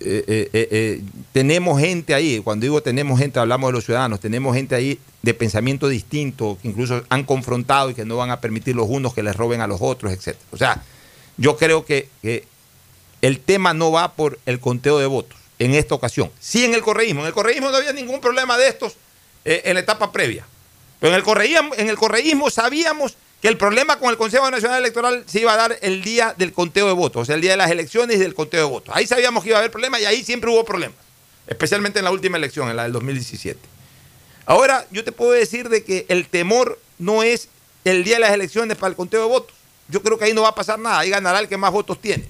eh, 0.00 0.24
eh, 0.28 0.68
eh, 0.70 1.02
tenemos 1.32 1.80
gente 1.80 2.14
ahí, 2.14 2.40
cuando 2.40 2.64
digo 2.64 2.82
tenemos 2.82 3.18
gente, 3.18 3.40
hablamos 3.40 3.68
de 3.68 3.72
los 3.72 3.84
ciudadanos, 3.84 4.20
tenemos 4.20 4.54
gente 4.54 4.74
ahí 4.74 4.98
de 5.22 5.34
pensamiento 5.34 5.88
distinto, 5.88 6.56
que 6.62 6.68
incluso 6.68 7.02
han 7.08 7.24
confrontado 7.24 7.90
y 7.90 7.94
que 7.94 8.04
no 8.04 8.16
van 8.16 8.30
a 8.30 8.40
permitir 8.40 8.76
los 8.76 8.86
unos 8.88 9.12
que 9.12 9.22
les 9.22 9.34
roben 9.34 9.60
a 9.60 9.66
los 9.66 9.80
otros, 9.80 10.12
etc. 10.12 10.36
O 10.52 10.56
sea, 10.56 10.82
yo 11.36 11.56
creo 11.56 11.84
que, 11.84 12.08
el 13.20 13.40
tema 13.40 13.74
no 13.74 13.90
va 13.90 14.12
por 14.12 14.38
el 14.46 14.60
conteo 14.60 15.00
de 15.00 15.06
votos 15.06 15.36
en 15.58 15.74
esta 15.74 15.96
ocasión. 15.96 16.30
Sí 16.38 16.64
en 16.64 16.72
el 16.72 16.82
correísmo. 16.82 17.22
En 17.22 17.26
el 17.26 17.32
correísmo 17.32 17.68
no 17.70 17.76
había 17.76 17.92
ningún 17.92 18.20
problema 18.20 18.56
de 18.56 18.68
estos 18.68 18.96
en 19.44 19.74
la 19.74 19.80
etapa 19.80 20.12
previa. 20.12 20.46
Pero 21.00 21.12
en 21.12 21.16
el, 21.16 21.24
correísmo, 21.24 21.74
en 21.76 21.88
el 21.88 21.96
correísmo 21.96 22.48
sabíamos 22.48 23.16
que 23.40 23.48
el 23.48 23.56
problema 23.56 23.98
con 23.98 24.10
el 24.10 24.16
Consejo 24.16 24.50
Nacional 24.50 24.80
Electoral 24.80 25.24
se 25.26 25.40
iba 25.40 25.52
a 25.52 25.56
dar 25.56 25.78
el 25.80 26.02
día 26.02 26.34
del 26.36 26.52
conteo 26.52 26.88
de 26.88 26.92
votos, 26.92 27.22
o 27.22 27.24
sea, 27.24 27.36
el 27.36 27.40
día 27.40 27.52
de 27.52 27.56
las 27.56 27.70
elecciones 27.70 28.16
y 28.16 28.18
del 28.20 28.34
conteo 28.34 28.60
de 28.60 28.70
votos. 28.70 28.94
Ahí 28.96 29.06
sabíamos 29.06 29.42
que 29.42 29.50
iba 29.50 29.58
a 29.58 29.60
haber 29.60 29.70
problemas 29.70 30.00
y 30.00 30.06
ahí 30.06 30.24
siempre 30.24 30.50
hubo 30.50 30.64
problemas, 30.64 30.98
especialmente 31.46 32.00
en 32.00 32.04
la 32.04 32.10
última 32.10 32.36
elección, 32.36 32.68
en 32.68 32.76
la 32.76 32.82
del 32.82 32.92
2017. 32.92 33.60
Ahora, 34.46 34.86
yo 34.90 35.04
te 35.04 35.12
puedo 35.12 35.32
decir 35.32 35.68
de 35.68 35.84
que 35.84 36.06
el 36.08 36.26
temor 36.26 36.80
no 36.98 37.22
es 37.22 37.48
el 37.84 38.02
día 38.02 38.14
de 38.14 38.20
las 38.20 38.32
elecciones 38.32 38.76
para 38.76 38.90
el 38.90 38.96
conteo 38.96 39.20
de 39.22 39.28
votos. 39.28 39.54
Yo 39.88 40.02
creo 40.02 40.18
que 40.18 40.24
ahí 40.24 40.34
no 40.34 40.42
va 40.42 40.48
a 40.48 40.54
pasar 40.54 40.78
nada, 40.78 40.98
ahí 40.98 41.10
ganará 41.10 41.38
el 41.38 41.48
que 41.48 41.56
más 41.56 41.70
votos 41.70 42.00
tiene. 42.00 42.24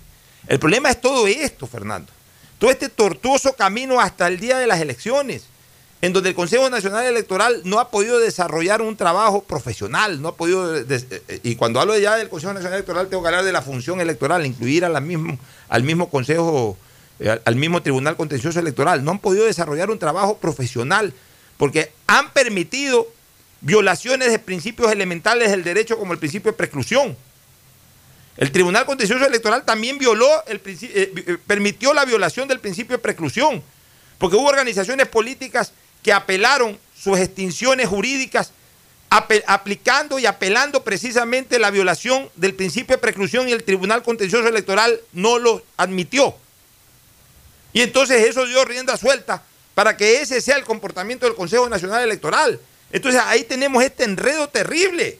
El 0.46 0.58
problema 0.58 0.90
es 0.90 1.00
todo 1.00 1.26
esto, 1.26 1.66
Fernando. 1.66 2.12
Todo 2.58 2.70
este 2.70 2.88
tortuoso 2.88 3.54
camino 3.54 4.00
hasta 4.00 4.26
el 4.26 4.40
día 4.40 4.58
de 4.58 4.66
las 4.66 4.80
elecciones 4.80 5.44
en 6.00 6.12
donde 6.12 6.28
el 6.28 6.34
Consejo 6.34 6.70
Nacional 6.70 7.06
Electoral 7.06 7.60
no 7.64 7.80
ha 7.80 7.90
podido 7.90 8.20
desarrollar 8.20 8.82
un 8.82 8.96
trabajo 8.96 9.42
profesional, 9.42 10.22
no 10.22 10.28
ha 10.28 10.36
podido, 10.36 10.76
y 11.42 11.56
cuando 11.56 11.80
hablo 11.80 11.98
ya 11.98 12.16
del 12.16 12.28
Consejo 12.28 12.52
Nacional 12.52 12.76
Electoral 12.76 13.08
tengo 13.08 13.22
que 13.22 13.28
hablar 13.28 13.44
de 13.44 13.52
la 13.52 13.62
función 13.62 14.00
electoral, 14.00 14.46
incluir 14.46 14.84
a 14.84 15.00
mismo, 15.00 15.36
al 15.68 15.82
mismo 15.82 16.08
Consejo, 16.08 16.76
eh, 17.18 17.40
al 17.44 17.56
mismo 17.56 17.82
Tribunal 17.82 18.16
Contencioso 18.16 18.60
Electoral, 18.60 19.04
no 19.04 19.10
han 19.10 19.18
podido 19.18 19.44
desarrollar 19.44 19.90
un 19.90 19.98
trabajo 19.98 20.38
profesional 20.38 21.12
porque 21.56 21.90
han 22.06 22.30
permitido 22.30 23.08
violaciones 23.60 24.30
de 24.30 24.38
principios 24.38 24.92
elementales 24.92 25.50
del 25.50 25.64
derecho 25.64 25.98
como 25.98 26.12
el 26.12 26.20
principio 26.20 26.52
de 26.52 26.56
preclusión. 26.56 27.16
El 28.36 28.52
Tribunal 28.52 28.86
Contencioso 28.86 29.26
Electoral 29.26 29.64
también 29.64 29.98
violó, 29.98 30.28
el, 30.46 30.60
eh, 30.64 31.38
permitió 31.44 31.92
la 31.92 32.04
violación 32.04 32.46
del 32.46 32.60
principio 32.60 32.96
de 32.96 33.02
preclusión, 33.02 33.64
porque 34.18 34.36
hubo 34.36 34.46
organizaciones 34.46 35.08
políticas 35.08 35.72
que 36.08 36.12
apelaron 36.14 36.78
sus 36.98 37.18
extinciones 37.18 37.86
jurídicas 37.86 38.52
aplicando 39.10 40.18
y 40.18 40.24
apelando 40.24 40.82
precisamente 40.82 41.58
la 41.58 41.70
violación 41.70 42.30
del 42.34 42.54
principio 42.54 42.96
de 42.96 43.02
preclusión 43.02 43.46
y 43.46 43.52
el 43.52 43.62
Tribunal 43.62 44.02
Contencioso 44.02 44.48
Electoral 44.48 44.98
no 45.12 45.38
lo 45.38 45.62
admitió. 45.76 46.34
Y 47.74 47.82
entonces 47.82 48.26
eso 48.26 48.46
dio 48.46 48.64
rienda 48.64 48.96
suelta 48.96 49.42
para 49.74 49.98
que 49.98 50.22
ese 50.22 50.40
sea 50.40 50.56
el 50.56 50.64
comportamiento 50.64 51.26
del 51.26 51.34
Consejo 51.34 51.68
Nacional 51.68 52.02
Electoral. 52.02 52.58
Entonces 52.90 53.20
ahí 53.26 53.44
tenemos 53.44 53.84
este 53.84 54.04
enredo 54.04 54.48
terrible. 54.48 55.18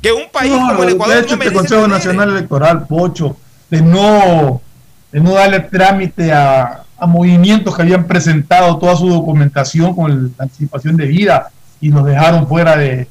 Que 0.00 0.12
un 0.12 0.30
país 0.30 0.52
como 0.52 0.84
el 0.84 0.90
Ecuador. 0.90 1.16
De 1.16 1.22
hecho, 1.22 1.34
este 1.34 1.52
Consejo 1.52 1.88
Nacional 1.88 2.30
Electoral, 2.30 2.86
Pocho, 2.86 3.36
de 3.70 3.82
no, 3.82 4.62
de 5.12 5.20
no 5.20 5.32
darle 5.32 5.60
trámite 5.60 6.32
a, 6.32 6.84
a 7.00 7.06
movimientos 7.06 7.74
que 7.74 7.82
habían 7.82 8.06
presentado 8.06 8.78
toda 8.78 8.94
su 8.94 9.08
documentación 9.08 9.96
con 9.96 10.34
la 10.36 10.44
anticipación 10.44 10.96
de 10.96 11.06
vida 11.06 11.50
y 11.80 11.88
nos 11.88 12.04
dejaron 12.04 12.46
fuera 12.46 12.76
de, 12.76 13.08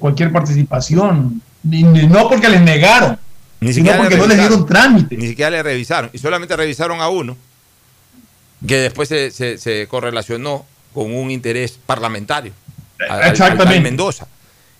cualquier 0.00 0.32
participación. 0.32 1.42
no 1.62 2.28
porque 2.28 2.48
les 2.48 2.62
negaron, 2.62 3.18
ni 3.60 3.72
sino 3.72 3.94
porque 3.96 4.16
no 4.16 4.26
les 4.26 4.38
dieron 4.38 4.66
trámite. 4.66 5.16
Ni 5.16 5.28
siquiera 5.28 5.50
le 5.50 5.62
revisaron. 5.62 6.10
Y 6.12 6.18
solamente 6.18 6.56
revisaron 6.56 7.00
a 7.00 7.08
uno, 7.08 7.36
que 8.66 8.78
después 8.78 9.08
se, 9.08 9.30
se, 9.30 9.86
correlacionó 9.86 10.64
con 10.94 11.14
un 11.14 11.30
interés 11.30 11.78
parlamentario. 11.84 12.52
Exactamente. 12.98 13.80
Mendoza. 13.80 14.26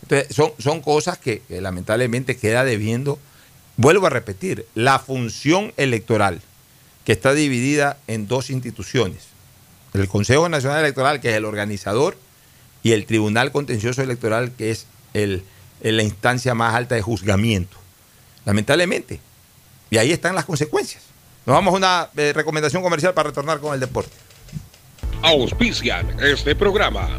Entonces, 0.02 0.34
son, 0.34 0.52
son 0.58 0.80
cosas 0.80 1.18
que, 1.18 1.42
que 1.46 1.60
lamentablemente 1.60 2.36
queda 2.36 2.64
debiendo. 2.64 3.18
Vuelvo 3.76 4.06
a 4.06 4.10
repetir, 4.10 4.66
la 4.74 4.98
función 4.98 5.74
electoral 5.76 6.40
que 7.06 7.12
está 7.12 7.32
dividida 7.34 7.98
en 8.08 8.26
dos 8.26 8.50
instituciones. 8.50 9.28
El 9.94 10.08
Consejo 10.08 10.48
Nacional 10.48 10.80
Electoral, 10.80 11.20
que 11.20 11.30
es 11.30 11.36
el 11.36 11.44
organizador, 11.44 12.18
y 12.82 12.92
el 12.92 13.06
Tribunal 13.06 13.52
Contencioso 13.52 14.02
Electoral, 14.02 14.50
que 14.52 14.72
es 14.72 14.86
el, 15.14 15.44
la 15.80 16.02
instancia 16.02 16.54
más 16.54 16.74
alta 16.74 16.96
de 16.96 17.02
juzgamiento. 17.02 17.76
Lamentablemente. 18.44 19.20
Y 19.88 19.98
ahí 19.98 20.10
están 20.10 20.34
las 20.34 20.44
consecuencias. 20.44 21.04
Nos 21.46 21.54
vamos 21.54 21.74
a 21.74 21.76
una 21.76 22.10
eh, 22.16 22.32
recomendación 22.34 22.82
comercial 22.82 23.14
para 23.14 23.28
retornar 23.28 23.60
con 23.60 23.72
el 23.72 23.78
deporte. 23.78 24.12
Auspician 25.22 26.20
este 26.20 26.56
programa. 26.56 27.18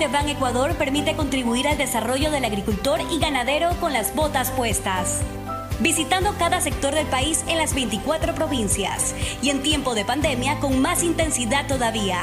de 0.00 0.08
Ban 0.08 0.30
Ecuador 0.30 0.74
permite 0.76 1.14
contribuir 1.14 1.68
al 1.68 1.76
desarrollo 1.76 2.30
del 2.30 2.46
agricultor 2.46 3.02
y 3.10 3.18
ganadero 3.18 3.68
con 3.80 3.92
las 3.92 4.14
botas 4.14 4.50
puestas. 4.50 5.20
Visitando 5.78 6.34
cada 6.38 6.62
sector 6.62 6.94
del 6.94 7.06
país 7.06 7.44
en 7.48 7.58
las 7.58 7.74
24 7.74 8.34
provincias 8.34 9.14
y 9.42 9.50
en 9.50 9.62
tiempo 9.62 9.94
de 9.94 10.06
pandemia 10.06 10.58
con 10.58 10.80
más 10.80 11.02
intensidad 11.02 11.66
todavía. 11.66 12.18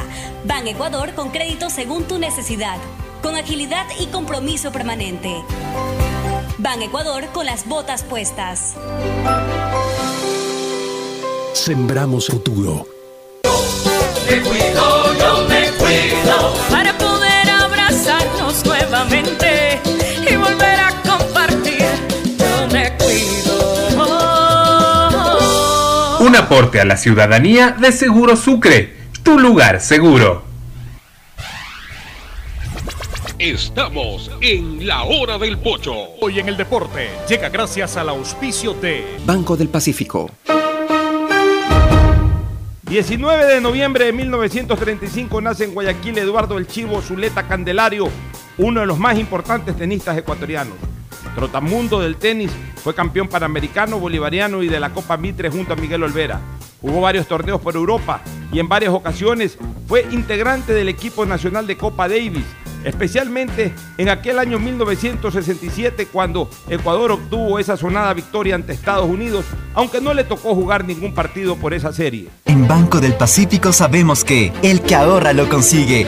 Ban 0.46 0.68
Ecuador 0.68 1.14
con 1.14 1.30
crédito 1.30 1.70
según 1.70 2.06
tu 2.06 2.18
necesidad, 2.18 2.78
con 3.22 3.36
agilidad 3.36 3.86
y 4.00 4.08
compromiso 4.08 4.72
permanente. 4.72 5.36
Ban 6.58 6.82
Ecuador 6.82 7.28
con 7.28 7.46
las 7.46 7.68
botas 7.68 8.02
puestas. 8.02 8.76
Sembramos 11.54 12.26
futuro. 12.26 12.88
Me 14.28 14.42
cuido, 14.42 15.14
yo 15.20 15.48
me 15.48 15.70
cuido. 15.78 16.54
Nuevamente 18.90 19.82
y 20.32 20.36
volver 20.38 20.80
a 20.80 20.90
compartir, 21.02 21.84
yo 22.40 22.68
me 22.72 22.94
cuido. 22.98 24.00
Un 26.22 26.34
aporte 26.38 26.80
a 26.80 26.86
la 26.86 26.96
ciudadanía 26.96 27.72
de 27.72 27.92
Seguro 27.92 28.38
Sucre, 28.38 28.96
tu 29.24 29.38
lugar 29.38 29.82
seguro. 29.82 30.44
Estamos 33.38 34.32
en 34.40 34.88
la 34.88 35.04
hora 35.04 35.38
del 35.38 35.58
pocho. 35.58 35.94
Hoy 36.22 36.40
en 36.40 36.48
el 36.48 36.56
deporte 36.56 37.10
llega 37.28 37.50
gracias 37.50 37.98
al 37.98 38.08
auspicio 38.08 38.74
de 38.74 39.18
Banco 39.26 39.58
del 39.58 39.68
Pacífico. 39.68 40.32
19 42.84 43.46
de 43.48 43.60
noviembre 43.60 44.06
de 44.06 44.14
1935 44.14 45.42
nace 45.42 45.66
en 45.66 45.74
Guayaquil 45.74 46.18
Eduardo 46.20 46.58
El 46.58 46.68
Chivo 46.68 47.02
Zuleta 47.02 47.46
Candelario, 47.46 48.08
uno 48.58 48.80
de 48.82 48.86
los 48.86 48.98
más 48.98 49.18
importantes 49.18 49.76
tenistas 49.76 50.18
ecuatorianos. 50.18 50.76
Trotamundo 51.36 52.00
del 52.00 52.16
tenis, 52.18 52.52
fue 52.84 52.96
campeón 52.96 53.28
panamericano, 53.28 54.00
bolivariano 54.00 54.64
y 54.64 54.68
de 54.68 54.80
la 54.80 54.92
Copa 54.92 55.18
Mitre 55.18 55.50
junto 55.50 55.74
a 55.74 55.76
Miguel 55.76 56.04
Olvera. 56.04 56.40
Jugó 56.82 57.02
varios 57.02 57.28
torneos 57.28 57.62
por 57.62 57.76
Europa 57.76 58.22
y 58.52 58.60
en 58.60 58.68
varias 58.68 58.94
ocasiones 58.94 59.58
fue 59.88 60.08
integrante 60.12 60.74
del 60.74 60.90
equipo 60.90 61.26
nacional 61.26 61.68
de 61.68 61.78
Copa 61.78 62.08
Davis, 62.08 62.46
especialmente 62.84 63.74
en 63.98 64.10
aquel 64.10 64.40
año 64.40 64.60
1967 64.60 66.08
cuando 66.12 66.50
Ecuador 66.70 67.12
obtuvo 67.12 67.60
esa 67.60 67.78
sonada 67.78 68.14
victoria 68.14 68.56
ante 68.56 68.74
Estados 68.74 69.08
Unidos, 69.08 69.46
aunque 69.74 70.02
no 70.02 70.14
le 70.14 70.24
tocó 70.24 70.56
jugar 70.56 70.86
ningún 70.86 71.14
partido 71.14 71.56
por 71.56 71.74
esa 71.74 71.94
serie. 71.94 72.30
En 72.46 72.68
Banco 72.68 73.00
del 73.00 73.14
Pacífico 73.14 73.74
sabemos 73.74 74.24
que 74.24 74.52
el 74.62 74.82
que 74.82 74.96
ahorra 74.96 75.34
lo 75.34 75.50
consigue. 75.50 76.08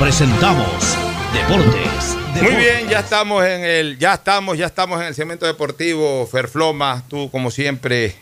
presentamos 0.00 0.96
Deportes. 1.34 2.16
Muy 2.42 2.56
bien, 2.56 2.88
ya 2.88 3.00
estamos 3.00 3.44
en 3.44 3.62
el, 3.62 3.98
ya 3.98 4.14
estamos, 4.14 4.56
ya 4.56 4.64
estamos 4.64 4.98
en 5.02 5.08
el 5.08 5.14
segmento 5.14 5.44
deportivo. 5.44 6.26
Ferfloma, 6.26 7.04
tú 7.06 7.30
como 7.30 7.50
siempre 7.50 8.14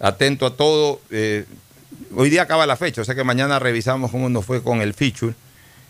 atento 0.00 0.46
a 0.46 0.56
todo. 0.56 0.98
Eh, 1.10 1.44
hoy 2.16 2.30
día 2.30 2.42
acaba 2.42 2.64
la 2.64 2.76
fecha, 2.76 3.02
o 3.02 3.04
sea 3.04 3.14
que 3.14 3.22
mañana 3.22 3.58
revisamos 3.58 4.10
cómo 4.10 4.30
nos 4.30 4.46
fue 4.46 4.62
con 4.62 4.80
el 4.80 4.94
feature. 4.94 5.34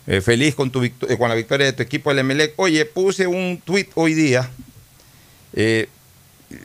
Eh, 0.05 0.19
feliz 0.19 0.53
con, 0.53 0.69
tu 0.69 0.83
eh, 0.83 0.93
con 1.17 1.29
la 1.29 1.35
victoria 1.35 1.67
de 1.67 1.73
tu 1.73 1.81
equipo 1.81 2.11
el 2.11 2.19
Emelec. 2.19 2.53
Oye, 2.57 2.83
puse 2.83 3.25
un 3.25 3.61
tweet 3.63 3.87
hoy 3.95 4.13
día. 4.13 4.49
Eh, 5.53 5.87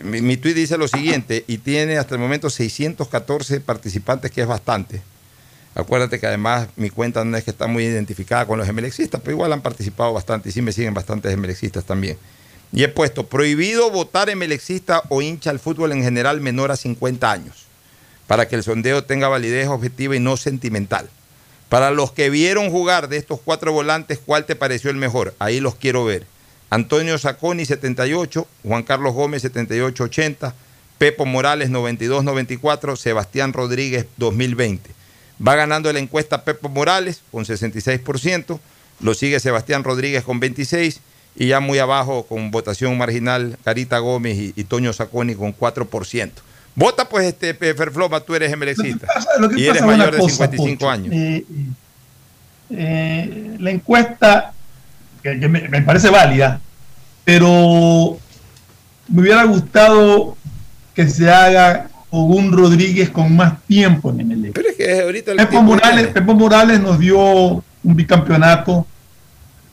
mi, 0.03 0.21
mi 0.23 0.37
tweet 0.37 0.55
dice 0.55 0.77
lo 0.77 0.89
siguiente 0.89 1.45
y 1.47 1.59
tiene 1.59 1.99
hasta 1.99 2.17
el 2.17 2.21
momento 2.21 2.51
614 2.51 3.61
participantes, 3.61 4.33
que 4.33 4.41
es 4.41 4.47
bastante. 4.49 5.03
Acuérdate 5.75 6.21
que 6.21 6.27
además 6.27 6.69
mi 6.77 6.91
cuenta 6.91 7.25
no 7.25 7.37
es 7.37 7.45
que 7.45 7.51
está 7.51 7.67
muy 7.67 7.85
identificada 7.85 8.47
con 8.47 8.59
los 8.59 8.69
emelexistas, 8.69 9.21
pero 9.23 9.33
igual 9.33 9.53
han 9.53 9.63
participado 9.63 10.13
bastante 10.13 10.51
y 10.51 10.53
sí 10.53 10.61
me 10.61 10.73
siguen 10.73 10.93
bastantes 10.93 11.33
emelexistas 11.33 11.85
también. 11.85 12.19
Y 12.73 12.85
he 12.85 12.89
puesto 12.89 13.27
prohibido 13.27 13.91
votar 13.91 14.29
emelexista 14.29 15.03
o 15.09 15.23
hincha 15.23 15.51
al 15.51 15.59
fútbol 15.59 15.93
en 15.93 16.03
general 16.03 16.41
menor 16.41 16.71
a 16.73 16.77
50 16.77 17.31
años, 17.31 17.67
para 18.27 18.49
que 18.49 18.57
el 18.57 18.63
sondeo 18.63 19.05
tenga 19.05 19.29
validez 19.29 19.69
objetiva 19.69 20.15
y 20.15 20.21
no 20.21 20.37
sentimental. 20.37 21.09
Para 21.71 21.91
los 21.91 22.13
que 22.13 22.29
vieron 22.29 22.71
jugar 22.71 23.09
de 23.09 23.17
estos 23.17 23.41
cuatro 23.43 23.73
volantes, 23.73 24.19
¿cuál 24.25 24.45
te 24.45 24.57
pareció 24.57 24.91
el 24.91 24.97
mejor? 24.97 25.35
Ahí 25.39 25.59
los 25.59 25.75
quiero 25.75 26.05
ver. 26.05 26.27
Antonio 26.69 27.17
Saconi 27.17 27.65
78, 27.65 28.47
Juan 28.63 28.83
Carlos 28.83 29.15
Gómez 29.15 29.45
78-80, 29.45 30.53
Pepo 30.99 31.25
Morales 31.25 31.71
92-94, 31.71 32.97
Sebastián 32.97 33.55
Rodríguez 33.55 34.07
2020. 34.19 35.02
Va 35.47 35.57
ganando 35.57 35.93
la 35.93 35.99
encuesta 35.99 36.45
Pepo 36.45 36.69
Morales 36.69 37.23
con 37.31 37.45
66%, 37.45 38.59
lo 39.01 39.15
sigue 39.15 39.41
Sebastián 39.41 39.85
Rodríguez 39.85 40.25
con 40.25 40.41
26% 40.41 40.99
y 41.35 41.49
ya 41.49 41.61
muy 41.61 41.79
abajo 41.79 42.25
con 42.25 42.51
votación 42.51 42.99
marginal 42.99 43.57
Carita 43.65 43.99
Gómez 43.99 44.37
y, 44.37 44.53
y 44.55 44.65
Toño 44.65 44.93
Saconi 44.93 45.35
con 45.35 45.57
4%. 45.57 46.31
Vota 46.75 47.09
pues 47.09 47.27
este 47.27 47.55
Ferfloma, 47.55 48.21
tú 48.21 48.35
eres 48.35 48.53
emelexista 48.53 49.07
y 49.57 49.67
eres 49.67 49.83
mayor 49.83 50.13
de 50.13 50.19
cosa, 50.19 50.47
55 50.47 50.79
Pocho. 50.79 50.91
años. 50.91 51.15
Eh, 51.15 51.45
eh, 52.71 53.57
la 53.59 53.71
encuesta, 53.71 54.55
que, 55.23 55.39
que 55.39 55.49
me, 55.49 55.69
me 55.69 55.83
parece 55.83 56.09
válida, 56.09 56.61
pero 57.25 58.19
me 59.09 59.21
hubiera 59.21 59.45
gustado 59.45 60.37
que 60.95 61.09
se 61.09 61.31
haga 61.31 61.91
un 62.13 62.53
Rodríguez 62.53 63.11
con 63.11 63.35
más 63.35 63.63
tiempo 63.67 64.11
en 64.11 64.31
el 64.33 64.51
Pero 64.53 64.69
es 64.69 64.77
que 64.77 65.01
ahorita 65.01 65.33
el 65.33 65.39
Pepo 65.39 65.63
Morales. 65.63 66.09
Pepo 66.09 66.35
Morales 66.35 66.81
nos 66.81 66.99
dio 66.99 67.17
un 67.19 67.63
bicampeonato, 67.97 68.87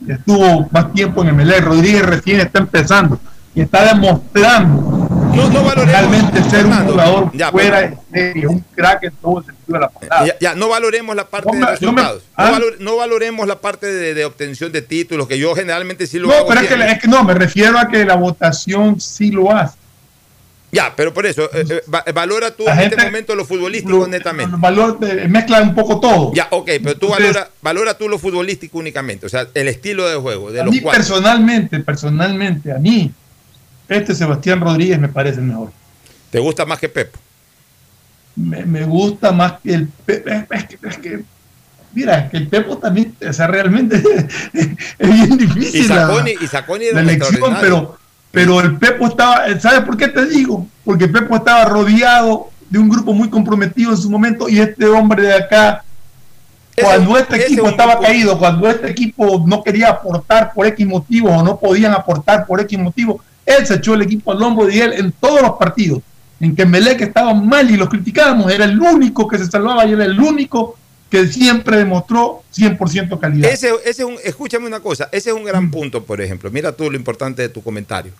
estuvo 0.08 0.68
más 0.72 0.92
tiempo 0.92 1.22
en 1.22 1.36
MLE, 1.36 1.60
Rodríguez 1.60 2.02
recién 2.04 2.40
está 2.40 2.58
empezando 2.60 3.20
y 3.54 3.60
está 3.60 3.84
demostrando 3.94 5.08
realmente 5.84 6.42
ser 6.50 6.66
un 6.66 6.72
jugador 6.86 7.30
Ya, 7.34 7.50
fuera 7.50 7.78
pero- 7.78 7.90
de 8.10 8.20
serie, 8.32 8.46
un 8.46 8.64
crack 8.74 9.04
en 9.04 9.12
todo 9.20 9.38
el 9.38 9.44
sentido 9.46 9.74
de 9.74 9.80
la 9.80 9.88
palabra. 9.88 10.26
Ya, 10.26 10.34
ya, 10.40 10.54
no 10.54 10.68
valoremos 10.68 11.14
la 11.16 11.26
parte 11.26 11.48
No 11.48 11.52
de 11.54 11.60
no 11.60 11.66
me- 11.66 11.72
resultados. 12.02 12.22
ah. 12.36 12.44
No, 12.46 12.52
valor- 12.52 12.76
no 12.80 12.96
valoremos 12.96 13.46
la 13.46 13.60
parte 13.60 13.86
de, 13.86 14.14
de 14.14 14.24
obtención 14.24 14.72
de 14.72 14.82
títulos, 14.82 15.26
que 15.28 15.38
yo 15.38 15.54
generalmente 15.54 16.06
sí 16.06 16.18
lo 16.18 16.28
No, 16.28 16.34
hago. 16.34 16.48
pero 16.48 16.60
es 16.60 16.68
que, 16.68 16.74
es 16.92 16.98
que 17.00 17.08
no, 17.08 17.22
me 17.24 17.34
refiero 17.34 17.78
a 17.78 17.88
que 17.88 18.04
la 18.04 18.16
votación 18.16 19.00
sí 19.00 19.30
lo 19.30 19.50
hace. 19.54 19.78
Ya, 20.72 20.92
pero 20.96 21.12
por 21.12 21.26
eso, 21.26 21.44
eh, 21.52 21.64
eh, 21.68 21.82
va- 21.92 22.04
valora 22.14 22.52
tú 22.52 22.64
La 22.64 22.72
en 22.74 22.78
gente- 22.78 22.94
este 22.96 23.06
momento 23.06 23.34
lo 23.34 23.44
futbolístico 23.44 24.06
netamente. 24.06 24.54
El 24.54 24.60
valor 24.60 24.98
mezcla 25.28 25.60
un 25.62 25.74
poco 25.74 25.98
todo. 25.98 26.32
Ya, 26.32 26.46
ok, 26.50 26.66
pero 26.82 26.96
tú 26.96 27.06
Entonces- 27.06 27.18
valora, 27.34 27.50
valora 27.60 27.94
tú 27.98 28.08
lo 28.08 28.18
futbolístico 28.18 28.78
únicamente, 28.78 29.26
o 29.26 29.28
sea, 29.28 29.48
el 29.52 29.66
estilo 29.68 30.08
de 30.08 30.14
juego 30.16 30.52
de 30.52 30.60
a 30.60 30.64
los 30.64 30.72
mí 30.74 30.80
cuatro. 30.80 30.98
personalmente, 30.98 31.80
personalmente, 31.80 32.70
a 32.72 32.78
mí, 32.78 33.12
este 33.88 34.14
Sebastián 34.14 34.60
Rodríguez 34.60 35.00
me 35.00 35.08
parece 35.08 35.40
mejor. 35.40 35.72
¿Te 36.30 36.38
gusta 36.38 36.64
más 36.64 36.78
que 36.78 36.88
Pepo? 36.88 37.18
me, 38.36 38.64
me 38.64 38.84
gusta 38.84 39.32
más 39.32 39.54
que 39.62 39.74
el 39.74 39.88
Pepe. 39.88 40.46
Es, 40.50 40.64
que, 40.66 40.78
es 40.88 40.98
que, 40.98 41.20
mira, 41.92 42.18
es 42.20 42.30
que 42.30 42.36
el 42.38 42.48
Pepo 42.48 42.78
también, 42.78 43.14
o 43.28 43.32
sea, 43.32 43.48
realmente 43.48 43.96
es 44.52 44.68
bien 45.12 45.36
difícil. 45.36 45.84
Y 45.84 45.88
la- 45.88 46.06
Saconi, 46.06 46.34
y 46.40 46.46
Saconi 46.46 46.84
era 46.86 47.02
la 47.02 47.12
elección, 47.12 47.56
pero, 47.60 47.98
pero 48.30 48.60
el 48.60 48.76
Pepo 48.78 49.06
estaba, 49.08 49.44
¿sabes 49.60 49.80
por 49.80 49.96
qué 49.96 50.08
te 50.08 50.26
digo? 50.26 50.66
Porque 50.84 51.04
el 51.04 51.12
Pepo 51.12 51.36
estaba 51.36 51.64
rodeado 51.64 52.50
de 52.68 52.78
un 52.78 52.88
grupo 52.88 53.12
muy 53.12 53.28
comprometido 53.28 53.90
en 53.90 53.96
su 53.96 54.08
momento 54.10 54.48
y 54.48 54.60
este 54.60 54.86
hombre 54.86 55.22
de 55.24 55.34
acá, 55.34 55.82
cuando 56.80 57.18
este 57.18 57.44
equipo 57.44 57.68
estaba 57.68 57.94
grupo- 57.94 58.06
caído, 58.06 58.38
cuando 58.38 58.70
este 58.70 58.88
equipo 58.90 59.44
no 59.46 59.62
quería 59.62 59.88
aportar 59.88 60.52
por 60.54 60.66
X 60.66 60.86
motivos 60.86 61.32
o 61.32 61.42
no 61.42 61.58
podían 61.58 61.92
aportar 61.92 62.46
por 62.46 62.60
X 62.60 62.78
motivos, 62.78 63.16
él 63.44 63.66
se 63.66 63.74
echó 63.74 63.94
el 63.94 64.02
equipo 64.02 64.30
al 64.32 64.42
hombro 64.42 64.70
y 64.70 64.78
él 64.78 64.92
en 64.92 65.12
todos 65.12 65.42
los 65.42 65.52
partidos 65.52 66.00
en 66.38 66.54
que 66.54 66.64
Melec 66.64 67.00
estaba 67.02 67.34
mal 67.34 67.70
y 67.70 67.76
lo 67.76 67.88
criticábamos, 67.88 68.50
era 68.50 68.64
el 68.64 68.80
único 68.80 69.28
que 69.28 69.36
se 69.36 69.46
salvaba 69.46 69.84
y 69.84 69.92
era 69.92 70.04
el 70.04 70.18
único 70.18 70.78
que 71.10 71.26
siempre 71.26 71.76
demostró 71.76 72.42
100% 72.56 73.18
calidad. 73.18 73.50
Ese, 73.50 73.70
ese 73.84 74.02
es 74.02 74.08
un, 74.08 74.16
escúchame 74.22 74.66
una 74.66 74.80
cosa, 74.80 75.08
ese 75.10 75.30
es 75.30 75.36
un 75.36 75.44
gran 75.44 75.70
punto, 75.70 76.04
por 76.04 76.20
ejemplo. 76.20 76.50
Mira 76.50 76.72
tú 76.72 76.90
lo 76.90 76.96
importante 76.96 77.42
de 77.42 77.48
tu 77.48 77.62
comentario. 77.62 78.12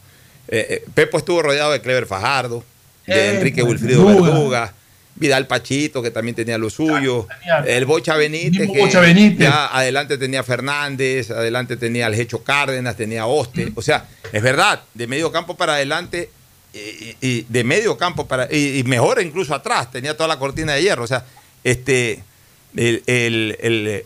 Eh, 0.49 0.67
eh, 0.69 0.85
Pepo 0.93 1.19
estuvo 1.19 1.41
rodeado 1.43 1.71
de 1.71 1.81
Clever 1.81 2.07
Fajardo, 2.07 2.65
de 3.07 3.15
Eh, 3.15 3.37
Enrique 3.37 3.63
Wilfrido 3.63 4.05
Verduga. 4.05 4.31
Verduga, 4.31 4.75
Vidal 5.15 5.47
Pachito, 5.47 6.03
que 6.03 6.11
también 6.11 6.35
tenía 6.35 6.59
lo 6.59 6.71
suyo, 6.71 7.29
el 7.67 7.85
Bocha 7.85 8.17
Benítez, 8.17 8.71
que 8.71 8.79
Bocha 8.79 9.01
Benítez. 9.01 9.39
ya 9.39 9.67
adelante 9.67 10.17
tenía 10.19 10.43
Fernández, 10.43 11.31
adelante 11.31 11.77
tenía 11.77 12.07
el 12.07 12.15
Hecho 12.15 12.43
Cárdenas, 12.43 12.97
tenía 12.97 13.27
Oste, 13.27 13.71
o 13.75 13.83
sea, 13.83 14.07
es 14.33 14.43
verdad, 14.43 14.81
de 14.95 15.07
medio 15.07 15.31
campo 15.31 15.57
para 15.57 15.75
adelante 15.75 16.31
y, 16.73 17.17
y 17.21 17.47
de 17.49 17.65
medio 17.65 17.99
campo 17.99 18.27
para 18.27 18.49
y, 18.51 18.79
y 18.79 18.85
mejor 18.85 19.21
incluso 19.21 19.55
atrás, 19.55 19.91
tenía 19.91 20.17
toda 20.17 20.29
la 20.29 20.39
cortina 20.39 20.73
de 20.73 20.83
hierro, 20.83 21.05
o 21.05 21.09
sea, 21.09 21.25
este 21.65 22.23
el, 22.77 23.03
el- 23.07 23.57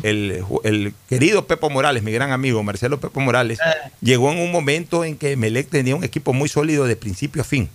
el- 0.02 0.44
el- 0.64 0.94
querido 1.08 1.46
Pepo 1.46 1.70
Morales, 1.70 2.02
mi 2.02 2.12
gran 2.12 2.32
amigo 2.32 2.62
Marcelo 2.62 2.98
Pepo 3.00 3.20
Morales, 3.20 3.58
llegó 4.00 4.32
en 4.32 4.38
un 4.38 4.50
momento 4.52 5.04
en 5.04 5.16
que 5.16 5.36
Melec 5.36 5.68
tenía 5.68 5.94
un 5.96 6.04
equipo 6.04 6.32
muy 6.32 6.48
sólido 6.48 6.86
de 6.86 6.96
principio 6.96 7.42
a 7.42 7.44
fin. 7.44 7.68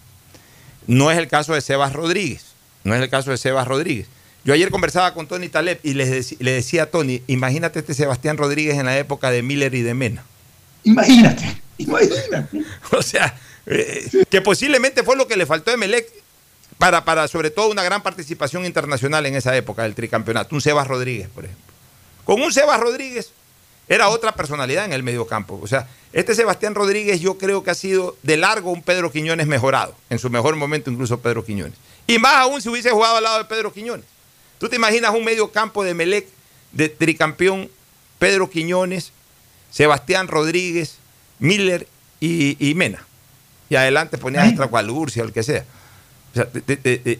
No 0.87 1.11
es 1.11 1.17
el 1.17 1.27
caso 1.27 1.53
de 1.53 1.61
Sebas 1.61 1.93
Rodríguez. 1.93 2.45
No 2.83 2.95
es 2.95 3.01
el 3.01 3.09
caso 3.09 3.29
de 3.31 3.37
Sebas 3.37 3.67
Rodríguez. 3.67 4.07
Yo 4.45 4.53
ayer 4.53 4.71
conversaba 4.71 5.13
con 5.13 5.27
Tony 5.27 5.49
Taleb 5.49 5.79
y 5.83 5.93
les 5.93 6.39
le 6.41 6.51
decía 6.51 6.83
a 6.83 6.85
Tony, 6.87 7.21
imagínate 7.27 7.79
este 7.79 7.93
Sebastián 7.93 8.37
Rodríguez 8.37 8.77
en 8.77 8.85
la 8.85 8.97
época 8.97 9.29
de 9.31 9.43
Miller 9.43 9.75
y 9.75 9.81
de 9.81 9.93
Mena. 9.93 10.23
Imagínate, 10.83 11.61
imagínate. 11.77 12.63
O 12.97 13.01
sea, 13.03 13.37
eh, 13.67 14.09
que 14.29 14.41
posiblemente 14.41 15.03
fue 15.03 15.15
lo 15.17 15.27
que 15.27 15.35
le 15.37 15.45
faltó 15.45 15.71
a 15.71 15.73
Emelec 15.75 16.07
para, 16.79 17.03
para 17.03 17.27
sobre 17.27 17.51
todo 17.51 17.69
una 17.69 17.83
gran 17.83 18.01
participación 18.01 18.65
internacional 18.65 19.25
en 19.25 19.35
esa 19.35 19.55
época 19.55 19.83
del 19.83 19.93
tricampeonato. 19.93 20.55
Un 20.55 20.61
Sebas 20.61 20.87
Rodríguez, 20.87 21.27
por 21.27 21.43
ejemplo. 21.43 21.73
Con 22.23 22.41
un 22.41 22.53
Sebas 22.53 22.79
Rodríguez 22.79 23.31
era 23.89 24.07
otra 24.07 24.31
personalidad 24.31 24.85
en 24.85 24.93
el 24.93 25.03
mediocampo. 25.03 25.59
O 25.61 25.67
sea, 25.67 25.89
este 26.13 26.33
Sebastián 26.33 26.75
Rodríguez 26.75 27.19
yo 27.19 27.37
creo 27.37 27.63
que 27.63 27.71
ha 27.71 27.75
sido 27.75 28.15
de 28.23 28.37
largo 28.37 28.71
un 28.71 28.81
Pedro 28.81 29.11
Quiñones 29.11 29.45
mejorado. 29.45 29.93
En 30.09 30.19
su 30.19 30.29
mejor 30.29 30.55
momento 30.55 30.89
incluso 30.89 31.19
Pedro 31.19 31.43
Quiñones. 31.43 31.77
Y 32.07 32.17
más 32.17 32.37
aún 32.37 32.61
si 32.61 32.69
hubiese 32.69 32.91
jugado 32.91 33.17
al 33.17 33.23
lado 33.23 33.39
de 33.39 33.45
Pedro 33.45 33.73
Quiñones. 33.73 34.05
¿Tú 34.57 34.69
te 34.69 34.77
imaginas 34.77 35.13
un 35.13 35.25
mediocampo 35.25 35.83
de 35.83 35.93
Melec, 35.93 36.27
de 36.71 36.87
tricampeón, 36.87 37.69
Pedro 38.19 38.49
Quiñones, 38.49 39.11
Sebastián 39.69 40.29
Rodríguez, 40.29 40.97
Miller 41.39 41.87
y, 42.21 42.55
y 42.65 42.73
Mena? 42.73 43.05
Y 43.69 43.75
adelante 43.75 44.17
ponías 44.17 44.45
a 44.45 44.47
Estracualurcia 44.47 45.23
o 45.23 45.25
el 45.25 45.33
que 45.33 45.43
sea. 45.43 45.65
O 46.31 46.35
sea, 46.35 46.47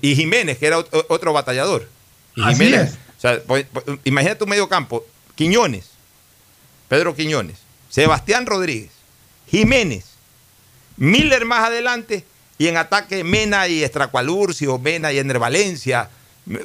y 0.02 0.16
Jiménez, 0.16 0.58
que 0.58 0.68
era 0.68 0.78
ot- 0.80 1.06
otro 1.10 1.34
batallador. 1.34 1.88
Y 2.36 2.42
Así 2.44 2.54
Jiménez, 2.64 2.90
es. 2.92 2.98
o 3.18 3.22
sea, 3.22 3.42
po- 3.44 3.58
po- 3.74 3.84
imagínate 4.04 4.44
un 4.44 4.50
medio 4.50 4.70
campo, 4.70 5.06
Quiñones, 5.36 5.86
Pedro 6.88 7.16
Quiñones, 7.16 7.58
Sebastián 7.90 8.46
Rodríguez, 8.46 8.92
Jiménez, 9.50 10.06
Miller 10.98 11.46
más 11.46 11.66
adelante, 11.66 12.24
y 12.58 12.68
en 12.68 12.78
ataque 12.78 13.24
Mena 13.24 13.68
y 13.68 13.84
Estracualurcio, 13.84 14.78
Mena 14.80 15.12
y 15.14 15.20
Ener 15.20 15.40
Valencia. 15.40 16.10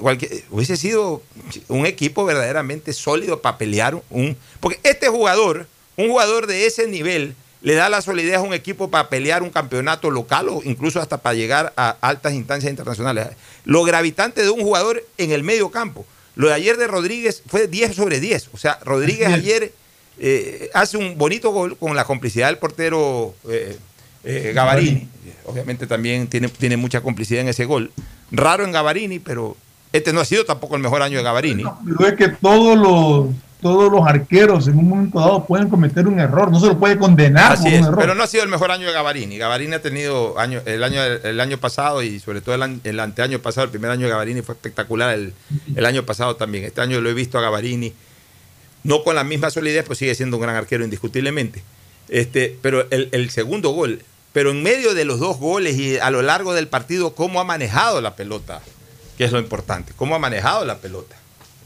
cualquier- 0.01 0.45
hubiese 0.51 0.77
sido 0.79 1.23
un 1.69 1.85
equipo 1.87 2.25
verdaderamente 2.25 2.93
sólido 2.95 3.43
para 3.43 3.59
pelear 3.59 4.01
un. 4.11 4.35
Porque 4.61 4.81
este 4.83 5.09
jugador, 5.09 5.66
un 5.97 6.09
jugador 6.09 6.47
de 6.47 6.66
ese 6.66 6.87
nivel, 6.89 7.37
le 7.65 7.74
da 7.74 7.89
la 7.89 8.03
solidez 8.03 8.36
a 8.36 8.43
un 8.43 8.53
equipo 8.53 8.91
para 8.91 9.09
pelear 9.09 9.43
un 9.43 9.49
campeonato 9.49 10.11
local 10.11 10.51
o 10.51 10.61
incluso 10.65 11.01
hasta 11.01 11.23
para 11.23 11.35
llegar 11.35 11.73
a 11.78 11.97
altas 12.03 12.35
instancias 12.35 12.69
internacionales. 12.69 13.28
Lo 13.65 13.85
gravitante 13.85 14.43
de 14.43 14.51
un 14.51 14.61
jugador 14.61 15.03
en 15.16 15.32
el 15.32 15.43
medio 15.43 15.70
campo. 15.70 16.05
Lo 16.36 16.49
de 16.49 16.55
ayer 16.55 16.77
de 16.77 16.86
Rodríguez 16.86 17.43
fue 17.47 17.66
10 17.66 17.97
sobre 17.97 18.20
10. 18.20 18.51
O 18.53 18.59
sea, 18.59 18.78
Rodríguez 18.85 19.28
ayer 19.28 19.73
eh, 20.19 20.69
hace 20.74 20.99
un 20.99 21.16
bonito 21.16 21.53
gol 21.53 21.78
con 21.78 21.97
la 21.97 22.05
complicidad 22.05 22.49
del 22.49 22.59
portero 22.59 23.35
eh, 23.49 23.78
eh, 24.24 24.53
Gavarini. 24.55 25.09
Obviamente 25.47 25.86
también 25.86 26.27
tiene, 26.27 26.49
tiene 26.51 26.77
mucha 26.77 27.01
complicidad 27.01 27.41
en 27.41 27.49
ese 27.49 27.65
gol. 27.65 27.93
Raro 28.31 28.65
en 28.65 28.73
Gavarini, 28.73 29.20
pero 29.20 29.57
este 29.91 30.12
no 30.12 30.20
ha 30.20 30.27
sido 30.27 30.45
tampoco 30.45 30.77
el 30.77 30.82
mejor 30.82 31.01
año 31.01 31.16
de 31.16 31.24
Gavarini. 31.24 31.65
Pero 31.86 32.09
es 32.09 32.15
que 32.15 32.28
todos 32.28 32.77
los, 32.77 33.35
todos 33.60 33.90
los 33.90 34.06
arqueros 34.06 34.68
en 34.68 34.78
un 34.78 34.89
momento 34.89 35.18
dado 35.20 35.47
pueden 35.47 35.68
cometer 35.70 36.06
un 36.06 36.20
error, 36.20 36.51
no 36.51 36.60
se 36.60 36.66
lo 36.66 36.78
puede 36.78 36.98
condenar 36.98 37.52
Así 37.52 37.64
por 37.64 37.72
es, 37.72 37.81
un 37.81 37.86
error. 37.86 37.98
pero 37.98 38.14
no 38.14 38.22
ha 38.22 38.26
sido 38.26 38.43
el 38.43 38.51
mejor 38.51 38.70
año 38.70 38.86
de 38.86 38.93
Gavarini. 38.93 39.39
Gavarini 39.39 39.74
ha 39.74 39.81
tenido 39.82 40.39
año, 40.39 40.60
el, 40.66 40.85
año, 40.85 41.02
el 41.02 41.40
año 41.40 41.56
pasado 41.59 42.02
y 42.02 42.20
sobre 42.20 42.43
todo 42.43 42.55
el, 42.56 42.81
el 42.85 43.01
anteaño 43.01 43.39
pasado, 43.39 43.64
el 43.64 43.70
primer 43.70 43.90
año 43.90 44.02
de 44.05 44.10
Gavarini 44.10 44.43
fue 44.43 44.55
espectacular, 44.55 45.14
el, 45.14 45.32
el 45.74 45.86
año 45.86 46.05
pasado 46.05 46.36
también. 46.36 46.64
Este 46.64 46.81
año 46.82 47.01
lo 47.01 47.09
he 47.09 47.14
visto 47.14 47.39
a 47.39 47.40
Gavarini, 47.40 47.94
no 48.82 49.02
con 49.02 49.14
la 49.16 49.24
misma 49.24 49.48
solidez, 49.51 49.85
pues 49.86 49.98
sigue 49.98 50.14
siendo 50.14 50.36
un 50.36 50.43
gran 50.43 50.56
arquero 50.56 50.85
indiscutiblemente. 50.85 51.62
Este, 52.09 52.59
pero 52.60 52.86
el, 52.90 53.09
el 53.12 53.31
segundo 53.31 53.70
gol, 53.70 54.02
pero 54.35 54.51
en 54.51 54.62
medio 54.62 54.93
de 54.94 55.06
los 55.06 55.20
dos 55.20 55.39
goles 55.39 55.78
y 55.78 55.97
a 55.97 56.10
lo 56.10 56.20
largo 56.20 56.52
del 56.52 56.68
partido, 56.68 57.14
cómo 57.14 57.40
ha 57.40 57.44
manejado 57.44 58.02
la 58.02 58.14
pelota, 58.14 58.60
que 59.16 59.24
es 59.24 59.32
lo 59.32 59.39
importante, 59.39 59.94
cómo 59.97 60.14
ha 60.14 60.18
manejado 60.18 60.66
la 60.66 60.76
pelota. 60.78 61.16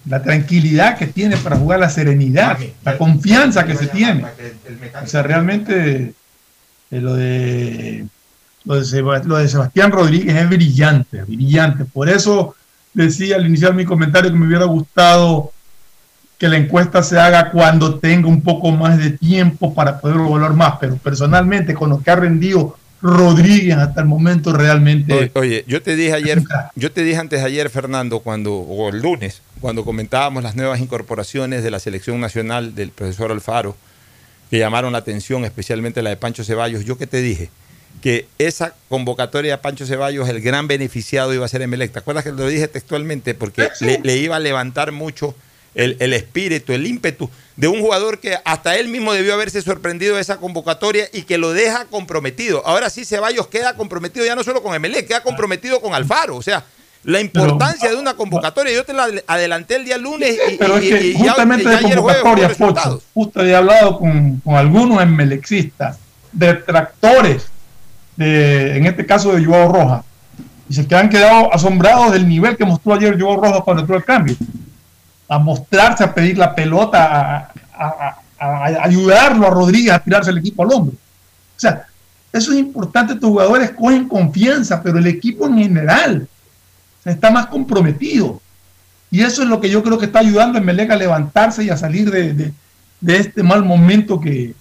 La 0.07 0.23
tranquilidad 0.23 0.97
que 0.97 1.07
tiene 1.07 1.37
para 1.37 1.57
jugar, 1.57 1.81
la 1.81 1.91
serenidad, 1.91 2.59
la 2.85 2.97
confianza 2.99 3.65
que 3.65 3.77
se 3.77 3.87
tiene. 3.89 4.25
O 5.03 5.07
sea, 5.07 5.23
realmente 5.23 6.15
eh, 6.91 7.01
lo, 7.01 7.15
de, 7.15 8.07
lo, 8.65 8.77
de 8.77 8.85
Seba- 8.85 9.23
lo 9.25 9.37
de 9.37 9.49
Sebastián 9.49 9.91
Rodríguez 9.93 10.35
es 10.37 10.49
brillante, 10.49 11.23
brillante. 11.25 11.85
Por 11.85 12.09
eso 12.09 12.55
decía 12.95 13.37
al 13.37 13.47
iniciar 13.47 13.75
mi 13.75 13.85
comentario 13.85 14.31
que 14.31 14.37
me 14.37 14.47
hubiera 14.47 14.65
gustado 14.65 15.53
que 16.39 16.49
la 16.49 16.57
encuesta 16.57 17.03
se 17.03 17.19
haga 17.19 17.51
cuando 17.51 17.97
tenga 17.97 18.29
un 18.29 18.41
poco 18.43 18.71
más 18.71 18.97
de 18.97 19.11
tiempo 19.11 19.75
para 19.75 20.01
poder 20.01 20.17
evaluar 20.17 20.55
más, 20.55 20.75
pero 20.81 20.97
personalmente 20.97 21.75
con 21.75 21.91
lo 21.91 22.01
que 22.01 22.11
ha 22.11 22.17
rendido 22.17 22.79
Rodríguez 23.01 23.77
hasta 23.77 24.01
el 24.01 24.07
momento 24.07 24.53
realmente... 24.53 25.31
Oye, 25.35 25.65
yo 25.69 25.83
te 25.83 25.95
dije 25.95 26.15
ayer, 26.15 26.43
yo 26.75 26.91
te 26.91 27.05
dije 27.05 27.19
antes 27.19 27.41
de 27.41 27.47
ayer, 27.47 27.71
Fernando, 27.71 28.21
cuando, 28.21 28.55
o 28.55 28.89
el 28.89 29.01
lunes, 29.01 29.43
cuando 29.61 29.85
comentábamos 29.85 30.43
las 30.43 30.57
nuevas 30.57 30.81
incorporaciones 30.81 31.63
de 31.63 31.71
la 31.71 31.79
selección 31.79 32.21
nacional 32.21 32.75
del 32.75 32.91
profesor 32.91 33.31
Alfaro, 33.31 33.77
que 34.51 34.59
llamaron 34.59 34.93
la 34.93 34.99
atención, 34.99 35.45
especialmente 35.45 36.03
la 36.03 36.11
de 36.11 36.17
Pancho 36.17 36.43
Ceballos, 36.43 36.85
yo 36.85 36.99
que 36.99 37.07
te 37.07 37.21
dije 37.21 37.51
que 38.03 38.27
esa 38.39 38.75
convocatoria 38.89 39.53
de 39.53 39.59
Pancho 39.59 39.87
Ceballos, 39.87 40.29
el 40.29 40.41
gran 40.41 40.69
beneficiado 40.69 41.35
iba 41.35 41.45
a 41.45 41.49
ser 41.49 41.63
Emelec. 41.63 41.93
¿Te 41.93 41.99
acuerdas 41.99 42.25
que 42.25 42.33
lo 42.33 42.47
dije 42.47 42.69
textualmente? 42.69 43.35
Porque 43.35 43.69
le, 43.81 43.99
le 43.99 44.17
iba 44.19 44.37
a 44.37 44.41
levantar 44.41 44.93
mucho 44.93 45.35
el, 45.75 45.97
el 46.01 46.13
espíritu, 46.13 46.73
el 46.73 46.87
ímpetu 46.87 47.29
de 47.57 47.69
un 47.69 47.81
jugador 47.81 48.21
que 48.21 48.37
hasta 48.45 48.77
él 48.77 48.89
mismo 48.89 49.13
debió 49.13 49.35
haberse 49.35 49.61
sorprendido 49.63 50.15
de 50.17 50.21
esa 50.23 50.37
convocatoria 50.39 51.09
y 51.13 51.23
que 51.23 51.39
lo 51.39 51.53
deja 51.53 51.85
comprometido. 51.87 52.65
Ahora 52.67 52.89
sí 52.91 53.05
Ceballos 53.05 53.49
queda 53.49 53.75
comprometido 53.75 54.25
ya 54.25 54.35
no 54.37 54.45
solo 54.45 54.63
con 54.63 54.75
Emelec, 54.75 55.07
queda 55.09 55.23
comprometido 55.23 55.81
con 55.81 55.95
Alfaro. 55.95 56.37
O 56.37 56.43
sea, 56.43 56.65
la 57.05 57.21
importancia 57.21 57.89
de 57.91 57.97
una 57.97 58.15
convocatoria, 58.15 58.73
yo 58.73 58.85
te 58.85 58.93
la 58.93 59.09
adelanté 59.27 59.77
el 59.77 59.85
día 59.85 59.99
lunes 59.99 60.37
y, 60.53 60.57
Pero 60.57 60.77
es 60.77 60.89
que 60.89 61.07
y 61.09 61.13
ya- 61.15 61.19
justamente 61.19 61.65
ya 61.65 61.71
de 61.79 61.85
hubo 61.87 61.93
convocatorias. 61.95 62.57
Pocho, 62.57 63.03
justo 63.15 63.45
he 63.45 63.55
hablado 63.55 63.99
con, 63.99 64.41
con 64.41 64.55
algunos 64.57 65.01
emelexistas, 65.03 65.99
detractores, 66.33 67.47
de, 68.17 68.77
en 68.77 68.87
este 68.87 69.07
caso 69.07 69.33
de 69.33 69.45
Joao 69.45 69.73
Rojas, 69.73 70.05
y 70.69 70.75
se 70.75 70.87
que 70.87 70.95
han 70.95 71.09
quedado 71.09 71.53
asombrados 71.55 72.13
del 72.13 72.29
nivel 72.29 72.57
que 72.57 72.65
mostró 72.65 72.95
ayer 72.95 73.19
Joao 73.21 73.37
Rojas 73.41 73.63
cuando 73.65 73.83
entró 73.83 73.97
al 73.97 74.05
cambio. 74.05 74.37
A 75.29 75.39
mostrarse, 75.39 76.05
a 76.05 76.15
pedir 76.15 76.39
la 76.39 76.55
pelota, 76.55 77.05
a, 77.05 77.53
a- 77.75 78.19
a- 78.41 78.65
a 78.81 78.85
ayudarlo 78.85 79.47
a 79.47 79.51
Rodríguez 79.51 79.93
a 79.93 79.99
tirarse 79.99 80.31
el 80.31 80.39
equipo 80.39 80.63
al 80.63 80.73
hombro. 80.73 80.95
O 80.95 81.61
sea, 81.61 81.87
eso 82.33 82.53
es 82.53 82.59
importante, 82.59 83.15
tus 83.15 83.31
jugadores 83.31 83.71
cogen 83.73 84.09
confianza, 84.09 84.83
pero 84.83 84.99
el 84.99 85.07
equipo 85.07 85.47
en 85.47 85.59
general 85.59 86.29
está 87.05 87.31
más 87.31 87.47
comprometido. 87.47 88.41
Y 89.11 89.23
eso 89.23 89.43
es 89.43 89.49
lo 89.49 89.61
que 89.61 89.71
yo 89.71 89.83
creo 89.83 89.99
que 89.99 90.07
está 90.07 90.21
ayudando 90.21 90.59
a 90.59 90.63
Melec 90.63 90.91
a 90.91 90.97
levantarse 90.97 91.65
y 91.65 91.71
a 91.71 91.77
salir 91.77 92.11
de, 92.11 92.33
de- 92.35 92.53
de 93.01 93.17
este 93.17 93.43
mal 93.43 93.65
momento 93.65 94.21
que, 94.21 94.55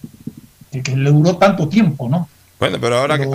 le 0.72 1.12
duró 1.12 1.38
tanto 1.38 1.68
tiempo, 1.68 2.08
¿no? 2.10 2.28
Bueno, 2.60 2.78
pero 2.82 2.98
ahora, 2.98 3.18
Pero- 3.18 3.34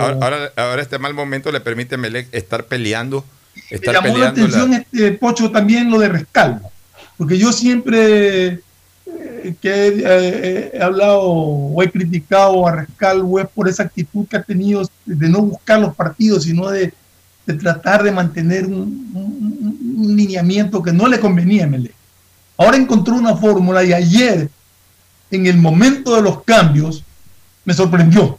ahora, 0.57 0.81
este 0.81 0.97
mal 0.99 1.13
momento 1.13 1.51
le 1.51 1.59
permite 1.61 1.95
a 1.95 1.97
Melec 1.97 2.27
estar 2.33 2.65
peleando. 2.65 3.23
Me 3.69 3.77
Estar 3.77 3.93
llamó 3.95 4.07
la 4.07 4.13
peleando 4.33 4.41
atención, 4.41 4.71
la- 4.71 4.77
este 4.77 5.11
Pocho, 5.13 5.51
también 5.51 5.89
lo 5.91 5.99
de 5.99 6.09
Rescalvo, 6.09 6.71
porque 7.17 7.37
yo 7.37 7.51
siempre 7.53 8.59
eh, 9.05 9.55
que 9.61 9.87
eh, 10.05 10.71
he 10.73 10.81
hablado 10.81 11.21
o 11.21 11.83
he 11.83 11.91
criticado 11.91 12.67
a 12.67 12.71
Rescalvo 12.75 13.39
es 13.39 13.47
por 13.47 13.67
esa 13.69 13.83
actitud 13.83 14.25
que 14.27 14.37
ha 14.37 14.43
tenido 14.43 14.87
de 15.05 15.29
no 15.29 15.41
buscar 15.41 15.79
los 15.79 15.95
partidos, 15.95 16.43
sino 16.43 16.69
de, 16.69 16.93
de 17.45 17.53
tratar 17.55 18.03
de 18.03 18.11
mantener 18.11 18.65
un, 18.65 18.73
un- 19.13 19.95
un 20.05 20.15
lineamiento 20.15 20.81
que 20.81 20.91
no 20.91 21.07
le 21.07 21.19
convenía 21.19 21.65
a 21.65 21.67
Melec. 21.67 21.93
Ahora 22.57 22.77
encontró 22.77 23.15
una 23.15 23.35
fórmula 23.35 23.83
y 23.83 23.93
ayer, 23.93 24.49
en 25.31 25.45
el 25.47 25.57
momento 25.57 26.15
de 26.15 26.21
los 26.21 26.43
cambios, 26.43 27.03
me 27.65 27.73
sorprendió, 27.73 28.37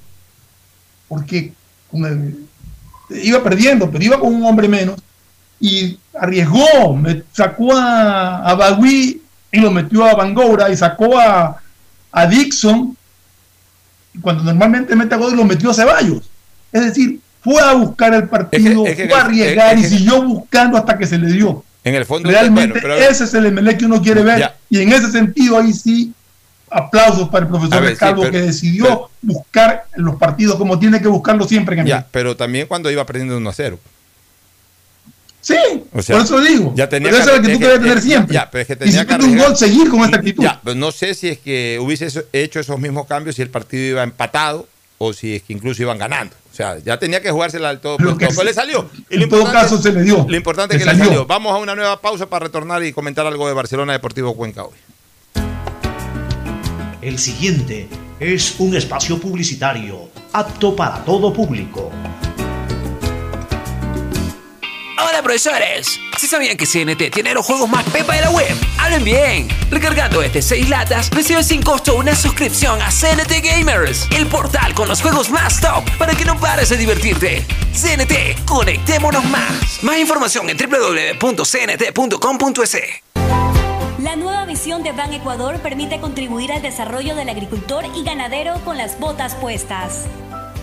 porque 1.08 1.52
con 1.90 2.04
el- 2.04 2.46
iba 3.22 3.42
perdiendo, 3.42 3.90
pero 3.90 4.04
iba 4.04 4.18
con 4.20 4.34
un 4.34 4.44
hombre 4.44 4.68
menos 4.68 5.00
y 5.60 5.98
arriesgó, 6.18 7.00
sacó 7.32 7.74
a, 7.76 8.38
a 8.50 8.54
Bagui 8.54 9.20
y 9.52 9.60
lo 9.60 9.70
metió 9.70 10.04
a 10.04 10.14
Bangoura 10.14 10.70
y 10.70 10.76
sacó 10.76 11.18
a, 11.18 11.56
a 12.12 12.26
Dixon 12.26 12.96
y 14.14 14.18
cuando 14.20 14.42
normalmente 14.44 14.94
mete 14.96 15.14
a 15.14 15.18
gol 15.18 15.36
lo 15.36 15.44
metió 15.44 15.70
a 15.70 15.74
Ceballos. 15.74 16.30
Es 16.72 16.84
decir, 16.84 17.20
fue 17.42 17.60
a 17.60 17.72
buscar 17.74 18.14
el 18.14 18.28
partido, 18.28 18.86
Es 18.86 18.94
que- 18.96 19.02
es 19.02 19.08
que- 19.08 19.08
fue 19.14 19.18
a 19.20 19.24
arriesgar 19.24 19.78
es 19.78 19.92
y 19.92 19.96
siguió 19.98 20.22
buscando 20.22 20.76
hasta 20.78 20.96
que 20.98 21.06
se 21.06 21.18
le 21.18 21.32
dio. 21.32 21.64
En 21.82 21.94
el 21.94 22.06
fondo, 22.06 22.30
Realmente 22.30 22.80
bueno, 22.80 22.96
pero- 22.96 23.10
ese 23.10 23.24
es 23.24 23.34
el 23.34 23.46
Emelec 23.46 23.78
que 23.78 23.84
uno 23.86 24.00
quiere 24.00 24.22
ver. 24.22 24.38
Ya. 24.38 24.56
Y 24.70 24.80
en 24.80 24.92
ese 24.92 25.10
sentido, 25.12 25.58
ahí 25.58 25.72
sí, 25.72 26.12
aplausos 26.70 27.28
para 27.28 27.44
el 27.44 27.50
profesor 27.50 27.82
ver, 27.82 27.90
sí, 27.92 27.96
pero- 28.00 28.30
que 28.30 28.40
decidió 28.40 29.10
buscar 29.20 29.84
los 29.96 30.16
partidos 30.16 30.56
como 30.56 30.78
tiene 30.78 31.00
que 31.02 31.08
buscarlo 31.08 31.46
siempre 31.46 31.78
en. 31.78 31.86
Ya, 31.86 32.06
pero 32.10 32.36
también 32.36 32.66
cuando 32.66 32.90
iba 32.90 33.04
perdiendo 33.04 33.36
1 33.36 33.50
a 33.50 33.52
0. 33.52 33.78
Sí, 35.44 35.56
O 35.92 36.00
sea, 36.00 36.16
por 36.16 36.24
eso 36.24 36.40
digo. 36.40 36.72
Ya 36.74 36.88
tenía 36.88 37.10
pero 37.10 37.22
eso 37.22 37.30
es 37.32 37.36
lo 37.36 37.42
que 37.42 37.52
es 37.52 37.58
tú 37.58 37.64
debes 37.66 37.80
tener 37.80 37.98
es- 37.98 38.04
siempre. 38.04 38.34
Ya, 38.34 38.50
pero 38.50 38.62
es 38.62 38.66
que 38.66 38.72
y 38.72 38.76
tenía 38.76 39.00
si 39.02 39.06
que 39.06 39.14
tú 39.16 39.24
un 39.26 39.36
gol, 39.38 39.56
seguir 39.56 39.90
con 39.90 40.00
esta 40.00 40.16
actitud. 40.16 40.42
Ya, 40.42 40.58
pero 40.64 40.74
no 40.74 40.90
sé 40.90 41.12
si 41.14 41.28
es 41.28 41.38
que 41.38 41.78
hubiese 41.82 42.08
hecho 42.32 42.60
esos 42.60 42.78
mismos 42.80 43.06
cambios 43.06 43.36
si 43.36 43.42
el 43.42 43.50
partido 43.50 43.84
iba 43.90 44.02
empatado 44.02 44.66
o 44.96 45.12
si 45.12 45.34
es 45.36 45.42
que 45.42 45.52
incluso 45.52 45.82
iban 45.82 45.98
ganando. 45.98 46.34
O 46.50 46.56
sea, 46.56 46.78
ya 46.78 46.98
tenía 46.98 47.20
que 47.20 47.30
jugársela 47.30 47.68
al 47.68 47.80
todo. 47.80 47.98
Lo 47.98 48.16
que 48.16 48.26
pero 48.28 48.40
sí- 48.40 48.46
le 48.46 48.54
salió. 48.54 48.88
Y 49.10 49.22
en 49.22 49.28
todo 49.28 49.44
caso 49.52 49.76
se 49.82 49.92
le 49.92 50.02
dio. 50.02 50.24
Lo 50.26 50.34
importante 50.34 50.76
es 50.76 50.80
que 50.82 50.86
le 50.86 50.92
salió. 50.92 51.04
salió. 51.08 51.26
Vamos 51.26 51.52
a 51.54 51.58
una 51.58 51.74
nueva 51.74 52.00
pausa 52.00 52.24
para 52.26 52.46
retornar 52.46 52.82
y 52.82 52.92
comentar 52.94 53.26
algo 53.26 53.46
de 53.46 53.52
Barcelona 53.52 53.92
Deportivo 53.92 54.34
Cuenca 54.34 54.64
hoy. 54.64 54.72
El 57.02 57.18
siguiente 57.18 57.86
es 58.18 58.54
un 58.58 58.74
espacio 58.74 59.20
publicitario 59.20 60.08
apto 60.32 60.74
para 60.74 61.04
todo 61.04 61.34
público. 61.34 61.92
Profesores, 65.24 65.98
¿sí 66.18 66.26
sabían 66.26 66.56
que 66.58 66.66
CNT 66.66 67.10
tiene 67.10 67.32
los 67.32 67.46
juegos 67.46 67.66
más 67.66 67.82
pepa 67.84 68.14
de 68.14 68.20
la 68.20 68.30
web? 68.30 68.54
Hablen 68.78 69.02
bien, 69.02 69.48
recargando 69.70 70.22
este 70.22 70.42
6 70.42 70.68
latas, 70.68 71.08
recibes 71.08 71.46
sin 71.46 71.62
costo 71.62 71.96
una 71.96 72.14
suscripción 72.14 72.82
a 72.82 72.90
CNT 72.90 73.42
Gamers, 73.42 74.06
el 74.14 74.26
portal 74.26 74.74
con 74.74 74.86
los 74.86 75.00
juegos 75.00 75.30
más 75.30 75.62
top 75.62 75.82
para 75.96 76.14
que 76.14 76.26
no 76.26 76.38
pares 76.38 76.68
de 76.68 76.76
divertirte. 76.76 77.46
CNT, 77.72 78.44
conectémonos 78.44 79.24
más. 79.24 79.82
Más 79.82 79.98
información 79.98 80.50
en 80.50 80.58
www.cnt.com.es. 80.58 81.18
La 84.02 84.16
nueva 84.16 84.44
visión 84.44 84.82
de 84.82 84.92
Ban 84.92 85.14
Ecuador 85.14 85.58
permite 85.60 86.00
contribuir 86.00 86.52
al 86.52 86.60
desarrollo 86.60 87.14
del 87.14 87.30
agricultor 87.30 87.86
y 87.96 88.04
ganadero 88.04 88.60
con 88.66 88.76
las 88.76 89.00
botas 89.00 89.34
puestas. 89.36 90.04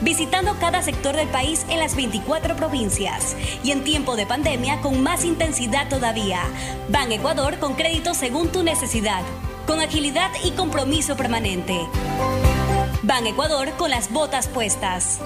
Visitando 0.01 0.55
cada 0.59 0.81
sector 0.81 1.15
del 1.15 1.27
país 1.27 1.65
en 1.69 1.79
las 1.79 1.95
24 1.95 2.55
provincias 2.55 3.35
y 3.63 3.71
en 3.71 3.83
tiempo 3.83 4.15
de 4.15 4.25
pandemia 4.25 4.81
con 4.81 5.01
más 5.01 5.23
intensidad 5.23 5.89
todavía. 5.89 6.41
Ban 6.89 7.11
Ecuador 7.11 7.59
con 7.59 7.75
crédito 7.75 8.15
según 8.15 8.51
tu 8.51 8.63
necesidad, 8.63 9.21
con 9.67 9.79
agilidad 9.79 10.31
y 10.43 10.51
compromiso 10.51 11.15
permanente. 11.15 11.79
Ban 13.03 13.27
Ecuador 13.27 13.69
con 13.77 13.91
las 13.91 14.11
botas 14.11 14.47
puestas. 14.47 15.19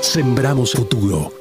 Sembramos 0.00 0.72
futuro. 0.72 1.32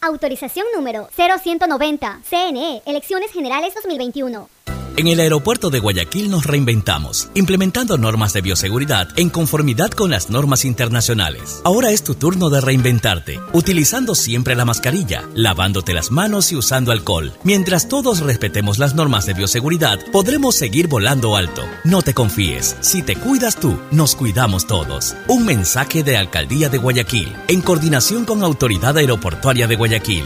Autorización 0.00 0.66
número 0.74 1.08
0190. 1.14 2.22
CNE, 2.28 2.82
Elecciones 2.84 3.30
Generales 3.30 3.72
2021. 3.76 4.48
En 4.94 5.08
el 5.08 5.20
aeropuerto 5.20 5.70
de 5.70 5.78
Guayaquil 5.78 6.30
nos 6.30 6.44
reinventamos, 6.44 7.30
implementando 7.34 7.96
normas 7.96 8.34
de 8.34 8.42
bioseguridad 8.42 9.08
en 9.16 9.30
conformidad 9.30 9.90
con 9.90 10.10
las 10.10 10.28
normas 10.28 10.66
internacionales. 10.66 11.62
Ahora 11.64 11.90
es 11.90 12.04
tu 12.04 12.14
turno 12.14 12.50
de 12.50 12.60
reinventarte, 12.60 13.40
utilizando 13.54 14.14
siempre 14.14 14.54
la 14.54 14.66
mascarilla, 14.66 15.26
lavándote 15.34 15.94
las 15.94 16.10
manos 16.10 16.52
y 16.52 16.56
usando 16.56 16.92
alcohol. 16.92 17.32
Mientras 17.42 17.88
todos 17.88 18.20
respetemos 18.20 18.78
las 18.78 18.94
normas 18.94 19.24
de 19.24 19.32
bioseguridad, 19.32 19.98
podremos 20.12 20.56
seguir 20.56 20.88
volando 20.88 21.36
alto. 21.36 21.62
No 21.84 22.02
te 22.02 22.12
confíes, 22.12 22.76
si 22.80 23.02
te 23.02 23.16
cuidas 23.16 23.56
tú, 23.56 23.78
nos 23.90 24.14
cuidamos 24.14 24.66
todos. 24.66 25.14
Un 25.26 25.46
mensaje 25.46 26.02
de 26.02 26.18
Alcaldía 26.18 26.68
de 26.68 26.76
Guayaquil, 26.76 27.34
en 27.48 27.62
coordinación 27.62 28.26
con 28.26 28.42
Autoridad 28.42 28.98
Aeroportuaria 28.98 29.66
de 29.66 29.76
Guayaquil. 29.76 30.24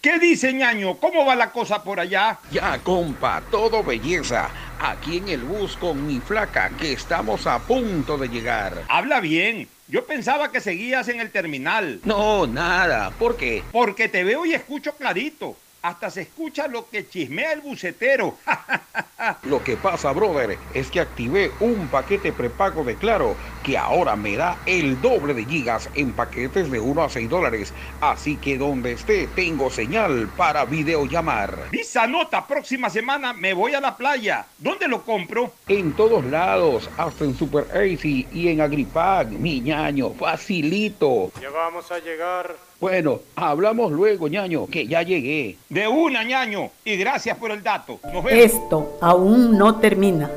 ¿Qué 0.00 0.20
dice 0.20 0.52
ñaño? 0.52 0.96
¿Cómo 0.98 1.26
va 1.26 1.34
la 1.34 1.50
cosa 1.50 1.82
por 1.82 1.98
allá? 1.98 2.38
Ya, 2.52 2.78
compa, 2.78 3.42
todo 3.50 3.82
belleza. 3.82 4.48
Aquí 4.78 5.16
en 5.16 5.28
el 5.28 5.42
bus 5.42 5.76
con 5.76 6.06
mi 6.06 6.20
flaca, 6.20 6.70
que 6.78 6.92
estamos 6.92 7.48
a 7.48 7.58
punto 7.58 8.16
de 8.16 8.28
llegar. 8.28 8.84
Habla 8.88 9.18
bien. 9.18 9.68
Yo 9.88 10.06
pensaba 10.06 10.52
que 10.52 10.60
seguías 10.60 11.08
en 11.08 11.18
el 11.18 11.32
terminal. 11.32 12.00
No, 12.04 12.46
nada. 12.46 13.10
¿Por 13.10 13.36
qué? 13.36 13.64
Porque 13.72 14.08
te 14.08 14.22
veo 14.22 14.46
y 14.46 14.54
escucho 14.54 14.92
clarito. 14.92 15.56
Hasta 15.88 16.10
se 16.10 16.20
escucha 16.20 16.68
lo 16.68 16.86
que 16.90 17.08
chismea 17.08 17.52
el 17.52 17.62
bucetero. 17.62 18.36
Lo 19.44 19.64
que 19.64 19.76
pasa, 19.76 20.12
brother, 20.12 20.56
es 20.74 20.90
que 20.90 21.00
activé 21.00 21.50
un 21.58 21.88
paquete 21.88 22.32
prepago 22.32 22.84
de 22.84 22.94
Claro 22.94 23.34
que 23.64 23.76
ahora 23.76 24.14
me 24.14 24.36
da 24.36 24.58
el 24.64 25.00
doble 25.00 25.34
de 25.34 25.44
gigas 25.44 25.90
en 25.94 26.12
paquetes 26.12 26.70
de 26.70 26.78
1 26.78 27.02
a 27.02 27.08
6 27.08 27.28
dólares. 27.28 27.72
Así 28.00 28.36
que 28.36 28.56
donde 28.56 28.92
esté, 28.92 29.26
tengo 29.34 29.70
señal 29.70 30.28
para 30.36 30.64
videollamar. 30.66 31.68
Visa 31.72 32.06
nota, 32.06 32.46
próxima 32.46 32.90
semana 32.90 33.32
me 33.32 33.54
voy 33.54 33.74
a 33.74 33.80
la 33.80 33.96
playa. 33.96 34.46
¿Dónde 34.58 34.86
lo 34.86 35.02
compro? 35.02 35.52
En 35.66 35.92
todos 35.94 36.24
lados, 36.24 36.88
hasta 36.96 37.24
en 37.24 37.34
Super 37.34 37.66
Easy 37.74 38.28
y 38.32 38.48
en 38.48 38.60
Agripag, 38.60 39.30
mi 39.30 39.60
ñaño, 39.60 40.10
facilito. 40.12 41.32
Ya 41.40 41.50
vamos 41.50 41.90
a 41.90 41.98
llegar. 41.98 42.54
Bueno, 42.80 43.20
hablamos 43.34 43.90
luego, 43.90 44.28
ñaño, 44.28 44.66
que 44.66 44.86
ya 44.86 45.02
llegué. 45.02 45.56
De 45.68 45.88
una, 45.88 46.22
ñaño. 46.22 46.70
Y 46.84 46.96
gracias 46.96 47.36
por 47.36 47.50
el 47.50 47.62
dato. 47.62 47.98
Nos 48.12 48.22
vemos. 48.22 48.32
Esto 48.32 48.98
aún 49.00 49.58
no 49.58 49.76
termina. 49.76 50.30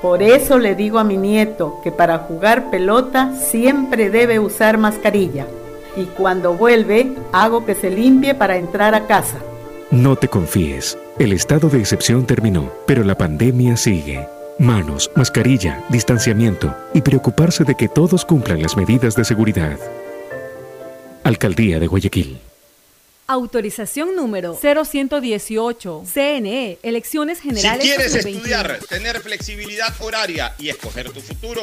Por 0.00 0.22
eso 0.22 0.58
le 0.58 0.76
digo 0.76 0.98
a 0.98 1.04
mi 1.04 1.16
nieto 1.16 1.80
que 1.82 1.90
para 1.90 2.18
jugar 2.18 2.70
pelota 2.70 3.34
siempre 3.34 4.08
debe 4.08 4.38
usar 4.38 4.78
mascarilla. 4.78 5.46
Y 5.96 6.04
cuando 6.04 6.54
vuelve, 6.54 7.12
hago 7.32 7.66
que 7.66 7.74
se 7.74 7.90
limpie 7.90 8.34
para 8.34 8.56
entrar 8.56 8.94
a 8.94 9.06
casa. 9.06 9.38
No 9.90 10.14
te 10.14 10.28
confíes. 10.28 10.96
El 11.18 11.32
estado 11.32 11.68
de 11.68 11.80
excepción 11.80 12.24
terminó, 12.24 12.70
pero 12.86 13.02
la 13.02 13.18
pandemia 13.18 13.76
sigue. 13.76 14.26
Manos, 14.60 15.10
mascarilla, 15.16 15.82
distanciamiento 15.88 16.74
y 16.94 17.02
preocuparse 17.02 17.64
de 17.64 17.74
que 17.74 17.88
todos 17.88 18.24
cumplan 18.24 18.62
las 18.62 18.76
medidas 18.76 19.16
de 19.16 19.24
seguridad. 19.24 19.78
Alcaldía 21.24 21.78
de 21.78 21.86
Guayaquil. 21.86 22.38
Autorización 23.26 24.16
número 24.16 24.58
0118. 24.60 26.04
CNE, 26.12 26.78
Elecciones 26.82 27.38
Si 27.38 27.48
Generales 27.48 27.82
quieres 27.82 28.12
2021. 28.12 28.36
estudiar, 28.36 28.80
tener 28.88 29.20
flexibilidad 29.20 29.94
horaria 30.00 30.54
y 30.58 30.68
escoger 30.68 31.10
tu 31.10 31.20
futuro, 31.20 31.62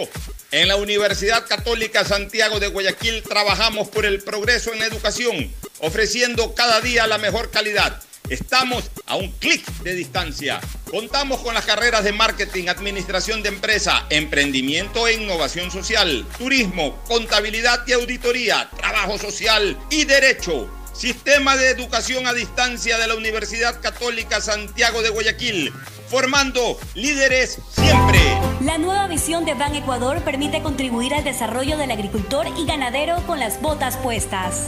en 0.52 0.70
la 0.70 0.78
Universidad 0.78 1.46
Católica 1.46 2.06
Santiago 2.06 2.62
de 2.62 2.68
Guayaquil 2.68 3.22
trabajamos 3.24 3.90
por 3.90 4.06
el 4.06 4.22
progreso 4.22 4.72
en 4.72 4.80
la 4.80 4.86
educación, 4.86 5.52
ofreciendo 5.80 6.56
cada 6.56 6.80
día 6.80 7.06
la 7.06 7.18
mejor 7.18 7.52
calidad. 7.52 8.02
Estamos 8.30 8.91
a 9.06 9.16
un 9.16 9.32
clic 9.32 9.66
de 9.84 9.95
distancia. 9.95 10.60
Contamos 10.91 11.40
con 11.40 11.54
las 11.54 11.66
carreras 11.66 12.04
de 12.04 12.12
marketing, 12.12 12.68
administración 12.68 13.41
de 13.41 13.49
empresa, 13.49 14.06
emprendimiento 14.10 15.08
e 15.08 15.14
innovación 15.14 15.72
social, 15.72 16.26
turismo, 16.38 17.02
contabilidad 17.08 17.88
y 17.88 17.94
auditoría, 17.94 18.70
trabajo 18.76 19.18
social 19.18 19.78
y 19.90 20.04
derecho. 20.04 20.70
Sistema 20.91 21.56
de 21.56 21.70
Educación 21.70 22.28
a 22.28 22.34
Distancia 22.34 22.98
de 22.98 23.08
la 23.08 23.16
Universidad 23.16 23.80
Católica 23.80 24.41
Santiago 24.41 25.02
de 25.04 25.10
Guayaquil, 25.10 25.72
formando 26.10 26.78
líderes 26.95 27.60
siempre. 27.72 28.20
La 28.62 28.78
nueva 28.78 29.08
visión 29.08 29.45
de 29.45 29.54
Ban 29.54 29.76
Ecuador 29.76 30.22
permite 30.24 30.62
contribuir 30.62 31.14
al 31.14 31.24
desarrollo 31.24 31.78
del 31.78 31.91
agricultor 31.91 32.48
y 32.58 32.66
ganadero 32.66 33.26
con 33.28 33.40
las 33.40 33.62
botas 33.62 33.95
puestas. 33.98 34.68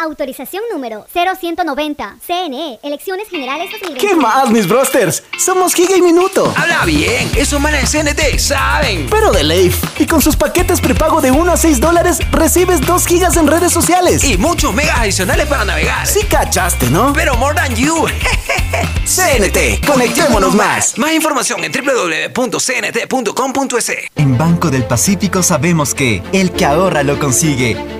Autorización 0.00 0.62
número 0.72 1.06
0190. 1.12 2.16
CNE, 2.26 2.80
Elecciones 2.82 3.28
Generales 3.28 3.70
2021. 3.70 4.00
¿Qué 4.00 4.16
más, 4.16 4.50
mis 4.50 4.66
brosters? 4.66 5.22
Somos 5.38 5.74
Giga 5.74 5.94
y 5.94 6.00
Minuto. 6.00 6.54
Habla 6.56 6.86
bien, 6.86 7.30
esos 7.36 7.60
manes 7.60 7.92
de 7.92 8.02
CNT 8.02 8.38
saben. 8.38 9.08
Pero 9.10 9.30
de 9.30 9.44
Leif. 9.44 9.76
Y 10.00 10.06
con 10.06 10.22
sus 10.22 10.36
paquetes 10.36 10.80
prepago 10.80 11.20
de 11.20 11.30
1 11.30 11.52
a 11.52 11.56
6 11.58 11.80
dólares, 11.80 12.20
recibes 12.32 12.80
2 12.80 13.06
gigas 13.06 13.36
en 13.36 13.46
redes 13.46 13.72
sociales. 13.72 14.24
Y 14.24 14.38
muchos 14.38 14.72
megas 14.72 15.00
adicionales 15.00 15.46
para 15.46 15.66
navegar. 15.66 16.06
Sí 16.06 16.24
cachaste, 16.24 16.88
¿no? 16.88 17.12
Pero 17.12 17.36
more 17.36 17.54
than 17.54 17.76
you. 17.76 18.06
CNT, 19.04 19.84
conectémonos 19.86 20.54
más. 20.54 20.96
Más 20.96 21.12
información 21.12 21.62
en 21.62 21.72
www.cnt.com.es. 21.72 23.92
En 24.16 24.38
Banco 24.38 24.70
del 24.70 24.84
Pacífico 24.84 25.42
sabemos 25.42 25.94
que 25.94 26.22
el 26.32 26.52
que 26.52 26.64
ahorra 26.64 27.02
lo 27.02 27.18
consigue. 27.18 27.99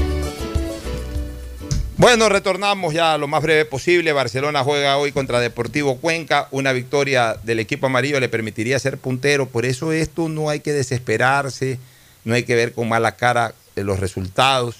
Bueno, 2.01 2.29
retornamos 2.29 2.95
ya 2.95 3.15
lo 3.19 3.27
más 3.27 3.43
breve 3.43 3.63
posible. 3.63 4.11
Barcelona 4.11 4.63
juega 4.63 4.97
hoy 4.97 5.11
contra 5.11 5.39
Deportivo 5.39 5.97
Cuenca. 5.97 6.47
Una 6.49 6.73
victoria 6.73 7.37
del 7.43 7.59
equipo 7.59 7.85
amarillo 7.85 8.19
le 8.19 8.27
permitiría 8.27 8.79
ser 8.79 8.97
puntero. 8.97 9.45
Por 9.45 9.67
eso 9.67 9.91
esto 9.91 10.27
no 10.27 10.49
hay 10.49 10.61
que 10.61 10.73
desesperarse, 10.73 11.77
no 12.25 12.33
hay 12.33 12.41
que 12.41 12.55
ver 12.55 12.73
con 12.73 12.89
mala 12.89 13.17
cara 13.17 13.53
los 13.75 13.99
resultados. 13.99 14.77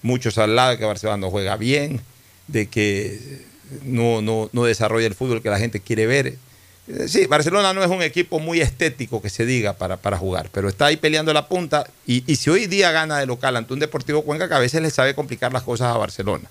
Muchos 0.00 0.38
al 0.38 0.56
lado 0.56 0.70
de 0.70 0.78
que 0.78 0.86
Barcelona 0.86 1.18
no 1.18 1.30
juega 1.30 1.58
bien, 1.58 2.00
de 2.46 2.68
que 2.68 3.20
no, 3.82 4.22
no, 4.22 4.48
no 4.54 4.64
desarrolla 4.64 5.06
el 5.06 5.14
fútbol 5.14 5.42
que 5.42 5.50
la 5.50 5.58
gente 5.58 5.80
quiere 5.80 6.06
ver. 6.06 6.36
Eh, 6.88 7.08
Sí, 7.08 7.26
Barcelona 7.26 7.72
no 7.72 7.82
es 7.82 7.90
un 7.90 8.02
equipo 8.02 8.38
muy 8.38 8.60
estético 8.60 9.20
que 9.20 9.28
se 9.30 9.44
diga 9.44 9.72
para, 9.72 9.96
para 9.96 10.16
jugar, 10.16 10.48
pero 10.52 10.68
está 10.68 10.86
ahí 10.86 10.96
peleando 10.96 11.32
la 11.32 11.46
punta 11.48 11.86
y, 12.06 12.22
y 12.30 12.36
si 12.36 12.50
hoy 12.50 12.66
día 12.66 12.90
gana 12.92 13.18
de 13.18 13.26
local 13.26 13.56
ante 13.56 13.72
un 13.74 13.80
Deportivo 13.80 14.22
Cuenca 14.22 14.48
que 14.48 14.54
a 14.54 14.58
veces 14.60 14.80
le 14.82 14.90
sabe 14.90 15.14
complicar 15.14 15.52
las 15.52 15.62
cosas 15.62 15.94
a 15.94 15.98
Barcelona. 15.98 16.48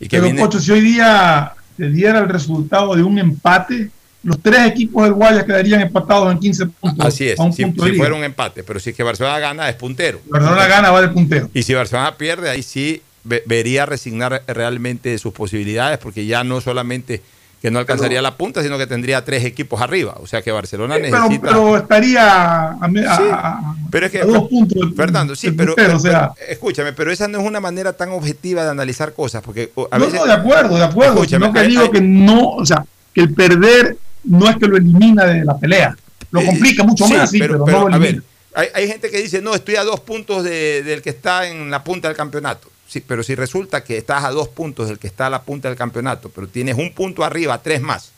Y 0.00 0.04
que 0.08 0.16
Pero, 0.18 0.24
viene- 0.24 0.40
Pocho, 0.40 0.60
si 0.60 0.70
hoy 0.72 0.80
día 0.80 1.52
se 1.76 1.86
diera 1.88 2.18
el 2.20 2.28
resultado 2.28 2.94
de 2.94 3.02
un 3.02 3.18
empate, 3.18 3.90
los 4.24 4.40
tres 4.42 4.66
equipos 4.66 5.04
del 5.04 5.12
Guayas 5.14 5.44
quedarían 5.44 5.80
empatados 5.80 6.30
en 6.32 6.38
15 6.40 6.66
puntos. 6.66 7.06
Así 7.06 7.28
es, 7.28 7.38
si, 7.54 7.64
si 7.64 7.92
fuera 7.96 8.14
un 8.14 8.24
empate, 8.24 8.62
pero 8.64 8.78
si 8.80 8.90
es 8.90 8.96
que 8.96 9.02
Barcelona 9.02 9.38
gana 9.38 9.68
es 9.68 9.76
puntero. 9.76 10.20
Barcelona 10.26 10.66
gana, 10.66 10.90
va 10.90 11.00
de 11.00 11.08
puntero. 11.08 11.48
Y 11.54 11.62
si 11.62 11.72
Barcelona 11.74 12.16
pierde, 12.16 12.50
ahí 12.50 12.62
sí 12.62 13.00
ve- 13.24 13.42
vería 13.46 13.86
resignar 13.86 14.42
realmente 14.48 15.16
sus 15.18 15.32
posibilidades, 15.32 15.98
porque 15.98 16.26
ya 16.26 16.42
no 16.44 16.60
solamente 16.60 17.22
que 17.60 17.70
no 17.70 17.78
alcanzaría 17.80 18.22
la 18.22 18.36
punta, 18.36 18.62
sino 18.62 18.78
que 18.78 18.86
tendría 18.86 19.24
tres 19.24 19.44
equipos 19.44 19.80
arriba. 19.80 20.14
O 20.20 20.26
sea 20.26 20.42
que 20.42 20.52
Barcelona 20.52 20.94
Pero, 20.94 21.18
necesita. 21.18 21.48
pero 21.48 21.76
estaría 21.76 22.70
a, 22.70 22.88
Sí, 22.88 23.00
a- 23.32 23.74
pero 23.90 24.06
es 24.06 24.12
que, 24.12 24.20
a 24.20 24.24
dos 24.26 24.48
puntos. 24.48 24.78
del- 24.78 24.94
Fernando, 24.94 25.34
sí, 25.34 25.50
pero, 25.50 25.72
o 25.74 25.98
sea, 25.98 26.32
pero- 26.34 26.50
escúchame, 26.52 26.92
pero 26.92 27.10
esa 27.10 27.26
no 27.26 27.40
es 27.40 27.44
una 27.46 27.58
manera 27.60 27.92
tan 27.94 28.10
objetiva 28.10 28.62
de 28.64 28.70
analizar 28.70 29.12
cosas, 29.12 29.42
porque 29.42 29.72
a 29.90 29.98
no, 29.98 30.04
veces 30.06 30.20
no, 30.20 30.26
de 30.26 30.32
acuerdo, 30.32 30.76
de 30.76 30.84
acuerdo. 30.84 31.14
Escúchame, 31.14 31.46
sino 31.46 31.52
que 31.52 31.58
hay- 31.60 31.68
digo 31.68 31.82
hay- 31.82 31.90
que 31.90 32.00
no, 32.00 32.50
o 32.50 32.64
sea, 32.66 32.84
que 33.12 33.22
el 33.22 33.34
perder 33.34 33.96
no 34.24 34.48
es 34.48 34.56
que 34.56 34.66
lo 34.66 34.76
elimina 34.76 35.24
de 35.24 35.44
la 35.44 35.56
pelea. 35.58 35.96
Lo 36.30 36.44
complica 36.44 36.84
mucho 36.84 37.04
Eh, 37.04 37.08
Sí, 37.08 37.14
más, 37.14 37.30
sí, 37.30 37.38
pero, 37.38 37.58
no 37.58 37.66
lo 37.66 37.78
a 37.94 37.98
ver, 37.98 38.08
elimina. 38.10 38.22
hay, 38.54 38.68
hay 38.74 38.86
gente 38.88 39.10
que 39.10 39.18
dice, 39.22 39.40
no, 39.42 39.54
estoy 39.54 39.76
a 39.76 39.82
dos 39.84 39.98
puntos 40.00 40.44
de- 40.44 40.82
del 40.84 41.02
que 41.02 41.10
está 41.10 41.48
en 41.48 41.70
la 41.70 41.82
punta 41.82 42.06
del 42.08 42.16
campeonato. 42.16 42.68
Sí, 42.88 43.00
pero 43.06 43.22
si 43.22 43.34
resulta 43.34 43.84
que 43.84 43.98
estás 43.98 44.24
a 44.24 44.30
dos 44.30 44.48
puntos 44.48 44.88
del 44.88 44.98
que 44.98 45.06
está 45.06 45.26
a 45.26 45.30
la 45.30 45.42
punta 45.42 45.68
del 45.68 45.76
campeonato, 45.76 46.30
pero 46.34 46.48
tienes 46.48 46.76
un 46.76 46.92
punto 46.94 47.22
arriba, 47.22 47.60
tres 47.62 47.80
más. 47.82 48.12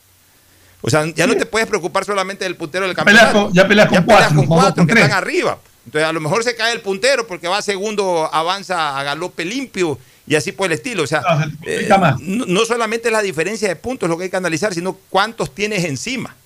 O 0.80 0.88
sea, 0.88 1.04
ya 1.14 1.26
no 1.26 1.36
te 1.36 1.44
puedes 1.44 1.68
preocupar 1.68 2.04
solamente 2.04 2.44
del 2.44 2.56
puntero 2.56 2.86
del 2.86 2.94
Peleas 2.96 3.16
campeonato. 3.24 3.46
con- 3.48 3.52
ya 3.54 3.68
peleas 3.68 3.88
con 3.88 4.04
peleas 4.06 4.20
cuatro, 4.32 4.36
con 4.36 4.44
no 4.48 4.54
cuatro 4.54 4.74
con 4.76 4.86
que 4.86 4.92
tres. 4.94 5.04
están 5.04 5.18
arriba. 5.18 5.58
Entonces, 5.84 6.08
a 6.08 6.12
lo 6.12 6.20
mejor 6.20 6.44
se 6.44 6.54
cae 6.54 6.72
el 6.72 6.80
puntero 6.82 7.26
porque 7.26 7.48
va 7.48 7.60
segundo, 7.62 8.30
avanza 8.32 8.98
a 8.98 9.02
galope 9.02 9.44
limpio 9.44 9.98
y 10.26 10.36
así 10.36 10.52
por 10.52 10.66
el 10.66 10.72
estilo. 10.72 11.02
O 11.02 11.06
sea, 11.06 11.22
eh, 11.66 11.88
no, 12.20 12.46
no 12.46 12.64
solamente 12.64 13.08
es 13.08 13.12
la 13.12 13.22
diferencia 13.22 13.66
de 13.68 13.76
puntos 13.76 14.08
lo 14.08 14.16
que 14.16 14.24
hay 14.24 14.30
que 14.30 14.36
analizar, 14.36 14.72
sino 14.72 14.96
cuántos 15.10 15.52
tienes 15.54 15.84
encima. 15.84 16.36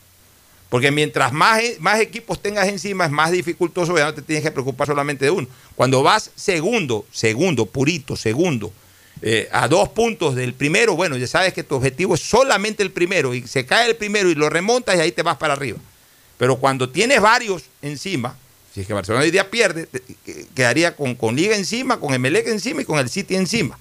Porque 0.69 0.91
mientras 0.91 1.33
más, 1.33 1.61
e- 1.61 1.77
más 1.81 2.01
equipos 2.01 2.41
tengas 2.43 2.67
encima, 2.69 3.05
es 3.05 3.11
más 3.11 3.31
dificultoso, 3.31 3.97
ya 3.97 4.07
no 4.07 4.15
te 4.15 4.23
tienes 4.23 4.43
que 4.43 4.51
preocupar 4.51 4.87
solamente 4.87 5.25
de 5.25 5.31
uno. 5.31 5.47
Cuando 5.77 6.03
vas 6.03 6.31
segundo, 6.35 7.07
segundo, 7.13 7.67
purito, 7.67 8.17
segundo, 8.17 8.73
eh, 9.23 9.49
a 9.53 9.69
dos 9.69 9.89
puntos 9.91 10.35
del 10.35 10.53
primero, 10.55 10.97
bueno, 10.97 11.17
ya 11.17 11.27
sabes 11.27 11.53
que 11.53 11.63
tu 11.63 11.77
objetivo 11.77 12.15
es 12.15 12.21
solamente 12.21 12.83
el 12.83 12.91
primero, 12.91 13.35
y 13.35 13.47
se 13.47 13.65
cae 13.65 13.89
el 13.89 13.97
primero 13.97 14.29
y 14.31 14.35
lo 14.35 14.51
remontas 14.51 14.97
y 14.97 15.01
ahí 15.01 15.13
te 15.13 15.23
vas 15.23 15.37
para 15.37 15.53
arriba. 15.53 15.79
Pero 16.39 16.57
cuando 16.57 16.89
tienes 16.89 17.21
varios 17.21 17.63
encima, 17.81 18.37
si 18.75 18.81
es 18.81 18.87
que 18.87 18.93
Barcelona 18.93 19.25
hoy 19.25 19.31
día 19.31 19.51
pierde, 19.51 19.89
quedaría 20.55 20.97
con, 20.97 21.15
con 21.15 21.37
Liga 21.37 21.57
encima, 21.57 22.01
con 22.01 22.13
Emelec 22.13 22.49
encima 22.49 22.83
y 22.83 22.85
con 22.85 22.99
el 22.99 23.09
City 23.09 23.37
encima. 23.37 23.79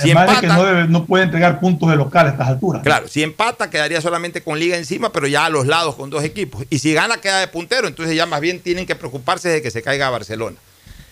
Si 0.00 0.08
de 0.08 0.14
que 0.14 0.20
empata- 0.20 0.56
no, 0.56 0.64
debe- 0.64 0.88
no 0.88 1.04
puede 1.06 1.24
entregar 1.24 1.60
puntos 1.60 1.90
de 1.90 1.96
local 1.96 2.26
a 2.26 2.30
estas 2.30 2.48
alturas. 2.48 2.82
Claro, 2.82 3.08
si 3.08 3.22
empata 3.22 3.68
quedaría 3.70 4.00
solamente 4.00 4.42
con 4.42 4.58
liga 4.58 4.76
encima, 4.76 5.12
pero 5.12 5.26
ya 5.26 5.44
a 5.46 5.50
los 5.50 5.66
lados 5.66 5.94
con 5.96 6.08
dos 6.10 6.24
equipos. 6.24 6.64
Y 6.70 6.78
si 6.78 6.94
gana 6.94 7.18
queda 7.18 7.40
de 7.40 7.48
puntero, 7.48 7.88
entonces 7.88 8.16
ya 8.16 8.26
más 8.26 8.40
bien 8.40 8.60
tienen 8.60 8.86
que 8.86 8.94
preocuparse 8.94 9.48
de 9.48 9.60
que 9.62 9.70
se 9.70 9.82
caiga 9.82 10.08
Barcelona. 10.10 10.56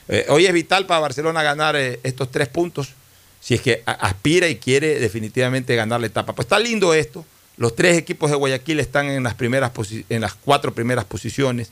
Eh, 0.09 0.27
hoy 0.29 0.47
es 0.47 0.53
vital 0.53 0.87
para 0.87 1.01
Barcelona 1.01 1.43
ganar 1.43 1.77
eh, 1.77 2.01
estos 2.03 2.31
tres 2.31 2.49
puntos, 2.49 2.95
si 3.41 3.55
es 3.55 3.61
que 3.61 3.83
aspira 3.87 4.49
y 4.49 4.57
quiere 4.57 4.99
definitivamente 4.99 5.75
ganar 5.77 6.01
la 6.01 6.07
etapa. 6.07 6.35
Pues 6.35 6.47
está 6.47 6.59
lindo 6.59 6.95
esto. 6.95 7.25
Los 7.57 7.77
tres 7.77 7.99
equipos 7.99 8.31
de 8.31 8.37
Guayaquil 8.37 8.81
están 8.81 9.07
en 9.07 9.23
las 9.23 9.35
primeras 9.35 9.71
en 10.09 10.21
las 10.23 10.35
cuatro 10.35 10.73
primeras 10.73 11.05
posiciones. 11.05 11.71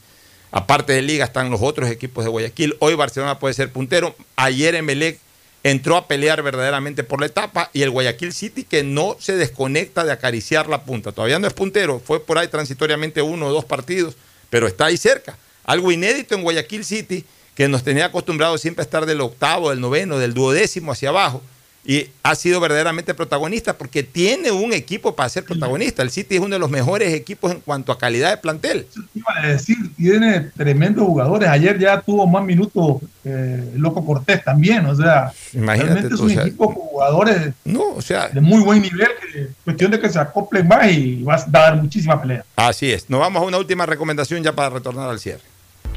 Aparte 0.51 0.93
de 0.93 1.03
Liga 1.03 1.25
están 1.25 1.51
los 1.51 1.61
otros 1.63 1.91
equipos 1.91 2.25
de 2.25 2.31
Guayaquil. 2.31 2.77
Hoy 2.79 2.95
Barcelona 2.95 3.39
puede 3.39 3.55
ser 3.55 3.71
puntero. 3.73 4.15
Ayer 4.37 4.75
Emelec 4.75 5.19
entró 5.63 5.97
a 5.97 6.07
pelear 6.07 6.43
verdaderamente 6.43 7.05
por 7.05 7.21
la 7.21 7.27
etapa 7.27 7.71
y 7.73 7.83
el 7.83 7.91
Guayaquil 7.91 8.33
City 8.33 8.65
que 8.65 8.85
no 8.85 9.17
se 9.19 9.37
desconecta 9.37 10.05
de 10.05 10.13
acariciar 10.13 10.69
la 10.69 10.85
punta. 10.85 11.13
Todavía 11.13 11.39
no 11.39 11.47
es 11.47 11.53
puntero, 11.53 12.01
fue 12.01 12.21
por 12.21 12.39
ahí 12.39 12.49
transitoriamente 12.49 13.23
uno 13.23 13.47
o 13.47 13.53
dos 13.53 13.65
partidos, 13.65 14.17
pero 14.51 14.67
está 14.67 14.87
ahí 14.87 14.97
cerca. 14.97 15.37
Algo 15.65 15.93
inédito 15.93 16.35
en 16.35 16.43
Guayaquil 16.43 16.85
City 16.85 17.25
que 17.55 17.69
nos 17.69 17.83
tenía 17.83 18.07
acostumbrados 18.07 18.61
siempre 18.61 18.83
a 18.83 18.85
estar 18.85 19.05
del 19.05 19.21
octavo, 19.21 19.71
del 19.71 19.81
noveno, 19.81 20.19
del 20.19 20.33
duodécimo 20.33 20.93
hacia 20.93 21.09
abajo. 21.09 21.43
Y 21.89 22.11
ha 22.23 22.35
sido 22.35 22.61
verdaderamente 22.61 23.15
protagonista 23.15 23.79
porque 23.79 24.03
tiene 24.03 24.51
un 24.51 24.75
equipo 24.75 25.17
para 25.17 25.27
ser 25.31 25.47
protagonista. 25.47 26.03
El 26.03 26.11
City 26.11 26.35
es 26.35 26.43
uno 26.43 26.55
de 26.55 26.59
los 26.59 26.69
mejores 26.69 27.15
equipos 27.15 27.51
en 27.51 27.61
cuanto 27.61 27.93
a 27.93 27.99
calidad 27.99 28.29
de 28.29 28.37
plantel. 28.37 28.87
Iba 29.15 29.35
a 29.35 29.47
decir, 29.47 29.79
tiene 29.97 30.41
tremendos 30.55 31.07
jugadores. 31.07 31.49
Ayer 31.49 31.79
ya 31.79 31.99
tuvo 32.03 32.27
más 32.27 32.45
minutos 32.45 32.99
eh, 33.25 33.71
el 33.75 33.81
Loco 33.81 34.05
Cortés 34.05 34.45
también. 34.45 34.85
O 34.85 34.95
sea, 34.95 35.33
Imagínate 35.55 35.93
realmente 35.95 36.15
es 36.15 36.21
tú, 36.21 36.27
un 36.27 36.31
o 36.31 36.35
sea, 36.35 36.43
equipo 36.43 36.75
con 36.75 36.85
jugadores 36.89 37.55
No, 37.65 37.95
o 37.95 38.03
sea, 38.03 38.29
de 38.29 38.43
muy 38.43 38.61
buen 38.61 38.83
nivel. 38.83 39.09
Que, 39.33 39.49
cuestión 39.65 39.91
de 39.91 39.99
que 39.99 40.11
se 40.11 40.19
acoplen 40.19 40.69
más 40.69 40.93
y 40.93 41.23
va 41.23 41.37
a 41.37 41.45
dar 41.49 41.77
muchísima 41.77 42.21
pelea. 42.21 42.45
así 42.55 42.93
es. 42.93 43.09
Nos 43.09 43.19
vamos 43.19 43.43
a 43.43 43.47
una 43.47 43.57
última 43.57 43.87
recomendación 43.87 44.43
ya 44.43 44.53
para 44.53 44.69
retornar 44.69 45.09
al 45.09 45.21
cierre. 45.21 45.41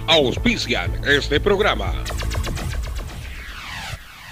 Auspician 0.08 0.90
este 1.06 1.42
programa. 1.42 1.94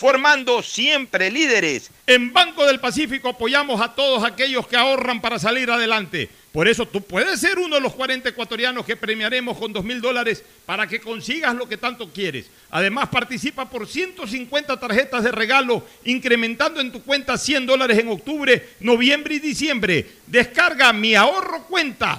formando 0.00 0.62
siempre 0.62 1.30
líderes. 1.30 1.90
En 2.06 2.32
Banco 2.32 2.64
del 2.64 2.80
Pacífico 2.80 3.28
apoyamos 3.28 3.82
a 3.82 3.94
todos 3.94 4.24
aquellos 4.24 4.66
que 4.66 4.74
ahorran 4.74 5.20
para 5.20 5.38
salir 5.38 5.70
adelante. 5.70 6.30
Por 6.52 6.68
eso 6.68 6.86
tú 6.86 7.02
puedes 7.02 7.38
ser 7.38 7.58
uno 7.58 7.74
de 7.74 7.82
los 7.82 7.92
40 7.92 8.30
ecuatorianos 8.30 8.86
que 8.86 8.96
premiaremos 8.96 9.58
con 9.58 9.74
2 9.74 9.84
mil 9.84 10.00
dólares 10.00 10.42
para 10.64 10.86
que 10.86 11.02
consigas 11.02 11.54
lo 11.54 11.68
que 11.68 11.76
tanto 11.76 12.10
quieres. 12.10 12.46
Además, 12.70 13.10
participa 13.10 13.68
por 13.68 13.86
150 13.86 14.80
tarjetas 14.80 15.22
de 15.22 15.32
regalo, 15.32 15.86
incrementando 16.06 16.80
en 16.80 16.92
tu 16.92 17.02
cuenta 17.02 17.36
100 17.36 17.66
dólares 17.66 17.98
en 17.98 18.08
octubre, 18.08 18.70
noviembre 18.80 19.34
y 19.34 19.38
diciembre. 19.38 20.12
Descarga 20.26 20.94
mi 20.94 21.14
ahorro 21.14 21.64
cuenta 21.64 22.18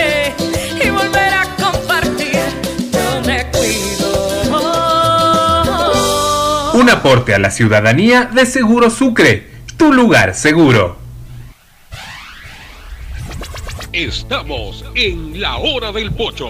Un 6.81 6.89
aporte 6.89 7.35
a 7.35 7.37
la 7.37 7.51
ciudadanía 7.51 8.25
de 8.33 8.43
Seguro 8.43 8.89
Sucre, 8.89 9.47
tu 9.77 9.93
lugar 9.93 10.33
seguro. 10.33 10.97
Estamos 13.93 14.83
en 14.95 15.39
la 15.39 15.57
hora 15.57 15.91
del 15.91 16.11
pocho. 16.11 16.47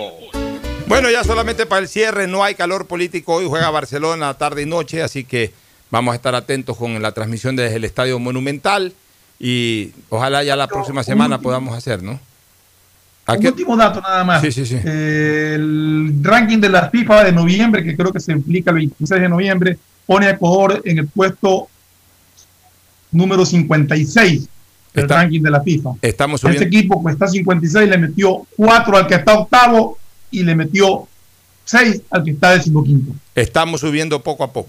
Bueno, 0.88 1.12
ya 1.12 1.26
solamente 1.26 1.66
para 1.66 1.82
el 1.82 1.90
cierre, 1.90 2.28
no 2.28 2.46
hay 2.46 2.56
calor 2.56 2.88
político. 2.88 3.34
Hoy 3.34 3.46
juega 3.50 3.70
Barcelona 3.72 4.34
tarde 4.36 4.62
y 4.62 4.66
noche, 4.66 5.04
así 5.04 5.26
que 5.26 5.52
vamos 5.90 6.14
a 6.14 6.16
estar 6.16 6.34
atentos 6.34 6.78
con 6.78 7.02
la 7.02 7.12
transmisión 7.12 7.58
desde 7.58 7.76
el 7.76 7.84
Estadio 7.84 8.18
Monumental 8.18 8.94
y 9.38 9.92
ojalá 10.08 10.46
ya 10.46 10.56
la 10.56 10.68
próxima 10.68 11.04
semana 11.04 11.42
podamos 11.42 11.78
hacer, 11.78 12.02
¿no? 12.02 12.22
Un 13.28 13.48
último 13.48 13.76
dato 13.76 14.00
nada 14.00 14.24
más. 14.24 14.42
Sí, 14.42 14.54
sí, 14.54 14.66
sí. 14.66 14.78
Eh, 14.82 15.56
el 15.56 16.22
ranking 16.22 16.60
de 16.60 16.70
la 16.70 16.90
FIFA 16.90 17.26
de 17.26 17.32
noviembre, 17.34 17.84
que 17.84 17.98
creo 17.98 18.14
que 18.14 18.22
se 18.22 18.32
implica 18.32 18.72
el 18.72 18.78
26 18.78 19.22
de 19.22 19.28
noviembre, 19.28 19.78
pone 20.12 20.26
a 20.28 20.32
Ecuador 20.32 20.82
en 20.84 20.98
el 21.00 21.08
puesto 21.08 21.70
número 23.14 23.46
56 23.46 24.50
del 24.94 25.04
Está- 25.06 25.16
ranking 25.16 25.42
de 25.42 25.50
la 25.50 25.62
FIFA. 25.62 25.92
Estamos 26.02 26.42
subiendo. 26.42 26.66
equipo 26.66 27.02
que 27.06 27.14
está 27.14 27.28
56 27.30 27.88
le 27.90 27.98
metió 27.98 28.46
4 28.58 28.98
al 28.98 29.08
que 29.08 29.16
está 29.16 29.40
octavo 29.40 29.98
y 30.30 30.44
le 30.44 30.54
metió 30.54 31.08
6 31.64 32.02
al 32.10 32.26
que 32.26 32.32
está 32.32 32.52
decimoquinto. 32.52 33.14
Estamos 33.36 33.80
subiendo 33.80 34.22
poco 34.22 34.44
a 34.44 34.52
poco. 34.52 34.68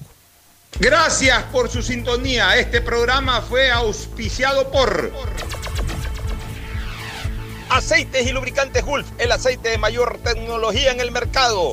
Gracias 0.78 1.42
por 1.50 1.68
su 1.68 1.82
sintonía. 1.82 2.56
Este 2.56 2.80
programa 2.80 3.40
fue 3.40 3.72
auspiciado 3.72 4.70
por 4.70 5.10
Aceites 7.68 8.28
y 8.28 8.32
lubricantes 8.32 8.84
Gulf, 8.84 9.08
el 9.18 9.32
aceite 9.32 9.70
de 9.70 9.78
mayor 9.78 10.20
tecnología 10.22 10.92
en 10.92 11.00
el 11.00 11.10
mercado. 11.10 11.72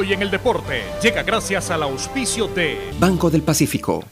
Hoy 0.00 0.12
en 0.12 0.22
el 0.22 0.30
deporte 0.30 0.84
llega 1.02 1.24
gracias 1.24 1.72
al 1.72 1.82
auspicio 1.82 2.46
de 2.46 2.92
Banco 3.00 3.30
del 3.30 3.42
Pacífico. 3.42 4.04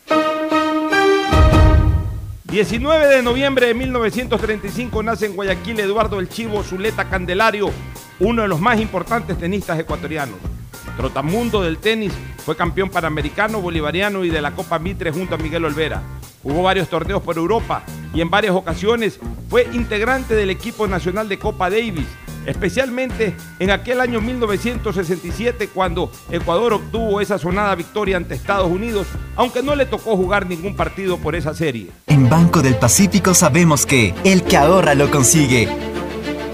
19 2.43 3.07
de 3.07 3.23
noviembre 3.23 3.69
de 3.69 3.75
1935 3.75 5.01
nace 5.05 5.27
en 5.27 5.37
Guayaquil 5.37 5.79
Eduardo 5.79 6.19
El 6.19 6.29
Chivo 6.29 6.65
Zuleta 6.65 7.09
Candelario, 7.09 7.71
uno 8.19 8.43
de 8.43 8.49
los 8.49 8.61
más 8.61 8.81
importantes 8.81 9.39
tenistas 9.39 9.79
ecuatorianos. 9.79 10.35
Trotamundo 10.97 11.63
del 11.63 11.79
tenis, 11.79 12.13
fue 12.39 12.57
campeón 12.57 12.91
panamericano, 12.91 13.61
bolivariano 13.61 14.25
y 14.25 14.31
de 14.31 14.43
la 14.43 14.57
Copa 14.57 14.81
Mitre 14.81 15.13
junto 15.13 15.37
a 15.37 15.39
Miguel 15.39 15.67
Olvera. 15.67 16.03
Jugó 16.43 16.65
varios 16.65 16.89
torneos 16.89 17.23
por 17.23 17.37
Europa 17.37 17.85
y 18.13 18.21
en 18.23 18.29
varias 18.29 18.57
ocasiones 18.57 19.21
fue 19.49 19.69
integrante 19.73 20.35
del 20.35 20.51
equipo 20.51 20.89
nacional 20.89 21.29
de 21.29 21.39
Copa 21.39 21.71
Davis. 21.71 22.09
Especialmente 22.47 23.37
en 23.59 23.71
aquel 23.71 24.01
año 24.01 24.21
1967 24.21 25.69
cuando 25.69 26.11
Ecuador 26.31 26.73
obtuvo 26.73 27.21
esa 27.21 27.39
sonada 27.39 27.75
victoria 27.75 28.17
ante 28.17 28.35
Estados 28.35 28.71
Unidos, 28.71 29.07
aunque 29.35 29.63
no 29.63 29.75
le 29.75 29.87
tocó 29.87 30.17
jugar 30.17 30.47
ningún 30.47 30.77
partido 30.77 31.19
por 31.19 31.35
esa 31.35 31.55
serie. 31.55 31.91
En 32.07 32.29
Banco 32.29 32.63
del 32.63 32.77
Pacífico 32.77 33.35
sabemos 33.35 33.87
que 33.87 34.15
el 34.25 34.43
que 34.43 34.57
ahorra 34.57 34.95
lo 34.95 35.11
consigue. 35.11 35.69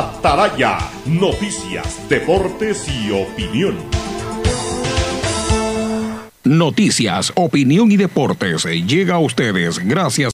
Atalaya, 0.00 0.78
noticias, 1.04 2.08
deportes 2.08 2.88
y 2.88 3.10
opinión. 3.10 3.76
Noticias, 6.42 7.30
opinión 7.36 7.92
y 7.92 7.98
deportes 7.98 8.64
llega 8.64 9.16
a 9.16 9.18
ustedes 9.18 9.78
gracias 9.78 10.28